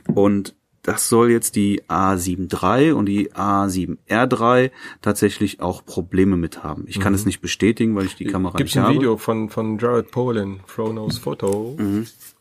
Und 0.07 0.55
das 0.91 1.09
soll 1.09 1.31
jetzt 1.31 1.55
die 1.55 1.81
A7 1.83 2.51
III 2.51 2.91
und 2.93 3.05
die 3.05 3.31
A7 3.31 3.97
R3 4.09 4.71
tatsächlich 5.01 5.61
auch 5.61 5.85
Probleme 5.85 6.37
mit 6.37 6.63
haben. 6.63 6.85
Ich 6.87 6.99
kann 6.99 7.13
es 7.13 7.25
nicht 7.25 7.41
bestätigen, 7.41 7.95
weil 7.95 8.05
ich 8.05 8.15
die 8.15 8.25
Kamera 8.25 8.57
Gibt's 8.57 8.73
nicht 8.75 8.81
ein 8.81 8.85
habe. 8.87 8.95
Video 8.95 9.17
von, 9.17 9.49
von 9.49 9.77
Jared 9.77 10.11
Polin, 10.11 10.59
Fronos 10.65 11.17
Photo. 11.17 11.77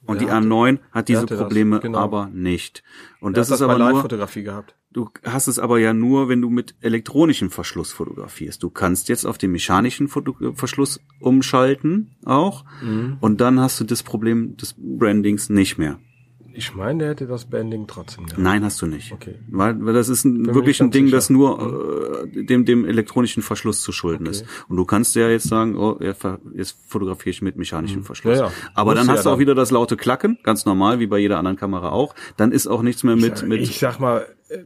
Und 0.07 0.20
die 0.20 0.26
Der 0.26 0.36
hatte- 0.36 0.46
A9 0.46 0.78
hat 0.92 1.09
diese 1.09 1.26
Probleme 1.26 1.80
genau. 1.80 1.99
aber 1.99 2.30
nicht. 2.32 2.82
Und 3.20 3.36
Der 3.36 3.42
das 3.42 3.49
ist 3.51 3.61
das 3.61 3.62
aber 3.62 3.78
nur, 3.78 3.92
Live-Fotografie 3.92 4.42
gehabt. 4.42 4.74
du 4.92 5.11
hast 5.24 5.49
es 5.49 5.59
aber 5.59 5.78
ja 5.78 5.92
nur, 5.92 6.28
wenn 6.30 6.40
du 6.40 6.49
mit 6.49 6.74
elektronischem 6.80 7.51
Verschluss 7.51 7.92
fotografierst. 7.92 8.62
Du 8.62 8.70
kannst 8.70 9.09
jetzt 9.11 9.26
auf 9.26 9.36
den 9.36 9.53
mechanischen 9.53 10.09
Foto 10.09 10.34
Verschluss 10.55 11.01
umschalten 11.20 12.16
auch. 12.24 12.64
Mhm. 12.82 13.18
Und 13.20 13.40
dann 13.40 13.61
hast 13.61 13.80
du 13.80 13.84
das 13.84 14.03
Problem 14.03 14.57
des 14.57 14.74
Brandings 14.78 15.51
nicht 15.51 15.76
mehr. 15.78 15.99
Ich 16.59 16.74
meine, 16.74 16.98
der 16.98 17.09
hätte 17.11 17.26
das 17.26 17.44
Banding 17.44 17.86
trotzdem 17.86 18.26
gehabt. 18.26 18.42
Nein, 18.42 18.64
hast 18.64 18.82
du 18.82 18.86
nicht. 18.86 19.12
Okay. 19.12 19.36
Weil, 19.48 19.84
weil 19.84 19.94
das 19.94 20.09
ist 20.09 20.24
ein, 20.24 20.52
wirklich 20.54 20.80
ein 20.82 20.90
Ding, 20.90 21.06
sicher. 21.06 21.16
das 21.16 21.30
nur 21.30 22.24
äh, 22.34 22.44
dem, 22.44 22.64
dem 22.64 22.84
elektronischen 22.84 23.42
Verschluss 23.42 23.80
zu 23.82 23.92
schulden 23.92 24.26
ist. 24.26 24.44
Und 24.68 24.76
du 24.76 24.84
kannst 24.84 25.14
ja 25.14 25.28
jetzt 25.28 25.48
sagen, 25.48 25.76
oh, 25.76 25.98
jetzt 26.00 26.76
fotografiere 26.86 27.30
ich 27.30 27.42
mit 27.42 27.56
mechanischem 27.56 28.02
Verschluss. 28.04 28.38
Ja, 28.38 28.46
ja. 28.46 28.52
Aber 28.74 28.94
dann 28.94 29.09
hast 29.09 29.18
ja 29.18 29.22
du 29.22 29.28
auch 29.28 29.32
dann. 29.34 29.40
wieder 29.40 29.54
das 29.54 29.70
laute 29.70 29.96
Klacken, 29.96 30.38
ganz 30.42 30.64
normal, 30.66 30.98
wie 30.98 31.06
bei 31.06 31.18
jeder 31.18 31.38
anderen 31.38 31.56
Kamera 31.56 31.90
auch. 31.90 32.14
Dann 32.36 32.52
ist 32.52 32.66
auch 32.66 32.82
nichts 32.82 33.04
mehr 33.04 33.16
mit, 33.16 33.42
mit 33.44 33.61
ich 33.61 33.78
sag 33.78 34.00
mal, 34.00 34.26
äh, 34.48 34.59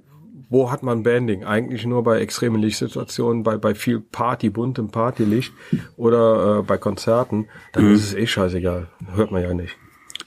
wo 0.49 0.71
hat 0.71 0.83
man 0.83 1.03
Banding? 1.03 1.45
Eigentlich 1.45 1.87
nur 1.87 2.03
bei 2.05 2.21
extremen 2.21 2.61
Lichtsituationen, 2.61 3.43
bei, 3.43 3.57
bei 3.57 3.75
viel 3.75 4.01
Party, 4.01 4.51
buntem 4.51 4.89
Partylicht 4.89 5.53
oder 5.97 6.59
äh, 6.59 6.63
bei 6.63 6.79
Konzerten. 6.79 7.49
Dann 7.73 7.87
Mhm. 7.89 7.95
ist 7.95 8.05
es 8.09 8.15
eh 8.15 8.27
scheißegal. 8.27 8.89
Hört 9.15 9.31
man 9.31 9.43
ja 9.43 9.55
nicht. 9.55 9.77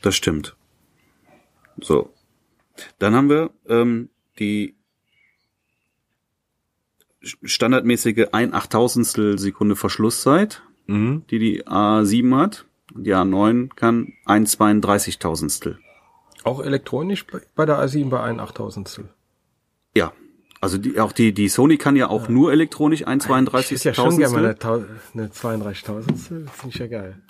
Das 0.01 0.15
stimmt. 0.15 0.55
So. 1.81 2.11
Dann 2.99 3.15
haben 3.15 3.29
wir 3.29 3.51
ähm, 3.67 4.09
die 4.39 4.75
standardmäßige 7.21 8.27
ein 8.31 8.53
Achttausendstel 8.53 9.39
Sekunde 9.39 9.75
Verschlusszeit, 9.75 10.61
Mhm. 10.87 11.23
die 11.31 11.39
die 11.39 11.65
A7 11.65 12.37
hat. 12.37 12.65
Die 12.93 13.13
A9 13.13 13.69
kann 13.75 14.13
ein 14.25 14.45
Zweiunddreißigtausendstel. 14.45 15.79
Auch 16.43 16.63
elektronisch 16.63 17.25
bei, 17.55 17.65
der 17.65 17.79
A7 17.79 18.09
bei 18.09 18.21
ein 18.21 18.39
Achttausendstel. 18.39 19.09
Ja. 19.95 20.13
Also 20.61 20.77
die, 20.77 20.99
auch 20.99 21.11
die, 21.11 21.33
die 21.33 21.49
Sony 21.49 21.77
kann 21.77 21.95
ja 21.95 22.09
auch 22.09 22.29
nur 22.29 22.51
elektronisch 22.51 23.05
ein 23.05 23.19
Ich 23.19 23.25
hätte 23.27 23.89
ja 23.89 23.93
schon 23.93 24.17
gerne 24.17 24.33
mal 24.33 24.45
eine, 24.45 24.87
eine 25.13 25.27
32.000 25.27 26.15
Finde 26.15 26.49
ich 26.69 26.75
ja 26.75 26.87
geil. 26.87 27.21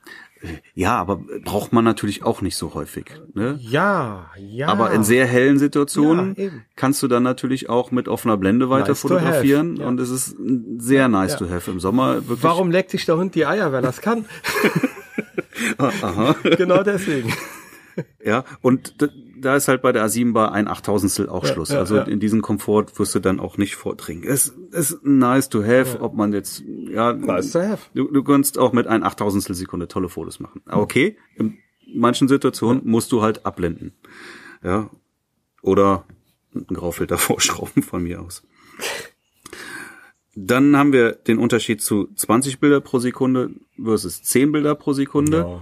Ja, 0.74 0.98
aber 0.98 1.22
braucht 1.44 1.74
man 1.74 1.84
natürlich 1.84 2.24
auch 2.24 2.42
nicht 2.42 2.56
so 2.58 2.74
häufig. 2.74 3.06
Ne? 3.34 3.58
Ja, 3.62 4.30
ja. 4.38 4.68
Aber 4.68 4.92
in 4.92 5.04
sehr 5.04 5.26
hellen 5.26 5.58
Situationen 5.60 6.36
Ja, 6.38 6.50
kannst 6.76 7.02
du 7.02 7.08
dann 7.08 7.24
natürlich 7.24 7.70
auch 7.70 7.92
mit 7.92 8.08
offener 8.08 8.38
Blende 8.38 8.70
weiter 8.70 8.90
Nice 8.90 9.02
to 9.02 9.08
fotografieren 9.08 9.78
ja. 9.78 9.88
und 9.88 10.00
es 10.00 10.10
ist 10.10 10.36
sehr 10.78 11.08
nice 11.08 11.32
Ja. 11.34 11.38
to 11.38 11.50
have 11.50 11.72
im 11.72 11.80
Sommer 11.80 12.16
wirklich. 12.28 12.44
Warum 12.44 12.70
leckt 12.70 12.92
sich 12.92 13.06
der 13.06 13.18
Hund 13.18 13.34
die 13.36 13.46
Eier, 13.46 13.72
wer 13.72 13.82
das 13.82 14.02
kann? 14.02 14.26
Aha. 15.78 16.36
genau 16.58 16.84
deswegen. 16.84 17.34
Ja, 18.24 18.44
und 18.62 18.96
da 19.46 19.56
ist 19.56 19.68
halt 19.68 19.84
bei 19.84 19.92
der 19.92 20.08
A7 20.08 20.34
Bar 20.34 20.54
ein 20.54 20.68
Achttausendstel 20.68 21.30
auch 21.30 21.46
Schluss. 21.46 21.70
ja, 21.70 21.78
also 21.78 21.98
ja. 21.98 22.04
in 22.04 22.20
diesem 22.20 22.42
Komfort 22.42 22.88
wirst 22.98 23.14
du 23.14 23.20
dann 23.20 23.40
auch 23.40 23.60
nicht 23.60 23.76
vordringen. 23.76 24.24
Es 24.24 24.48
ist 24.72 25.06
nice 25.06 25.50
to 25.50 25.64
have, 25.64 26.02
ob 26.02 26.16
man 26.16 26.34
jetzt, 26.34 26.64
ja, 26.66 27.14
Nice 27.14 27.52
to 27.52 27.60
have. 27.60 27.84
Du, 27.94 28.12
du 28.12 28.24
kannst 28.24 28.58
auch 28.58 28.74
mit 28.74 28.88
ein 28.88 29.04
Achttausendstel 29.04 29.56
Sekunde 29.56 29.88
tolle 29.88 30.10
Fotos 30.10 30.40
machen. 30.40 30.64
Okay, 30.66 31.16
in 31.36 31.60
manchen 31.94 32.28
Situationen 32.28 32.82
musst 32.86 33.12
du 33.12 33.22
halt 33.22 33.46
abblenden. 33.46 33.94
Ja. 34.64 34.90
Oder 35.62 36.06
einen 36.56 36.66
Graufilter 36.66 37.18
vorschrauben 37.20 37.84
von 37.84 38.02
mir 38.02 38.22
aus. 38.22 38.48
Dann 40.34 40.76
haben 40.76 40.92
wir 40.92 41.12
den 41.12 41.38
Unterschied 41.38 41.84
zu 41.84 42.10
20 42.16 42.60
Bilder 42.60 42.82
pro 42.82 42.98
Sekunde 42.98 43.52
versus 43.82 44.24
10 44.24 44.52
Bilder 44.52 44.74
pro 44.74 44.94
Sekunde. 44.94 45.62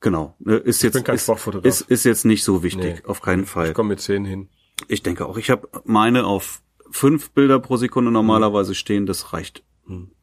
Genau. 0.00 0.36
ne, 0.38 0.56
Ist 0.56 0.82
jetzt, 0.82 0.94
bin 0.94 1.04
kein 1.04 1.16
ist, 1.16 1.28
ist, 1.64 1.80
ist 1.82 2.04
jetzt 2.04 2.24
nicht 2.24 2.44
so 2.44 2.62
wichtig, 2.62 3.00
Nee. 3.02 3.06
auf 3.06 3.20
keinen 3.20 3.46
Fall. 3.46 3.68
Ich 3.68 3.74
komme 3.74 3.90
mit 3.90 4.00
10 4.00 4.24
hin. 4.24 4.48
Ich 4.86 5.02
denke 5.02 5.26
auch. 5.26 5.36
Ich 5.38 5.50
habe 5.50 5.68
meine 5.84 6.24
auf 6.24 6.62
fünf 6.90 7.30
Bilder 7.30 7.58
pro 7.58 7.76
Sekunde 7.76 8.10
normalerweise 8.12 8.74
stehen. 8.76 9.06
Das 9.06 9.32
reicht 9.32 9.64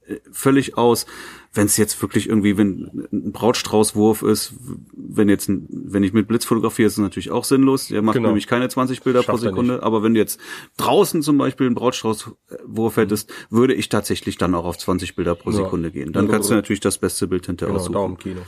äh, 0.07 0.15
völlig 0.31 0.77
aus. 0.77 1.05
Wenn 1.53 1.65
es 1.65 1.75
jetzt 1.77 2.01
wirklich 2.01 2.29
irgendwie, 2.29 2.57
wenn 2.57 3.07
ein 3.11 3.31
Brautstraußwurf 3.33 4.21
ist, 4.21 4.53
wenn 4.95 5.27
jetzt, 5.27 5.49
ein, 5.49 5.67
wenn 5.69 6.03
ich 6.03 6.13
mit 6.13 6.27
Blitz 6.29 6.45
fotografiere, 6.45 6.87
ist 6.87 6.93
es 6.93 6.99
natürlich 6.99 7.31
auch 7.31 7.43
sinnlos. 7.43 7.87
Der 7.89 8.01
macht 8.01 8.15
Genau. 8.15 8.29
nämlich 8.29 8.47
keine 8.47 8.69
20 8.69 9.01
Bilder 9.03 9.19
pro 9.23 9.33
Schafft 9.33 9.43
er 9.43 9.49
Sekunde. 9.49 9.83
Aber 9.83 10.03
wenn 10.03 10.13
du 10.13 10.19
jetzt 10.21 10.39
draußen 10.77 11.21
zum 11.21 11.37
Beispiel 11.37 11.65
einen 11.65 11.75
Brautstraußwurf 11.75 12.95
hättest, 12.97 13.31
würde 13.49 13.73
ich 13.73 13.89
tatsächlich 13.89 14.37
dann 14.37 14.55
auch 14.55 14.65
auf 14.65 14.77
20 14.77 15.15
Bilder 15.15 15.35
pro 15.35 15.49
Ja. 15.49 15.57
Sekunde 15.57 15.91
gehen. 15.91 16.13
Dann 16.13 16.27
Ja, 16.27 16.31
kannst 16.31 16.49
du 16.49 16.53
natürlich 16.53 16.79
das 16.79 16.97
beste 16.97 17.27
Bild 17.27 17.45
hinterher 17.45 17.73
Genau, 17.73 17.79
aussuchen. 17.81 17.93
Daumenkino. 17.93 18.41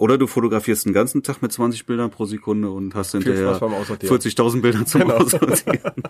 Oder 0.00 0.16
du 0.16 0.26
fotografierst 0.26 0.86
den 0.86 0.94
ganzen 0.94 1.22
Tag 1.22 1.42
mit 1.42 1.52
20 1.52 1.84
Bildern 1.84 2.10
pro 2.10 2.24
Sekunde 2.24 2.70
und 2.70 2.94
hast 2.94 3.12
hinterher 3.12 3.48
Spaß 3.48 3.60
beim 3.60 3.74
Aussortieren. 3.74 4.16
40.000 4.18 4.60
Bilder 4.62 4.86
zum 4.86 5.02
Genau. 5.02 5.14
Aussortieren. 5.14 5.92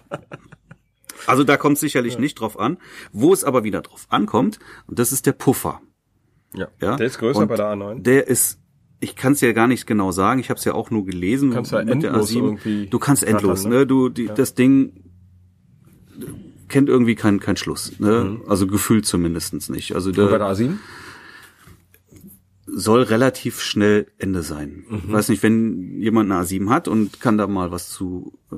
Also 1.26 1.44
da 1.44 1.56
kommt 1.56 1.76
sicherlich 1.78 2.18
nicht 2.18 2.40
drauf 2.40 2.58
an. 2.58 2.78
Wo 3.12 3.32
es 3.32 3.44
aber 3.44 3.62
wieder 3.62 3.82
drauf 3.82 4.06
ankommt, 4.08 4.58
und 4.86 4.98
das 4.98 5.12
ist 5.12 5.26
der 5.26 5.32
Puffer. 5.32 5.80
Ja. 6.54 6.68
Ja? 6.80 6.96
Der 6.96 7.06
ist 7.06 7.18
größer 7.18 7.40
Und 7.40 7.48
bei 7.48 7.56
der 7.56 7.66
A9. 7.66 8.02
Der 8.02 8.26
ist, 8.26 8.58
ich 9.00 9.16
kann 9.16 9.34
es 9.34 9.40
ja 9.42 9.52
gar 9.52 9.66
nicht 9.66 9.86
genau 9.86 10.12
sagen, 10.12 10.40
ich 10.40 10.50
habe 10.50 10.58
es 10.58 10.64
ja 10.64 10.72
auch 10.72 10.90
nur 10.90 11.04
gelesen. 11.04 11.52
Kannst 11.52 11.72
ja 11.72 11.84
mit 11.84 12.02
der 12.02 12.10
endlos 12.10 12.30
A7. 12.30 12.36
irgendwie 12.36 12.86
Du 12.86 12.98
kannst 12.98 13.22
endlos, 13.22 13.64
ne? 13.64 13.70
ne? 13.80 13.86
Du, 13.86 14.08
die, 14.08 14.26
das 14.34 14.54
Ding 14.54 15.04
kennt 16.68 16.88
irgendwie 16.88 17.16
keinen 17.16 17.38
keinen 17.38 17.56
Schluss. 17.56 17.98
Ne? 17.98 18.40
Also 18.48 18.66
gefühlt 18.66 19.04
zumindestens 19.04 19.68
nicht. 19.68 19.94
Also 19.94 20.10
Und 20.10 20.16
bei 20.16 20.26
der, 20.26 20.38
der 20.38 20.46
A7? 20.48 20.78
Soll 22.72 23.02
relativ 23.02 23.60
schnell 23.60 24.06
Ende 24.18 24.42
sein. 24.42 24.84
Ich 25.06 25.12
weiß 25.12 25.28
nicht, 25.28 25.42
wenn 25.42 26.00
jemand 26.00 26.30
eine 26.30 26.42
A7 26.42 26.68
hat 26.70 26.88
und 26.88 27.20
kann 27.20 27.38
da 27.38 27.46
mal 27.46 27.70
was 27.70 27.90
zu, 27.90 28.32
äh, 28.52 28.54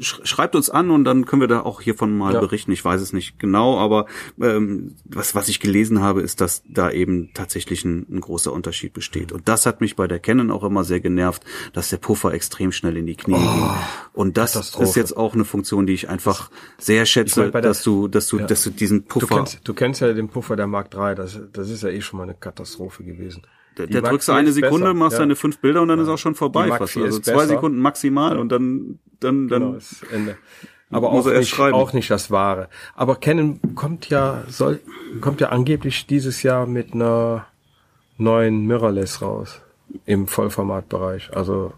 sch- 0.00 0.24
schreibt 0.26 0.54
uns 0.56 0.70
an 0.70 0.90
und 0.90 1.04
dann 1.04 1.26
können 1.26 1.40
wir 1.40 1.48
da 1.48 1.60
auch 1.60 1.80
hiervon 1.80 2.16
mal 2.16 2.34
Ja. 2.34 2.40
berichten. 2.40 2.72
Ich 2.72 2.84
weiß 2.84 3.00
es 3.00 3.12
nicht 3.12 3.38
genau, 3.38 3.78
aber 3.78 4.06
ähm, 4.40 4.94
was, 5.04 5.34
was 5.34 5.48
ich 5.48 5.60
gelesen 5.60 6.00
habe, 6.00 6.20
ist, 6.22 6.40
dass 6.40 6.62
da 6.68 6.90
eben 6.90 7.30
tatsächlich 7.34 7.84
ein, 7.84 8.06
ein 8.10 8.20
großer 8.20 8.52
Unterschied 8.52 8.92
besteht. 8.92 9.32
Und 9.32 9.48
das 9.48 9.66
hat 9.66 9.80
mich 9.80 9.96
bei 9.96 10.06
der 10.06 10.18
Canon 10.18 10.50
auch 10.50 10.64
immer 10.64 10.84
sehr 10.84 11.00
genervt, 11.00 11.42
dass 11.72 11.88
der 11.90 11.98
Puffer 11.98 12.32
extrem 12.34 12.72
schnell 12.72 12.96
in 12.96 13.06
die 13.06 13.16
Knie 13.16 13.34
ging. 13.34 13.70
Und 14.12 14.36
das 14.36 14.56
ist 14.56 14.96
jetzt 14.96 15.16
auch 15.16 15.34
eine 15.34 15.44
Funktion, 15.44 15.86
die 15.86 15.94
ich 15.94 16.08
einfach 16.08 16.50
sehr 16.78 17.06
schätze, 17.06 17.50
bei 17.50 17.60
der- 17.60 17.70
dass 17.70 17.82
du, 17.82 18.08
dass 18.08 18.26
du, 18.28 18.38
dass 18.38 18.64
du 18.64 18.70
diesen 18.70 19.02
Du 19.02 19.20
Puffer 19.20 19.36
kennst, 19.36 19.60
du 19.64 19.74
kennst 19.74 20.00
ja 20.00 20.12
den 20.12 20.28
Puffer 20.28 20.56
der 20.56 20.66
Mark 20.66 20.94
III, 20.94 21.14
das, 21.14 21.38
das 21.52 21.70
ist 21.70 21.82
ja 21.82 21.88
eh 21.90 22.00
schon 22.00 22.18
mal 22.18 22.24
eine 22.24 22.34
Katastrophe 22.34 23.04
gewesen. 23.04 23.29
Da, 23.76 23.86
Die 23.86 23.92
da 23.92 24.00
Mark 24.00 24.12
drückst 24.12 24.28
du 24.28 24.32
eine 24.32 24.52
Sekunde, 24.52 24.86
besser, 24.86 24.94
machst 24.94 25.12
ja. 25.14 25.18
deine 25.20 25.36
fünf 25.36 25.58
Bilder 25.58 25.82
und 25.82 25.88
dann 25.88 26.00
ist 26.00 26.08
auch 26.08 26.18
schon 26.18 26.34
vorbei. 26.34 26.68
Fast. 26.68 26.96
Also 26.96 27.18
zwei 27.20 27.32
besser. 27.32 27.46
Sekunden 27.48 27.78
maximal 27.78 28.38
und 28.38 28.50
dann, 28.50 28.98
dann, 29.20 29.48
dann. 29.48 29.60
Genau, 29.60 29.74
ist 29.74 30.02
Ende. 30.12 30.36
Aber 30.90 31.12
Muss 31.12 31.26
auch 31.26 31.30
er 31.30 31.38
nicht, 31.38 31.48
schreiben. 31.48 31.74
auch 31.74 31.92
nicht 31.92 32.10
das 32.10 32.30
Wahre. 32.30 32.68
Aber 32.94 33.16
Canon 33.16 33.60
kommt 33.76 34.08
ja, 34.08 34.42
soll, 34.48 34.80
kommt 35.20 35.40
ja 35.40 35.50
angeblich 35.50 36.06
dieses 36.06 36.42
Jahr 36.42 36.66
mit 36.66 36.94
einer 36.94 37.46
neuen 38.18 38.66
Mirrorless 38.66 39.22
raus. 39.22 39.62
Im 40.04 40.26
Vollformatbereich. 40.28 41.34
Also, 41.34 41.72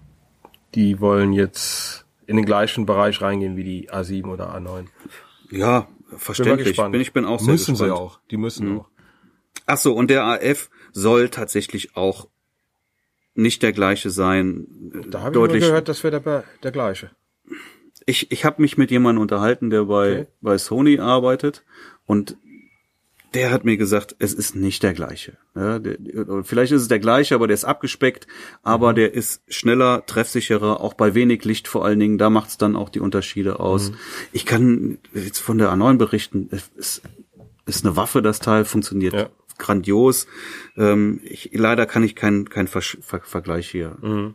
die 0.74 1.00
wollen 1.00 1.32
jetzt 1.32 2.06
in 2.26 2.36
den 2.36 2.44
gleichen 2.44 2.86
Bereich 2.86 3.20
reingehen 3.20 3.56
wie 3.56 3.64
die 3.64 3.90
A7 3.90 4.26
oder 4.26 4.54
A9. 4.54 4.86
ja, 5.50 5.86
verständlich. 6.16 6.76
Bin 6.76 7.00
ich 7.00 7.12
bin 7.12 7.24
auch 7.24 7.40
sehr 7.40 7.52
Müssen 7.52 7.72
gespannt. 7.72 7.90
sie 7.90 7.94
auch. 7.94 8.20
Die 8.30 8.36
müssen 8.36 8.80
auch. 8.80 8.88
Ach 9.66 9.76
so, 9.76 9.94
und 9.94 10.10
der 10.10 10.24
AF 10.24 10.70
soll 10.92 11.28
tatsächlich 11.28 11.96
auch 11.96 12.28
nicht 13.34 13.62
der 13.62 13.72
gleiche 13.72 14.10
sein. 14.10 14.66
Da 15.10 15.20
habe 15.22 15.30
ich 15.30 15.36
nur 15.36 15.48
gehört, 15.48 15.88
das 15.88 16.04
wäre 16.04 16.20
der, 16.20 16.44
der 16.62 16.70
gleiche. 16.70 17.10
Ich, 18.04 18.30
ich 18.30 18.44
habe 18.44 18.60
mich 18.60 18.76
mit 18.76 18.90
jemandem 18.90 19.22
unterhalten, 19.22 19.70
der 19.70 19.84
bei, 19.84 20.12
Okay. 20.12 20.26
bei 20.40 20.58
Sony 20.58 20.98
arbeitet 20.98 21.62
und 22.04 22.36
der 23.32 23.50
hat 23.50 23.64
mir 23.64 23.78
gesagt, 23.78 24.14
es 24.18 24.34
ist 24.34 24.54
nicht 24.54 24.82
der 24.82 24.92
gleiche. 24.92 25.38
Ja, 25.54 25.78
der, 25.78 25.96
vielleicht 26.44 26.72
ist 26.72 26.82
es 26.82 26.88
der 26.88 26.98
gleiche, 26.98 27.34
aber 27.34 27.46
der 27.46 27.54
ist 27.54 27.64
abgespeckt, 27.64 28.26
aber 28.62 28.90
Mhm. 28.90 28.96
der 28.96 29.14
ist 29.14 29.40
schneller, 29.48 30.04
treffsicherer, 30.04 30.82
auch 30.82 30.92
bei 30.92 31.14
wenig 31.14 31.42
Licht 31.46 31.66
vor 31.66 31.84
allen 31.86 31.98
Dingen. 31.98 32.18
Da 32.18 32.28
macht 32.28 32.50
es 32.50 32.58
dann 32.58 32.76
auch 32.76 32.90
die 32.90 33.00
Unterschiede 33.00 33.58
aus. 33.60 33.90
Mhm. 33.92 33.96
Ich 34.32 34.44
kann 34.44 34.98
jetzt 35.14 35.38
von 35.38 35.56
der 35.56 35.70
A9 35.72 35.96
berichten, 35.96 36.48
es 36.50 36.70
ist, 36.76 37.02
ist 37.64 37.86
eine 37.86 37.96
Waffe, 37.96 38.20
das 38.20 38.40
Teil 38.40 38.66
funktioniert 38.66 39.14
Ja. 39.14 39.30
Grandios. 39.62 40.26
Ähm, 40.76 41.20
ich, 41.24 41.50
leider 41.52 41.86
kann 41.86 42.04
ich 42.04 42.14
keinen 42.14 42.48
keinen 42.50 42.68
Versch- 42.68 43.00
Ver 43.02 43.20
Vergleich 43.20 43.70
hier. 43.70 43.96
Mhm. 44.02 44.34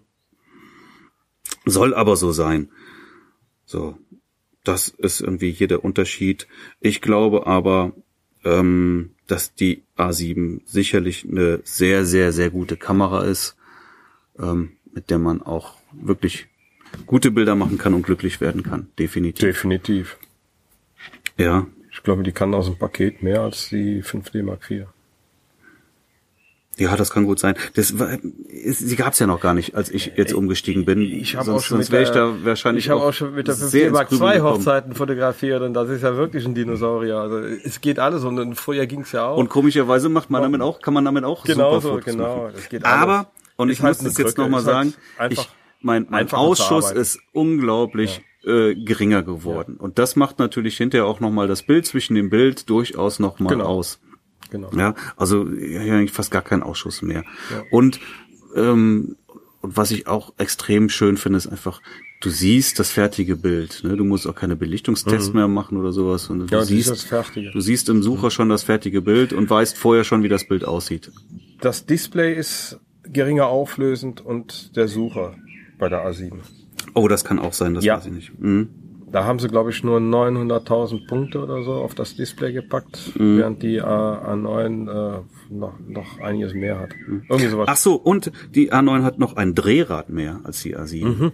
Soll 1.65 1.93
aber 1.93 2.15
so 2.15 2.31
sein. 2.31 2.69
So, 3.65 3.97
das 4.63 4.89
ist 4.89 5.21
irgendwie 5.21 5.51
hier 5.51 5.67
der 5.67 5.83
Unterschied. 5.83 6.47
Ich 6.79 7.01
glaube 7.01 7.45
aber, 7.47 7.93
ähm, 8.43 9.11
dass 9.27 9.53
die 9.53 9.83
A7 9.97 10.61
sicherlich 10.65 11.25
eine 11.29 11.59
sehr, 11.63 12.05
sehr, 12.05 12.31
sehr 12.31 12.49
gute 12.49 12.77
Kamera 12.77 13.23
ist, 13.25 13.57
ähm, 14.39 14.71
mit 14.93 15.09
der 15.09 15.19
man 15.19 15.41
auch 15.41 15.75
wirklich 15.91 16.47
gute 17.05 17.31
Bilder 17.31 17.55
machen 17.55 17.77
kann 17.77 17.93
und 17.93 18.03
glücklich 18.03 18.39
werden 18.39 18.63
kann. 18.63 18.87
Definitiv. 18.97 19.41
Definitiv. 19.41 20.17
Ja. 21.37 21.67
Ich 21.91 22.03
glaube, 22.03 22.23
die 22.23 22.31
kann 22.31 22.53
aus 22.53 22.65
dem 22.67 22.77
Paket 22.77 23.21
mehr 23.23 23.41
als 23.41 23.69
die 23.69 24.01
5D 24.01 24.43
Mark 24.43 24.69
IV. 24.71 24.85
Ja, 26.77 26.95
das 26.95 27.09
kann 27.09 27.25
gut 27.25 27.39
sein. 27.39 27.55
Das 27.75 27.97
war, 27.97 28.09
sie 28.47 28.95
gab's 28.95 29.17
ja 29.19 29.25
noch 29.25 29.39
gar 29.41 29.53
nicht, 29.55 29.73
als 29.75 29.89
ich 29.89 30.13
jetzt 30.15 30.33
umgestiegen 30.33 30.85
bin. 30.85 31.01
Ich 31.01 31.35
habe 31.35 31.51
auch 31.53 31.61
schon 31.61 31.79
mit 31.79 31.91
wäre 31.91 32.03
ich 32.03 32.09
der, 32.11 32.27
da 32.27 32.45
wahrscheinlich 32.45 32.85
ich 32.85 32.91
habe 32.91 33.01
auch 33.01 33.13
schon 33.13 33.33
mit 33.33 33.47
der 33.47 33.55
sehr 33.55 33.91
5D 33.91 34.11
ins 34.11 34.19
Mark 34.19 34.35
II. 34.35 34.41
Hochzeiten 34.41 34.93
fotografiert 34.93 35.61
und 35.63 35.73
das 35.73 35.89
ist 35.89 36.03
ja 36.03 36.15
wirklich 36.17 36.45
ein 36.45 36.53
Dinosaurier. 36.53 37.17
Also 37.17 37.39
es 37.39 37.81
geht 37.81 37.97
alles 37.97 38.23
und 38.23 38.55
früher 38.55 38.85
ging's 38.85 39.11
ja 39.11 39.25
auch. 39.27 39.37
Und 39.37 39.49
komischerweise 39.49 40.07
macht 40.09 40.29
man 40.29 40.43
damit 40.43 40.61
auch, 40.61 40.79
kann 40.79 40.93
man 40.93 41.03
damit 41.03 41.23
auch 41.23 41.43
Genau 41.43 41.75
super 41.75 41.81
so, 41.81 41.89
Fotos 41.95 42.05
genau, 42.13 42.37
machen. 42.43 42.51
das 42.55 42.69
geht 42.69 42.85
alles. 42.85 43.01
Aber, 43.01 43.31
und 43.55 43.69
Ist 43.69 43.77
ich 43.79 43.83
halt 43.83 44.01
muss 44.03 44.13
das 44.13 44.17
jetzt 44.19 44.37
nochmal 44.37 44.63
halt 44.63 44.65
sagen, 44.65 44.93
ich, 45.31 45.49
mein, 45.81 46.05
mein 46.09 46.31
Ausschuss 46.31 46.91
ist 46.91 47.19
unglaublich 47.33 48.21
äh, 48.45 48.75
geringer 48.75 49.23
geworden. 49.23 49.77
Und 49.77 49.97
das 49.99 50.15
macht 50.15 50.37
natürlich 50.39 50.77
hinterher 50.77 51.05
auch 51.07 51.19
nochmal 51.19 51.47
das 51.47 51.63
Bild 51.63 51.85
zwischen 51.87 52.15
dem 52.15 52.29
Bild 52.29 52.69
durchaus 52.69 53.19
nochmal 53.19 53.53
Genau. 53.53 53.65
aus. 53.65 53.99
Genau. 54.49 54.69
Ja, 54.75 54.95
also 55.15 55.47
ja, 55.47 55.81
eigentlich 55.93 56.11
fast 56.11 56.31
gar 56.31 56.41
keinen 56.41 56.63
Ausschuss 56.63 57.01
mehr. 57.01 57.23
Und 57.71 57.99
ähm, 58.55 59.15
und 59.61 59.75
was 59.75 59.91
ich 59.91 60.07
auch 60.07 60.33
extrem 60.37 60.87
schön 60.87 61.17
finde, 61.17 61.37
ist 61.37 61.47
einfach, 61.47 61.81
du 62.21 62.29
siehst 62.29 62.79
das 62.79 62.91
fertige 62.91 63.35
Bild. 63.35 63.81
Ne? 63.83 63.97
Du 63.97 64.03
musst 64.05 64.27
auch 64.27 64.35
keine 64.35 64.55
Belichtungstests 64.55 65.33
mehr 65.33 65.47
machen 65.47 65.77
oder 65.77 65.91
sowas. 65.91 66.29
Und 66.29 66.39
du 66.39 66.43
Mhm. 66.45 66.49
Ja, 66.51 66.59
siehst 66.63 66.69
siehst 66.87 66.89
das 66.91 67.03
Fertige. 67.03 67.51
Du 67.51 67.59
siehst 67.59 67.89
im 67.89 68.03
Sucher 68.03 68.29
schon 68.29 68.49
das 68.49 68.63
fertige 68.63 69.01
Bild 69.01 69.33
und 69.33 69.49
weißt 69.49 69.75
vorher 69.77 70.03
schon, 70.03 70.21
wie 70.23 70.29
das 70.29 70.47
Bild 70.47 70.63
aussieht. 70.63 71.11
Das 71.59 71.85
Display 71.87 72.35
ist 72.35 72.79
geringer 73.03 73.47
auflösend 73.47 74.21
und 74.23 74.75
der 74.75 74.87
Sucher 74.87 75.33
bei 75.79 75.89
der 75.89 76.05
A7. 76.07 76.33
Oh, 76.93 77.07
das 77.07 77.23
kann 77.25 77.39
auch 77.39 77.53
sein, 77.53 77.73
das 77.73 77.83
Ja. 77.83 77.97
weiß 77.97 78.05
ich 78.05 78.11
nicht. 78.13 78.39
Mhm. 78.39 78.69
Da 79.09 79.23
haben 79.23 79.39
sie, 79.39 79.47
glaube 79.47 79.69
ich, 79.69 79.83
nur 79.85 79.99
900.000 79.99 81.07
Punkte 81.07 81.41
oder 81.41 81.63
so 81.63 81.71
auf 81.73 81.95
das 81.95 82.15
Display 82.15 82.51
gepackt, 82.51 83.13
Mhm. 83.17 83.37
während 83.37 83.63
die 83.63 83.79
A, 83.81 84.33
A9 84.33 84.87
äh, 84.89 85.21
noch, 85.49 85.79
noch 85.87 86.19
einiges 86.19 86.53
mehr 86.53 86.77
hat. 86.79 86.89
Irgendwie 87.29 87.47
sowas. 87.47 87.67
Ach 87.69 87.77
so, 87.77 87.95
und 87.95 88.31
die 88.53 88.73
A9 88.73 89.03
hat 89.03 89.17
noch 89.17 89.37
ein 89.37 89.55
Drehrad 89.55 90.09
mehr 90.09 90.41
als 90.43 90.61
die 90.61 90.75
A7. 90.77 91.05
Mhm. 91.05 91.31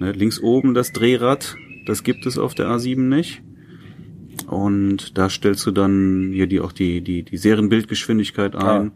Ne, 0.00 0.10
links 0.10 0.40
oben 0.40 0.74
das 0.74 0.92
Drehrad, 0.92 1.56
das 1.86 2.02
gibt 2.02 2.26
es 2.26 2.36
auf 2.36 2.54
der 2.54 2.66
A7 2.66 2.98
nicht. 3.02 3.42
Und 4.48 5.16
da 5.16 5.30
stellst 5.30 5.64
du 5.66 5.70
dann 5.70 6.30
hier 6.32 6.48
die 6.48 6.60
auch 6.60 6.72
die 6.72 7.00
die 7.00 7.22
die 7.22 7.36
Serienbildgeschwindigkeit 7.36 8.56
ein. 8.56 8.92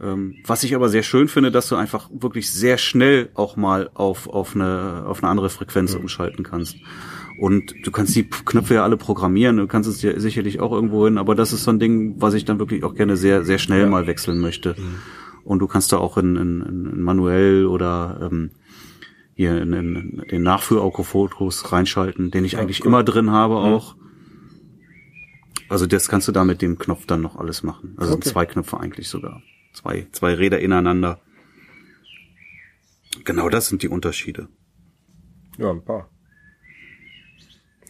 Ähm, 0.00 0.36
was 0.46 0.62
ich 0.62 0.76
aber 0.76 0.88
sehr 0.88 1.02
schön 1.02 1.26
finde, 1.26 1.50
dass 1.50 1.68
du 1.68 1.74
einfach 1.74 2.08
wirklich 2.12 2.50
sehr 2.52 2.78
schnell 2.78 3.30
auch 3.34 3.56
mal 3.56 3.90
auf 3.94 4.28
auf 4.28 4.54
eine 4.54 5.02
auf 5.06 5.22
eine 5.22 5.30
andere 5.30 5.50
Frequenz 5.50 5.94
umschalten 5.96 6.44
kannst. 6.44 6.76
Und 7.38 7.74
du 7.84 7.90
kannst 7.92 8.16
die 8.16 8.24
Knöpfe 8.24 8.74
ja 8.74 8.82
alle 8.82 8.96
programmieren, 8.96 9.58
du 9.58 9.66
kannst 9.68 9.88
es 9.88 10.02
ja 10.02 10.18
sicherlich 10.18 10.58
auch 10.60 10.72
irgendwo 10.72 11.04
hin, 11.04 11.18
aber 11.18 11.34
das 11.36 11.52
ist 11.52 11.64
so 11.64 11.70
ein 11.70 11.78
Ding, 11.78 12.20
was 12.20 12.34
ich 12.34 12.44
dann 12.44 12.58
wirklich 12.58 12.82
auch 12.82 12.94
gerne 12.94 13.16
sehr, 13.16 13.44
sehr 13.44 13.58
schnell 13.58 13.86
mal 13.86 14.06
wechseln 14.08 14.38
möchte. 14.40 14.74
Und 15.44 15.60
du 15.60 15.66
kannst 15.68 15.92
da 15.92 15.98
auch 15.98 16.18
in, 16.18 16.36
in, 16.36 16.62
in 16.62 17.00
manuell 17.02 17.66
oder 17.66 18.28
ähm, 18.30 18.50
hier 19.34 19.62
in, 19.62 19.72
in 19.72 20.22
den 20.30 20.42
Nachführ-Autofotos 20.42 21.70
reinschalten, 21.72 22.30
den 22.32 22.44
ich 22.44 22.58
eigentlich 22.58 22.84
immer 22.84 23.04
drin 23.04 23.30
habe 23.30 23.54
auch. 23.56 23.94
Also 25.68 25.86
das 25.86 26.08
kannst 26.08 26.26
du 26.26 26.32
da 26.32 26.44
mit 26.44 26.60
dem 26.60 26.76
Knopf 26.78 27.06
dann 27.06 27.20
noch 27.20 27.36
alles 27.36 27.62
machen. 27.62 27.94
Also 27.98 28.14
Okay. 28.14 28.28
zwei 28.28 28.46
Knöpfe 28.46 28.80
eigentlich 28.80 29.08
sogar. 29.08 29.42
Zwei, 29.74 30.06
zwei 30.12 30.34
Räder 30.34 30.58
ineinander. 30.58 31.20
Genau 33.24 33.48
das 33.48 33.68
sind 33.68 33.82
die 33.82 33.88
Unterschiede. 33.88 34.48
Ja, 35.56 35.70
ein 35.70 35.84
paar. 35.84 36.10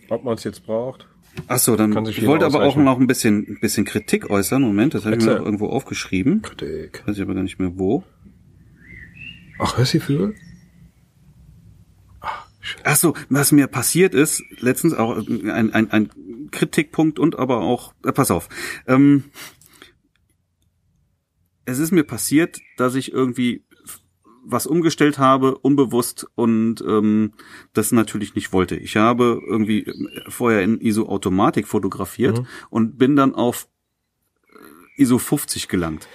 Ob 0.09 0.25
man 0.25 0.35
es 0.35 0.45
jetzt 0.45 0.65
braucht? 0.65 1.07
Ach 1.47 1.59
so, 1.59 1.77
dann 1.77 2.07
ich 2.07 2.27
wollte 2.27 2.47
aber 2.47 2.63
auch 2.63 2.77
noch 2.77 2.99
ein 2.99 3.07
bisschen, 3.07 3.47
ein 3.49 3.59
bisschen 3.61 3.85
Kritik 3.85 4.31
äußern. 4.31 4.63
Moment, 4.63 4.95
das 4.95 5.05
habe 5.05 5.17
ich 5.17 5.25
mir 5.25 5.37
noch 5.37 5.45
irgendwo 5.45 5.69
aufgeschrieben. 5.69 6.43
Kritik. 6.43 7.07
Weiß 7.07 7.17
ich 7.17 7.23
aber 7.23 7.35
gar 7.35 7.43
nicht 7.43 7.59
mehr 7.59 7.79
wo. 7.79 8.03
Ach, 9.59 9.77
hörst 9.77 9.95
du 9.95 10.01
für? 10.01 10.35
Ach 12.85 12.97
so, 12.97 13.15
was 13.29 13.53
mir 13.53 13.67
passiert 13.67 14.15
ist, 14.15 14.43
letztens 14.61 14.95
auch 14.95 15.17
ein, 15.17 15.73
ein, 15.73 15.91
ein 15.91 16.11
Kritikpunkt 16.51 17.19
und 17.19 17.39
aber 17.39 17.61
auch, 17.61 17.95
äh, 18.05 18.13
pass 18.13 18.31
auf, 18.31 18.49
ähm, 18.87 19.25
es 21.65 21.79
ist 21.79 21.93
mir 21.93 22.05
passiert, 22.05 22.59
dass 22.77 22.95
ich 22.95 23.13
irgendwie 23.13 23.65
was 24.51 24.67
umgestellt 24.67 25.19
habe, 25.19 25.59
unbewusst 25.59 26.27
und 26.35 26.81
ähm, 26.81 27.33
das 27.75 27.93
natürlich 27.93 28.35
nicht 28.35 28.53
wollte. 28.53 28.77
Ich 28.77 28.97
habe 28.97 29.41
irgendwie 29.47 29.93
vorher 30.29 30.63
in 30.63 30.81
ISO 30.81 31.07
Automatik 31.07 31.69
fotografiert 31.69 32.43
und 32.71 32.97
bin 32.99 33.15
dann 33.15 33.35
auf 33.35 33.69
äh, 34.97 35.03
ISO 35.03 35.19
50 35.19 35.69
gelangt. 35.69 36.09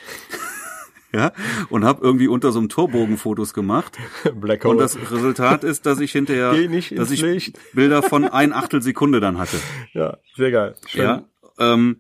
ja, 1.13 1.31
und 1.69 1.85
habe 1.85 2.03
irgendwie 2.03 2.27
unter 2.27 2.51
so 2.51 2.59
einem 2.59 2.69
Torbogen 2.69 3.17
Fotos 3.17 3.53
gemacht. 3.53 3.97
Black 4.35 4.65
Und 4.65 4.79
das 4.79 4.97
Resultat 5.11 5.63
ist, 5.63 5.85
dass 5.85 5.99
ich 5.99 6.11
hinterher, 6.11 6.53
dass 6.95 7.11
ich 7.11 7.21
Licht. 7.21 7.59
Bilder 7.73 8.01
von 8.01 8.25
ein 8.25 8.51
Achtel 8.51 8.81
Sekunde 8.81 9.19
dann 9.19 9.37
hatte. 9.37 9.57
Ja, 9.93 10.17
sehr 10.35 10.49
geil. 10.49 10.75
Schön. 10.87 11.01
Ja. 11.03 11.23
Ähm, 11.59 11.97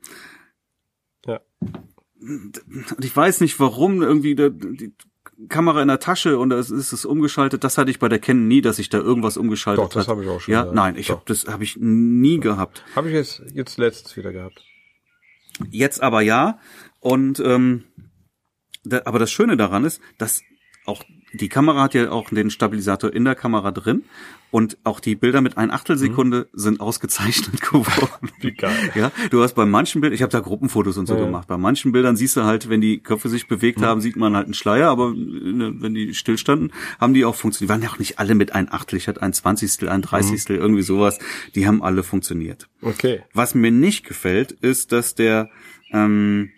Ja. 1.27 1.41
ich 2.99 3.15
weiß 3.15 3.41
nicht 3.41 3.59
warum, 3.59 4.01
irgendwie 4.01 4.33
da, 4.33 4.49
die 4.49 4.93
Kamera 5.49 5.81
in 5.81 5.87
der 5.87 5.99
Tasche 5.99 6.37
und 6.37 6.49
da 6.49 6.59
ist 6.59 6.69
es 6.69 7.05
umgeschaltet. 7.05 7.63
Das 7.63 7.77
hatte 7.77 7.91
ich 7.91 7.99
bei 7.99 8.09
der 8.09 8.19
Canon 8.19 8.47
nie, 8.47 8.61
dass 8.61 8.79
ich 8.79 8.89
da 8.89 8.97
irgendwas 8.97 9.37
umgeschaltet 9.37 9.83
Doch, 9.83 9.89
das 9.89 10.07
habe 10.07 10.23
ich 10.23 10.29
auch 10.29 10.39
schon, 10.39 10.53
Ja, 10.53 10.65
ja. 10.65 10.71
nein, 10.71 10.95
ich 10.97 11.09
habe 11.09 11.21
das 11.25 11.45
habe 11.47 11.63
ich 11.63 11.77
nie 11.79 12.39
gehabt. 12.39 12.83
Habe 12.95 13.09
ich 13.09 13.13
jetzt, 13.13 13.41
jetzt 13.53 13.77
letztens 13.77 14.15
wieder 14.17 14.31
gehabt. 14.31 14.63
Jetzt 15.69 16.01
aber 16.01 16.21
ja. 16.21 16.59
Und 16.99 17.39
ähm, 17.39 17.83
da, 18.83 19.01
aber 19.05 19.19
das 19.19 19.31
Schöne 19.31 19.57
daran 19.57 19.85
ist, 19.85 20.01
dass 20.17 20.41
auch 20.85 21.03
die 21.33 21.49
Kamera 21.49 21.81
hat 21.81 21.93
ja 21.93 22.11
auch 22.11 22.29
den 22.29 22.49
Stabilisator 22.49 23.13
in 23.13 23.25
der 23.25 23.35
Kamera 23.35 23.71
drin 23.71 24.03
und 24.51 24.77
auch 24.83 24.99
die 24.99 25.15
Bilder 25.15 25.41
mit 25.41 25.57
ein 25.57 25.71
Achtelsekunde 25.71 26.47
sind 26.53 26.79
ausgezeichnet 26.79 27.59
geworden. 27.71 28.29
Wie 28.39 28.51
geil. 28.51 28.91
Ja, 28.93 29.11
du 29.31 29.41
hast 29.41 29.55
bei 29.55 29.65
manchen 29.65 29.99
Bildern, 29.99 30.13
ich 30.13 30.21
habe 30.21 30.31
da 30.31 30.41
Gruppenfotos 30.41 30.95
und 30.97 31.07
so 31.07 31.15
Ja, 31.15 31.25
gemacht. 31.25 31.47
Bei 31.47 31.57
manchen 31.57 31.91
Bildern 31.91 32.15
siehst 32.15 32.37
du 32.37 32.43
halt, 32.43 32.69
wenn 32.69 32.79
die 32.79 32.99
Köpfe 32.99 33.29
sich 33.29 33.47
bewegt 33.47 33.81
haben, 33.81 33.99
sieht 33.99 34.15
man 34.15 34.35
halt 34.35 34.45
einen 34.45 34.53
Schleier, 34.53 34.89
aber 34.89 35.09
äh, 35.09 35.81
wenn 35.81 35.95
die 35.95 36.13
stillstanden, 36.13 36.71
haben 36.99 37.15
die 37.15 37.25
auch 37.25 37.33
funktioniert. 37.33 37.69
Die 37.69 37.73
waren 37.73 37.81
ja 37.81 37.89
auch 37.89 37.99
nicht 37.99 38.19
alle 38.19 38.35
mit 38.35 38.53
ein 38.53 38.71
Achtel. 38.71 38.97
Ich 38.97 39.07
hatte 39.07 39.23
ein 39.23 39.33
Zwanzigstel, 39.33 39.89
ein 39.89 40.03
Dreißigstel, 40.03 40.55
irgendwie 40.57 40.83
sowas. 40.83 41.17
Die 41.55 41.65
haben 41.65 41.81
alle 41.81 42.03
funktioniert. 42.03 42.69
Okay. 42.81 43.23
Was 43.33 43.55
mir 43.55 43.71
nicht 43.71 44.05
gefällt, 44.05 44.51
ist, 44.51 44.91
dass 44.91 45.15
der, 45.15 45.49
ähm, 45.91 46.51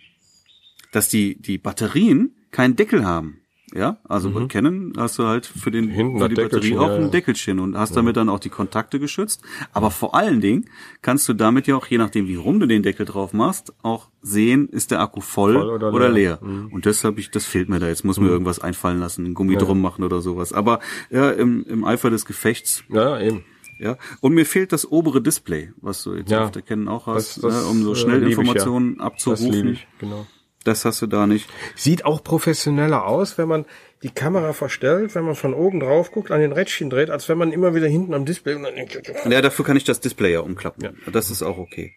dass 0.91 1.07
die 1.07 1.41
die 1.41 1.57
Batterien 1.57 2.35
keinen 2.51 2.75
Deckel 2.75 3.05
haben. 3.05 3.39
Ja, 3.73 3.97
also 4.07 4.29
bei 4.29 4.45
Canon 4.45 4.93
hast 4.95 5.17
du 5.17 5.23
halt 5.23 5.45
für 5.47 5.71
den 5.71 5.85
Mhm. 5.85 5.89
Hinten 5.91 6.19
für 6.19 6.29
die 6.29 6.35
Batterie 6.35 6.77
auch 6.77 6.87
ja, 6.87 6.95
ein 6.95 7.01
ja. 7.03 7.07
Deckelchen 7.09 7.59
und 7.59 7.75
hast 7.77 7.95
damit 7.97 8.15
dann 8.15 8.29
auch 8.29 8.39
die 8.39 8.49
Kontakte 8.49 8.99
geschützt. 8.99 9.41
Aber 9.73 9.89
vor 9.91 10.13
allen 10.15 10.39
Dingen 10.39 10.69
kannst 11.01 11.27
du 11.27 11.33
damit 11.33 11.65
ja 11.67 11.75
auch, 11.75 11.87
je 11.87 11.97
nachdem 11.97 12.27
wie 12.27 12.35
rum 12.35 12.59
du 12.59 12.67
den 12.67 12.83
Deckel 12.83 13.05
drauf 13.05 13.33
machst, 13.33 13.73
auch 13.81 14.09
sehen, 14.21 14.69
ist 14.69 14.91
der 14.91 15.01
Akku 15.01 15.19
voll, 15.19 15.53
Voll 15.55 15.69
oder 15.71 15.91
oder, 15.91 16.09
leer. 16.09 16.39
leer. 16.41 16.69
Und 16.71 16.85
das 16.85 17.03
habe 17.03 17.19
ich, 17.19 17.31
das 17.31 17.45
fehlt 17.45 17.67
mir 17.67 17.79
da. 17.79 17.87
Jetzt 17.87 18.05
muss 18.05 18.19
mir 18.19 18.27
irgendwas 18.29 18.59
einfallen 18.59 18.99
lassen, 18.99 19.25
einen 19.25 19.33
Gummi 19.33 19.57
drum 19.57 19.81
machen 19.81 20.03
oder 20.03 20.21
sowas. 20.21 20.53
Aber 20.53 20.79
ja, 21.09 21.31
im, 21.31 21.63
im 21.65 21.83
Eifer 21.85 22.09
des 22.11 22.25
Gefechts 22.25 22.83
Ja, 22.89 23.19
eben. 23.19 23.43
ja, 23.79 23.97
und 24.21 24.33
mir 24.35 24.45
fehlt 24.45 24.73
das 24.73 24.89
obere 24.89 25.21
Display, 25.21 25.71
was 25.81 26.03
du 26.03 26.13
jetzt 26.13 26.29
Ja. 26.31 26.45
auf 26.45 26.51
der 26.51 26.61
Canon 26.61 26.87
auch 26.87 27.07
hast, 27.07 27.37
Das- 27.37 27.41
das, 27.53 27.63
ne, 27.65 27.69
um 27.71 27.81
so 27.83 27.93
äh, 27.93 27.95
schnell 27.95 28.21
ja. 28.21 28.27
Informationen 28.29 28.89
Das 28.89 28.93
liebe 28.97 29.03
abzurufen. 29.03 29.67
ich, 29.73 29.87
genau. 29.99 30.27
Das 30.65 30.83
hast 30.83 31.01
du 31.01 31.07
da 31.07 31.25
nicht. 31.27 31.49
Sieht 31.75 32.03
auch 32.03 32.21
professioneller 32.23 33.05
aus, 33.05 33.37
wenn 33.37 33.47
man 33.47 33.65
die 34.03 34.09
Kamera 34.09 34.51
verstellt, 34.51 35.15
wenn 35.15 35.23
man 35.23 35.35
von 35.35 35.53
oben 35.53 35.79
drauf 35.79 36.11
guckt, 36.11 36.31
an 36.31 36.41
den 36.41 36.51
Rädchen 36.51 36.89
dreht, 36.89 37.09
als 37.09 37.29
wenn 37.29 37.37
man 37.37 37.51
immer 37.53 37.73
wieder 37.73 37.87
hinten 37.87 38.13
am 38.13 38.25
Display 38.25 38.55
und 38.55 38.63
dann 38.63 39.31
Ja, 39.31 39.41
dafür 39.41 39.63
kann 39.63 39.77
ich 39.77 39.83
das 39.85 40.01
Display 40.01 40.33
ja 40.33 40.41
umklappen. 40.41 40.97
Das 41.11 41.31
ist 41.31 41.41
auch 41.41 41.57
okay. 41.57 41.93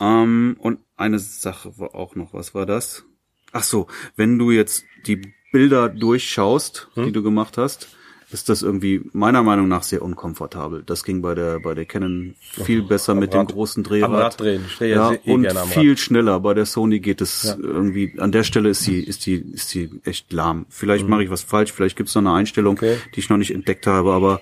Ähm, 0.00 0.56
und 0.58 0.80
eine 0.96 1.18
Sache 1.18 1.78
war 1.78 1.94
auch 1.94 2.14
noch, 2.16 2.34
was 2.34 2.54
war 2.54 2.66
das? 2.66 3.04
Ach 3.52 3.62
so, 3.62 3.86
wenn 4.16 4.38
du 4.38 4.50
jetzt 4.50 4.84
die 5.06 5.22
Bilder 5.52 5.88
durchschaust, 5.88 6.88
Hm? 6.94 7.04
die 7.06 7.12
du 7.12 7.22
gemacht 7.22 7.56
hast, 7.56 7.95
ist 8.30 8.48
das 8.48 8.62
irgendwie 8.62 9.02
meiner 9.12 9.42
Meinung 9.42 9.68
nach 9.68 9.82
sehr 9.84 10.02
unkomfortabel. 10.02 10.82
Das 10.84 11.04
ging 11.04 11.22
bei 11.22 11.34
der 11.34 11.60
bei 11.60 11.74
der 11.74 11.84
Canon 11.84 12.34
viel 12.40 12.82
besser 12.82 13.14
mit 13.14 13.32
dem 13.32 13.40
Rad- 13.40 13.52
großen 13.52 13.84
am 13.84 13.88
Drehrad. 13.88 14.10
Rad 14.12 14.40
drehen. 14.40 14.64
Ja 14.80 14.86
ja, 14.86 15.12
eh 15.12 15.32
und 15.32 15.46
am 15.56 15.68
viel 15.68 15.96
schneller. 15.96 16.40
Bei 16.40 16.52
der 16.54 16.66
Sony 16.66 16.98
geht 17.00 17.20
es 17.20 17.56
irgendwie 17.60 18.14
an 18.18 18.32
der 18.32 18.42
Stelle 18.42 18.68
ist 18.70 18.86
die 18.86 19.00
ist 19.02 19.26
die 19.26 19.34
ist 19.52 19.72
die 19.74 19.90
echt 20.04 20.32
lahm. 20.32 20.66
Vielleicht 20.70 21.06
mache 21.08 21.22
ich 21.22 21.30
was 21.30 21.42
falsch, 21.42 21.72
vielleicht 21.72 21.96
gibt 21.96 22.08
es 22.08 22.14
noch 22.16 22.22
eine 22.22 22.32
Einstellung, 22.32 22.74
Mhm. 22.74 22.78
Okay. 22.78 22.96
die 23.14 23.20
ich 23.20 23.28
noch 23.30 23.36
nicht 23.36 23.54
entdeckt 23.54 23.86
habe, 23.86 24.12
aber 24.12 24.40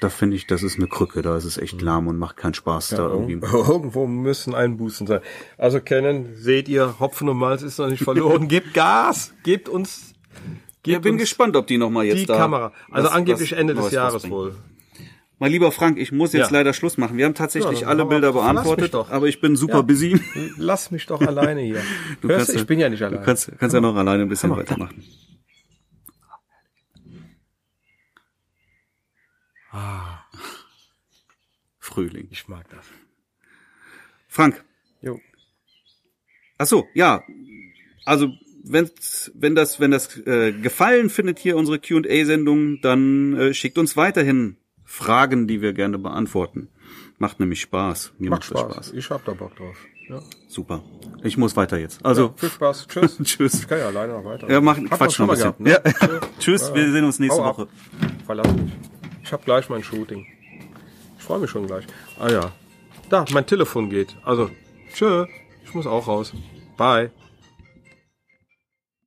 da 0.00 0.08
finde 0.08 0.34
ich, 0.34 0.46
das 0.46 0.62
ist 0.62 0.78
eine 0.78 0.86
Krücke, 0.88 1.20
da 1.20 1.36
ist 1.36 1.44
es 1.44 1.58
echt 1.58 1.82
lahm 1.82 2.06
und 2.08 2.16
macht 2.18 2.36
keinen 2.38 2.54
Spaß 2.54 2.88
da 2.88 3.06
irgendwie. 3.08 3.34
Irgendwo 3.52 4.06
müssen 4.06 4.54
Einbußen 4.54 5.06
sein. 5.06 5.20
Also 5.58 5.78
Canon, 5.80 6.30
seht 6.36 6.68
ihr, 6.70 6.94
Hopfen 6.98 7.28
und 7.28 7.36
Malz 7.36 7.60
ist 7.62 7.78
noch 7.78 7.88
nicht 7.90 8.02
verloren. 8.02 8.48
gebt 8.48 8.72
Gas, 8.74 9.34
gebt 9.44 9.68
uns, 9.68 10.14
Ja, 10.86 10.94
gebt 10.94 11.02
bin 11.02 11.12
uns 11.14 11.22
gespannt, 11.22 11.56
ob 11.56 11.66
die 11.66 11.76
noch 11.78 11.90
mal 11.90 12.04
jetzt 12.04 12.20
die 12.20 12.26
da 12.26 12.36
Kamera. 12.36 12.72
Also 12.90 13.08
was- 13.08 13.14
angeblich 13.14 13.52
was 13.52 13.58
Ende 13.58 13.74
des 13.74 13.82
Neues 13.82 13.92
Jahres 13.92 14.30
wohl. 14.30 14.56
Mein 15.38 15.52
lieber 15.52 15.72
Frank, 15.72 15.98
ich 15.98 16.12
muss 16.12 16.32
jetzt 16.34 16.50
Ja. 16.50 16.58
leider 16.58 16.72
Schluss 16.74 16.98
machen. 16.98 17.16
Wir 17.16 17.24
haben 17.24 17.34
tatsächlich 17.34 17.80
Ja, 17.80 17.86
alle 17.88 18.02
haben 18.02 18.08
Bilder 18.10 18.32
beantwortet, 18.34 18.92
doch. 18.92 19.10
aber 19.10 19.26
ich 19.26 19.40
bin 19.40 19.56
super 19.56 19.76
Ja. 19.76 19.82
busy. 19.82 20.20
Lass 20.58 20.90
mich 20.90 21.06
doch 21.06 21.20
alleine 21.22 21.60
hier. 21.62 21.82
Du 22.20 22.28
Hörst 22.28 22.36
kannst 22.38 22.48
du, 22.50 22.52
ja- 22.54 22.60
ich 22.60 22.66
bin 22.66 22.78
ja 22.78 22.88
nicht 22.90 23.00
Du 23.00 23.06
alleine. 23.06 23.24
kannst, 23.24 23.50
kannst 23.58 23.72
ja 23.74 23.80
noch 23.80 23.96
alleine 23.96 24.22
ein 24.24 24.28
bisschen 24.28 24.50
weitermachen. 24.54 25.02
Frühling. 31.78 32.28
Ich 32.30 32.48
mag 32.48 32.68
das. 32.70 32.86
Frank, 34.28 34.64
Jo. 35.02 35.18
ach 36.58 36.66
so, 36.66 36.86
ja. 36.94 37.22
Also, 38.04 38.32
wenn's, 38.72 39.30
wenn 39.34 39.54
das, 39.54 39.80
wenn 39.80 39.90
das 39.90 40.16
äh, 40.26 40.52
gefallen 40.52 41.10
findet 41.10 41.38
hier 41.38 41.56
unsere 41.56 41.78
Q&A-Sendung, 41.78 42.80
dann 42.80 43.36
äh, 43.36 43.54
schickt 43.54 43.78
uns 43.78 43.96
weiterhin 43.96 44.56
Fragen, 44.84 45.46
die 45.46 45.62
wir 45.62 45.72
gerne 45.72 45.98
beantworten. 45.98 46.68
Macht 47.18 47.38
nämlich 47.38 47.60
Spaß. 47.60 48.14
Mir 48.18 48.30
Macht 48.30 48.50
macht, 48.52 48.64
das 48.64 48.72
Spaß. 48.72 48.92
Ich 48.94 49.10
hab 49.10 49.24
da 49.24 49.32
Bock 49.32 49.54
drauf. 49.56 49.76
Ja. 50.08 50.20
Super. 50.48 50.82
Ich 51.22 51.36
muss 51.36 51.56
weiter 51.56 51.78
jetzt. 51.78 52.04
Also, 52.04 52.34
Viel 52.36 52.48
Spaß. 52.48 52.88
Tschüss. 52.88 53.18
tschüss. 53.22 53.54
Ich 53.54 53.68
kann 53.68 53.78
ja 53.78 53.86
alleine 53.86 54.14
noch 54.14 54.24
weiter. 54.24 54.50
Ja, 54.50 54.60
machen, 54.60 54.90
Quatsch 54.90 55.20
noch 55.20 55.28
ein 55.28 55.34
bisschen. 55.36 55.54
gehabt, 55.58 55.60
ne? 55.60 55.70
ja. 55.70 56.20
Tschüss, 56.40 56.74
wir 56.74 56.90
sehen 56.90 57.04
uns 57.04 57.20
nächste. 57.20 57.40
Woche. 57.40 57.68
Verlass 58.26 58.52
mich. 58.54 58.72
Ich 59.22 59.32
hab 59.32 59.44
gleich 59.44 59.68
mein 59.68 59.84
Shooting. 59.84 60.26
Ich 61.18 61.24
freue 61.24 61.38
mich 61.38 61.50
schon 61.50 61.66
gleich. 61.66 61.84
Ah 62.18 62.30
ja. 62.30 62.52
Da, 63.08 63.24
mein 63.32 63.46
Telefon 63.46 63.90
geht. 63.90 64.16
Also, 64.24 64.50
tschö. 64.92 65.26
Ich 65.64 65.74
muss 65.74 65.86
auch 65.86 66.08
raus. 66.08 66.32
Bye. 66.76 67.12